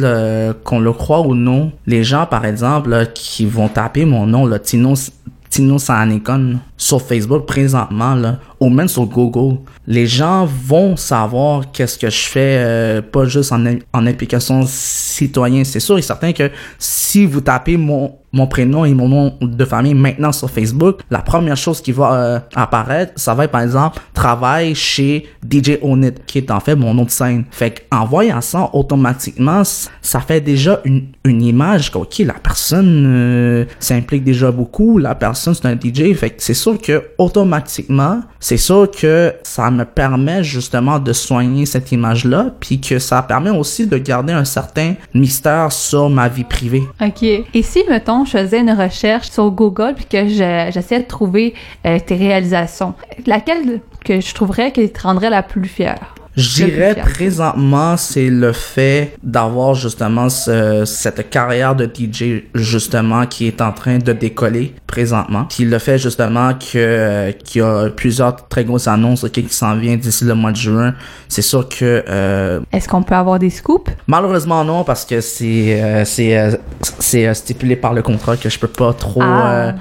qu'on 0.64 0.80
le 0.80 0.94
croit 0.94 1.22
ou 1.22 1.34
non. 1.34 1.72
Les 1.88 2.04
gens, 2.04 2.28
par 2.28 2.46
exemple, 2.46 2.92
là, 2.92 3.08
qui 3.08 3.48
vont 3.48 3.68
taper 3.68 4.06
mon 4.06 4.28
nom, 4.28 4.46
là, 4.46 4.60
Tino, 4.60 4.94
ti 5.54 5.62
nou 5.62 5.78
sa 5.78 6.02
ane 6.02 6.18
kon 6.26 6.44
nou. 6.50 6.73
Sur 6.84 7.02
Facebook 7.02 7.46
présentement, 7.46 8.14
là, 8.14 8.40
ou 8.60 8.70
même 8.70 8.90
sur 8.90 9.06
Google, 9.06 9.60
les 9.88 10.06
gens 10.06 10.46
vont 10.46 10.98
savoir 10.98 11.72
qu'est-ce 11.72 11.98
que 11.98 12.10
je 12.10 12.26
fais, 12.26 12.58
euh, 12.60 13.02
pas 13.02 13.24
juste 13.24 13.54
en, 13.54 13.64
en 13.94 14.06
implication 14.06 14.64
citoyen. 14.68 15.64
C'est 15.64 15.80
sûr 15.80 15.98
et 15.98 16.02
certain 16.02 16.34
que 16.34 16.52
si 16.78 17.26
vous 17.26 17.40
tapez 17.40 17.78
mon, 17.78 18.16
mon 18.34 18.48
prénom 18.48 18.84
et 18.84 18.94
mon 18.94 19.08
nom 19.08 19.34
de 19.40 19.66
famille 19.66 19.94
maintenant 19.94 20.32
sur 20.32 20.50
Facebook, 20.50 21.02
la 21.10 21.20
première 21.20 21.56
chose 21.56 21.82
qui 21.82 21.92
va 21.92 22.14
euh, 22.14 22.40
apparaître, 22.56 23.14
ça 23.16 23.34
va 23.34 23.46
être 23.46 23.52
par 23.52 23.62
exemple 23.62 24.02
travail 24.14 24.76
chez 24.76 25.28
DJ 25.50 25.78
Onit, 25.82 26.16
qui 26.26 26.40
est 26.40 26.52
en 26.52 26.60
fait 26.60 26.76
mon 26.76 26.94
nom 26.94 27.04
de 27.04 27.12
scène. 27.12 27.46
Fait 27.52 27.86
qu'en 27.90 28.06
voyant 28.06 28.42
ça, 28.42 28.70
automatiquement, 28.74 29.62
ça 30.02 30.20
fait 30.20 30.42
déjà 30.42 30.82
une, 30.84 31.08
une 31.24 31.44
image 31.44 31.92
que, 31.92 32.00
ok, 32.00 32.20
la 32.20 32.34
personne 32.34 33.04
euh, 33.06 33.66
s'implique 33.80 34.24
déjà 34.24 34.52
beaucoup, 34.52 34.98
la 34.98 35.16
personne 35.16 35.54
c'est 35.54 35.68
un 35.68 35.76
DJ. 35.76 36.14
Fait 36.16 36.32
que 36.32 36.42
c'est 36.42 36.54
sûr 36.54 36.73
que 36.78 37.04
automatiquement, 37.18 38.22
c'est 38.40 38.58
sûr 38.58 38.90
que 38.90 39.34
ça 39.44 39.70
me 39.72 39.86
permet 39.86 40.44
justement 40.44 41.00
de 41.00 41.14
soigner 41.14 41.66
cette 41.66 41.92
image-là, 41.92 42.48
puis 42.60 42.80
que 42.82 43.00
ça 43.00 43.22
permet 43.22 43.50
aussi 43.50 43.88
de 43.88 43.98
garder 43.98 44.34
un 44.34 44.46
certain 44.46 44.94
mystère 45.14 45.72
sur 45.72 46.10
ma 46.10 46.28
vie 46.28 46.44
privée. 46.44 46.84
OK. 47.02 47.24
Et 47.24 47.62
si, 47.62 47.84
mettons, 47.90 48.26
je 48.26 48.32
faisais 48.32 48.60
une 48.60 48.72
recherche 48.72 49.30
sur 49.30 49.50
Google 49.52 49.94
puis 49.96 50.06
que 50.06 50.28
je- 50.28 50.70
j'essayais 50.74 51.02
de 51.02 51.08
trouver 51.08 51.54
euh, 51.86 52.00
tes 52.06 52.16
réalisations, 52.16 52.94
laquelle 53.26 53.82
que 54.04 54.20
je 54.22 54.34
trouverais 54.34 54.72
qui 54.72 54.90
te 54.90 55.02
rendrait 55.02 55.30
la 55.30 55.44
plus 55.44 55.68
fière? 55.68 56.14
Je 56.36 56.66
dirais 56.66 56.96
présentement, 56.96 57.96
c'est 57.96 58.30
le 58.30 58.54
fait 58.54 59.14
d'avoir 59.22 59.76
justement 59.76 60.30
ce- 60.30 60.84
cette 60.86 61.30
carrière 61.30 61.76
de 61.76 61.86
DJ 61.86 62.46
justement 62.56 63.26
qui 63.28 63.48
est 63.48 63.62
en 63.62 63.72
train 63.72 64.00
de 64.00 64.14
décoller 64.14 64.74
présentement. 64.88 65.46
Puis 65.50 65.64
le 65.66 65.78
fait 65.78 65.98
justement 66.00 66.54
que 66.56 66.78
euh, 66.78 67.32
qu'il 67.34 67.62
y 67.62 67.64
a 67.64 67.90
plusieurs 67.90 68.48
très 68.48 68.66
grosses 68.66 68.88
annonces 68.88 69.26
qui 69.32 69.46
s'en 69.50 69.76
viennent 69.76 70.00
d'ici 70.00 70.26
le 70.26 70.34
mois 70.34 70.52
de 70.52 70.58
juin. 70.58 70.96
C'est 71.28 71.42
sûr 71.44 71.70
que 71.70 72.04
euh, 72.10 72.60
Est-ce 72.72 72.88
qu'on 72.88 73.04
peut 73.04 73.16
avoir 73.16 73.38
des 73.38 73.50
scoops? 73.52 73.92
malheureusement 74.08 74.64
non 74.64 74.84
parce 74.84 75.06
que 75.06 75.22
c'est 75.22 75.82
euh, 75.82 76.04
c'est 76.06 76.38
euh, 76.38 76.56
c'est 77.00 77.28
euh, 77.28 77.34
stipulé 77.34 77.76
par 77.76 77.94
le 77.94 78.02
contrat 78.02 78.38
que 78.38 78.50
je 78.50 78.58
peux 78.58 78.68
pas 78.68 78.94
trop 78.94 79.22
Ah. 79.24 79.74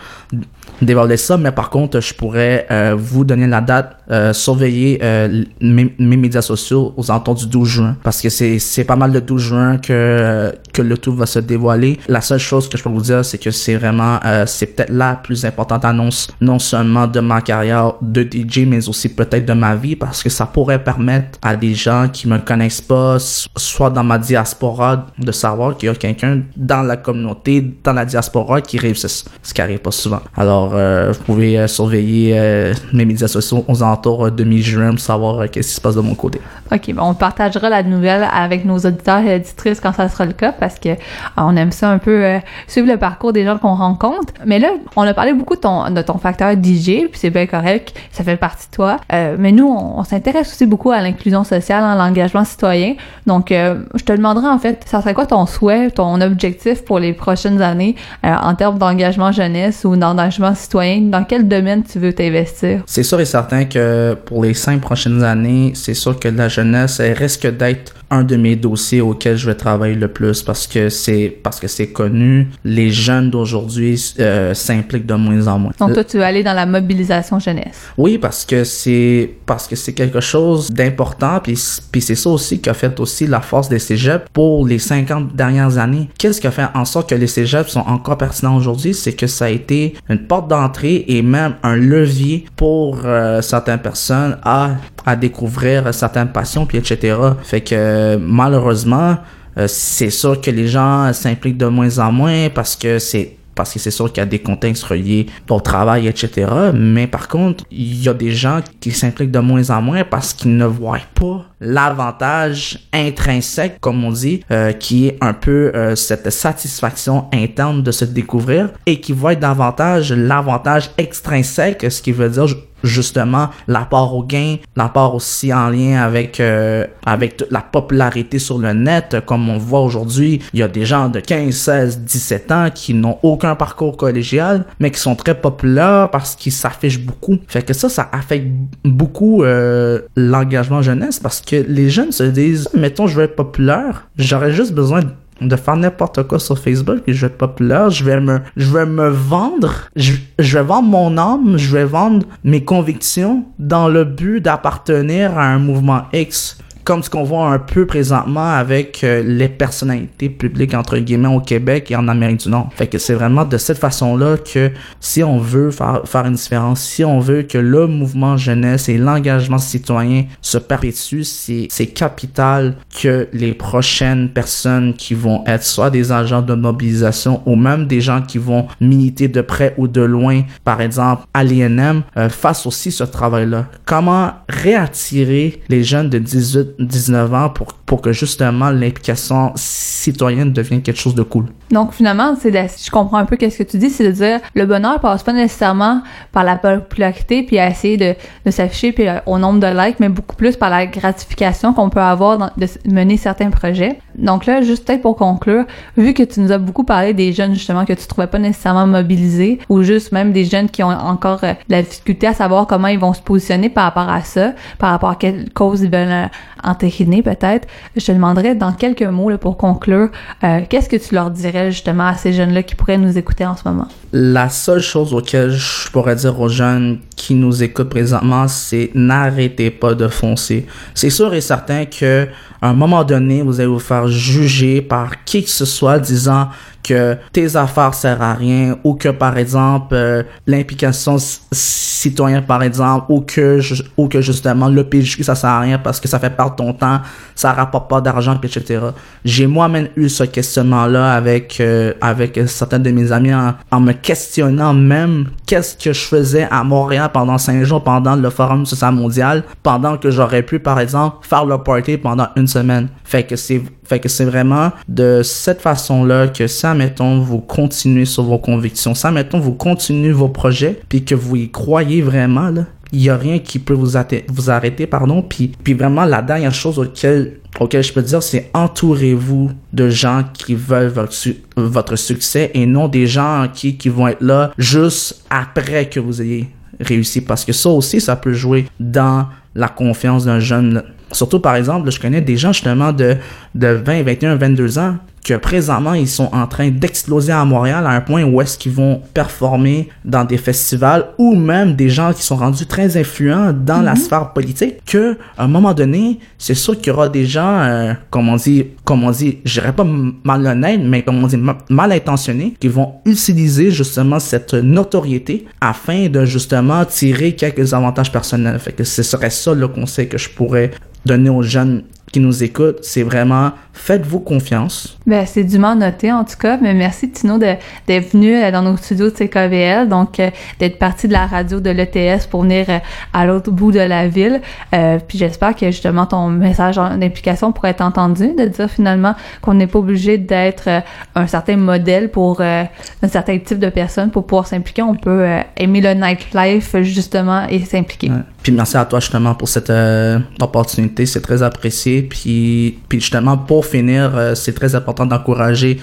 Dévoiler 0.80 1.16
ça, 1.16 1.36
mais 1.36 1.52
par 1.52 1.70
contre, 1.70 2.00
je 2.00 2.14
pourrais 2.14 2.66
euh, 2.70 2.94
vous 2.96 3.24
donner 3.24 3.46
la 3.46 3.60
date, 3.60 3.96
euh, 4.10 4.32
surveiller 4.32 4.98
euh, 5.02 5.44
mes, 5.60 5.94
mes 5.98 6.16
médias 6.16 6.42
sociaux 6.42 6.94
aux 6.96 7.10
alentours 7.10 7.34
du 7.34 7.46
12 7.46 7.68
juin, 7.68 7.96
parce 8.02 8.20
que 8.20 8.28
c'est 8.28 8.84
pas 8.84 8.96
mal 8.96 9.12
le 9.12 9.20
12 9.20 9.42
juin 9.42 9.78
que 9.78 10.52
que 10.72 10.80
le 10.80 10.96
tout 10.96 11.14
va 11.14 11.26
se 11.26 11.38
dévoiler. 11.38 11.98
La 12.08 12.22
seule 12.22 12.38
chose 12.38 12.66
que 12.66 12.78
je 12.78 12.82
peux 12.82 12.88
vous 12.88 13.02
dire, 13.02 13.24
c'est 13.24 13.36
que 13.36 13.50
c'est 13.50 13.76
vraiment 13.76 14.18
c'est 14.46 14.74
peut-être 14.74 14.90
la 14.90 15.16
plus 15.16 15.44
importante 15.44 15.84
annonce, 15.84 16.28
non 16.40 16.58
seulement 16.58 17.06
de 17.06 17.20
ma 17.20 17.42
carrière 17.42 17.94
de 18.00 18.22
DJ, 18.22 18.60
mais 18.66 18.88
aussi 18.88 19.10
peut-être 19.10 19.44
de 19.44 19.52
ma 19.52 19.74
vie, 19.74 19.96
parce 19.96 20.22
que 20.22 20.30
ça 20.30 20.46
pourrait 20.46 20.82
permettre 20.82 21.38
à 21.42 21.56
des 21.56 21.74
gens 21.74 22.08
qui 22.10 22.26
me 22.26 22.38
connaissent 22.38 22.80
pas, 22.80 23.18
soit 23.18 23.90
dans 23.90 24.04
ma 24.04 24.18
diaspora, 24.18 25.06
de 25.18 25.32
savoir 25.32 25.76
qu'il 25.76 25.88
y 25.88 25.90
a 25.90 25.94
quelqu'un 25.94 26.42
dans 26.56 26.82
la 26.82 26.96
communauté, 26.96 27.76
dans 27.84 27.92
la 27.92 28.04
diaspora 28.06 28.60
qui 28.62 28.78
réussisse, 28.78 29.26
ce 29.42 29.52
qui 29.52 29.60
arrive 29.60 29.80
pas 29.80 29.90
souvent. 29.90 30.22
Alors, 30.36 30.61
euh, 30.72 31.12
vous 31.12 31.24
pouvez 31.24 31.58
euh, 31.58 31.66
surveiller 31.66 32.38
euh, 32.38 32.74
mes 32.92 33.04
médias 33.04 33.28
sociaux 33.28 33.64
aux 33.68 33.82
alentours 33.82 34.30
de 34.30 34.44
mi-juin 34.44 34.90
pour 34.90 35.00
savoir 35.00 35.50
qu'est-ce 35.50 35.68
qui 35.68 35.74
se 35.74 35.80
passe 35.80 35.94
de 35.94 36.00
mon 36.00 36.14
côté. 36.14 36.40
OK, 36.70 36.92
on 36.98 37.14
partagera 37.14 37.68
la 37.68 37.82
nouvelle 37.82 38.26
avec 38.32 38.64
nos 38.64 38.78
auditeurs 38.78 39.20
et 39.20 39.36
auditrices 39.36 39.80
quand 39.80 39.92
ça 39.92 40.08
sera 40.08 40.24
le 40.24 40.32
cas 40.32 40.52
parce 40.52 40.78
que 40.78 40.90
on 41.36 41.56
aime 41.56 41.72
ça 41.72 41.90
un 41.90 41.98
peu 41.98 42.38
suivre 42.66 42.88
le 42.88 42.96
parcours 42.96 43.32
des 43.32 43.44
gens 43.44 43.58
qu'on 43.58 43.74
rencontre. 43.74 44.32
Mais 44.46 44.58
là, 44.58 44.68
on 44.96 45.02
a 45.02 45.12
parlé 45.12 45.32
beaucoup 45.32 45.56
de 45.56 45.60
ton, 45.60 46.18
facteur 46.18 46.52
DJ, 46.52 47.08
puis 47.10 47.14
c'est 47.14 47.30
bien 47.30 47.46
correct, 47.46 47.94
ça 48.10 48.24
fait 48.24 48.36
partie 48.36 48.68
de 48.70 48.74
toi. 48.74 48.96
Mais 49.38 49.52
nous, 49.52 49.68
on, 49.68 50.02
s'intéresse 50.04 50.52
aussi 50.52 50.66
beaucoup 50.66 50.90
à 50.90 51.00
l'inclusion 51.00 51.44
sociale, 51.44 51.84
à 51.84 51.94
l'engagement 51.94 52.44
citoyen. 52.44 52.94
Donc, 53.26 53.48
je 53.50 54.04
te 54.04 54.12
demanderais 54.12 54.48
en 54.48 54.58
fait, 54.58 54.82
ça 54.86 55.00
serait 55.02 55.14
quoi 55.14 55.26
ton 55.26 55.44
souhait, 55.46 55.90
ton 55.90 56.20
objectif 56.20 56.84
pour 56.84 56.98
les 56.98 57.12
prochaines 57.12 57.60
années 57.60 57.96
en 58.22 58.54
termes 58.54 58.78
d'engagement 58.78 59.32
jeunesse 59.32 59.84
ou 59.84 59.96
d'engagement 59.96 60.51
citoyen? 60.54 61.10
Dans 61.10 61.24
quel 61.24 61.48
domaine 61.48 61.82
tu 61.82 61.98
veux 61.98 62.12
t'investir? 62.12 62.82
C'est 62.86 63.02
sûr 63.02 63.20
et 63.20 63.24
certain 63.24 63.64
que 63.64 64.14
pour 64.24 64.44
les 64.44 64.54
cinq 64.54 64.80
prochaines 64.80 65.22
années, 65.22 65.72
c'est 65.74 65.94
sûr 65.94 66.18
que 66.18 66.28
la 66.28 66.48
jeunesse 66.48 67.00
elle 67.00 67.16
risque 67.16 67.46
d'être 67.46 67.94
un 68.12 68.24
de 68.24 68.36
mes 68.36 68.56
dossiers 68.56 69.00
auxquels 69.00 69.36
je 69.36 69.46
vais 69.46 69.54
travailler 69.54 69.94
le 69.94 70.08
plus 70.08 70.42
parce 70.42 70.66
que 70.66 70.90
c'est 70.90 71.34
parce 71.42 71.58
que 71.58 71.66
c'est 71.66 71.88
connu. 71.88 72.48
Les 72.62 72.90
jeunes 72.90 73.30
d'aujourd'hui 73.30 74.14
euh, 74.20 74.52
s'impliquent 74.52 75.06
de 75.06 75.14
moins 75.14 75.48
en 75.48 75.58
moins. 75.58 75.72
Donc 75.78 75.94
toi, 75.94 76.04
tu 76.04 76.18
veux 76.18 76.22
aller 76.22 76.42
dans 76.42 76.52
la 76.52 76.66
mobilisation 76.66 77.38
jeunesse. 77.38 77.88
Oui, 77.96 78.18
parce 78.18 78.44
que 78.44 78.64
c'est 78.64 79.30
parce 79.46 79.66
que 79.66 79.76
c'est 79.76 79.94
quelque 79.94 80.20
chose 80.20 80.70
d'important 80.70 81.40
puis 81.42 81.58
puis 81.90 82.02
c'est 82.02 82.14
ça 82.14 82.28
aussi 82.28 82.60
qui 82.60 82.68
a 82.68 82.74
fait 82.74 83.00
aussi 83.00 83.26
la 83.26 83.40
force 83.40 83.70
des 83.70 83.78
cégeps 83.78 84.26
pour 84.34 84.66
les 84.66 84.78
50 84.78 85.34
dernières 85.34 85.78
années. 85.78 86.10
Qu'est-ce 86.18 86.40
qui 86.40 86.46
a 86.46 86.50
fait 86.50 86.66
en 86.74 86.84
sorte 86.84 87.08
que 87.08 87.14
les 87.14 87.26
cégeps 87.26 87.70
sont 87.70 87.80
encore 87.80 88.18
pertinents 88.18 88.56
aujourd'hui, 88.56 88.92
c'est 88.92 89.14
que 89.14 89.26
ça 89.26 89.46
a 89.46 89.48
été 89.48 89.94
une 90.10 90.26
porte 90.26 90.48
d'entrée 90.48 91.06
et 91.08 91.22
même 91.22 91.54
un 91.62 91.76
levier 91.76 92.44
pour 92.56 93.00
euh, 93.04 93.40
certaines 93.40 93.80
personnes 93.80 94.36
à 94.42 94.72
à 95.04 95.16
découvrir 95.16 95.92
certaines 95.92 96.28
passions 96.28 96.66
puis 96.66 96.78
etc. 96.78 97.16
Fait 97.42 97.60
que 97.60 98.01
euh, 98.02 98.18
malheureusement 98.20 99.16
euh, 99.58 99.66
c'est 99.68 100.10
sûr 100.10 100.40
que 100.40 100.50
les 100.50 100.68
gens 100.68 101.12
s'impliquent 101.12 101.58
de 101.58 101.66
moins 101.66 101.98
en 101.98 102.10
moins 102.12 102.48
parce 102.48 102.76
que 102.76 102.98
c'est 102.98 103.36
parce 103.54 103.74
que 103.74 103.78
c'est 103.78 103.90
sûr 103.90 104.10
qu'il 104.10 104.22
y 104.22 104.24
a 104.24 104.26
des 104.26 104.38
contextes 104.38 104.82
reliés 104.82 105.26
au 105.50 105.60
travail, 105.60 106.08
etc. 106.08 106.50
Mais 106.72 107.06
par 107.06 107.28
contre, 107.28 107.64
il 107.70 108.02
y 108.02 108.08
a 108.08 108.14
des 108.14 108.30
gens 108.32 108.60
qui 108.80 108.92
s'impliquent 108.92 109.30
de 109.30 109.40
moins 109.40 109.68
en 109.68 109.82
moins 109.82 110.04
parce 110.04 110.32
qu'ils 110.32 110.56
ne 110.56 110.64
voient 110.64 111.00
pas 111.14 111.44
l'avantage 111.60 112.88
intrinsèque, 112.94 113.78
comme 113.78 114.02
on 114.04 114.10
dit, 114.10 114.42
euh, 114.50 114.72
qui 114.72 115.08
est 115.08 115.18
un 115.20 115.34
peu 115.34 115.70
cette 115.96 116.30
satisfaction 116.30 117.26
interne 117.30 117.82
de 117.82 117.92
se 117.92 118.06
découvrir 118.06 118.70
et 118.86 119.00
qui 119.00 119.12
voient 119.12 119.34
davantage 119.34 120.14
l'avantage 120.14 120.90
extrinsèque, 120.96 121.84
ce 121.90 122.00
qui 122.00 122.12
veut 122.12 122.30
dire 122.30 122.46
justement 122.82 123.50
l'apport 123.68 124.14
au 124.14 124.24
gain, 124.24 124.56
l'apport 124.76 125.14
aussi 125.14 125.52
en 125.52 125.68
lien 125.68 126.02
avec 126.02 126.40
euh, 126.40 126.86
avec 127.06 127.36
toute 127.36 127.50
la 127.50 127.60
popularité 127.60 128.38
sur 128.38 128.58
le 128.58 128.72
net 128.72 129.16
comme 129.26 129.48
on 129.48 129.58
voit 129.58 129.80
aujourd'hui, 129.80 130.40
il 130.52 130.60
y 130.60 130.62
a 130.62 130.68
des 130.68 130.84
gens 130.84 131.08
de 131.08 131.20
15, 131.20 131.54
16, 131.54 132.00
17 132.00 132.52
ans 132.52 132.68
qui 132.74 132.94
n'ont 132.94 133.18
aucun 133.22 133.54
parcours 133.54 133.96
collégial 133.96 134.64
mais 134.80 134.90
qui 134.90 135.00
sont 135.00 135.14
très 135.14 135.34
populaires 135.34 136.08
parce 136.10 136.36
qu'ils 136.36 136.52
s'affichent 136.52 137.00
beaucoup. 137.00 137.38
Fait 137.48 137.62
que 137.62 137.72
ça 137.72 137.88
ça 137.88 138.08
affecte 138.12 138.48
beaucoup 138.84 139.42
euh, 139.42 140.00
l'engagement 140.16 140.82
jeunesse 140.82 141.18
parce 141.18 141.40
que 141.40 141.56
les 141.56 141.90
jeunes 141.90 142.12
se 142.12 142.24
disent 142.24 142.68
mettons 142.74 143.06
je 143.06 143.16
veux 143.16 143.24
être 143.24 143.36
populaire, 143.36 144.08
j'aurais 144.16 144.52
juste 144.52 144.72
besoin 144.72 145.02
de 145.48 145.56
faire 145.56 145.76
n'importe 145.76 146.22
quoi 146.24 146.38
sur 146.38 146.58
Facebook 146.58 147.00
et 147.06 147.12
je 147.12 147.22
vais 147.22 147.26
être 147.28 147.38
populaire, 147.38 147.90
je 147.90 148.04
vais 148.04 148.20
me, 148.20 148.40
je 148.56 148.70
vais 148.72 148.86
me 148.86 149.08
vendre, 149.08 149.88
je, 149.96 150.14
je 150.38 150.58
vais 150.58 150.64
vendre 150.64 150.88
mon 150.88 151.18
âme, 151.18 151.56
je 151.56 151.76
vais 151.76 151.84
vendre 151.84 152.26
mes 152.44 152.64
convictions 152.64 153.44
dans 153.58 153.88
le 153.88 154.04
but 154.04 154.40
d'appartenir 154.40 155.38
à 155.38 155.46
un 155.46 155.58
mouvement 155.58 156.02
X 156.12 156.58
comme 156.84 157.02
ce 157.02 157.10
qu'on 157.10 157.24
voit 157.24 157.48
un 157.48 157.58
peu 157.58 157.86
présentement 157.86 158.52
avec 158.52 159.04
euh, 159.04 159.22
les 159.24 159.48
personnalités 159.48 160.28
publiques 160.28 160.74
entre 160.74 160.98
guillemets 160.98 161.28
au 161.28 161.40
Québec 161.40 161.90
et 161.90 161.96
en 161.96 162.08
Amérique 162.08 162.40
du 162.40 162.48
Nord. 162.48 162.70
Fait 162.74 162.86
que 162.86 162.98
c'est 162.98 163.14
vraiment 163.14 163.44
de 163.44 163.56
cette 163.56 163.78
façon-là 163.78 164.36
que 164.36 164.70
si 165.00 165.22
on 165.22 165.38
veut 165.38 165.70
faire, 165.70 166.02
faire 166.04 166.26
une 166.26 166.34
différence, 166.34 166.80
si 166.80 167.04
on 167.04 167.20
veut 167.20 167.42
que 167.42 167.58
le 167.58 167.86
mouvement 167.86 168.36
jeunesse 168.36 168.88
et 168.88 168.98
l'engagement 168.98 169.58
citoyen 169.58 170.24
se 170.40 170.58
perpétuent, 170.58 171.24
c'est, 171.24 171.68
capital 171.94 172.76
que 173.02 173.28
les 173.32 173.52
prochaines 173.52 174.30
personnes 174.30 174.94
qui 174.94 175.14
vont 175.14 175.44
être 175.46 175.64
soit 175.64 175.90
des 175.90 176.10
agents 176.12 176.42
de 176.42 176.54
mobilisation 176.54 177.42
ou 177.44 177.56
même 177.56 177.86
des 177.86 178.00
gens 178.00 178.22
qui 178.22 178.38
vont 178.38 178.66
militer 178.80 179.28
de 179.28 179.40
près 179.40 179.74
ou 179.76 179.88
de 179.88 180.00
loin, 180.00 180.42
par 180.64 180.80
exemple 180.80 181.24
à 181.34 181.44
l'INM, 181.44 182.02
euh, 182.16 182.28
fassent 182.28 182.66
aussi 182.66 182.90
ce 182.92 183.04
travail-là. 183.04 183.66
Comment 183.84 184.32
réattirer 184.48 185.60
les 185.68 185.84
jeunes 185.84 186.08
de 186.08 186.18
18 186.18 186.71
19 186.78 187.34
ans 187.34 187.50
pour, 187.50 187.74
pour 187.86 188.00
que 188.00 188.12
justement 188.12 188.70
l'implication 188.70 189.52
citoyenne 189.56 190.52
devienne 190.52 190.82
quelque 190.82 190.98
chose 190.98 191.14
de 191.14 191.22
cool. 191.22 191.46
Donc 191.70 191.92
finalement, 191.92 192.34
c'est 192.38 192.52
je 192.52 192.90
comprends 192.90 193.16
un 193.16 193.24
peu 193.24 193.36
qu'est-ce 193.36 193.58
que 193.58 193.62
tu 193.62 193.78
dis, 193.78 193.90
c'est 193.90 194.06
de 194.06 194.12
dire 194.12 194.40
le 194.54 194.66
bonheur 194.66 195.00
passe 195.00 195.22
pas 195.22 195.32
nécessairement 195.32 196.02
par 196.30 196.44
la 196.44 196.56
popularité 196.56 197.42
puis 197.42 197.58
à 197.58 197.68
essayer 197.68 197.96
de, 197.96 198.50
s'afficher 198.50 198.92
puis 198.92 199.08
euh, 199.08 199.18
au 199.26 199.38
nombre 199.38 199.60
de 199.60 199.66
likes, 199.66 200.00
mais 200.00 200.08
beaucoup 200.08 200.36
plus 200.36 200.56
par 200.56 200.70
la 200.70 200.86
gratification 200.86 201.72
qu'on 201.72 201.90
peut 201.90 202.00
avoir 202.00 202.38
de 202.38 202.66
mener 202.90 203.16
certains 203.16 203.50
projets. 203.50 203.98
Donc 204.16 204.46
là, 204.46 204.60
juste 204.60 204.86
peut-être 204.86 205.02
pour 205.02 205.16
conclure, 205.16 205.64
vu 205.96 206.12
que 206.14 206.22
tu 206.22 206.40
nous 206.40 206.52
as 206.52 206.58
beaucoup 206.58 206.84
parlé 206.84 207.14
des 207.14 207.32
jeunes 207.32 207.54
justement 207.54 207.84
que 207.84 207.92
tu 207.94 208.06
trouvais 208.06 208.26
pas 208.26 208.38
nécessairement 208.38 208.86
mobilisés 208.86 209.58
ou 209.68 209.82
juste 209.82 210.12
même 210.12 210.32
des 210.32 210.44
jeunes 210.44 210.68
qui 210.68 210.82
ont 210.82 210.88
encore 210.88 211.44
euh, 211.44 211.54
la 211.68 211.82
difficulté 211.82 212.26
à 212.26 212.34
savoir 212.34 212.66
comment 212.66 212.88
ils 212.88 212.98
vont 212.98 213.14
se 213.14 213.22
positionner 213.22 213.68
par 213.68 213.84
rapport 213.84 214.08
à 214.08 214.22
ça, 214.22 214.52
par 214.78 214.90
rapport 214.90 215.10
à 215.10 215.16
quelle 215.16 215.50
cause 215.52 215.82
ils 215.82 215.90
veulent 215.90 216.08
euh, 216.08 216.26
entériner 216.64 217.22
peut-être, 217.22 217.66
je 217.96 218.04
te 218.04 218.12
demanderais 218.12 218.54
dans 218.54 218.72
quelques 218.72 219.02
mots 219.02 219.36
pour 219.38 219.56
conclure, 219.56 220.08
euh, 220.44 220.60
qu'est-ce 220.68 220.88
que 220.88 220.96
tu 220.96 221.14
leur 221.14 221.30
dirais 221.30 221.70
justement 221.70 222.06
à 222.06 222.14
ces 222.14 222.32
jeunes-là 222.32 222.62
qui 222.62 222.74
pourraient 222.74 222.98
nous 222.98 223.16
écouter 223.18 223.46
en 223.46 223.56
ce 223.56 223.62
moment? 223.66 223.88
La 224.12 224.48
seule 224.48 224.80
chose 224.80 225.14
auquel 225.14 225.50
je 225.50 225.90
pourrais 225.90 226.16
dire 226.16 226.38
aux 226.40 226.48
jeunes 226.48 226.98
qui 227.16 227.34
nous 227.34 227.62
écoutent 227.62 227.88
présentement, 227.88 228.48
c'est 228.48 228.90
n'arrêtez 228.94 229.70
pas 229.70 229.94
de 229.94 230.08
foncer. 230.08 230.66
C'est 230.94 231.10
sûr 231.10 231.32
et 231.34 231.40
certain 231.40 231.86
que 231.86 232.28
à 232.62 232.68
un 232.68 232.74
moment 232.74 233.02
donné, 233.04 233.42
vous 233.42 233.58
allez 233.60 233.68
vous 233.68 233.78
faire 233.80 234.06
juger 234.08 234.80
par 234.82 235.24
qui 235.24 235.42
que 235.42 235.50
ce 235.50 235.64
soit 235.64 235.98
disant 235.98 236.48
que 236.82 237.16
tes 237.32 237.54
affaires 237.56 237.94
servent 237.94 238.22
à 238.22 238.34
rien 238.34 238.76
ou 238.82 238.94
que 238.94 239.08
par 239.10 239.36
exemple 239.38 239.94
euh, 239.94 240.22
l'implication 240.48 241.16
citoyenne 241.52 242.42
par 242.44 242.62
exemple 242.64 243.06
ou 243.08 243.20
que 243.20 243.60
ju- 243.60 243.82
ou 243.96 244.08
que 244.08 244.20
justement 244.20 244.68
le 244.68 244.82
PJQ 244.82 245.22
ça 245.22 245.34
sert 245.36 245.50
à 245.50 245.60
rien 245.60 245.78
parce 245.78 246.00
que 246.00 246.08
ça 246.08 246.18
fait 246.18 246.30
perdre 246.30 246.56
ton 246.56 246.72
temps, 246.72 247.00
ça 247.36 247.52
rapporte 247.52 247.88
pas 247.88 248.00
d'argent 248.00 248.36
etc. 248.42 248.80
J'ai 249.24 249.46
moi-même 249.46 249.88
eu 249.96 250.08
ce 250.08 250.24
questionnement 250.24 250.86
là 250.86 251.12
avec 251.14 251.58
euh, 251.60 251.92
avec 252.00 252.40
certains 252.46 252.80
de 252.80 252.90
mes 252.90 253.12
amis 253.12 253.32
en, 253.34 253.54
en 253.70 253.80
me 253.80 253.92
questionnant 253.92 254.74
même 254.74 255.26
qu'est-ce 255.46 255.76
que 255.76 255.92
je 255.92 256.00
faisais 256.04 256.48
à 256.50 256.64
Montréal 256.64 257.10
pendant 257.12 257.38
cinq 257.38 257.62
jours 257.62 257.84
pendant 257.84 258.16
le 258.16 258.30
forum 258.30 258.66
social 258.66 258.92
mondial 258.94 259.44
pendant 259.62 259.96
que 259.96 260.10
j'aurais 260.10 260.42
pu 260.42 260.58
par 260.58 260.80
exemple 260.80 261.18
faire 261.28 261.44
le 261.44 261.58
party 261.58 261.96
pendant 261.96 262.26
une 262.34 262.48
semaine. 262.52 262.88
Fait 263.04 263.24
que 263.24 263.36
c'est 263.36 263.62
fait 263.84 264.08
c'est 264.08 264.24
vraiment 264.24 264.72
de 264.88 265.22
cette 265.22 265.60
façon-là 265.60 266.28
que 266.28 266.46
ça, 266.46 266.74
mettons, 266.74 267.20
vous 267.20 267.40
continuez 267.40 268.04
sur 268.04 268.22
vos 268.22 268.38
convictions. 268.38 268.94
Ça, 268.94 269.10
mettons, 269.10 269.38
vous 269.38 269.54
continuez 269.54 270.12
vos 270.12 270.28
projets, 270.28 270.80
puis 270.88 271.04
que 271.04 271.14
vous 271.14 271.36
y 271.36 271.50
croyez 271.50 272.02
vraiment. 272.02 272.50
Il 272.92 273.02
y 273.02 273.10
a 273.10 273.16
rien 273.16 273.38
qui 273.38 273.58
peut 273.58 273.72
vous, 273.72 273.92
vous 274.28 274.50
arrêter, 274.50 274.86
pardon. 274.86 275.22
Puis, 275.22 275.52
puis 275.64 275.72
vraiment, 275.72 276.04
la 276.04 276.20
dernière 276.20 276.54
chose 276.54 276.78
auquel, 276.78 277.40
auquel 277.58 277.82
je 277.82 277.92
peux 277.92 278.02
dire, 278.02 278.22
c'est 278.22 278.50
entourez-vous 278.52 279.50
de 279.72 279.88
gens 279.88 280.24
qui 280.32 280.54
veulent 280.54 280.88
votre, 280.88 281.14
votre 281.56 281.96
succès 281.96 282.50
et 282.54 282.66
non 282.66 282.88
des 282.88 283.06
gens 283.06 283.48
qui, 283.52 283.76
qui 283.76 283.88
vont 283.88 284.08
être 284.08 284.22
là 284.22 284.52
juste 284.58 285.24
après 285.30 285.88
que 285.88 286.00
vous 286.00 286.20
ayez 286.20 286.50
réussi. 286.80 287.22
Parce 287.22 287.44
que 287.44 287.52
ça 287.52 287.70
aussi, 287.70 288.00
ça 288.00 288.16
peut 288.16 288.34
jouer 288.34 288.66
dans 288.78 289.26
la 289.54 289.68
confiance 289.68 290.24
d'un 290.24 290.40
jeune. 290.40 290.82
Surtout, 291.12 291.40
par 291.40 291.56
exemple, 291.56 291.90
je 291.90 292.00
connais 292.00 292.20
des 292.20 292.36
gens 292.36 292.52
justement 292.52 292.92
de, 292.92 293.16
de 293.54 293.68
20, 293.68 294.02
21, 294.02 294.36
22 294.36 294.78
ans 294.78 294.96
que 295.24 295.34
présentement, 295.34 295.94
ils 295.94 296.08
sont 296.08 296.28
en 296.32 296.46
train 296.48 296.68
d'exploser 296.70 297.30
à 297.32 297.44
Montréal 297.44 297.86
à 297.86 297.90
un 297.90 298.00
point 298.00 298.24
où 298.24 298.40
est-ce 298.40 298.58
qu'ils 298.58 298.72
vont 298.72 299.00
performer 299.14 299.88
dans 300.04 300.24
des 300.24 300.36
festivals 300.36 301.06
ou 301.16 301.36
même 301.36 301.76
des 301.76 301.88
gens 301.88 302.12
qui 302.12 302.22
sont 302.22 302.34
rendus 302.36 302.66
très 302.66 302.96
influents 302.96 303.52
dans 303.52 303.82
la 303.82 303.94
sphère 303.96 304.32
politique 304.32 304.76
que 304.84 305.16
à 305.38 305.44
un 305.44 305.48
moment 305.48 305.74
donné, 305.74 306.18
c'est 306.38 306.54
sûr 306.54 306.76
qu'il 306.76 306.88
y 306.88 306.90
aura 306.90 307.08
des 307.08 307.24
gens, 307.24 307.60
euh, 307.60 307.92
comme 308.10 308.28
on 308.28 308.36
dit, 308.36 308.66
comme 308.84 309.04
on 309.04 309.12
dit, 309.12 309.38
je 309.44 309.60
dirais 309.60 309.72
pas 309.72 309.86
malhonnêtes, 310.24 310.80
mais 310.82 311.02
comme 311.02 311.22
on 311.22 311.26
dit, 311.28 311.36
ma- 311.36 311.58
mal 311.68 311.92
intentionnés, 311.92 312.54
qui 312.58 312.68
vont 312.68 312.94
utiliser 313.04 313.70
justement 313.70 314.18
cette 314.18 314.54
notoriété 314.54 315.46
afin 315.60 316.08
de 316.08 316.24
justement 316.24 316.84
tirer 316.84 317.36
quelques 317.36 317.72
avantages 317.74 318.10
personnels. 318.10 318.58
Fait 318.58 318.72
que 318.72 318.84
ce 318.84 319.02
serait 319.02 319.30
ça 319.30 319.54
le 319.54 319.68
conseil 319.68 320.08
que 320.08 320.18
je 320.18 320.28
pourrais 320.28 320.72
donner 321.06 321.30
aux 321.30 321.42
jeunes 321.42 321.82
qui 322.12 322.20
nous 322.20 322.44
écoutent, 322.44 322.80
c'est 322.82 323.02
vraiment 323.02 323.52
faites-vous 323.72 324.20
confiance. 324.20 324.98
Ben, 325.12 325.26
c'est 325.26 325.44
dûment 325.44 325.76
noté 325.76 326.10
en 326.10 326.24
tout 326.24 326.38
cas, 326.38 326.56
mais 326.56 326.72
merci 326.72 327.10
Tino 327.10 327.36
d'être 327.36 328.12
venu 328.14 328.34
euh, 328.34 328.50
dans 328.50 328.62
nos 328.62 328.78
studios 328.78 329.10
de 329.10 329.14
CKVL, 329.14 329.86
donc 329.86 330.18
euh, 330.18 330.30
d'être 330.58 330.78
parti 330.78 331.06
de 331.06 331.12
la 331.12 331.26
radio 331.26 331.60
de 331.60 331.68
l'ETS 331.68 332.26
pour 332.30 332.44
venir 332.44 332.64
euh, 332.70 332.78
à 333.12 333.26
l'autre 333.26 333.50
bout 333.50 333.72
de 333.72 333.80
la 333.80 334.08
ville. 334.08 334.40
Euh, 334.74 334.98
puis 335.06 335.18
j'espère 335.18 335.54
que 335.54 335.66
justement 335.66 336.06
ton 336.06 336.28
message 336.28 336.76
d'implication 336.76 337.52
pourrait 337.52 337.72
être 337.72 337.82
entendu, 337.82 338.32
de 338.34 338.46
dire 338.46 338.70
finalement 338.70 339.14
qu'on 339.42 339.52
n'est 339.52 339.66
pas 339.66 339.80
obligé 339.80 340.16
d'être 340.16 340.82
un 341.14 341.26
certain 341.26 341.58
modèle 341.58 342.10
pour 342.10 342.40
un 342.40 342.68
certain 343.06 343.38
type 343.38 343.58
de 343.58 343.68
personnes 343.68 344.10
pour 344.10 344.26
pouvoir 344.26 344.46
s'impliquer. 344.46 344.80
On 344.80 344.94
peut 344.94 345.26
aimer 345.58 345.82
le 345.82 345.92
nightlife 345.92 346.74
justement 346.80 347.46
et 347.50 347.60
s'impliquer. 347.66 348.10
Puis 348.42 348.52
merci 348.52 348.76
à 348.76 348.84
toi 348.84 349.00
justement 349.00 349.34
pour 349.34 349.48
cette 349.48 349.70
euh, 349.70 350.18
opportunité, 350.40 351.06
c'est 351.06 351.20
très 351.20 351.42
apprécié. 351.42 352.02
Puis, 352.02 352.78
puis 352.88 353.00
justement 353.00 353.36
pour 353.36 353.66
finir, 353.66 354.16
euh, 354.16 354.34
c'est 354.34 354.52
très 354.52 354.74
important 354.74 355.06
d'encourager 355.06 355.80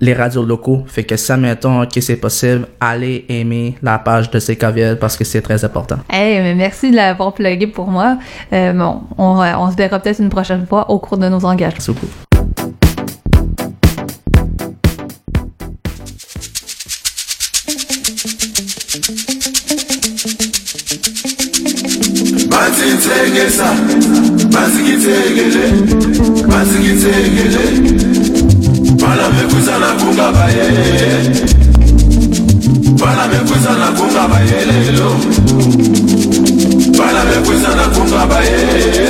les 0.00 0.14
radios 0.14 0.44
locaux. 0.44 0.84
Fait 0.86 1.04
que 1.04 1.16
ça, 1.16 1.36
mettons 1.36 1.86
que 1.86 2.00
c'est 2.00 2.16
possible, 2.16 2.66
allez 2.80 3.24
aimer 3.28 3.76
la 3.82 3.98
page 3.98 4.30
de 4.30 4.38
CKVL 4.38 4.98
parce 4.98 5.16
que 5.16 5.24
c'est 5.24 5.42
très 5.42 5.64
important. 5.64 5.96
Hey, 6.10 6.40
mais 6.42 6.54
merci 6.54 6.90
de 6.90 6.96
l'avoir 6.96 7.32
plugué 7.32 7.66
pour 7.66 7.88
moi. 7.88 8.18
Euh, 8.52 8.72
bon, 8.72 9.02
on, 9.16 9.40
on 9.40 9.70
se 9.70 9.76
verra 9.76 9.98
peut-être 9.98 10.20
une 10.20 10.30
prochaine 10.30 10.66
fois 10.66 10.90
au 10.90 10.98
cours 10.98 11.18
de 11.18 11.28
nos 11.28 11.44
engagements. 11.44 11.72
Merci 11.72 11.92
beaucoup. 11.92 12.31
basingithengisa 22.82 23.66
basingithengele 24.52 25.64
na 29.78 29.92
kunga 29.98 30.32
bayele, 30.32 31.46
balamekuzana 32.98 33.86
kungabayelelo. 33.96 35.16
Na 37.76 37.84
kunga 37.88 38.26
bayele. 38.26 39.06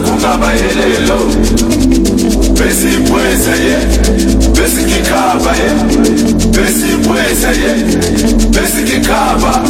kungabayelelo. 0.00 1.18
Besimpwesa 2.56 3.54
ye 3.66 3.76
besikikhaba 4.54 5.52
ye 5.56 5.70
besimpwesa 6.52 7.50
ye 7.50 7.72
besikikhaba 8.50 9.62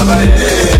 Amanete 0.00 0.79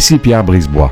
ici 0.00 0.16
Pierre 0.16 0.44
Brisebois. 0.44 0.90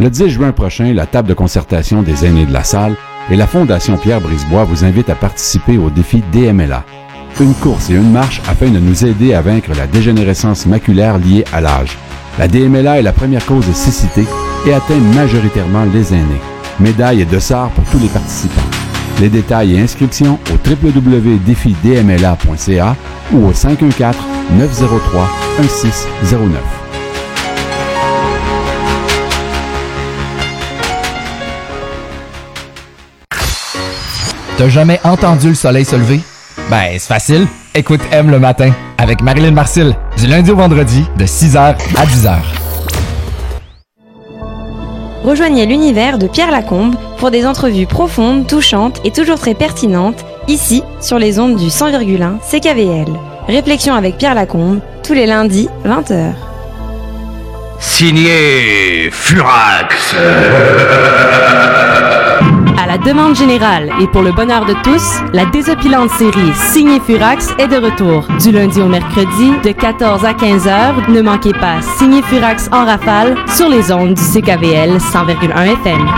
Le 0.00 0.10
10 0.10 0.30
juin 0.30 0.50
prochain, 0.50 0.92
la 0.92 1.06
table 1.06 1.28
de 1.28 1.34
concertation 1.34 2.02
des 2.02 2.26
aînés 2.26 2.44
de 2.44 2.52
la 2.52 2.64
salle 2.64 2.96
et 3.30 3.36
la 3.36 3.46
Fondation 3.46 3.96
Pierre 3.96 4.20
Brisebois 4.20 4.64
vous 4.64 4.84
invitent 4.84 5.10
à 5.10 5.14
participer 5.14 5.78
au 5.78 5.90
défi 5.90 6.24
DMLA. 6.32 6.82
Une 7.38 7.54
course 7.54 7.88
et 7.90 7.94
une 7.94 8.10
marche 8.10 8.42
afin 8.48 8.70
de 8.70 8.80
nous 8.80 9.04
aider 9.04 9.32
à 9.32 9.42
vaincre 9.42 9.70
la 9.78 9.86
dégénérescence 9.86 10.66
maculaire 10.66 11.18
liée 11.18 11.44
à 11.52 11.60
l'âge. 11.60 11.96
La 12.36 12.48
DMLA 12.48 12.98
est 12.98 13.02
la 13.02 13.12
première 13.12 13.46
cause 13.46 13.64
de 13.64 13.72
cécité 13.72 14.24
et 14.66 14.74
atteint 14.74 14.98
majoritairement 15.14 15.84
les 15.94 16.12
aînés. 16.12 16.42
Médailles 16.80 17.20
et 17.20 17.26
dossards 17.26 17.70
pour 17.70 17.84
tous 17.84 18.00
les 18.00 18.08
participants. 18.08 18.60
Les 19.20 19.28
détails 19.28 19.76
et 19.76 19.80
inscriptions 19.80 20.36
au 20.50 20.54
www.défidmla.ca 20.68 22.96
ou 23.32 23.46
au 23.46 23.52
514 23.52 24.16
903 24.58 25.28
1609. 25.60 26.77
T'as 34.58 34.68
jamais 34.68 34.98
entendu 35.04 35.50
le 35.50 35.54
soleil 35.54 35.84
se 35.84 35.94
lever? 35.94 36.18
Ben, 36.68 36.88
c'est 36.94 37.06
facile. 37.06 37.46
Écoute 37.76 38.00
M 38.10 38.28
le 38.28 38.40
matin 38.40 38.72
avec 38.98 39.22
Marilyn 39.22 39.52
Marcil 39.52 39.94
du 40.16 40.26
lundi 40.26 40.50
au 40.50 40.56
vendredi 40.56 41.04
de 41.16 41.24
6h 41.24 41.56
à 41.56 42.04
10h. 42.04 42.34
Rejoignez 45.22 45.64
l'univers 45.64 46.18
de 46.18 46.26
Pierre 46.26 46.50
Lacombe 46.50 46.96
pour 47.18 47.30
des 47.30 47.46
entrevues 47.46 47.86
profondes, 47.86 48.48
touchantes 48.48 49.00
et 49.04 49.12
toujours 49.12 49.38
très 49.38 49.54
pertinentes, 49.54 50.24
ici 50.48 50.82
sur 51.00 51.20
les 51.20 51.38
ondes 51.38 51.54
du 51.54 51.66
100,1 51.66 52.40
CKVL. 52.40 53.06
Réflexion 53.46 53.94
avec 53.94 54.18
Pierre 54.18 54.34
Lacombe, 54.34 54.80
tous 55.04 55.14
les 55.14 55.26
lundis, 55.26 55.68
20h. 55.86 56.32
Signé 57.78 59.08
Furax. 59.12 60.16
La 62.88 62.96
demande 62.96 63.36
générale 63.36 63.90
et 64.00 64.06
pour 64.06 64.22
le 64.22 64.32
bonheur 64.32 64.64
de 64.64 64.72
tous, 64.82 65.20
la 65.34 65.44
désopilante 65.44 66.10
série 66.12 66.54
Signée 66.54 67.00
Furax 67.00 67.54
est 67.58 67.68
de 67.68 67.76
retour. 67.76 68.26
Du 68.40 68.50
lundi 68.50 68.80
au 68.80 68.88
mercredi, 68.88 69.52
de 69.62 69.72
14 69.72 70.24
à 70.24 70.32
15 70.32 70.66
heures, 70.66 71.10
ne 71.10 71.20
manquez 71.20 71.52
pas 71.52 71.82
Signée 71.98 72.22
Furax 72.22 72.70
en 72.72 72.86
rafale 72.86 73.36
sur 73.54 73.68
les 73.68 73.92
ondes 73.92 74.14
du 74.14 74.22
CKVL 74.22 74.96
100,1 74.96 75.64
FM. 75.82 76.08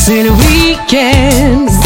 C'est 0.00 0.24
le 0.24 0.30
week-end. 0.30 1.83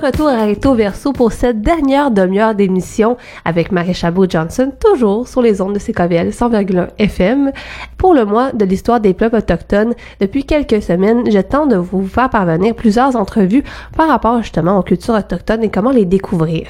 Retour 0.00 0.28
à 0.28 0.44
Recto 0.44 0.74
Verso 0.74 1.12
pour 1.12 1.30
cette 1.30 1.60
dernière 1.60 2.10
demi-heure 2.10 2.54
d'émission 2.54 3.18
avec 3.44 3.70
Marie 3.70 3.92
Chabot-Johnson, 3.92 4.72
toujours 4.80 5.28
sur 5.28 5.42
les 5.42 5.60
ondes 5.60 5.74
de 5.74 5.78
CKVL 5.78 6.30
100,1 6.30 6.88
FM. 6.98 7.52
Pour 7.98 8.14
le 8.14 8.24
mois 8.24 8.52
de 8.52 8.64
l'histoire 8.64 9.00
des 9.00 9.12
peuples 9.12 9.36
autochtones, 9.36 9.92
depuis 10.18 10.44
quelques 10.44 10.82
semaines, 10.82 11.30
je 11.30 11.38
tente 11.40 11.68
de 11.68 11.76
vous 11.76 12.06
faire 12.06 12.30
parvenir 12.30 12.74
plusieurs 12.74 13.14
entrevues 13.14 13.62
par 13.94 14.08
rapport 14.08 14.40
justement 14.42 14.78
aux 14.78 14.82
cultures 14.82 15.14
autochtones 15.14 15.62
et 15.64 15.68
comment 15.68 15.90
les 15.90 16.06
découvrir. 16.06 16.68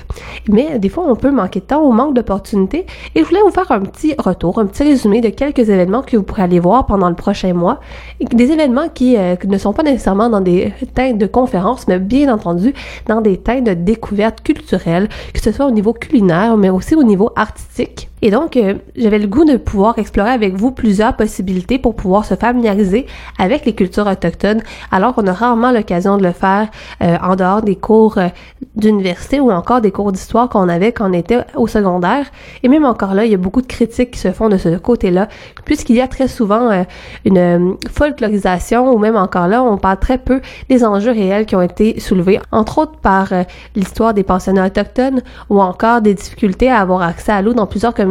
Mais 0.49 0.81
des 0.81 0.89
fois, 0.89 1.05
on 1.07 1.15
peut 1.15 1.31
manquer 1.31 1.61
de 1.61 1.67
temps 1.67 1.85
ou 1.85 1.93
manque 1.93 2.15
d'opportunités 2.15 2.85
et 3.15 3.21
je 3.21 3.25
voulais 3.25 3.43
vous 3.45 3.53
faire 3.53 3.71
un 3.71 3.81
petit 3.81 4.15
retour, 4.19 4.59
un 4.59 4.67
petit 4.67 4.83
résumé 4.83 5.21
de 5.21 5.29
quelques 5.29 5.69
événements 5.69 6.03
que 6.03 6.17
vous 6.17 6.25
pourrez 6.25 6.43
aller 6.43 6.59
voir 6.59 6.87
pendant 6.87 7.09
le 7.09 7.15
prochain 7.17 7.55
mois. 7.55 7.79
Des 8.21 8.51
événements 8.51 8.89
qui 8.93 9.17
euh, 9.17 9.37
ne 9.47 9.59
sont 9.59 9.73
pas 9.73 9.85
nécessairement 9.85 10.29
dans 10.29 10.41
des 10.41 10.73
teintes 10.95 11.19
de 11.19 11.27
conférences, 11.27 11.87
mais 11.87 12.01
bien 12.01 12.33
entendu 12.35 12.75
dans 13.07 13.20
des 13.21 13.39
teintes 13.39 13.65
de 13.65 13.75
découverte 13.75 14.43
culturelle, 14.43 15.09
que 15.33 15.41
ce 15.41 15.53
soit 15.53 15.67
au 15.67 15.71
niveau 15.71 15.93
culinaire, 15.93 16.57
mais 16.57 16.71
aussi 16.71 16.95
au 16.95 17.03
niveau 17.03 17.31
artistique. 17.37 18.10
Et 18.23 18.31
donc, 18.31 18.57
euh, 18.57 18.75
j'avais 18.97 19.19
le 19.19 19.27
goût 19.27 19.45
de 19.45 19.57
pouvoir 19.57 19.99
explorer 19.99 20.31
avec 20.31 20.55
vous 20.55 20.73
plusieurs 20.73 21.17
possibilités 21.17 21.79
pour 21.79 21.95
pouvoir 21.95 22.25
se 22.25 22.35
familiariser 22.35 23.07
avec 23.39 23.65
les 23.65 23.75
cultures 23.75 24.07
autochtones, 24.07 24.63
alors 24.91 25.15
qu'on 25.15 25.27
a 25.27 25.33
rarement 25.33 25.73
l'occasion 25.73 26.19
de 26.19 26.23
le 26.23 26.33
faire 26.33 26.69
euh, 27.03 27.17
en 27.23 27.37
dehors 27.37 27.63
des 27.63 27.77
cours 27.77 28.19
euh, 28.19 28.29
d'université 28.77 29.41
ou 29.41 29.51
encore 29.51 29.81
des 29.81 29.91
cours 29.91 30.13
d'histoire 30.13 30.49
qu'on 30.49 30.69
avait 30.69 30.93
quand 30.93 31.09
on 31.09 31.13
était 31.13 31.41
au 31.57 31.67
secondaire. 31.67 32.27
Et 32.63 32.69
même 32.69 32.85
encore 32.85 33.15
là, 33.15 33.25
il 33.25 33.31
y 33.31 33.35
a 33.35 33.39
beaucoup 33.39 33.63
de 33.63 33.67
critiques 33.67 34.13
qui 34.13 34.19
se 34.19 34.33
font 34.33 34.49
de 34.49 34.59
ce 34.59 34.77
côté-là, 34.77 35.29
puisqu'il 35.65 35.97
y 35.97 36.01
a 36.01 36.09
très 36.09 36.29
souvent 36.29 36.71
euh, 36.71 36.83
une 37.25 37.39
euh, 37.39 37.73
folklorisation 37.91 38.93
ou 38.93 38.99
même 38.99 39.17
encore 39.17 39.49
là, 39.49 39.63
on 39.63 39.79
parle 39.79 39.99
très 39.99 40.19
peu 40.19 40.41
des 40.69 40.85
enjeux 40.85 41.13
réels 41.13 41.47
qui 41.47 41.57
ont 41.57 41.63
été 41.63 41.99
soulevés, 42.01 42.39
entre 42.53 42.79
autres 42.79 42.99
par 43.01 43.29
l'histoire 43.75 44.15
des 44.15 44.23
pensionnats 44.23 44.67
autochtones 44.67 45.23
ou 45.49 45.61
encore 45.61 46.01
des 46.01 46.15
difficultés 46.15 46.71
à 46.71 46.81
avoir 46.81 47.03
accès 47.03 47.33
à 47.33 47.43
l'eau 47.43 47.55
dans 47.55 47.67
plusieurs 47.67 47.95
communautés 47.95 48.10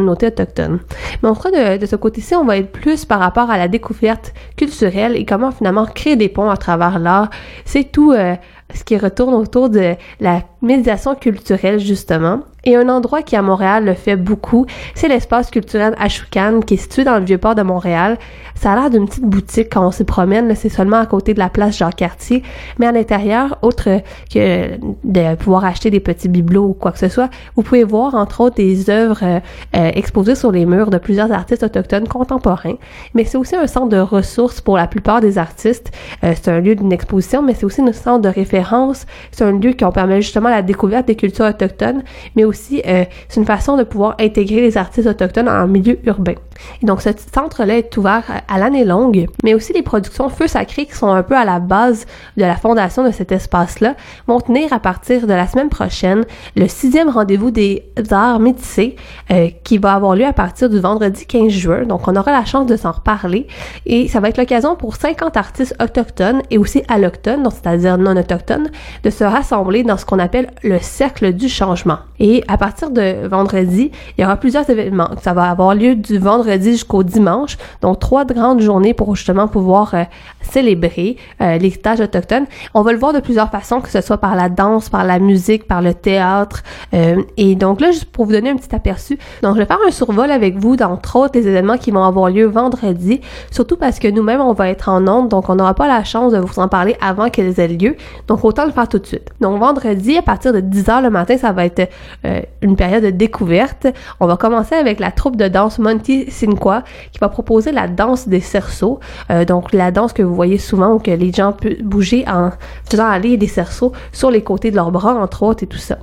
Mais 1.22 1.28
cas, 1.34 1.50
de, 1.50 1.78
de 1.78 1.86
ce 1.86 1.96
côté-ci, 1.96 2.34
on 2.34 2.44
va 2.44 2.56
être 2.58 2.72
plus 2.72 3.04
par 3.04 3.20
rapport 3.20 3.50
à 3.50 3.58
la 3.58 3.68
découverte 3.68 4.32
culturelle 4.56 5.16
et 5.16 5.24
comment 5.24 5.50
finalement 5.50 5.86
créer 5.86 6.16
des 6.16 6.28
ponts 6.28 6.50
à 6.50 6.56
travers 6.56 6.98
l'art. 6.98 7.30
C'est 7.64 7.90
tout 7.90 8.12
euh, 8.12 8.34
ce 8.74 8.84
qui 8.84 8.96
retourne 8.96 9.34
autour 9.34 9.70
de 9.70 9.94
la 10.20 10.42
médiation 10.62 11.14
culturelle, 11.14 11.78
justement. 11.78 12.40
Et 12.64 12.76
un 12.76 12.88
endroit 12.88 13.22
qui 13.22 13.36
à 13.36 13.42
Montréal 13.42 13.84
le 13.84 13.94
fait 13.94 14.16
beaucoup, 14.16 14.66
c'est 14.94 15.08
l'espace 15.08 15.50
culturel 15.50 15.94
Ashoukan 15.98 16.60
qui 16.60 16.74
est 16.74 16.76
situé 16.76 17.04
dans 17.04 17.18
le 17.18 17.24
vieux 17.24 17.38
port 17.38 17.54
de 17.54 17.62
Montréal. 17.62 18.18
Ça 18.54 18.72
a 18.72 18.76
l'air 18.76 18.90
d'une 18.90 19.06
petite 19.06 19.24
boutique 19.24 19.68
quand 19.72 19.86
on 19.86 19.90
s'y 19.90 20.04
promène, 20.04 20.54
c'est 20.54 20.68
seulement 20.68 20.98
à 20.98 21.06
côté 21.06 21.32
de 21.32 21.38
la 21.38 21.48
place 21.48 21.78
Jean-Cartier. 21.78 22.42
Mais 22.78 22.86
à 22.86 22.92
l'intérieur, 22.92 23.58
autre 23.62 24.02
que 24.32 24.76
de 25.02 25.34
pouvoir 25.36 25.64
acheter 25.64 25.88
des 25.88 26.00
petits 26.00 26.28
bibelots 26.28 26.66
ou 26.66 26.72
quoi 26.74 26.92
que 26.92 26.98
ce 26.98 27.08
soit, 27.08 27.30
vous 27.56 27.62
pouvez 27.62 27.84
voir 27.84 28.14
entre 28.14 28.42
autres 28.42 28.56
des 28.56 28.90
œuvres 28.90 29.20
euh, 29.22 29.40
euh, 29.76 29.90
exposées 29.94 30.34
sur 30.34 30.52
les 30.52 30.66
murs 30.66 30.90
de 30.90 30.98
plusieurs 30.98 31.32
artistes 31.32 31.62
autochtones 31.62 32.06
contemporains. 32.06 32.76
Mais 33.14 33.24
c'est 33.24 33.38
aussi 33.38 33.56
un 33.56 33.66
centre 33.66 33.88
de 33.88 34.00
ressources 34.00 34.60
pour 34.60 34.76
la 34.76 34.86
plupart 34.86 35.22
des 35.22 35.38
artistes. 35.38 35.90
Euh, 36.22 36.34
c'est 36.34 36.50
un 36.50 36.60
lieu 36.60 36.74
d'une 36.74 36.92
exposition, 36.92 37.40
mais 37.42 37.54
c'est 37.54 37.64
aussi 37.64 37.80
un 37.80 37.92
centre 37.94 38.20
de 38.20 38.28
référence. 38.28 39.06
C'est 39.32 39.44
un 39.44 39.52
lieu 39.52 39.70
qui 39.72 39.84
permet 39.94 40.20
justement 40.20 40.49
la 40.50 40.62
découverte 40.62 41.06
des 41.06 41.16
cultures 41.16 41.46
autochtones, 41.46 42.02
mais 42.36 42.44
aussi 42.44 42.82
euh, 42.86 43.04
c'est 43.28 43.40
une 43.40 43.46
façon 43.46 43.76
de 43.76 43.84
pouvoir 43.84 44.16
intégrer 44.20 44.60
les 44.60 44.76
artistes 44.76 45.08
autochtones 45.08 45.48
en 45.48 45.66
milieu 45.66 45.98
urbain. 46.04 46.34
Et 46.82 46.86
donc 46.86 47.02
ce 47.02 47.10
centre-là 47.32 47.78
est 47.78 47.96
ouvert 47.96 48.24
à 48.48 48.58
l'année 48.58 48.84
longue, 48.84 49.26
mais 49.42 49.54
aussi 49.54 49.72
les 49.72 49.82
productions 49.82 50.28
Feu 50.28 50.46
Sacré 50.46 50.86
qui 50.86 50.94
sont 50.94 51.08
un 51.08 51.22
peu 51.22 51.36
à 51.36 51.44
la 51.44 51.58
base 51.58 52.06
de 52.36 52.42
la 52.42 52.56
fondation 52.56 53.04
de 53.04 53.10
cet 53.10 53.32
espace-là 53.32 53.94
vont 54.26 54.40
tenir 54.40 54.72
à 54.72 54.78
partir 54.78 55.26
de 55.26 55.32
la 55.32 55.46
semaine 55.46 55.68
prochaine 55.68 56.24
le 56.56 56.68
sixième 56.68 57.08
rendez-vous 57.08 57.50
des 57.50 57.84
arts 58.10 58.40
métissés 58.40 58.96
euh, 59.30 59.48
qui 59.64 59.78
va 59.78 59.94
avoir 59.94 60.14
lieu 60.14 60.26
à 60.26 60.32
partir 60.32 60.68
du 60.68 60.78
vendredi 60.78 61.26
15 61.26 61.48
juin. 61.50 61.82
Donc 61.84 62.08
on 62.08 62.16
aura 62.16 62.32
la 62.32 62.44
chance 62.44 62.66
de 62.66 62.76
s'en 62.76 62.92
reparler 62.92 63.46
et 63.86 64.08
ça 64.08 64.20
va 64.20 64.28
être 64.28 64.38
l'occasion 64.38 64.76
pour 64.76 64.96
50 64.96 65.36
artistes 65.36 65.76
autochtones 65.82 66.42
et 66.50 66.58
aussi 66.58 66.82
allochtones, 66.88 67.42
donc 67.42 67.52
c'est-à-dire 67.52 67.98
non 67.98 68.16
autochtones, 68.16 68.70
de 69.02 69.10
se 69.10 69.24
rassembler 69.24 69.82
dans 69.82 69.96
ce 69.96 70.04
qu'on 70.04 70.18
appelle 70.18 70.39
le 70.62 70.78
cercle 70.80 71.32
du 71.32 71.48
changement. 71.48 71.98
Et 72.18 72.44
à 72.48 72.58
partir 72.58 72.90
de 72.90 73.26
vendredi, 73.26 73.90
il 74.16 74.20
y 74.20 74.24
aura 74.24 74.36
plusieurs 74.36 74.68
événements. 74.68 75.10
Ça 75.22 75.32
va 75.32 75.50
avoir 75.50 75.74
lieu 75.74 75.94
du 75.94 76.18
vendredi 76.18 76.72
jusqu'au 76.72 77.02
dimanche, 77.02 77.56
donc 77.80 77.98
trois 77.98 78.24
grandes 78.24 78.60
journées 78.60 78.92
pour 78.92 79.16
justement 79.16 79.48
pouvoir 79.48 79.94
euh, 79.94 80.04
célébrer 80.42 81.16
euh, 81.40 81.56
l'héritage 81.56 82.00
autochtone. 82.00 82.44
On 82.74 82.82
va 82.82 82.92
le 82.92 82.98
voir 82.98 83.12
de 83.12 83.20
plusieurs 83.20 83.50
façons, 83.50 83.80
que 83.80 83.88
ce 83.88 84.00
soit 84.00 84.18
par 84.18 84.36
la 84.36 84.48
danse, 84.48 84.90
par 84.90 85.04
la 85.04 85.18
musique, 85.18 85.66
par 85.66 85.80
le 85.80 85.94
théâtre. 85.94 86.62
Euh, 86.92 87.22
et 87.36 87.54
donc 87.54 87.80
là, 87.80 87.90
juste 87.90 88.06
pour 88.06 88.26
vous 88.26 88.32
donner 88.32 88.50
un 88.50 88.56
petit 88.56 88.74
aperçu, 88.74 89.18
donc 89.42 89.54
je 89.54 89.60
vais 89.60 89.66
faire 89.66 89.78
un 89.86 89.90
survol 89.90 90.30
avec 90.30 90.58
vous 90.58 90.76
d'entre 90.76 91.16
autres 91.16 91.38
les 91.38 91.48
événements 91.48 91.78
qui 91.78 91.90
vont 91.90 92.04
avoir 92.04 92.28
lieu 92.30 92.46
vendredi, 92.46 93.20
surtout 93.50 93.76
parce 93.76 93.98
que 93.98 94.08
nous-mêmes, 94.08 94.40
on 94.40 94.52
va 94.52 94.68
être 94.68 94.88
en 94.88 95.06
onde, 95.08 95.28
donc 95.28 95.48
on 95.48 95.54
n'aura 95.54 95.74
pas 95.74 95.88
la 95.88 96.04
chance 96.04 96.32
de 96.32 96.38
vous 96.38 96.58
en 96.58 96.68
parler 96.68 96.96
avant 97.00 97.30
qu'elles 97.30 97.58
aient 97.58 97.68
lieu. 97.68 97.96
Donc 98.26 98.44
autant 98.44 98.66
le 98.66 98.72
faire 98.72 98.88
tout 98.88 98.98
de 98.98 99.06
suite. 99.06 99.30
Donc 99.40 99.58
vendredi, 99.58 100.18
à 100.18 100.22
partir 100.30 100.52
de 100.52 100.60
10h 100.60 101.02
le 101.02 101.10
matin, 101.10 101.36
ça 101.36 101.50
va 101.50 101.64
être 101.64 101.90
euh, 102.24 102.40
une 102.62 102.76
période 102.76 103.02
de 103.02 103.10
découverte. 103.10 103.88
On 104.20 104.28
va 104.28 104.36
commencer 104.36 104.76
avec 104.76 105.00
la 105.00 105.10
troupe 105.10 105.34
de 105.34 105.48
danse 105.48 105.80
Monty 105.80 106.30
Sinqua 106.30 106.84
qui 107.10 107.18
va 107.18 107.28
proposer 107.28 107.72
la 107.72 107.88
danse 107.88 108.28
des 108.28 108.38
cerceaux. 108.38 109.00
Euh, 109.30 109.44
donc 109.44 109.72
la 109.72 109.90
danse 109.90 110.12
que 110.12 110.22
vous 110.22 110.36
voyez 110.36 110.58
souvent 110.58 110.94
où 110.94 110.98
que 111.00 111.10
les 111.10 111.32
gens 111.32 111.50
peuvent 111.50 111.82
bouger 111.82 112.24
en 112.28 112.50
faisant 112.88 113.08
aller 113.08 113.38
des 113.38 113.48
cerceaux 113.48 113.90
sur 114.12 114.30
les 114.30 114.42
côtés 114.42 114.70
de 114.70 114.76
leurs 114.76 114.92
bras, 114.92 115.14
entre 115.14 115.42
autres, 115.42 115.64
et 115.64 115.66
tout 115.66 115.78
ça. 115.78 115.98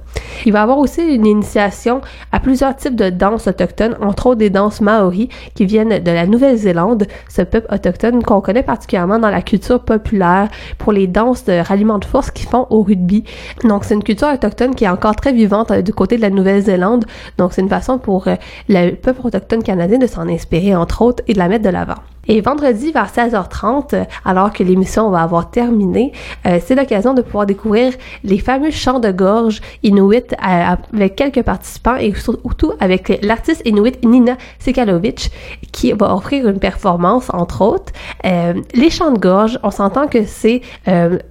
Il 0.46 0.52
va 0.52 0.60
y 0.60 0.62
avoir 0.62 0.78
aussi 0.78 1.02
une 1.02 1.26
initiation 1.26 2.02
à 2.34 2.42
plusieurs 2.42 2.76
types 2.76 2.98
de 2.98 3.10
danses 3.10 3.48
autochtones, 3.48 3.96
entre 4.02 4.28
autres 4.28 4.40
des 4.40 4.50
danses 4.50 4.82
maoris 4.82 5.30
qui 5.56 5.66
viennent 5.66 6.04
de 6.04 6.12
la 6.12 6.26
Nouvelle-Zélande, 6.26 7.08
ce 7.30 7.44
peuple 7.44 7.74
autochtone 7.74 8.24
qu'on 8.24 8.42
connaît 8.42 8.62
particulièrement 8.64 9.20
dans 9.20 9.30
la 9.30 9.42
culture 9.42 9.80
populaire 9.80 10.50
pour 10.78 10.92
les 10.92 11.08
danses 11.08 11.46
de 11.46 11.66
ralliement 11.66 11.98
de 11.98 12.06
force 12.06 12.30
qu'ils 12.30 12.50
font 12.50 12.68
au 12.70 12.82
rugby. 12.82 13.24
Donc 13.64 13.86
c'est 13.86 13.94
une 13.94 14.04
culture 14.04 14.17
autochtone 14.26 14.76
qui 14.76 14.86
est 14.86 14.90
encore 14.90 15.16
très 15.16 15.34
vivante 15.34 15.72
euh, 15.72 15.82
du 15.82 15.94
côté 15.94 16.18
de 16.18 16.22
la 16.22 16.30
Nouvelle-Zélande. 16.30 17.06
Donc 17.38 17.54
c'est 17.54 17.62
une 17.62 17.70
façon 17.70 17.98
pour 17.98 18.28
euh, 18.28 18.36
le 18.70 18.92
peuple 18.92 19.22
autochtone 19.24 19.64
canadien 19.64 19.98
de 19.98 20.08
s'en 20.08 20.28
inspirer 20.28 20.76
entre 20.76 21.02
autres 21.02 21.24
et 21.28 21.34
de 21.34 21.40
la 21.40 21.48
mettre 21.48 21.66
de 21.66 21.70
l'avant. 21.70 21.96
Et 22.30 22.42
vendredi 22.42 22.92
vers 22.92 23.08
16h30, 23.08 23.94
euh, 23.94 24.04
alors 24.26 24.52
que 24.52 24.62
l'émission 24.62 25.10
va 25.10 25.22
avoir 25.22 25.50
terminé, 25.50 26.12
euh, 26.46 26.60
c'est 26.64 26.76
l'occasion 26.76 27.14
de 27.14 27.22
pouvoir 27.22 27.46
découvrir 27.46 27.94
les 28.24 28.38
fameux 28.38 28.72
chants 28.72 29.00
de 29.00 29.12
gorge 29.12 29.62
inuit 29.84 30.26
avec 30.40 31.16
quelques 31.16 31.44
participants 31.44 31.96
et 31.96 32.14
surtout 32.14 32.74
avec 32.80 33.20
l'artiste 33.24 33.62
inuit 33.66 34.04
Nina 34.04 34.36
Sekalovich 34.60 35.32
qui 35.72 35.94
va 35.94 36.14
offrir 36.14 36.48
une 36.50 36.60
performance 36.60 37.30
entre 37.34 37.62
autres. 37.62 37.94
Les 38.24 38.90
chants 38.90 39.12
de 39.12 39.20
gorge, 39.20 39.60
on 39.64 39.72
s'entend 39.72 40.08
que 40.08 40.26
c'est 40.26 40.62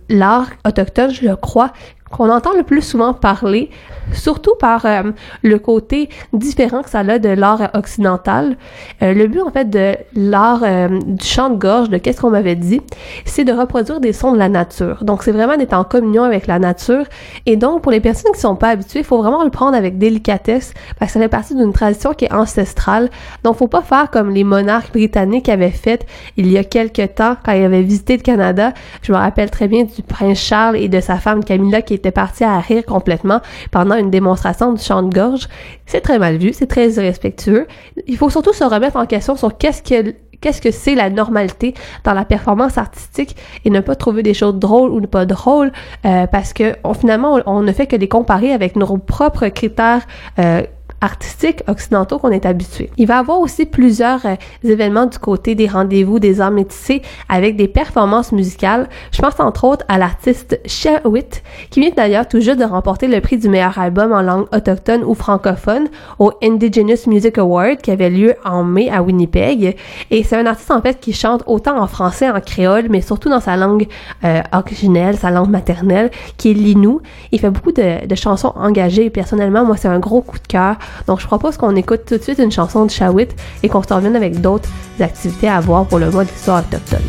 l'art 0.08 0.48
autochtone, 0.64 1.12
je 1.12 1.28
le 1.28 1.36
crois, 1.36 1.72
qu'on 2.10 2.30
entend 2.30 2.52
le 2.56 2.62
plus 2.62 2.82
souvent 2.82 3.12
parler, 3.14 3.70
surtout 4.12 4.54
par 4.58 4.86
euh, 4.86 5.02
le 5.42 5.58
côté 5.58 6.08
différent 6.32 6.82
que 6.82 6.90
ça 6.90 7.00
a 7.00 7.18
de 7.18 7.28
l'art 7.28 7.70
occidental. 7.74 8.56
Euh, 9.02 9.12
le 9.12 9.26
but 9.26 9.40
en 9.40 9.50
fait 9.50 9.68
de 9.68 9.96
l'art 10.14 10.60
euh, 10.62 10.88
du 10.88 11.24
chant 11.24 11.50
de 11.50 11.56
gorge, 11.56 11.90
de 11.90 11.98
qu'est-ce 11.98 12.20
qu'on 12.20 12.30
m'avait 12.30 12.54
dit, 12.54 12.80
c'est 13.24 13.44
de 13.44 13.52
reproduire 13.52 14.00
des 14.00 14.12
sons 14.12 14.32
de 14.32 14.38
la 14.38 14.48
nature. 14.48 15.04
Donc 15.04 15.22
c'est 15.22 15.32
vraiment 15.32 15.56
d'être 15.56 15.74
en 15.74 15.84
communion 15.84 16.22
avec 16.22 16.46
la 16.46 16.58
nature. 16.58 17.04
Et 17.46 17.56
donc 17.56 17.82
pour 17.82 17.92
les 17.92 18.00
personnes 18.00 18.32
qui 18.32 18.40
sont 18.40 18.56
pas 18.56 18.68
habituées, 18.68 19.00
il 19.00 19.04
faut 19.04 19.18
vraiment 19.18 19.44
le 19.44 19.50
prendre 19.50 19.76
avec 19.76 19.98
délicatesse 19.98 20.74
parce 20.98 21.12
que 21.12 21.18
ça 21.18 21.24
fait 21.24 21.28
partie 21.28 21.54
d'une 21.54 21.72
tradition 21.72 22.12
qui 22.12 22.26
est 22.26 22.32
ancestrale. 22.32 23.10
Donc 23.42 23.56
faut 23.56 23.66
pas 23.66 23.82
faire 23.82 24.10
comme 24.10 24.30
les 24.30 24.44
monarques 24.44 24.92
britanniques 24.92 25.48
avaient 25.48 25.70
fait 25.70 26.06
il 26.36 26.50
y 26.50 26.58
a 26.58 26.64
quelques 26.64 27.14
temps 27.14 27.36
quand 27.44 27.52
ils 27.52 27.64
avaient 27.64 27.82
visité 27.82 28.16
le 28.16 28.22
Canada. 28.22 28.72
Je 29.02 29.12
me 29.12 29.16
rappelle 29.16 29.50
très 29.50 29.68
bien 29.68 29.84
du 29.84 30.02
prince 30.02 30.38
Charles 30.38 30.76
et 30.76 30.88
de 30.88 31.00
sa 31.00 31.16
femme 31.16 31.42
Camilla 31.42 31.82
qui 31.82 31.96
étaient 32.06 32.12
partis 32.12 32.44
à 32.44 32.60
rire 32.60 32.84
complètement 32.86 33.40
pendant 33.70 33.96
une 33.96 34.10
démonstration 34.10 34.72
du 34.72 34.82
chant 34.82 35.02
de 35.02 35.12
gorge. 35.12 35.48
C'est 35.86 36.00
très 36.00 36.18
mal 36.18 36.36
vu, 36.36 36.52
c'est 36.52 36.66
très 36.66 36.88
irrespectueux. 36.90 37.66
Il 38.06 38.16
faut 38.16 38.30
surtout 38.30 38.52
se 38.52 38.64
remettre 38.64 38.96
en 38.96 39.06
question 39.06 39.36
sur 39.36 39.56
qu'est-ce 39.58 39.82
que 39.82 40.70
c'est 40.70 40.94
la 40.94 41.10
normalité 41.10 41.74
dans 42.04 42.14
la 42.14 42.24
performance 42.24 42.78
artistique 42.78 43.36
et 43.64 43.70
ne 43.70 43.80
pas 43.80 43.96
trouver 43.96 44.22
des 44.22 44.34
choses 44.34 44.54
drôles 44.54 44.90
ou 44.90 45.00
pas 45.06 45.26
drôles 45.26 45.72
euh, 46.04 46.26
parce 46.26 46.52
que 46.52 46.74
finalement 46.98 47.40
on, 47.46 47.58
on 47.58 47.62
ne 47.62 47.72
fait 47.72 47.86
que 47.86 47.96
les 47.96 48.08
comparer 48.08 48.52
avec 48.52 48.76
nos 48.76 48.98
propres 48.98 49.48
critères 49.48 50.06
euh, 50.38 50.62
artistiques 51.00 51.62
occidentaux 51.68 52.18
qu'on 52.18 52.30
est 52.30 52.46
habitué. 52.46 52.90
Il 52.96 53.06
va 53.06 53.16
y 53.16 53.18
avoir 53.18 53.40
aussi 53.40 53.66
plusieurs 53.66 54.24
euh, 54.24 54.34
événements 54.64 55.06
du 55.06 55.18
côté 55.18 55.54
des 55.54 55.66
rendez-vous 55.66 56.18
des 56.18 56.40
arts 56.40 56.50
métissés 56.50 57.02
avec 57.28 57.56
des 57.56 57.68
performances 57.68 58.32
musicales. 58.32 58.88
Je 59.12 59.20
pense 59.20 59.38
entre 59.40 59.64
autres 59.64 59.84
à 59.88 59.98
l'artiste 59.98 60.60
Witt 61.04 61.42
qui 61.70 61.80
vient 61.80 61.90
d'ailleurs 61.94 62.28
tout 62.28 62.40
juste 62.40 62.58
de 62.58 62.64
remporter 62.64 63.08
le 63.08 63.20
prix 63.20 63.36
du 63.36 63.48
meilleur 63.48 63.78
album 63.78 64.12
en 64.12 64.22
langue 64.22 64.46
autochtone 64.52 65.04
ou 65.04 65.14
francophone 65.14 65.88
au 66.18 66.32
Indigenous 66.42 67.06
Music 67.06 67.38
Award 67.38 67.78
qui 67.78 67.90
avait 67.90 68.10
lieu 68.10 68.34
en 68.44 68.64
mai 68.64 68.90
à 68.90 69.02
Winnipeg. 69.02 69.76
Et 70.10 70.24
c'est 70.24 70.36
un 70.36 70.46
artiste 70.46 70.70
en 70.70 70.80
fait 70.80 70.98
qui 71.00 71.12
chante 71.12 71.42
autant 71.46 71.78
en 71.78 71.86
français, 71.86 72.30
en 72.30 72.40
créole, 72.40 72.86
mais 72.90 73.00
surtout 73.00 73.28
dans 73.28 73.40
sa 73.40 73.56
langue 73.56 73.86
euh, 74.24 74.40
originelle, 74.52 75.16
sa 75.16 75.30
langue 75.30 75.50
maternelle, 75.50 76.10
qui 76.36 76.50
est 76.50 76.54
l'inou. 76.54 77.00
Il 77.32 77.40
fait 77.40 77.50
beaucoup 77.50 77.72
de, 77.72 78.06
de 78.06 78.14
chansons 78.14 78.52
engagées 78.56 79.06
et 79.06 79.10
personnellement, 79.10 79.64
moi, 79.64 79.76
c'est 79.76 79.88
un 79.88 79.98
gros 79.98 80.22
coup 80.22 80.38
de 80.38 80.46
cœur. 80.46 80.76
Donc, 81.06 81.20
je 81.20 81.26
propose 81.26 81.56
qu'on 81.56 81.76
écoute 81.76 82.02
tout 82.06 82.16
de 82.16 82.22
suite 82.22 82.38
une 82.38 82.52
chanson 82.52 82.84
de 82.84 82.90
Shawit 82.90 83.34
et 83.62 83.68
qu'on 83.68 83.82
se 83.82 83.92
revienne 83.92 84.16
avec 84.16 84.40
d'autres 84.40 84.68
activités 85.00 85.48
à 85.48 85.60
voir 85.60 85.86
pour 85.86 85.98
le 85.98 86.10
mois 86.10 86.24
de 86.24 86.30
l'histoire 86.30 86.60
autochtone. 86.60 87.00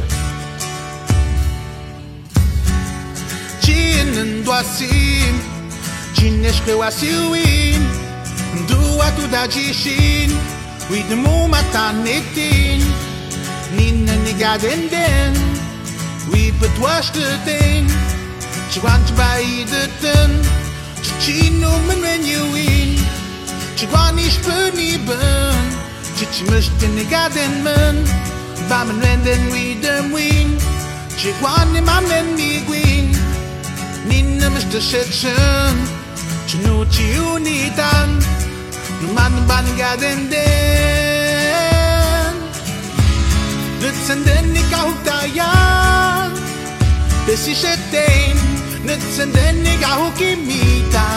Që 23.77 23.85
gua 23.91 24.07
një 24.17 24.29
shpër 24.33 24.71
një 24.73 24.93
bën 25.05 25.65
Që 26.17 26.25
që 26.33 26.45
më 26.47 26.59
shtë 26.65 26.87
një 26.95 27.03
gaden 27.11 27.51
mën 27.61 27.97
Ba 28.71 28.79
më 28.89 28.93
në 28.95 29.01
vendën 29.03 29.43
wi 29.53 29.65
dëm 29.83 30.07
win 30.15 30.55
Që 31.13 31.29
gua 31.37 31.61
një 31.75 31.83
mam 31.85 32.07
në 32.09 32.19
një 32.39 32.47
gwin 32.65 33.07
Një 34.09 34.21
në 34.39 34.47
më 34.55 34.63
shtë 34.63 34.81
shetë 34.87 35.15
shën 35.19 35.77
Që 36.49 36.63
në 36.63 36.73
që 36.95 37.05
ju 37.11 37.37
një 37.45 37.69
tanë 37.77 38.17
Në 39.03 39.07
matë 39.13 39.35
në 39.37 39.45
banë 39.53 39.71
nga 39.77 39.93
den 40.01 40.25
den 40.33 40.73
Në 43.77 43.87
të 43.93 44.01
sëndën 44.07 44.45
një 44.57 44.63
ka 44.73 44.81
hukta 44.87 45.21
janë 45.37 46.37
Dhe 47.29 47.35
si 47.45 47.53
shetem 47.61 48.37
Në 48.89 48.93
të 49.05 49.07
sëndën 49.19 49.55
një 49.69 49.79
ka 49.85 49.91
hukimita 50.01 51.07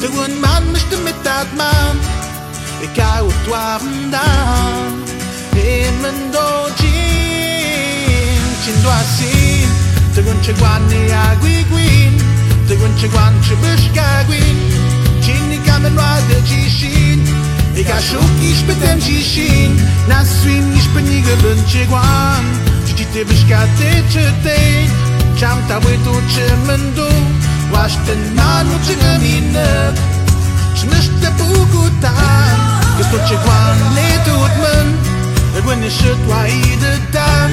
Toen 0.00 0.38
man 0.40 0.64
moest 0.70 1.02
met 1.04 1.14
dat 1.22 1.46
man 1.56 1.96
Ik 2.78 3.02
hou 3.02 3.28
het 3.32 3.48
waar 3.48 3.80
vandaan 3.80 4.92
In 5.52 6.00
mijn 6.00 6.20
doodjin 6.32 7.60
Cin 8.62 8.82
doasin 8.82 9.68
Toen 10.14 10.38
ce 10.42 10.52
guanne 10.54 11.12
a 11.12 11.36
guiguin 11.40 12.14
Toen 12.66 12.92
ce 12.98 13.08
guanche 13.08 13.54
busca 13.62 14.24
guin 14.28 14.58
Cini 15.20 15.60
camen 15.66 15.96
roade 15.96 16.40
gishin 16.44 17.20
Ik 17.72 17.90
a 17.90 17.98
șuc 17.98 18.40
iși 18.50 18.64
pe 18.64 18.74
tem 18.80 18.98
gishin 18.98 19.72
Nasuim 20.08 20.72
iși 20.76 20.88
pe 20.92 21.00
nigă 21.00 21.34
bân 21.42 21.58
ce 21.70 21.84
guan 21.88 22.44
Citi 22.86 23.06
te 23.12 23.22
busca 23.28 23.60
te 23.78 23.90
ce 24.12 24.24
te 24.42 24.58
Ce-am 25.38 25.58
tauit 25.68 26.00
tu 26.04 26.14
ce 26.32 26.46
mându 26.66 27.08
Gesto 33.00 33.18
chiguan 33.26 33.78
le 33.96 34.08
tutmen 34.26 34.88
Et 35.56 35.64
when 35.64 35.82
you 35.82 35.90
should 35.90 36.18
why 36.28 36.50
the 36.80 37.00
dam 37.10 37.50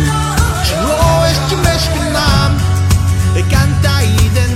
Chlo 0.67 1.23
is 1.31 1.39
to 1.49 1.55
mesh 1.63 1.87
nam 2.11 2.51
E 3.35 3.41
canta 3.49 4.01
iden 4.03 4.27
da 4.27 4.43
Men 4.43 4.46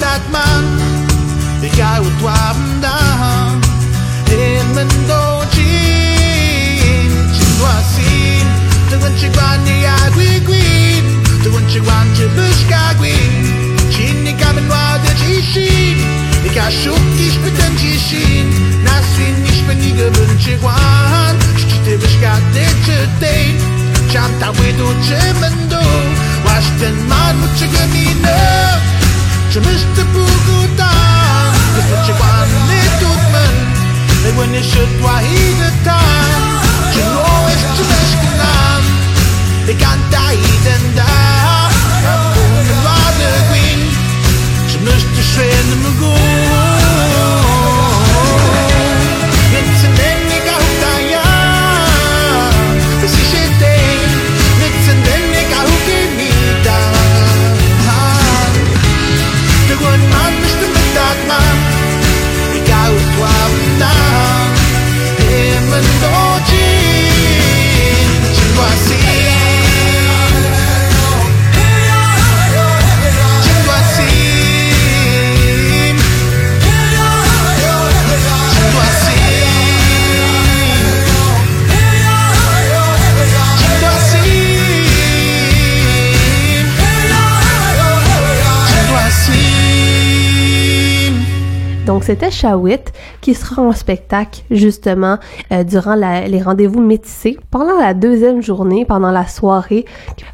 that 0.00 0.22
man 0.32 0.64
Die 1.60 1.70
jij 1.74 2.00
wordt 2.02 2.20
wapen 2.20 2.80
dan 2.80 3.60
In 4.38 4.74
mijn 4.74 4.88
doodjien 5.06 6.30
Chindu 7.34 7.64
asin 7.76 8.46
Tuwen 8.88 9.14
chigwan 9.16 9.62
ni 9.62 9.84
agui 9.84 10.42
guin 10.46 11.04
Tuwen 11.42 11.64
chigwan 11.68 12.06
chibush 12.16 12.64
kagui 12.68 13.18
Chin 13.90 14.22
ni 14.22 14.34
kamen 14.34 14.68
wade 14.68 15.12
chishin 15.20 15.96
Ik 16.44 16.56
ha 16.58 16.70
shuk 16.70 17.04
ich 17.26 17.38
bitem 17.42 17.76
chishin 17.76 18.46
Nasrin 18.84 19.44
ich 19.44 19.66
ben 19.66 19.78
ni 19.78 19.90
gewün 19.98 20.38
chigwan 20.38 21.34
Chchite 21.56 21.98
bishkat 22.00 22.42
de 22.54 22.66
chitein 22.84 23.54
Chanta 24.12 24.48
widu 24.58 24.88
chimendu 25.06 25.84
Wash 26.44 26.70
den 26.80 26.96
man 27.08 27.34
mu 27.40 27.46
je 29.50 29.58
me 29.58 29.72
jette 29.72 30.04
pour 30.12 30.26
tout 30.46 30.68
temps. 30.76 30.84
Je 31.76 32.04
suis 32.04 32.12
pas 32.12 32.46
né 32.68 32.80
tout 33.00 33.18
seul, 33.32 33.56
mais 34.22 34.32
when 34.38 34.54
you 34.54 34.62
should 34.62 34.90
toi 35.00 35.14
il 35.22 35.58
ne 35.58 35.70
t'a. 35.84 35.98
Je 36.94 37.00
l'ouais, 37.00 37.58
je 37.76 37.82
me 37.90 37.96
jette 38.10 38.32
nam, 38.40 38.82
et 39.68 39.74
quand 39.74 39.98
t'as 40.10 40.30
Je 44.68 44.78
me 44.78 44.90
jette 44.90 45.20
chez 45.34 45.52
le. 45.70 46.69
C'était 92.10 92.30
Shawit 92.32 92.92
qui 93.20 93.34
sera 93.34 93.62
en 93.62 93.72
spectacle 93.72 94.42
justement 94.50 95.18
euh, 95.52 95.64
durant 95.64 95.94
la- 95.94 96.26
les 96.28 96.40
rendez-vous 96.42 96.80
métissés 96.80 97.38
pendant 97.50 97.78
la 97.78 97.94
deuxième 97.94 98.42
journée, 98.42 98.84
pendant 98.84 99.10
la 99.10 99.26
soirée. 99.26 99.84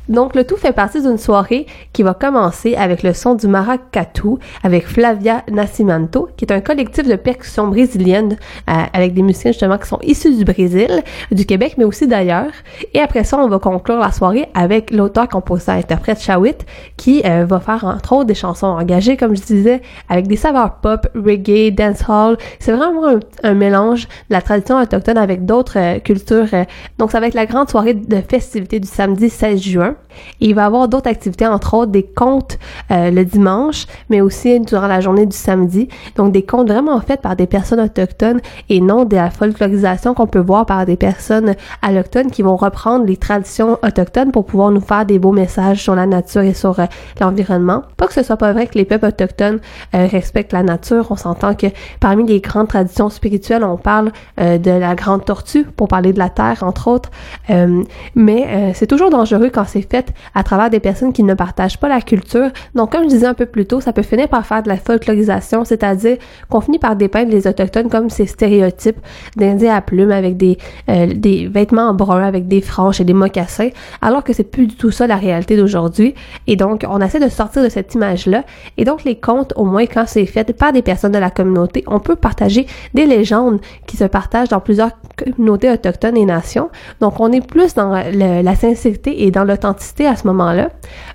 Donc 0.08 0.34
le 0.34 0.44
tout 0.44 0.56
fait 0.56 0.72
partie 0.72 1.02
d'une 1.02 1.18
soirée 1.18 1.66
qui 1.92 2.02
va 2.02 2.14
commencer 2.14 2.74
avec 2.76 3.02
le 3.02 3.12
son 3.12 3.34
du 3.34 3.48
maracatu 3.48 4.28
avec 4.62 4.86
Flavia 4.86 5.42
Nascimento, 5.50 6.28
qui 6.36 6.44
est 6.44 6.52
un 6.52 6.60
collectif 6.60 7.06
de 7.08 7.16
percussion 7.16 7.68
brésilienne 7.68 8.36
euh, 8.70 8.72
avec 8.92 9.14
des 9.14 9.22
musiciens 9.22 9.50
justement 9.52 9.78
qui 9.78 9.88
sont 9.88 9.98
issus 10.02 10.36
du 10.36 10.44
Brésil, 10.44 11.02
du 11.32 11.44
Québec, 11.44 11.74
mais 11.78 11.84
aussi 11.84 12.06
d'ailleurs. 12.06 12.50
Et 12.94 13.00
après 13.00 13.24
ça, 13.24 13.38
on 13.38 13.48
va 13.48 13.58
conclure 13.58 13.98
la 13.98 14.12
soirée 14.12 14.48
avec 14.54 14.90
l'auteur, 14.90 15.28
compositeur, 15.28 15.74
interprète 15.74 16.20
Shawit, 16.20 16.64
qui 16.96 17.22
euh, 17.24 17.44
va 17.44 17.58
faire 17.60 17.84
entre 17.84 18.12
autres 18.12 18.26
des 18.26 18.34
chansons 18.34 18.66
engagées, 18.66 19.16
comme 19.16 19.34
je 19.36 19.42
disais, 19.42 19.82
avec 20.08 20.28
des 20.28 20.36
saveurs 20.36 20.76
pop, 20.76 21.06
reggae, 21.14 21.70
dancehall. 21.74 22.36
C'est 22.60 22.72
vraiment 22.72 22.85
un, 22.88 23.20
un 23.42 23.54
mélange 23.54 24.06
de 24.30 24.34
la 24.34 24.42
tradition 24.42 24.80
autochtone 24.80 25.18
avec 25.18 25.44
d'autres 25.44 25.78
euh, 25.78 25.98
cultures. 25.98 26.48
euh. 26.52 26.64
donc 26.98 27.10
ça 27.10 27.20
va 27.20 27.26
être 27.26 27.34
la 27.34 27.46
grande 27.46 27.68
soirée 27.68 27.94
de 27.94 28.20
festivités 28.28 28.80
du 28.80 28.88
samedi 28.88 29.30
16 29.30 29.60
juin. 29.60 29.96
Et 30.40 30.48
il 30.48 30.54
va 30.54 30.62
y 30.62 30.64
avoir 30.64 30.88
d'autres 30.88 31.10
activités, 31.10 31.46
entre 31.46 31.74
autres 31.74 31.92
des 31.92 32.02
contes 32.02 32.58
euh, 32.90 33.10
le 33.10 33.24
dimanche, 33.24 33.86
mais 34.08 34.22
aussi 34.22 34.58
durant 34.60 34.86
la 34.86 35.00
journée 35.00 35.26
du 35.26 35.36
samedi. 35.36 35.88
Donc 36.16 36.32
des 36.32 36.42
contes 36.42 36.68
vraiment 36.68 36.98
faits 37.00 37.20
par 37.20 37.36
des 37.36 37.46
personnes 37.46 37.80
autochtones 37.80 38.40
et 38.70 38.80
non 38.80 39.04
de 39.04 39.14
la 39.14 39.30
folklorisation 39.30 40.14
qu'on 40.14 40.26
peut 40.26 40.40
voir 40.40 40.64
par 40.64 40.86
des 40.86 40.96
personnes 40.96 41.54
allochtones 41.82 42.30
qui 42.30 42.42
vont 42.42 42.56
reprendre 42.56 43.04
les 43.04 43.18
traditions 43.18 43.78
autochtones 43.82 44.32
pour 44.32 44.46
pouvoir 44.46 44.70
nous 44.70 44.80
faire 44.80 45.04
des 45.04 45.18
beaux 45.18 45.32
messages 45.32 45.82
sur 45.82 45.94
la 45.94 46.06
nature 46.06 46.42
et 46.42 46.54
sur 46.54 46.76
l'environnement. 47.20 47.82
Pas 47.98 48.06
que 48.06 48.14
ce 48.14 48.22
soit 48.22 48.36
pas 48.38 48.52
vrai 48.52 48.66
que 48.66 48.78
les 48.78 48.84
peuples 48.84 49.06
autochtones 49.06 49.60
respectent 49.92 50.52
la 50.52 50.62
nature. 50.62 51.06
On 51.10 51.16
s'entend 51.16 51.54
que 51.54 51.66
parmi 52.00 52.26
les 52.26 52.40
grandes 52.40 52.65
traditions 52.66 53.08
spirituelles, 53.08 53.64
on 53.64 53.76
parle 53.76 54.12
euh, 54.40 54.58
de 54.58 54.70
la 54.70 54.94
grande 54.94 55.24
tortue 55.24 55.64
pour 55.64 55.88
parler 55.88 56.12
de 56.12 56.18
la 56.18 56.28
terre, 56.28 56.62
entre 56.62 56.88
autres. 56.88 57.10
Euh, 57.50 57.82
mais 58.14 58.46
euh, 58.48 58.70
c'est 58.74 58.86
toujours 58.86 59.10
dangereux 59.10 59.50
quand 59.52 59.64
c'est 59.66 59.88
fait 59.88 60.12
à 60.34 60.42
travers 60.42 60.70
des 60.70 60.80
personnes 60.80 61.12
qui 61.12 61.22
ne 61.22 61.34
partagent 61.34 61.78
pas 61.78 61.88
la 61.88 62.00
culture. 62.00 62.50
Donc, 62.74 62.92
comme 62.92 63.04
je 63.04 63.08
disais 63.08 63.26
un 63.26 63.34
peu 63.34 63.46
plus 63.46 63.66
tôt, 63.66 63.80
ça 63.80 63.92
peut 63.92 64.02
finir 64.02 64.28
par 64.28 64.46
faire 64.46 64.62
de 64.62 64.68
la 64.68 64.76
folklorisation, 64.76 65.64
c'est-à-dire 65.64 66.16
qu'on 66.48 66.60
finit 66.60 66.78
par 66.78 66.96
dépeindre 66.96 67.30
les 67.30 67.46
autochtones 67.46 67.88
comme 67.88 68.10
ces 68.10 68.26
stéréotypes 68.26 68.98
d'Indiens 69.36 69.74
à 69.74 69.80
plumes 69.80 70.12
avec 70.12 70.36
des, 70.36 70.58
euh, 70.88 71.06
des 71.14 71.46
vêtements 71.46 71.94
bruns, 71.94 72.22
avec 72.22 72.48
des 72.48 72.60
franges 72.60 73.00
et 73.00 73.04
des 73.04 73.12
mocassins, 73.12 73.70
alors 74.02 74.24
que 74.24 74.32
c'est 74.32 74.44
plus 74.44 74.66
du 74.66 74.76
tout 74.76 74.90
ça 74.90 75.06
la 75.06 75.16
réalité 75.16 75.56
d'aujourd'hui. 75.56 76.14
Et 76.46 76.56
donc, 76.56 76.84
on 76.88 77.00
essaie 77.00 77.20
de 77.20 77.28
sortir 77.28 77.62
de 77.62 77.68
cette 77.68 77.94
image-là. 77.94 78.44
Et 78.76 78.84
donc, 78.84 79.04
les 79.04 79.16
contes, 79.16 79.52
au 79.56 79.64
moins 79.64 79.86
quand 79.86 80.04
c'est 80.06 80.26
fait 80.26 80.52
par 80.52 80.72
des 80.72 80.82
personnes 80.82 81.12
de 81.12 81.18
la 81.18 81.30
communauté, 81.30 81.84
on 81.86 82.00
peut 82.00 82.16
partager 82.16 82.55
des 82.94 83.06
légendes 83.06 83.60
qui 83.86 83.96
se 83.96 84.04
partagent 84.04 84.48
dans 84.48 84.60
plusieurs 84.60 84.90
communautés 85.16 85.70
autochtones 85.70 86.16
et 86.16 86.24
nations. 86.24 86.70
Donc, 87.00 87.20
on 87.20 87.32
est 87.32 87.46
plus 87.46 87.74
dans 87.74 87.90
la 87.90 88.54
sincérité 88.54 89.24
et 89.24 89.30
dans 89.30 89.44
l'authenticité 89.44 90.06
à 90.06 90.16
ce 90.16 90.26
moment-là. 90.28 90.70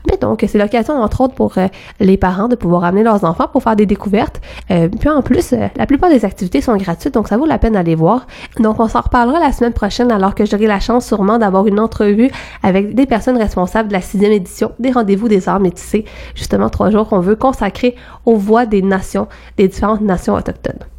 Mais 0.09 0.17
donc, 0.17 0.43
c'est 0.47 0.57
l'occasion, 0.57 0.95
entre 0.95 1.21
autres, 1.21 1.33
pour 1.33 1.57
euh, 1.57 1.67
les 1.99 2.17
parents 2.17 2.47
de 2.47 2.55
pouvoir 2.55 2.83
amener 2.83 3.03
leurs 3.03 3.23
enfants 3.23 3.47
pour 3.51 3.63
faire 3.63 3.75
des 3.75 3.85
découvertes. 3.85 4.41
Euh, 4.69 4.89
puis 4.89 5.09
en 5.09 5.21
plus, 5.21 5.53
euh, 5.53 5.67
la 5.75 5.85
plupart 5.85 6.09
des 6.09 6.25
activités 6.25 6.61
sont 6.61 6.75
gratuites, 6.77 7.13
donc 7.13 7.27
ça 7.27 7.37
vaut 7.37 7.45
la 7.45 7.57
peine 7.57 7.73
d'aller 7.73 7.95
voir. 7.95 8.27
Donc, 8.59 8.79
on 8.79 8.87
s'en 8.87 9.01
reparlera 9.01 9.39
la 9.39 9.51
semaine 9.51 9.73
prochaine, 9.73 10.11
alors 10.11 10.35
que 10.35 10.45
j'aurai 10.45 10.67
la 10.67 10.79
chance 10.79 11.05
sûrement 11.05 11.37
d'avoir 11.37 11.67
une 11.67 11.79
entrevue 11.79 12.31
avec 12.63 12.95
des 12.95 13.05
personnes 13.05 13.37
responsables 13.37 13.89
de 13.89 13.93
la 13.93 14.01
sixième 14.01 14.31
édition 14.31 14.71
des 14.79 14.91
Rendez-vous 14.91 15.27
des 15.27 15.47
Arts 15.47 15.59
métissés. 15.59 16.05
Justement, 16.35 16.69
trois 16.69 16.89
jours 16.89 17.07
qu'on 17.07 17.19
veut 17.19 17.35
consacrer 17.35 17.95
aux 18.25 18.35
voix 18.35 18.65
des 18.65 18.81
nations, 18.81 19.27
des 19.57 19.67
différentes 19.67 20.01
nations 20.01 20.35
autochtones. 20.35 20.90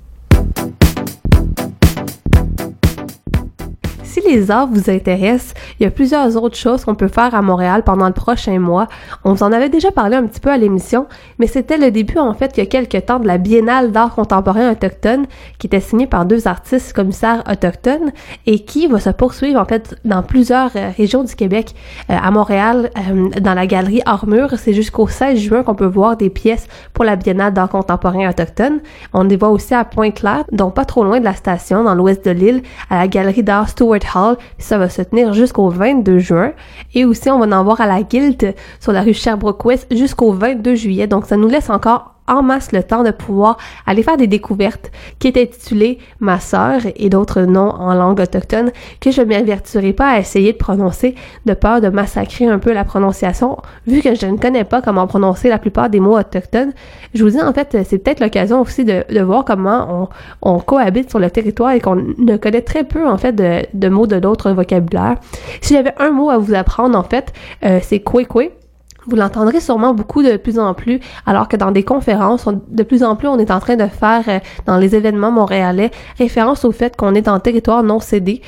Si 4.12 4.20
les 4.20 4.50
arts 4.50 4.68
vous 4.70 4.90
intéressent, 4.90 5.54
il 5.80 5.84
y 5.84 5.86
a 5.86 5.90
plusieurs 5.90 6.36
autres 6.36 6.58
choses 6.58 6.84
qu'on 6.84 6.94
peut 6.94 7.08
faire 7.08 7.34
à 7.34 7.40
Montréal 7.40 7.82
pendant 7.82 8.06
le 8.06 8.12
prochain 8.12 8.58
mois. 8.58 8.86
On 9.24 9.32
vous 9.32 9.42
en 9.42 9.52
avait 9.52 9.70
déjà 9.70 9.90
parlé 9.90 10.16
un 10.16 10.26
petit 10.26 10.38
peu 10.38 10.50
à 10.50 10.58
l'émission, 10.58 11.06
mais 11.38 11.46
c'était 11.46 11.78
le 11.78 11.90
début 11.90 12.18
en 12.18 12.34
fait 12.34 12.52
il 12.54 12.60
y 12.60 12.62
a 12.62 12.66
quelques 12.66 13.06
temps 13.06 13.20
de 13.20 13.26
la 13.26 13.38
Biennale 13.38 13.90
d'art 13.90 14.14
contemporain 14.14 14.70
autochtone 14.70 15.24
qui 15.58 15.66
était 15.66 15.80
signée 15.80 16.06
par 16.06 16.26
deux 16.26 16.46
artistes 16.46 16.92
commissaires 16.92 17.42
autochtones 17.50 18.12
et 18.44 18.58
qui 18.58 18.86
va 18.86 19.00
se 19.00 19.08
poursuivre 19.08 19.58
en 19.58 19.64
fait 19.64 19.96
dans 20.04 20.22
plusieurs 20.22 20.72
euh, 20.76 20.90
régions 20.94 21.24
du 21.24 21.34
Québec. 21.34 21.74
Euh, 22.10 22.14
à 22.22 22.30
Montréal, 22.30 22.90
euh, 22.98 23.30
dans 23.40 23.54
la 23.54 23.66
galerie 23.66 24.02
Armure, 24.04 24.58
c'est 24.58 24.74
jusqu'au 24.74 25.08
16 25.08 25.38
juin 25.38 25.62
qu'on 25.62 25.74
peut 25.74 25.86
voir 25.86 26.18
des 26.18 26.28
pièces 26.28 26.68
pour 26.92 27.06
la 27.06 27.16
Biennale 27.16 27.54
d'art 27.54 27.70
contemporain 27.70 28.28
autochtone. 28.28 28.80
On 29.14 29.24
les 29.24 29.36
voit 29.38 29.48
aussi 29.48 29.72
à 29.72 29.86
Pointe-Claire, 29.86 30.44
donc 30.52 30.74
pas 30.74 30.84
trop 30.84 31.02
loin 31.02 31.18
de 31.18 31.24
la 31.24 31.34
station, 31.34 31.82
dans 31.82 31.94
l'ouest 31.94 32.22
de 32.22 32.30
l'île, 32.30 32.62
à 32.90 32.98
la 32.98 33.08
galerie 33.08 33.42
d'art 33.42 33.70
Hall. 34.14 34.36
Ça 34.58 34.78
va 34.78 34.88
se 34.88 35.02
tenir 35.02 35.32
jusqu'au 35.32 35.68
22 35.68 36.18
juin. 36.18 36.52
Et 36.94 37.04
aussi, 37.04 37.30
on 37.30 37.38
va 37.38 37.56
en 37.58 37.64
voir 37.64 37.80
à 37.80 37.86
la 37.86 38.02
Guilde 38.02 38.54
sur 38.80 38.92
la 38.92 39.02
rue 39.02 39.14
Sherbrooke-Ouest 39.14 39.94
jusqu'au 39.94 40.32
22 40.32 40.74
juillet. 40.74 41.06
Donc, 41.06 41.26
ça 41.26 41.36
nous 41.36 41.48
laisse 41.48 41.70
encore 41.70 42.14
en 42.32 42.42
masse 42.42 42.72
le 42.72 42.82
temps 42.82 43.02
de 43.02 43.10
pouvoir 43.10 43.56
aller 43.86 44.02
faire 44.02 44.16
des 44.16 44.26
découvertes 44.26 44.90
qui 45.18 45.28
est 45.28 45.36
intitulée 45.36 45.98
Ma 46.20 46.40
sœur 46.40 46.80
et 46.96 47.08
d'autres 47.08 47.42
noms 47.42 47.70
en 47.70 47.94
langue 47.94 48.20
autochtone 48.20 48.70
que 49.00 49.10
je 49.10 49.20
ne 49.20 49.26
m'avertirai 49.26 49.92
pas 49.92 50.08
à 50.10 50.18
essayer 50.18 50.52
de 50.52 50.58
prononcer 50.58 51.14
de 51.46 51.54
peur 51.54 51.80
de 51.80 51.88
massacrer 51.88 52.46
un 52.46 52.58
peu 52.58 52.72
la 52.72 52.84
prononciation 52.84 53.58
vu 53.86 54.00
que 54.00 54.14
je 54.14 54.26
ne 54.26 54.36
connais 54.36 54.64
pas 54.64 54.82
comment 54.82 55.06
prononcer 55.06 55.48
la 55.48 55.58
plupart 55.58 55.90
des 55.90 56.00
mots 56.00 56.18
autochtones. 56.18 56.72
Je 57.14 57.24
vous 57.24 57.30
dis 57.30 57.40
en 57.40 57.52
fait 57.52 57.76
c'est 57.84 57.98
peut-être 57.98 58.20
l'occasion 58.20 58.60
aussi 58.60 58.84
de, 58.84 59.04
de 59.08 59.20
voir 59.20 59.44
comment 59.44 60.08
on, 60.42 60.54
on 60.54 60.58
cohabite 60.60 61.10
sur 61.10 61.18
le 61.18 61.30
territoire 61.30 61.72
et 61.72 61.80
qu'on 61.80 61.96
ne 61.96 62.36
connaît 62.36 62.62
très 62.62 62.84
peu 62.84 63.06
en 63.08 63.18
fait 63.18 63.32
de, 63.32 63.62
de 63.74 63.88
mots 63.88 64.06
de 64.06 64.18
d'autres 64.18 64.52
vocabulaires. 64.52 65.16
Si 65.60 65.74
j'avais 65.74 65.94
un 65.98 66.10
mot 66.10 66.30
à 66.30 66.38
vous 66.38 66.54
apprendre 66.54 66.98
en 66.98 67.02
fait 67.02 67.32
euh, 67.64 67.80
c'est 67.82 68.00
Kwekwe. 68.00 68.50
Vous 69.06 69.16
l'entendrez 69.16 69.60
sûrement 69.60 69.94
beaucoup 69.94 70.22
de 70.22 70.36
plus 70.36 70.58
en 70.58 70.74
plus, 70.74 71.00
alors 71.26 71.48
que 71.48 71.56
dans 71.56 71.72
des 71.72 71.82
conférences, 71.82 72.46
on- 72.46 72.60
de 72.68 72.82
plus 72.84 73.02
en 73.02 73.16
plus, 73.16 73.28
on 73.28 73.38
est 73.38 73.50
en 73.50 73.58
train 73.60 73.76
de 73.76 73.86
faire, 73.86 74.22
euh, 74.28 74.38
dans 74.66 74.76
les 74.76 74.94
événements 74.94 75.32
montréalais, 75.32 75.90
référence 76.18 76.64
au 76.64 76.72
fait 76.72 76.96
qu'on 76.96 77.14
est 77.14 77.26
en 77.28 77.40
territoire 77.40 77.82
non 77.82 77.98
cédé. 78.00 78.42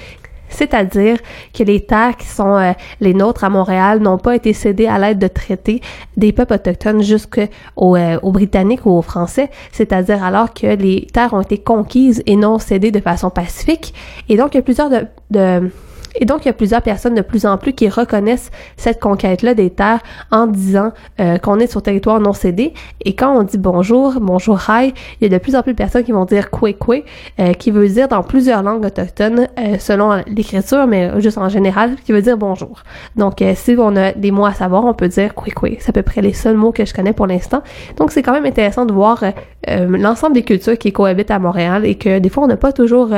C'est-à-dire 0.51 1.17
que 1.53 1.65
les 1.65 1.81
terres 1.85 2.17
qui 2.17 2.29
sont 2.29 2.57
euh, 2.57 2.73
les 3.01 3.13
nôtres 3.15 3.43
à 3.43 3.49
Montréal 3.51 3.99
n'ont 3.99 4.19
pas 4.19 4.37
été 4.37 4.53
cédées 4.53 4.87
à 4.87 4.99
l'aide 5.01 5.19
de 5.19 5.27
traités 5.27 5.81
des 6.17 6.33
peuples 6.33 6.55
autochtones 6.55 7.03
jusqu'aux 7.03 7.97
euh, 7.97 8.19
aux 8.23 8.31
Britanniques 8.31 8.87
ou 8.87 8.91
aux 8.91 9.03
Français, 9.03 9.51
c'est-à-dire 9.73 10.23
alors 10.23 10.55
que 10.55 10.69
les 10.69 11.09
terres 11.13 11.35
ont 11.35 11.41
été 11.41 11.59
conquises 11.59 12.23
et 12.27 12.37
non 12.37 12.61
cédées 12.61 12.93
de 12.93 13.01
façon 13.01 13.31
pacifique. 13.31 13.95
Et 14.29 14.37
donc, 14.37 14.55
il 14.55 14.59
y 14.59 14.61
a 14.61 14.63
plusieurs 14.63 14.91
de 14.91 15.71
et 16.17 16.25
donc, 16.25 16.45
il 16.45 16.47
y 16.47 16.51
a 16.51 16.55
plusieurs 16.55 16.83
personnes 16.83 17.15
de 17.15 17.23
plus 17.23 17.47
en 17.47 17.57
plus 17.59 17.73
qui 17.73 17.89
reconnaissent 17.89 18.51
cette 18.77 19.01
conquête-là 19.01 19.55
des 19.55 19.71
terres 19.71 20.01
en 20.31 20.47
disant 20.47 20.93
euh, 21.21 21.39
qu'on 21.39 21.59
est 21.59 21.67
sur 21.67 21.83
territoire 21.83 22.21
non 22.21 22.33
cédé. 22.33 22.73
Et 23.05 23.15
quand 23.15 23.37
on 23.37 23.43
dit 23.43 23.59
bonjour, 23.59 24.15
bonjour 24.21 24.61
hi, 24.69 24.95
il 25.21 25.31
y 25.31 25.35
a 25.35 25.39
de 25.39 25.43
plus 25.43 25.57
en 25.57 25.63
plus 25.63 25.73
de 25.73 25.77
personnes 25.77 26.05
qui 26.05 26.13
vont 26.13 26.25
dire 26.25 26.51
kwe 26.51 26.75
kwe, 26.79 27.05
euh, 27.41 27.53
qui 27.55 27.71
veut 27.71 27.89
dire 27.89 28.09
dans 28.09 28.23
plusieurs 28.23 28.63
langues 28.63 28.85
autochtones, 28.85 29.49
euh, 29.59 29.77
selon 29.79 30.23
l'écriture, 30.27 30.87
mais 30.87 31.21
juste 31.21 31.39
en 31.39 31.49
général, 31.49 31.97
qui 32.05 32.13
veut 32.13 32.23
dire 32.23 32.37
bonjour. 32.37 32.83
Donc, 33.17 33.43
euh, 33.43 33.53
si 33.57 33.75
on 33.79 33.97
a 33.97 34.13
des 34.13 34.31
mots 34.31 34.47
à 34.47 34.53
savoir, 34.53 34.85
on 34.85 34.95
peut 34.95 35.09
dire 35.09 35.35
kwe 35.35 35.51
kwe. 35.51 35.77
C'est 35.81 35.91
à 35.91 35.93
peu 35.93 36.03
près 36.03 36.21
les 36.21 36.33
seuls 36.33 36.57
mots 36.57 36.73
que 36.73 36.85
je 36.85 36.95
connais 36.95 37.13
pour 37.13 37.27
l'instant. 37.27 37.63
Donc, 37.97 38.11
c'est 38.11 38.23
quand 38.23 38.33
même 38.33 38.47
intéressant 38.47 38.87
de 38.87 38.93
voir 38.93 39.23
euh, 39.23 39.31
euh, 39.69 39.97
l'ensemble 39.97 40.35
des 40.35 40.43
cultures 40.43 40.79
qui 40.79 40.93
cohabitent 40.93 41.31
à 41.31 41.39
Montréal 41.39 41.87
et 41.87 41.97
que 41.97 42.19
des 42.19 42.29
fois, 42.29 42.45
on 42.45 42.47
n'a 42.47 42.57
pas 42.57 42.73
toujours 42.73 43.11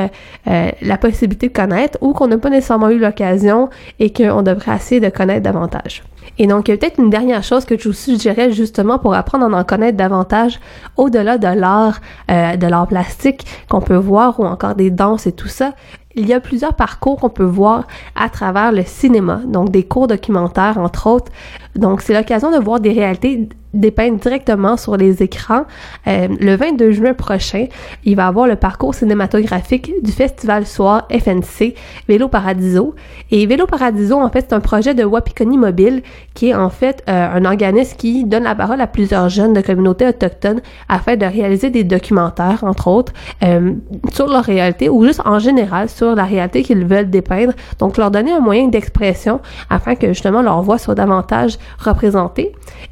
la 0.47 0.97
possibilité 0.98 1.48
de 1.48 1.52
connaître 1.52 1.98
ou 2.01 2.12
qu'on 2.12 2.28
n'a 2.28 2.39
pas 2.39 2.51
nécessairement 2.51 2.85
eu 2.90 2.98
l'occasion 2.98 3.70
et 3.98 4.12
qu'on 4.12 4.42
devrait 4.42 4.76
essayer 4.76 5.00
de 5.00 5.08
connaître 5.08 5.42
davantage. 5.42 6.02
Et 6.38 6.46
donc, 6.46 6.68
il 6.68 6.72
y 6.72 6.74
a 6.74 6.76
peut-être 6.76 6.98
une 6.98 7.10
dernière 7.10 7.42
chose 7.42 7.64
que 7.64 7.78
je 7.78 7.88
vous 7.88 7.94
suggérais 7.94 8.52
justement 8.52 8.98
pour 8.98 9.14
apprendre 9.14 9.46
à 9.54 9.60
en 9.60 9.64
connaître 9.64 9.96
davantage 9.96 10.60
au-delà 10.96 11.38
de 11.38 11.48
l'art, 11.48 12.00
euh, 12.30 12.56
de 12.56 12.66
l'art 12.66 12.86
plastique 12.86 13.46
qu'on 13.68 13.80
peut 13.80 13.96
voir 13.96 14.38
ou 14.40 14.44
encore 14.44 14.74
des 14.74 14.90
danses 14.90 15.26
et 15.26 15.32
tout 15.32 15.48
ça. 15.48 15.72
Il 16.14 16.26
y 16.26 16.34
a 16.34 16.40
plusieurs 16.40 16.74
parcours 16.74 17.20
qu'on 17.20 17.28
peut 17.30 17.44
voir 17.44 17.86
à 18.14 18.30
travers 18.30 18.72
le 18.72 18.84
cinéma, 18.84 19.40
donc 19.46 19.70
des 19.70 19.82
cours 19.82 20.08
documentaires 20.08 20.78
entre 20.78 21.08
autres. 21.08 21.30
Donc, 21.77 22.03
c'est 22.03 22.15
l'occasion 22.15 22.51
de 22.51 22.62
voir 22.62 22.81
des 22.81 22.93
réalités 22.93 23.48
dépeintes 23.77 24.23
directement 24.23 24.77
sur 24.77 24.97
les 24.97 25.23
écrans. 25.23 25.65
Euh, 26.07 26.28
le 26.40 26.57
22 26.57 26.93
juin 26.93 27.15
prochain, 27.15 27.66
il 28.05 28.16
va 28.16 28.24
y 28.24 28.27
avoir 28.27 28.47
le 28.47 28.57
parcours 28.57 28.94
cinématographique 28.94 29.93
du 30.03 30.12
festival 30.12 30.66
soir 30.66 31.07
FNC 31.11 31.74
Vélo 32.09 32.28
Paradiso. 32.28 32.94
Et 33.31 33.47
Vélo 33.47 33.66
Paradiso, 33.66 34.16
en 34.16 34.31
fait, 34.31 34.47
c'est 34.48 34.55
un 34.55 34.61
projet 34.61 34.94
de 34.94 35.05
Wapikoni 35.05 35.59
Mobile 35.59 36.03
qui 36.35 36.48
est 36.48 36.55
en 36.55 36.70
fait 36.70 37.03
euh, 37.09 37.28
un 37.35 37.44
organisme 37.44 37.97
qui 37.97 38.24
donne 38.24 38.44
la 38.44 38.55
parole 38.55 38.81
à 38.81 38.86
plusieurs 38.86 39.28
jeunes 39.28 39.53
de 39.53 39.61
communautés 39.61 40.07
autochtones 40.07 40.61
afin 40.89 41.16
de 41.16 41.27
réaliser 41.27 41.70
des 41.70 41.85
documentaires, 41.85 42.65
entre 42.65 42.89
autres, 42.89 43.12
euh, 43.44 43.73
sur 44.12 44.28
leur 44.28 44.44
réalité 44.44 44.89
ou 44.89 45.05
juste 45.05 45.23
en 45.24 45.39
général 45.39 45.89
sur 45.89 46.15
la 46.15 46.24
réalité 46.24 46.62
qu'ils 46.62 46.85
veulent 46.85 47.11
dépeindre. 47.11 47.53
Donc, 47.78 47.97
leur 47.97 48.11
donner 48.11 48.32
un 48.32 48.40
moyen 48.40 48.69
d'expression 48.69 49.40
afin 49.70 49.94
que 49.94 50.09
justement 50.09 50.43
leur 50.43 50.62
voix 50.62 50.78
soit 50.78 50.94
davantage 50.94 51.59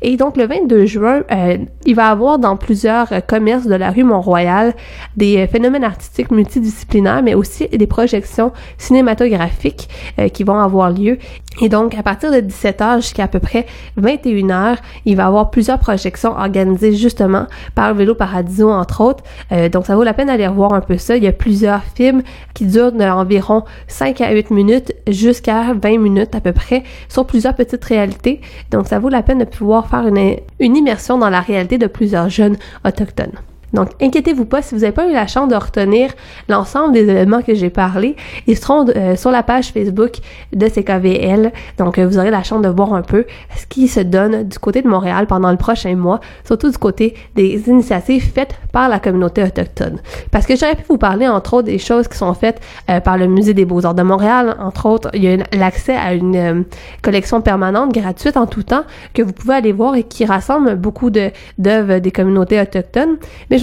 Et 0.03 0.17
donc, 0.17 0.37
le 0.37 0.47
22 0.47 0.65
22 0.65 0.87
juin, 0.87 1.23
euh, 1.31 1.59
il 1.85 1.95
va 1.95 2.09
avoir 2.09 2.39
dans 2.39 2.57
plusieurs 2.57 3.13
euh, 3.13 3.21
commerces 3.21 3.67
de 3.67 3.75
la 3.75 3.91
rue 3.91 4.05
Mont-Royal 4.05 4.75
des 5.17 5.39
euh, 5.39 5.47
phénomènes 5.47 5.85
artistiques 5.85 6.31
multidisciplinaires, 6.31 7.23
mais 7.23 7.35
aussi 7.35 7.69
des 7.69 7.87
projections 7.87 8.53
cinématographiques 8.79 9.89
euh, 10.19 10.29
qui 10.29 10.45
vont 10.45 10.59
avoir 10.59 10.91
lieu. 10.91 11.19
Et 11.61 11.69
donc, 11.69 11.95
à 11.97 12.03
partir 12.03 12.33
de 12.33 12.39
17h 12.39 12.97
jusqu'à 12.97 13.25
à 13.25 13.29
peu 13.29 13.39
près 13.39 13.67
21h, 14.01 14.77
il 15.05 15.17
va 15.17 15.27
avoir 15.27 15.51
plusieurs 15.51 15.79
projections 15.79 16.33
organisées 16.33 16.93
justement 16.93 17.47
par 17.75 17.95
Vélo 17.95 18.15
Paradiso, 18.15 18.71
entre 18.71 19.01
autres. 19.01 19.23
Euh, 19.53 19.69
donc, 19.69 19.87
ça 19.87 19.95
vaut 19.95 20.03
la 20.03 20.15
peine 20.15 20.27
d'aller 20.27 20.49
voir 20.49 20.73
un 20.73 20.81
peu 20.81 20.99
ça. 20.99 21.17
Il 21.17 21.23
y 21.23 21.29
a 21.29 21.33
plusieurs 21.33 21.83
films 21.95 22.23
qui 22.55 22.67
durent 22.67 22.93
d'environ 22.93 23.63
5 23.87 24.21
à 24.21 24.33
8 24.33 24.51
minutes 24.51 24.93
jusqu'à 25.09 25.75
20 25.75 25.99
minutes 25.99 26.35
à 26.35 26.41
peu 26.41 26.53
près 26.53 26.83
sur 27.09 27.25
plusieurs 27.25 27.55
petites 27.55 27.85
réalités. 27.85 28.41
Donc, 28.71 28.89
ça 28.89 28.99
vaut 28.99 29.09
la 29.09 29.23
peine 29.23 29.39
de 29.39 29.45
pouvoir 29.45 29.89
faire 29.89 30.07
une, 30.07 30.77
immersion 30.77 31.19
dans 31.19 31.31
la 31.31 31.41
réalité 31.41 31.79
de 31.79 31.87
plusieurs 31.87 32.29
jeunes 32.29 32.57
autochtones. 32.85 33.33
Donc, 33.75 33.91
inquiétez-vous 34.01 34.45
pas, 34.45 34.63
si 34.63 34.75
vous 34.75 34.83
n'avez 34.83 34.93
pas 34.93 35.09
eu 35.09 35.13
la 35.13 35.27
chance 35.27 35.49
de 35.49 35.57
retenir 35.57 36.11
l'ensemble 36.49 36.93
des 36.93 37.09
éléments 37.11 37.43
que 37.43 37.55
j'ai 37.55 37.71
parlé, 37.71 38.15
ils 38.47 38.57
seront 38.57 38.87
euh, 38.89 39.17
sur 39.17 39.31
la 39.33 39.43
page 39.43 39.73
Facebook 39.73 40.13
de 40.53 40.69
CKVL. 40.69 41.53
Donc, 41.79 41.99
euh, 41.99 42.07
vous 42.07 42.17
aurez 42.19 42.31
la 42.31 42.45
chance 42.45 42.63
de 42.63 42.69
voir 42.69 42.95
un 42.95 43.03
peu 43.03 43.25
ce 43.57 43.67
qui 43.67 43.89
se 43.89 44.01
donne 44.01 44.45
du 44.45 44.59
côté 44.59 44.81
de 44.81 44.89
Montréal 44.89 45.27
pendant 45.27 45.51
le 45.51 45.57
prochain 45.57 45.95
mois, 45.97 46.21
surtout 46.45 46.71
du 46.71 46.79
côté 46.79 47.15
des 47.35 47.69
initiatives 47.69 48.33
faites 48.33 48.55
par 48.73 48.89
la 48.89 49.01
communauté 49.01 49.43
autochtone. 49.43 49.99
Parce 50.31 50.47
que 50.47 50.55
j'aurais 50.57 50.77
pu 50.77 50.85
vous 50.89 50.99
parler, 50.99 51.27
entre 51.27 51.55
autres, 51.55 51.67
des 51.67 51.79
choses 51.79 52.07
qui 52.07 52.17
sont 52.17 52.33
faites 52.35 52.61
euh, 52.89 53.01
par 53.01 53.19
le 53.19 53.27
Musée 53.27 53.55
des 53.55 53.65
Beaux-Arts 53.65 53.95
de 53.95 54.03
Montréal. 54.03 54.55
Entre 54.61 54.87
autres, 54.87 55.11
il 55.15 55.25
y 55.25 55.29
a 55.29 55.37
l'accès 55.53 55.97
à 55.97 56.15
une 56.15 56.65
collection 57.03 57.41
permanente 57.41 57.93
gratuite 57.93 58.37
en 58.37 58.47
tout 58.47 58.63
temps 58.63 58.85
que 59.15 59.23
vous 59.23 59.33
pouvez 59.33 59.55
aller 59.55 59.73
voir 59.73 59.97
et 59.97 60.05
qui 60.05 60.25
rassemble 60.25 60.77
beaucoup 60.77 61.11
d'œuvres 61.11 61.99
des 61.99 62.13
communautés 62.13 62.61
autochtones. 62.61 63.17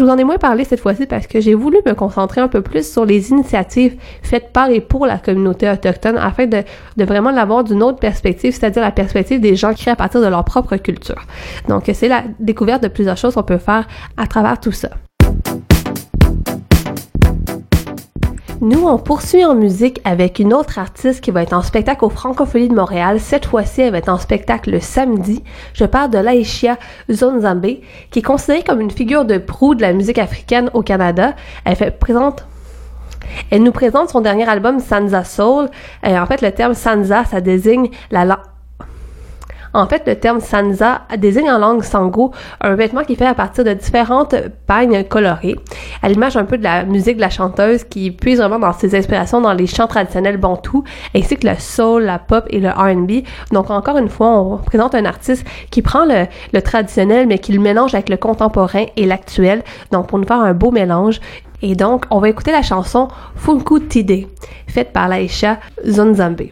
Vous 0.04 0.10
en 0.10 0.18
ai 0.18 0.24
moins 0.24 0.38
parlé 0.38 0.64
cette 0.64 0.80
fois-ci 0.80 1.06
parce 1.06 1.28
que 1.28 1.40
j'ai 1.40 1.54
voulu 1.54 1.78
me 1.86 1.94
concentrer 1.94 2.42
un 2.42 2.48
peu 2.48 2.62
plus 2.62 2.90
sur 2.90 3.06
les 3.06 3.32
initiatives 3.32 3.98
faites 4.22 4.52
par 4.52 4.70
et 4.70 4.82
pour 4.82 5.06
la 5.06 5.18
communauté 5.18 5.70
autochtone 5.70 6.18
afin 6.18 6.48
de, 6.48 6.64
de 6.98 7.06
vraiment 7.06 7.32
l'avoir 7.32 7.64
d'une 7.64 7.84
autre 7.84 8.00
perspective, 8.00 8.54
c'est-à-dire 8.54 8.82
la 8.82 8.92
perspective 8.92 9.40
des 9.40 9.56
gens 9.56 9.74
créés 9.74 9.94
à 9.94 9.96
partir 9.96 10.22
de 10.22 10.28
leur 10.28 10.44
propre 10.44 10.78
culture. 10.78 11.26
Donc, 11.68 11.90
c'est 11.94 12.08
la 12.08 12.24
découverte 12.40 12.84
de 12.84 12.88
plusieurs 12.88 13.18
choses 13.18 13.36
qu'on 13.36 13.44
peut 13.44 13.58
faire 13.58 13.88
à 14.18 14.28
travers 14.28 14.60
tout 14.60 14.72
ça. 14.72 14.90
Nous, 18.62 18.88
on 18.88 19.00
poursuit 19.00 19.44
en 19.44 19.56
musique 19.56 20.00
avec 20.04 20.38
une 20.38 20.54
autre 20.54 20.78
artiste 20.78 21.22
qui 21.22 21.32
va 21.32 21.42
être 21.42 21.54
en 21.54 21.64
spectacle 21.64 22.06
au 22.06 22.10
Francophonie 22.10 22.70
de 22.70 22.76
Montréal. 22.76 23.20
Cette 23.20 23.48
fois-ci, 23.48 23.82
elle 23.82 23.92
va 23.92 23.98
être 23.98 24.08
en 24.08 24.20
spectacle 24.20 24.70
le 24.70 24.80
samedi. 24.80 25.44
Je 25.74 25.84
parle 25.84 26.12
de 26.12 26.20
Laïchia 26.20 26.78
Zonzambe, 27.12 27.80
qui 28.12 28.20
est 28.20 28.22
considérée 28.22 28.62
comme 28.62 28.80
une 28.80 28.92
figure 28.92 29.26
de 29.26 29.40
proue 29.40 29.74
de 29.74 29.82
la 29.82 29.94
musique 29.94 30.20
africaine 30.20 30.70
au 30.76 30.84
Canada. 30.84 31.34
Elle 31.66 31.76
fait 31.76 31.90
présente 31.90 32.46
elle 33.50 33.64
nous 33.64 33.72
présente 33.72 34.10
son 34.10 34.22
dernier 34.22 34.48
album 34.48 34.80
Sansa 34.80 35.24
Soul. 35.24 35.70
Euh, 36.06 36.18
en 36.18 36.26
fait, 36.26 36.42
le 36.42 36.52
terme 36.52 36.74
Sansa, 36.74 37.24
ça 37.26 37.40
désigne 37.40 37.90
la. 38.12 38.44
En 39.74 39.88
fait, 39.88 40.04
le 40.06 40.16
terme 40.16 40.40
sansa 40.40 41.02
désigne 41.18 41.50
en 41.50 41.58
langue 41.58 41.84
sango 41.84 42.32
un 42.60 42.76
vêtement 42.76 43.04
qui 43.04 43.14
est 43.14 43.16
fait 43.16 43.26
à 43.26 43.34
partir 43.34 43.64
de 43.64 43.74
différentes 43.74 44.36
pagnes 44.68 45.04
colorées, 45.04 45.56
à 46.02 46.10
l'image 46.10 46.36
un 46.36 46.46
peu 46.46 46.58
de 46.58 46.64
la 46.64 46.84
musique 46.84 47.16
de 47.16 47.22
la 47.22 47.30
chanteuse 47.30 47.84
qui 47.84 48.12
puise 48.12 48.40
vraiment 48.40 48.60
dans 48.60 48.74
ses 48.74 48.96
inspirations 48.96 49.42
dans 49.42 49.54
les 49.54 49.68
chants 49.68 49.88
traditionnels 49.88 50.38
bantous, 50.38 50.84
ainsi 51.16 51.38
que 51.38 51.48
le 51.48 51.56
soul, 51.58 52.04
la 52.04 52.20
pop 52.20 52.46
et 52.50 52.60
le 52.60 52.70
R&B. 52.70 53.24
Donc 53.52 53.70
encore 53.70 53.98
une 53.98 54.10
fois, 54.10 54.28
on 54.40 54.58
présente 54.58 54.96
un 54.96 55.06
artiste 55.06 55.46
qui 55.70 55.82
prend 55.82 56.06
le, 56.06 56.26
le 56.54 56.62
traditionnel 56.62 57.28
mais 57.28 57.40
qui 57.40 57.54
le 57.54 57.60
mélange 57.60 57.94
avec 57.94 58.10
le 58.10 58.18
contemporain 58.18 58.86
et 58.98 59.06
l'actuel, 59.06 59.64
donc 59.92 60.08
pour 60.08 60.20
nous 60.20 60.28
faire 60.28 60.40
un 60.40 60.54
beau 60.54 60.72
mélange. 60.72 61.20
Et 61.64 61.76
donc, 61.76 62.06
on 62.10 62.20
va 62.20 62.30
écouter 62.30 62.52
la 62.52 62.64
chanson 62.64 63.08
Funku 63.36 63.82
Tide, 63.82 64.28
faite 64.68 64.92
par 64.92 65.08
Laisha 65.08 65.60
Zonzambe. 65.88 66.50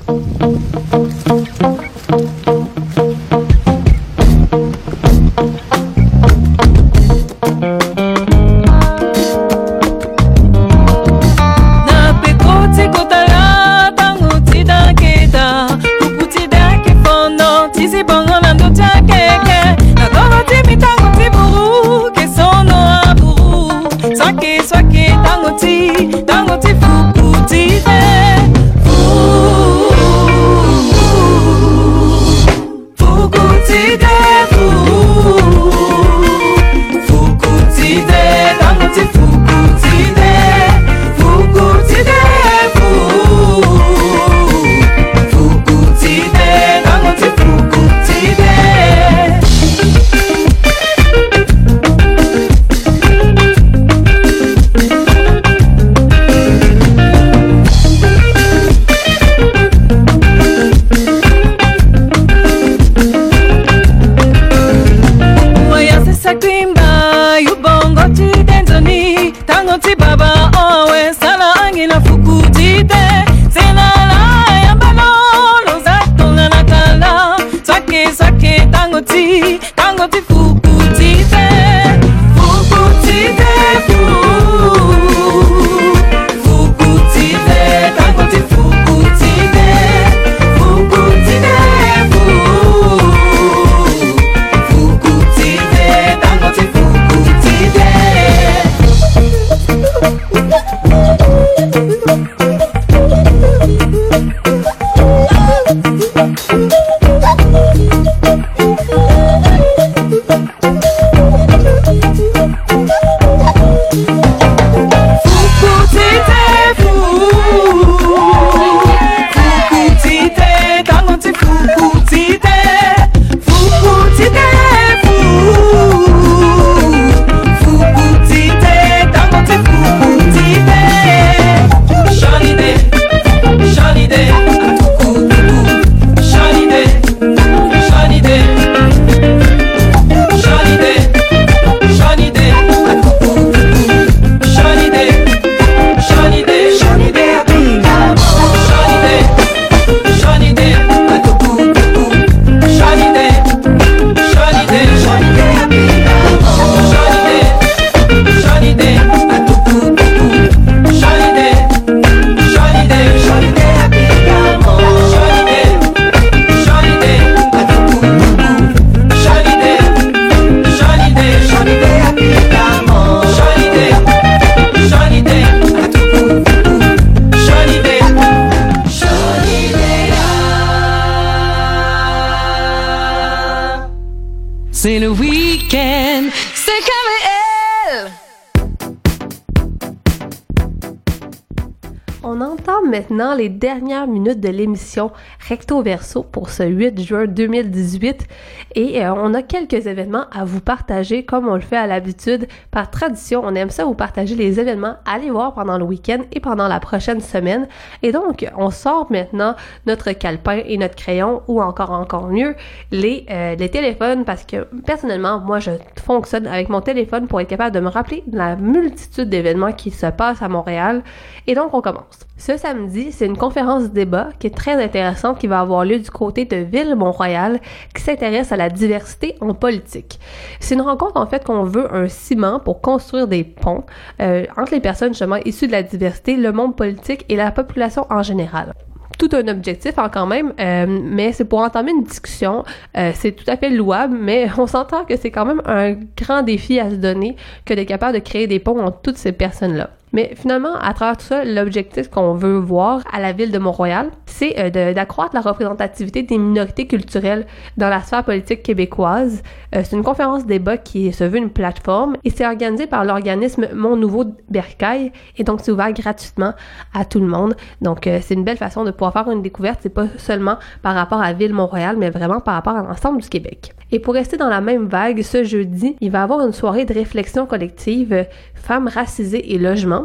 On 192.21 192.41
entame 192.41 192.89
maintenant 192.89 193.33
les 193.33 193.47
dernières 193.47 194.05
minutes 194.05 194.41
de 194.41 194.49
l'émission 194.49 195.11
Recto 195.47 195.81
Verso 195.81 196.21
pour 196.21 196.49
ce 196.49 196.63
8 196.63 196.99
juin 197.01 197.27
2018 197.27 198.27
et 198.75 199.05
euh, 199.05 199.13
on 199.13 199.33
a 199.33 199.41
quelques 199.41 199.87
événements 199.87 200.25
à 200.33 200.43
vous 200.43 200.59
partager 200.59 201.23
comme 201.23 201.47
on 201.47 201.55
le 201.55 201.61
fait 201.61 201.77
à 201.77 201.87
l'habitude. 201.87 202.49
Par 202.71 202.91
tradition, 202.91 203.41
on 203.45 203.55
aime 203.55 203.69
ça 203.69 203.85
vous 203.85 203.93
partager 203.93 204.35
les 204.35 204.59
événements 204.59 204.97
à 205.05 205.13
aller 205.13 205.29
voir 205.29 205.53
pendant 205.53 205.77
le 205.77 205.85
week-end 205.85 206.19
et 206.33 206.41
pendant 206.41 206.67
la 206.67 206.81
prochaine 206.81 207.21
semaine. 207.21 207.69
Et 208.03 208.11
donc, 208.11 208.45
on 208.57 208.69
sort 208.69 209.09
maintenant 209.09 209.55
notre 209.87 210.11
calepin 210.11 210.59
et 210.65 210.77
notre 210.77 210.95
crayon 210.95 211.41
ou 211.47 211.61
encore 211.61 211.91
encore 211.91 212.27
mieux 212.27 212.53
les, 212.91 213.25
euh, 213.29 213.55
les 213.55 213.69
téléphones 213.69 214.25
parce 214.25 214.43
que 214.43 214.67
personnellement, 214.85 215.39
moi 215.39 215.59
je 215.59 215.71
fonctionne 215.95 216.47
avec 216.47 216.67
mon 216.67 216.81
téléphone 216.81 217.29
pour 217.29 217.39
être 217.39 217.47
capable 217.47 217.73
de 217.73 217.79
me 217.79 217.87
rappeler 217.87 218.25
la 218.29 218.57
multitude 218.57 219.29
d'événements 219.29 219.71
qui 219.71 219.89
se 219.91 220.07
passent 220.07 220.41
à 220.41 220.49
Montréal. 220.49 221.01
Et 221.47 221.55
donc, 221.55 221.73
on 221.73 221.81
commence. 221.81 222.08
Ce 222.37 222.55
samedi, 222.55 223.11
c'est 223.11 223.25
une 223.25 223.37
conférence 223.37 223.91
débat 223.91 224.29
qui 224.39 224.47
est 224.47 224.55
très 224.55 224.81
intéressante 224.81 225.39
qui 225.39 225.47
va 225.47 225.59
avoir 225.59 225.83
lieu 225.83 225.99
du 225.99 226.09
côté 226.09 226.45
de 226.45 226.55
Ville-Mont-Royal 226.55 227.59
qui 227.93 228.01
s'intéresse 228.01 228.51
à 228.51 228.57
la 228.57 228.69
diversité 228.69 229.35
en 229.41 229.53
politique. 229.53 230.19
C'est 230.59 230.75
une 230.75 230.81
rencontre 230.81 231.17
en 231.17 231.27
fait 231.27 231.43
qu'on 231.43 231.63
veut 231.63 231.93
un 231.93 232.07
ciment 232.07 232.59
pour 232.59 232.81
construire 232.81 233.27
des 233.27 233.43
ponts 233.43 233.83
euh, 234.21 234.45
entre 234.55 234.71
les 234.71 234.79
personnes 234.79 235.09
justement 235.09 235.37
issues 235.45 235.67
de 235.67 235.73
la 235.73 235.83
diversité, 235.83 236.37
le 236.37 236.51
monde 236.51 236.75
politique 236.75 237.25
et 237.27 237.35
la 237.35 237.51
population 237.51 238.05
en 238.09 238.23
général 238.23 238.73
tout 239.19 239.29
un 239.33 239.47
objectif 239.49 239.99
hein, 239.99 240.09
quand 240.11 240.25
même, 240.25 240.53
euh, 240.59 240.85
mais 240.87 241.33
c'est 241.33 241.45
pour 241.45 241.59
entamer 241.59 241.91
une 241.91 242.03
discussion. 242.03 242.63
Euh, 242.97 243.11
c'est 243.13 243.33
tout 243.33 243.43
à 243.47 243.57
fait 243.57 243.69
louable, 243.69 244.17
mais 244.17 244.47
on 244.57 244.65
s'entend 244.65 245.03
que 245.03 245.17
c'est 245.17 245.29
quand 245.29 245.45
même 245.45 245.61
un 245.65 245.93
grand 246.17 246.41
défi 246.41 246.79
à 246.79 246.89
se 246.89 246.95
donner 246.95 247.35
que 247.65 247.73
d'être 247.73 247.87
capable 247.87 248.13
de 248.13 248.23
créer 248.23 248.47
des 248.47 248.59
ponts 248.59 248.79
entre 248.79 249.01
toutes 249.01 249.17
ces 249.17 249.33
personnes-là. 249.33 249.89
Mais 250.13 250.31
finalement, 250.35 250.75
à 250.75 250.93
travers 250.93 251.17
tout 251.17 251.25
ça, 251.25 251.45
l'objectif 251.45 252.09
qu'on 252.09 252.33
veut 252.33 252.57
voir 252.57 253.01
à 253.11 253.19
la 253.19 253.31
ville 253.31 253.51
de 253.51 253.59
Mont-Royal, 253.59 254.09
c'est 254.25 254.57
euh, 254.57 254.93
d'accroître 254.93 255.35
la 255.35 255.41
représentativité 255.41 256.23
des 256.23 256.37
minorités 256.37 256.87
culturelles 256.87 257.45
dans 257.77 257.89
la 257.89 258.01
sphère 258.01 258.23
politique 258.23 258.63
québécoise. 258.63 259.43
Euh, 259.75 259.81
c'est 259.83 259.95
une 259.95 260.03
conférence 260.03 260.45
débat 260.45 260.77
qui 260.77 261.13
se 261.13 261.23
veut 261.23 261.37
une 261.37 261.51
plateforme 261.51 262.17
et 262.23 262.29
c'est 262.29 262.45
organisé 262.45 262.87
par 262.87 263.05
l'organisme 263.05 263.67
Mon 263.73 263.95
Nouveau 263.95 264.25
Bercail 264.49 265.11
et 265.37 265.43
donc 265.43 265.59
c'est 265.61 265.71
ouvert 265.71 265.93
gratuitement 265.93 266.53
à 266.93 267.05
tout 267.05 267.19
le 267.19 267.27
monde. 267.27 267.55
Donc 267.81 268.07
euh, 268.07 268.19
c'est 268.21 268.33
une 268.33 268.43
belle 268.43 268.57
façon 268.57 268.83
de 268.83 268.91
pouvoir 268.91 269.13
faire 269.13 269.29
une 269.29 269.41
découverte. 269.41 269.79
C'est 269.83 269.89
pas 269.89 270.07
seulement 270.17 270.57
par 270.81 270.95
rapport 270.95 271.21
à 271.21 271.33
Ville 271.33 271.53
Mont-Royal, 271.53 271.97
mais 271.97 272.09
vraiment 272.09 272.39
par 272.39 272.55
rapport 272.55 272.75
à 272.75 272.81
l'ensemble 272.81 273.21
du 273.21 273.29
Québec. 273.29 273.73
Et 273.91 273.99
pour 273.99 274.13
rester 274.13 274.37
dans 274.37 274.49
la 274.49 274.61
même 274.61 274.85
vague, 274.85 275.21
ce 275.23 275.43
jeudi, 275.43 275.95
il 275.99 276.11
va 276.11 276.19
y 276.19 276.21
avoir 276.21 276.45
une 276.45 276.53
soirée 276.53 276.85
de 276.85 276.93
réflexion 276.93 277.47
collective 277.47 278.27
Femmes 278.53 278.87
racisées 278.87 279.53
et 279.53 279.57
logement, 279.57 279.98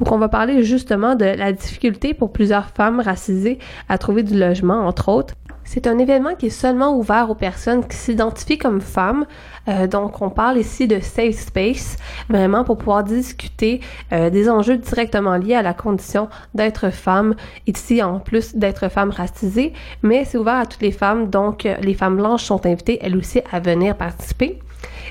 où 0.00 0.04
on 0.10 0.18
va 0.18 0.28
parler 0.28 0.62
justement 0.64 1.14
de 1.14 1.24
la 1.24 1.52
difficulté 1.52 2.14
pour 2.14 2.32
plusieurs 2.32 2.70
femmes 2.70 3.00
racisées 3.00 3.58
à 3.88 3.98
trouver 3.98 4.22
du 4.22 4.38
logement, 4.38 4.86
entre 4.86 5.08
autres. 5.08 5.34
C'est 5.72 5.86
un 5.86 5.98
événement 5.98 6.34
qui 6.34 6.46
est 6.46 6.50
seulement 6.50 6.96
ouvert 6.96 7.30
aux 7.30 7.36
personnes 7.36 7.86
qui 7.86 7.96
s'identifient 7.96 8.58
comme 8.58 8.80
femmes. 8.80 9.24
Euh, 9.68 9.86
donc, 9.86 10.20
on 10.20 10.28
parle 10.28 10.58
ici 10.58 10.88
de 10.88 10.98
safe 10.98 11.36
space, 11.36 11.96
vraiment 12.28 12.64
pour 12.64 12.76
pouvoir 12.76 13.04
discuter 13.04 13.80
euh, 14.12 14.30
des 14.30 14.50
enjeux 14.50 14.78
directement 14.78 15.36
liés 15.36 15.54
à 15.54 15.62
la 15.62 15.72
condition 15.72 16.28
d'être 16.54 16.90
femme, 16.90 17.36
ici 17.68 18.02
en 18.02 18.18
plus 18.18 18.56
d'être 18.56 18.88
femme 18.88 19.10
racisée. 19.10 19.72
Mais 20.02 20.24
c'est 20.24 20.38
ouvert 20.38 20.56
à 20.56 20.66
toutes 20.66 20.82
les 20.82 20.90
femmes, 20.90 21.30
donc 21.30 21.64
euh, 21.66 21.76
les 21.82 21.94
femmes 21.94 22.16
blanches 22.16 22.42
sont 22.42 22.66
invitées 22.66 22.98
elles 23.00 23.16
aussi 23.16 23.40
à 23.52 23.60
venir 23.60 23.96
participer. 23.96 24.58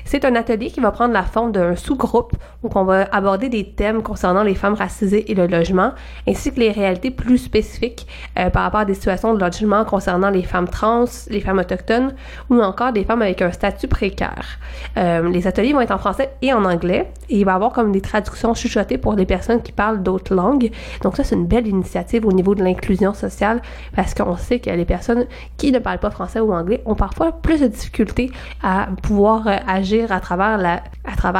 C'est 0.04 0.24
un 0.24 0.34
atelier 0.34 0.70
qui 0.70 0.80
va 0.80 0.90
prendre 0.90 1.12
la 1.12 1.22
forme 1.22 1.52
d'un 1.52 1.76
sous-groupe 1.76 2.32
où 2.62 2.68
on 2.74 2.84
va 2.84 3.04
aborder 3.12 3.48
des 3.48 3.64
thèmes 3.64 4.02
concernant 4.02 4.42
les 4.42 4.54
femmes 4.54 4.74
racisées 4.74 5.30
et 5.30 5.34
le 5.34 5.46
logement, 5.46 5.92
ainsi 6.28 6.52
que 6.52 6.60
les 6.60 6.70
réalités 6.70 7.10
plus 7.10 7.38
spécifiques 7.38 8.06
euh, 8.38 8.50
par 8.50 8.62
rapport 8.62 8.80
à 8.80 8.84
des 8.84 8.94
situations 8.94 9.34
de 9.34 9.40
logement 9.40 9.84
concernant 9.84 10.30
les 10.30 10.42
femmes 10.42 10.68
trans, 10.68 11.04
les 11.28 11.40
femmes 11.40 11.58
autochtones 11.58 12.14
ou 12.48 12.60
encore 12.60 12.92
des 12.92 13.04
femmes 13.04 13.22
avec 13.22 13.42
un 13.42 13.52
statut 13.52 13.88
précaire. 13.88 14.58
Euh, 14.96 15.28
les 15.30 15.46
ateliers 15.46 15.72
vont 15.72 15.80
être 15.80 15.90
en 15.90 15.98
français 15.98 16.30
et 16.42 16.52
en 16.52 16.64
anglais 16.64 17.10
et 17.28 17.38
il 17.38 17.44
va 17.44 17.52
y 17.52 17.54
avoir 17.54 17.72
comme 17.72 17.92
des 17.92 18.00
traductions 18.00 18.54
chuchotées 18.54 18.98
pour 18.98 19.14
les 19.14 19.26
personnes 19.26 19.62
qui 19.62 19.72
parlent 19.72 20.02
d'autres 20.02 20.34
langues. 20.34 20.70
Donc 21.02 21.16
ça, 21.16 21.24
c'est 21.24 21.34
une 21.34 21.46
belle 21.46 21.66
initiative 21.66 22.26
au 22.26 22.32
niveau 22.32 22.54
de 22.54 22.62
l'inclusion 22.62 23.14
sociale 23.14 23.62
parce 23.94 24.14
qu'on 24.14 24.36
sait 24.36 24.58
que 24.60 24.70
les 24.70 24.84
personnes 24.84 25.26
qui 25.56 25.72
ne 25.72 25.78
parlent 25.78 25.98
pas 25.98 26.10
français 26.10 26.40
ou 26.40 26.52
anglais 26.52 26.82
ont 26.86 26.94
parfois 26.94 27.32
plus 27.32 27.60
de 27.60 27.66
difficultés 27.66 28.30
à 28.62 28.88
pouvoir 29.02 29.46
euh, 29.46 29.56
agir 29.66 29.89
à 30.10 30.20
travers 30.20 30.58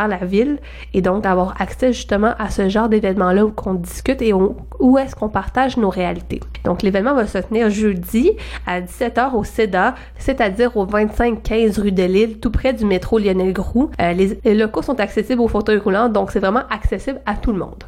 la 0.08 0.16
ville 0.16 0.58
et 0.94 1.02
donc 1.02 1.22
d'avoir 1.22 1.60
accès 1.60 1.92
justement 1.92 2.34
à 2.38 2.50
ce 2.50 2.68
genre 2.68 2.88
d'événements 2.88 3.32
là 3.32 3.44
où 3.44 3.52
on 3.66 3.74
discute 3.74 4.22
et 4.22 4.32
où, 4.32 4.56
où 4.78 4.98
est-ce 4.98 5.14
qu'on 5.14 5.28
partage 5.28 5.76
nos 5.76 5.90
réalités. 5.90 6.40
Donc 6.64 6.82
l'événement 6.82 7.14
va 7.14 7.26
se 7.26 7.38
tenir 7.38 7.70
jeudi 7.70 8.32
à 8.66 8.80
17h 8.80 9.34
au 9.34 9.44
CEDA, 9.44 9.94
c'est-à-dire 10.18 10.76
au 10.76 10.86
2515 10.86 11.78
rue 11.78 11.92
de 11.92 12.02
Lille, 12.02 12.38
tout 12.40 12.50
près 12.50 12.72
du 12.72 12.84
métro 12.84 13.18
Lionel 13.18 13.52
Groux. 13.52 13.90
Euh, 14.00 14.12
les, 14.12 14.38
les 14.44 14.54
locaux 14.54 14.82
sont 14.82 14.98
accessibles 15.00 15.40
aux 15.40 15.48
fauteuils 15.48 15.78
roulants, 15.78 16.08
donc 16.08 16.30
c'est 16.30 16.40
vraiment 16.40 16.62
accessible 16.70 17.20
à 17.26 17.34
tout 17.34 17.52
le 17.52 17.58
monde. 17.58 17.84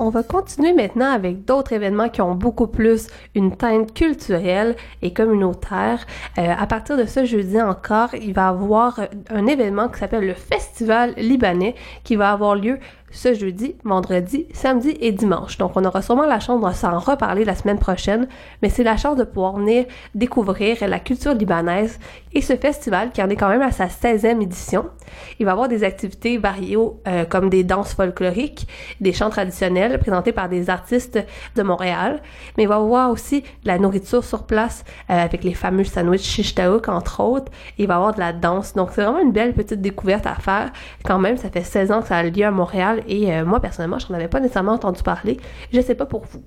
On 0.00 0.10
va 0.10 0.22
continuer 0.22 0.72
maintenant 0.72 1.10
avec 1.10 1.44
d'autres 1.44 1.72
événements 1.72 2.08
qui 2.08 2.20
ont 2.20 2.36
beaucoup 2.36 2.68
plus 2.68 3.08
une 3.34 3.56
teinte 3.56 3.92
culturelle 3.92 4.76
et 5.02 5.12
communautaire. 5.12 6.06
Euh, 6.38 6.54
à 6.56 6.66
partir 6.68 6.96
de 6.96 7.04
ce 7.04 7.24
jeudi 7.24 7.60
encore, 7.60 8.14
il 8.14 8.32
va 8.32 8.42
y 8.42 8.48
avoir 8.48 9.00
un 9.30 9.46
événement 9.46 9.88
qui 9.88 9.98
s'appelle 9.98 10.26
le 10.26 10.34
Festival 10.34 11.14
libanais 11.16 11.74
qui 12.04 12.14
va 12.14 12.30
avoir 12.30 12.54
lieu 12.54 12.78
ce 13.10 13.34
jeudi, 13.34 13.74
vendredi, 13.84 14.46
samedi 14.52 14.96
et 15.00 15.12
dimanche. 15.12 15.58
Donc, 15.58 15.72
on 15.76 15.84
aura 15.84 16.02
sûrement 16.02 16.26
la 16.26 16.40
chance 16.40 16.62
de 16.62 16.72
s'en 16.72 16.98
reparler 16.98 17.44
la 17.44 17.54
semaine 17.54 17.78
prochaine, 17.78 18.28
mais 18.62 18.68
c'est 18.68 18.82
la 18.82 18.96
chance 18.96 19.16
de 19.16 19.24
pouvoir 19.24 19.56
venir 19.56 19.86
découvrir 20.14 20.76
la 20.86 20.98
culture 20.98 21.34
libanaise 21.34 21.98
et 22.32 22.42
ce 22.42 22.56
festival 22.56 23.10
qui 23.10 23.22
en 23.22 23.30
est 23.30 23.36
quand 23.36 23.48
même 23.48 23.62
à 23.62 23.72
sa 23.72 23.86
16e 23.86 24.42
édition. 24.42 24.86
Il 25.38 25.46
va 25.46 25.52
y 25.52 25.52
avoir 25.52 25.68
des 25.68 25.84
activités 25.84 26.38
variées 26.38 26.76
euh, 26.76 27.24
comme 27.24 27.48
des 27.48 27.64
danses 27.64 27.94
folkloriques, 27.94 28.68
des 29.00 29.12
chants 29.12 29.30
traditionnels 29.30 29.98
présentés 29.98 30.32
par 30.32 30.48
des 30.48 30.70
artistes 30.70 31.18
de 31.56 31.62
Montréal, 31.62 32.20
mais 32.56 32.64
il 32.64 32.68
va 32.68 32.76
y 32.76 32.78
avoir 32.78 33.10
aussi 33.10 33.40
de 33.40 33.46
la 33.64 33.78
nourriture 33.78 34.24
sur 34.24 34.44
place 34.44 34.84
euh, 35.10 35.14
avec 35.14 35.44
les 35.44 35.54
fameux 35.54 35.84
sandwichs 35.84 36.22
shish 36.22 36.54
taouk 36.54 36.88
entre 36.88 37.20
autres. 37.20 37.50
Il 37.78 37.86
va 37.86 37.94
y 37.94 37.96
avoir 37.96 38.14
de 38.14 38.20
la 38.20 38.32
danse. 38.32 38.74
Donc, 38.74 38.90
c'est 38.92 39.02
vraiment 39.02 39.20
une 39.20 39.32
belle 39.32 39.54
petite 39.54 39.80
découverte 39.80 40.26
à 40.26 40.34
faire. 40.34 40.70
Quand 41.04 41.18
même, 41.18 41.36
ça 41.36 41.48
fait 41.50 41.62
16 41.62 41.92
ans 41.92 42.02
que 42.02 42.08
ça 42.08 42.18
a 42.18 42.22
lieu 42.22 42.44
à 42.44 42.50
Montréal 42.50 42.97
et 43.06 43.32
euh, 43.32 43.44
moi, 43.44 43.60
personnellement, 43.60 43.98
je 43.98 44.08
n'en 44.08 44.14
avais 44.14 44.28
pas 44.28 44.40
nécessairement 44.40 44.72
entendu 44.72 45.02
parler. 45.02 45.38
Je 45.72 45.80
sais 45.80 45.94
pas 45.94 46.06
pour 46.06 46.24
vous. 46.30 46.42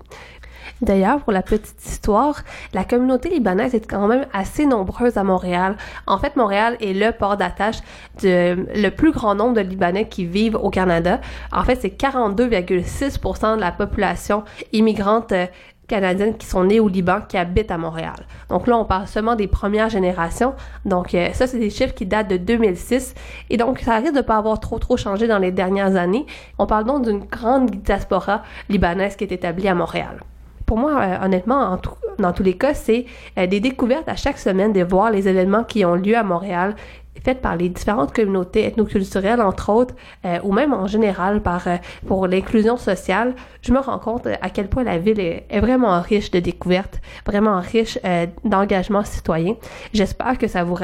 D'ailleurs, 0.82 1.20
pour 1.20 1.32
la 1.32 1.44
petite 1.44 1.86
histoire, 1.86 2.42
la 2.74 2.84
communauté 2.84 3.30
libanaise 3.30 3.76
est 3.76 3.88
quand 3.88 4.08
même 4.08 4.26
assez 4.34 4.66
nombreuse 4.66 5.18
à 5.18 5.24
Montréal. 5.24 5.78
En 6.08 6.18
fait, 6.18 6.36
Montréal 6.36 6.76
est 6.82 6.94
le 6.94 7.12
port 7.12 7.38
d'attache 7.38 7.78
de 8.24 8.66
le 8.76 8.90
plus 8.90 9.12
grand 9.12 9.36
nombre 9.36 9.54
de 9.54 9.62
Libanais 9.62 10.08
qui 10.08 10.26
vivent 10.26 10.56
au 10.56 10.72
Canada. 10.72 11.22
En 11.52 11.64
fait, 11.64 11.80
c'est 11.82 11.96
42,6% 12.02 13.58
de 13.58 13.62
la 13.62 13.72
population 13.72 14.44
immigrante 14.74 15.32
euh, 15.34 15.46
canadiennes 15.92 16.36
qui 16.38 16.48
sont 16.48 16.64
nées 16.64 16.80
au 16.80 16.88
Liban 16.88 17.20
qui 17.28 17.38
habitent 17.38 17.70
à 17.72 17.78
Montréal. 17.78 18.16
Donc 18.50 18.66
là, 18.68 18.78
on 18.78 18.86
parle 18.86 19.08
seulement 19.08 19.36
des 19.36 19.48
premières 19.48 19.90
générations. 19.90 20.54
Donc 20.86 21.14
euh, 21.14 21.30
ça, 21.34 21.46
c'est 21.48 21.60
des 21.60 21.70
chiffres 21.70 21.94
qui 21.94 22.06
datent 22.06 22.30
de 22.30 22.38
2006. 22.38 23.14
Et 23.50 23.58
donc, 23.58 23.80
ça 23.80 23.98
risque 23.98 24.16
de 24.16 24.22
pas 24.22 24.38
avoir 24.38 24.60
trop 24.60 24.80
trop 24.80 24.98
changé 24.98 25.28
dans 25.28 25.38
les 25.40 25.52
dernières 25.52 25.96
années. 25.96 26.26
On 26.58 26.66
parle 26.66 26.86
donc 26.86 27.04
d'une 27.06 27.20
grande 27.26 27.70
diaspora 27.72 28.42
libanaise 28.70 29.16
qui 29.16 29.26
est 29.26 29.32
établie 29.32 29.68
à 29.68 29.76
Montréal 29.76 30.22
pour 30.68 30.78
moi, 30.80 31.02
euh, 31.02 31.26
honnêtement, 31.26 31.60
en 31.74 31.78
tout- 31.78 31.92
dans 32.18 32.32
tous 32.32 32.44
les 32.44 32.54
cas, 32.54 32.74
c'est 32.74 33.06
euh, 33.38 33.46
des 33.46 33.60
découvertes 33.60 34.08
à 34.08 34.16
chaque 34.16 34.38
semaine 34.38 34.72
de 34.72 34.82
voir 34.82 35.12
les 35.12 35.28
événements 35.28 35.66
qui 35.66 35.84
ont 35.84 35.96
lieu 35.96 36.16
à 36.16 36.24
Montréal, 36.24 36.76
faites 37.24 37.42
par 37.42 37.56
les 37.56 37.70
différentes 37.70 38.14
communautés 38.14 38.66
ethnoculturelles, 38.66 39.42
entre 39.42 39.70
autres, 39.70 39.96
euh, 40.26 40.40
ou 40.44 40.52
même 40.54 40.74
en 40.74 40.88
général 40.88 41.42
par 41.42 41.68
euh, 41.68 41.78
pour 42.08 42.28
l'inclusion 42.28 42.78
sociale. 42.78 43.36
Je 43.62 43.72
me 43.72 43.80
rends 43.80 44.00
compte 44.00 44.28
euh, 44.28 44.36
à 44.42 44.50
quel 44.50 44.68
point 44.68 44.84
la 44.84 44.98
ville 44.98 45.20
est, 45.20 45.60
vraiment 45.60 46.00
riche 46.02 46.32
de 46.32 46.40
découvertes, 46.40 47.00
vraiment 47.26 47.60
riche 47.60 48.00
euh, 48.06 48.26
d'engagement 48.44 49.04
citoyen. 49.04 49.56
J'espère 49.94 50.38
que 50.38 50.48
ça 50.48 50.64
vous 50.64 50.78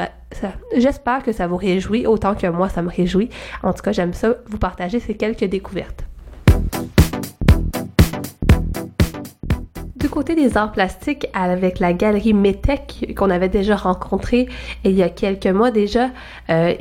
j'espère 0.75 1.23
que 1.23 1.31
ça 1.31 1.47
vous 1.47 1.57
réjouit 1.57 2.05
autant 2.05 2.35
que 2.35 2.47
moi 2.47 2.69
ça 2.69 2.81
me 2.81 2.89
réjouit. 2.89 3.29
En 3.63 3.73
tout 3.73 3.81
cas, 3.81 3.91
j'aime 3.91 4.13
ça 4.13 4.35
vous 4.47 4.57
partager 4.57 4.99
ces 4.99 5.15
quelques 5.15 5.45
découvertes. 5.45 6.03
Côté 10.17 10.33
des 10.33 10.57
arts 10.57 10.71
plastiques, 10.71 11.27
avec 11.35 11.77
la 11.77 11.93
galerie 11.93 12.33
Metec 12.33 13.13
qu'on 13.15 13.29
avait 13.29 13.49
déjà 13.49 13.75
rencontrée 13.75 14.49
il 14.83 14.93
y 14.93 15.03
a 15.03 15.09
quelques 15.09 15.45
mois 15.45 15.69
déjà, 15.69 16.09
euh, 16.49 16.73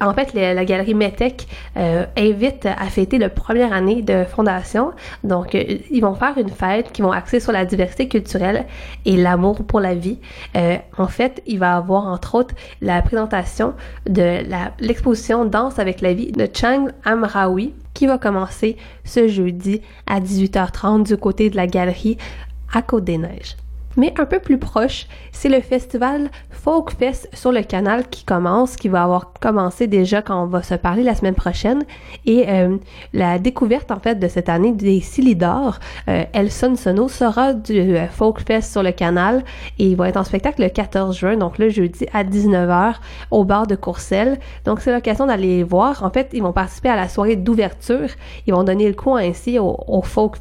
en 0.00 0.14
fait, 0.14 0.32
la, 0.32 0.64
galerie 0.64 0.94
Metec 0.94 1.48
euh, 1.76 2.06
invite 2.16 2.66
à 2.66 2.86
fêter 2.86 3.18
la 3.18 3.30
première 3.30 3.72
année 3.72 4.00
de 4.02 4.22
fondation. 4.22 4.92
Donc, 5.24 5.56
euh, 5.56 5.64
ils 5.90 6.02
vont 6.02 6.14
faire 6.14 6.38
une 6.38 6.50
fête 6.50 6.92
qui 6.92 7.02
vont 7.02 7.10
axer 7.10 7.40
sur 7.40 7.50
la 7.50 7.64
diversité 7.64 8.06
culturelle 8.06 8.64
et 9.04 9.16
l'amour 9.16 9.64
pour 9.64 9.80
la 9.80 9.96
vie. 9.96 10.20
Euh, 10.56 10.76
en 10.96 11.08
fait, 11.08 11.42
il 11.48 11.58
va 11.58 11.74
avoir 11.74 12.06
entre 12.06 12.36
autres 12.36 12.54
la 12.80 13.02
présentation 13.02 13.74
de 14.08 14.44
l'exposition 14.78 15.44
Danse 15.46 15.80
avec 15.80 16.00
la 16.00 16.14
vie 16.14 16.30
de 16.30 16.48
Chang 16.54 16.86
Amraoui 17.04 17.74
qui 17.94 18.06
va 18.06 18.18
commencer 18.18 18.76
ce 19.04 19.28
jeudi 19.28 19.80
à 20.06 20.20
18h30 20.20 21.04
du 21.06 21.16
côté 21.16 21.48
de 21.48 21.56
la 21.56 21.66
galerie 21.66 22.18
à 22.74 22.82
Côte-des-Neiges. 22.82 23.56
Mais 23.96 24.12
un 24.18 24.26
peu 24.26 24.40
plus 24.40 24.58
proche, 24.58 25.06
c'est 25.32 25.48
le 25.48 25.60
festival 25.60 26.30
Folk 26.50 26.90
Fest 26.92 27.28
sur 27.32 27.52
le 27.52 27.62
canal 27.62 28.08
qui 28.08 28.24
commence, 28.24 28.76
qui 28.76 28.88
va 28.88 29.02
avoir 29.02 29.32
commencé 29.40 29.86
déjà 29.86 30.22
quand 30.22 30.42
on 30.42 30.46
va 30.46 30.62
se 30.62 30.74
parler 30.74 31.02
la 31.02 31.14
semaine 31.14 31.34
prochaine. 31.34 31.84
Et 32.26 32.48
euh, 32.48 32.76
la 33.12 33.38
découverte 33.38 33.90
en 33.90 34.00
fait 34.00 34.18
de 34.18 34.28
cette 34.28 34.48
année 34.48 34.72
des 34.72 35.00
Silidor, 35.00 35.78
euh, 36.08 36.24
Elson 36.32 36.74
Sono 36.76 37.08
sera 37.08 37.52
du 37.52 37.78
euh, 37.78 38.08
Folk 38.08 38.42
sur 38.62 38.82
le 38.82 38.92
canal 38.92 39.44
et 39.78 39.88
il 39.88 39.96
va 39.96 40.08
être 40.08 40.16
en 40.16 40.24
spectacle 40.24 40.62
le 40.62 40.68
14 40.68 41.16
juin, 41.16 41.36
donc 41.36 41.58
le 41.58 41.68
jeudi 41.68 42.06
à 42.12 42.24
19h 42.24 42.94
au 43.30 43.44
bar 43.44 43.66
de 43.66 43.76
Courcelles. 43.76 44.38
Donc 44.64 44.80
c'est 44.80 44.92
l'occasion 44.92 45.26
d'aller 45.26 45.62
voir. 45.62 46.02
En 46.02 46.10
fait, 46.10 46.30
ils 46.32 46.42
vont 46.42 46.52
participer 46.52 46.88
à 46.88 46.96
la 46.96 47.08
soirée 47.08 47.36
d'ouverture. 47.36 48.08
Ils 48.46 48.54
vont 48.54 48.64
donner 48.64 48.88
le 48.88 48.94
coup 48.94 49.14
ainsi 49.14 49.58
au, 49.58 49.76
au 49.86 50.02
Folk 50.02 50.38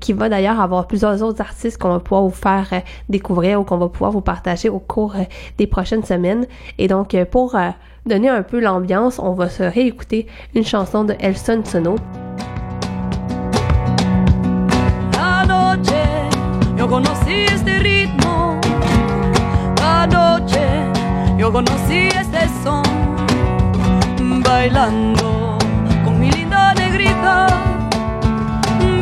qui 0.00 0.12
va 0.12 0.28
d'ailleurs 0.28 0.60
avoir 0.60 0.86
plusieurs 0.86 1.22
autres 1.22 1.40
artistes 1.40 1.78
qu'on 1.78 1.90
va 1.90 2.00
pouvoir 2.00 2.22
vous 2.22 2.30
faire 2.30 2.51
euh, 2.60 2.80
découvrir 3.08 3.60
ou 3.60 3.64
qu'on 3.64 3.78
va 3.78 3.88
pouvoir 3.88 4.12
vous 4.12 4.20
partager 4.20 4.68
au 4.68 4.78
cours 4.78 5.16
euh, 5.16 5.24
des 5.58 5.66
prochaines 5.66 6.04
semaines. 6.04 6.46
Et 6.78 6.88
donc, 6.88 7.14
euh, 7.14 7.24
pour 7.24 7.56
donner 8.06 8.28
un 8.28 8.42
peu 8.42 8.60
l'ambiance, 8.60 9.18
on 9.18 9.32
va 9.34 9.48
se 9.48 9.62
réécouter 9.62 10.26
une 10.54 10.64
chanson 10.64 11.04
de 11.04 11.14
Elson 11.20 11.62
Sono. 11.64 11.96
Bailando 24.62 25.58
con 26.04 26.18
mi 26.20 26.30
linda 26.30 26.72
negrita. 26.74 27.46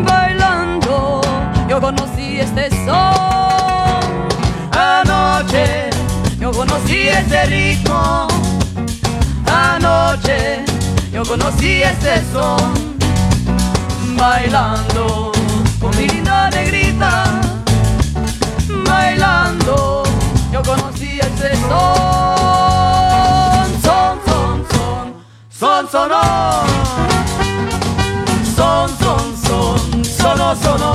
Bailando 0.06 1.20
yo 1.68 1.81
conocí 1.81 2.19
este 2.41 2.71
son. 2.85 4.01
Anoche 4.73 5.91
yo 6.39 6.51
conocí 6.51 7.09
este 7.09 7.45
ritmo. 7.47 8.29
Anoche 9.47 10.65
yo 11.12 11.23
conocí 11.25 11.83
este 11.83 12.23
son. 12.33 12.99
Bailando 14.17 15.33
con 15.81 15.91
mi 15.97 16.07
linda 16.07 16.51
negrita, 16.51 17.25
bailando, 18.87 20.03
yo 20.53 20.62
conocí 20.62 21.19
ese 21.19 21.57
son, 21.57 21.71
son, 23.83 24.21
son, 24.27 24.67
son, 24.71 25.15
son, 25.59 25.89
sonó, 25.91 26.21
son, 28.55 28.91
son, 28.99 29.37
son, 29.43 30.05
sono, 30.05 30.55
sono, 30.57 30.93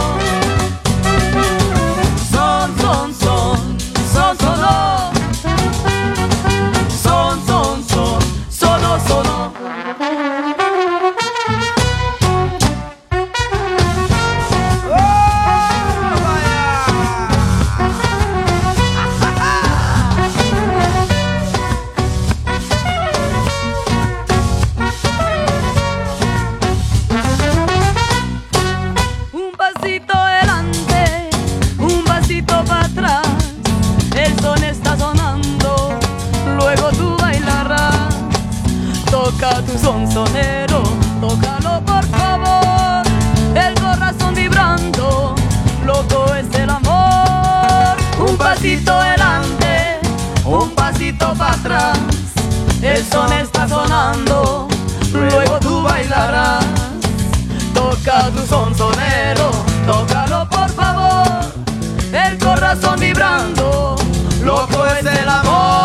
Toca 39.45 39.61
tu 39.61 39.77
son 39.77 40.11
sonero, 40.11 40.81
tócalo 41.21 41.79
por 41.85 42.03
favor. 42.07 43.05
El 43.53 43.75
corazón 43.79 44.33
vibrando, 44.33 45.35
loco 45.85 46.33
es 46.33 46.59
el 46.59 46.67
amor. 46.67 47.95
Un 48.27 48.35
pasito 48.37 48.91
adelante, 48.91 49.99
un 50.45 50.71
pasito 50.71 51.31
para 51.35 51.53
atrás. 51.53 51.99
El 52.81 53.05
son 53.05 53.31
está 53.33 53.67
sonando, 53.67 54.67
luego 55.13 55.59
tú 55.59 55.83
bailarás. 55.83 56.65
Toca 57.75 58.31
tu 58.31 58.47
son 58.47 58.73
sonero, 58.75 59.51
tócalo 59.85 60.49
por 60.49 60.69
favor. 60.69 61.45
El 62.11 62.35
corazón 62.39 62.99
vibrando, 62.99 63.95
loco 64.43 64.87
es 64.87 65.05
el 65.05 65.29
amor. 65.29 65.84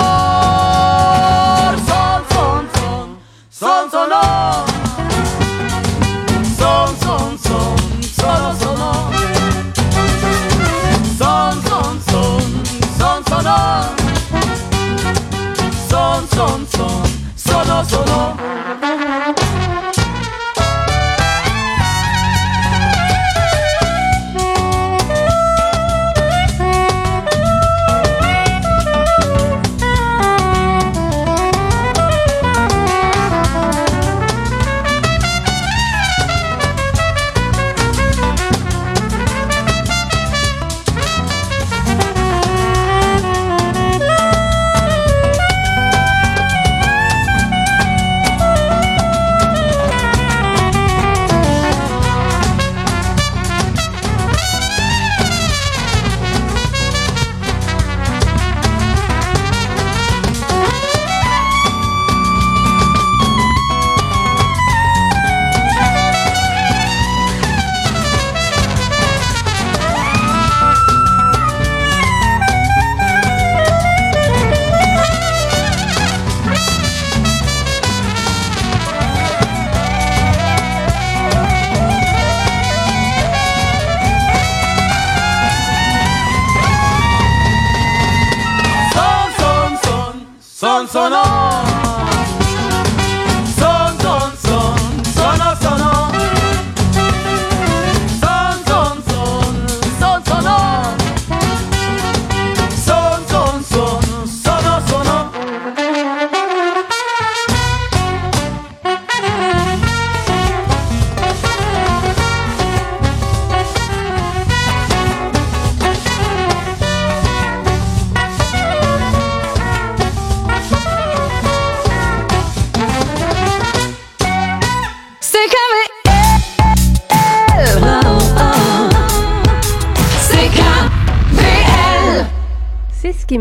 Son, 16.80 17.02
son, 17.36 17.64
solo 17.64 17.84
sonó. 17.84 18.36
Son, 18.36 18.69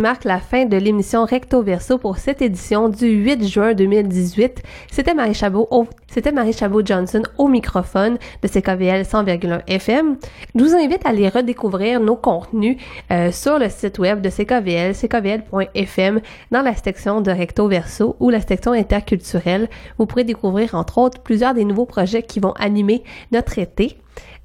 marque 0.10 0.24
la 0.24 0.40
fin 0.40 0.66
de 0.66 0.76
l'émission 0.76 1.24
Recto 1.24 1.62
Verso 1.62 2.00
pour 2.00 2.18
cette 2.18 2.42
édition 2.42 2.90
du 2.90 3.06
8 3.06 3.48
juin 3.48 3.74
2018. 3.76 4.64
C'était 4.92 5.14
Marie 5.14 5.36
Chabot, 5.36 5.68
au- 5.70 5.86
c'était 6.08 6.32
Marie 6.32 6.52
Chabot 6.54 6.82
Johnson 6.84 7.22
au 7.38 7.48
microphone 7.48 8.18
de 8.42 8.48
CKVL 8.48 9.04
100,1 9.06 9.62
FM. 9.68 10.18
Je 10.56 10.64
vous 10.64 10.74
invite 10.74 11.06
à 11.06 11.10
aller 11.10 11.30
redécouvrir 11.30 12.00
nos 12.00 12.16
contenus 12.16 12.78
euh, 13.12 13.32
sur 13.32 13.60
le 13.60 13.70
site 13.70 14.00
web 14.00 14.20
de 14.22 14.32
CKVL, 14.32 14.96
ckvl.fm, 14.96 16.22
dans 16.50 16.62
la 16.64 16.76
section 16.76 17.22
de 17.22 17.30
Recto 17.30 17.68
Verso 17.68 18.16
ou 18.20 18.32
la 18.32 18.42
section 18.42 18.72
interculturelle. 18.72 19.70
Vous 20.00 20.08
pourrez 20.08 20.24
découvrir 20.24 20.74
entre 20.74 20.98
autres 20.98 21.22
plusieurs 21.22 21.54
des 21.54 21.66
nouveaux 21.66 21.86
projets 21.86 22.24
qui 22.24 22.40
vont 22.40 22.54
animer 22.54 23.04
notre 23.32 23.60
été. 23.60 23.96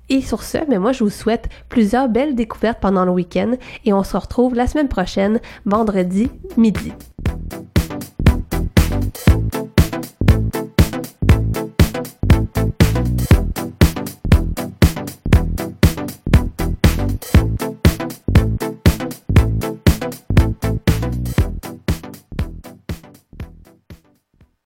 Et 0.09 0.21
sur 0.21 0.43
ce, 0.43 0.59
mais 0.69 0.79
moi 0.79 0.93
je 0.93 1.05
vous 1.05 1.11
souhaite 1.11 1.49
plusieurs 1.69 2.09
belles 2.09 2.35
découvertes 2.35 2.81
pendant 2.81 3.05
le 3.05 3.13
week-end 3.13 3.53
et 3.85 3.93
on 3.93 4.03
se 4.03 4.17
retrouve 4.17 4.55
la 4.55 4.67
semaine 4.67 4.89
prochaine, 4.89 5.41
vendredi 5.65 6.31
midi. 6.57 6.93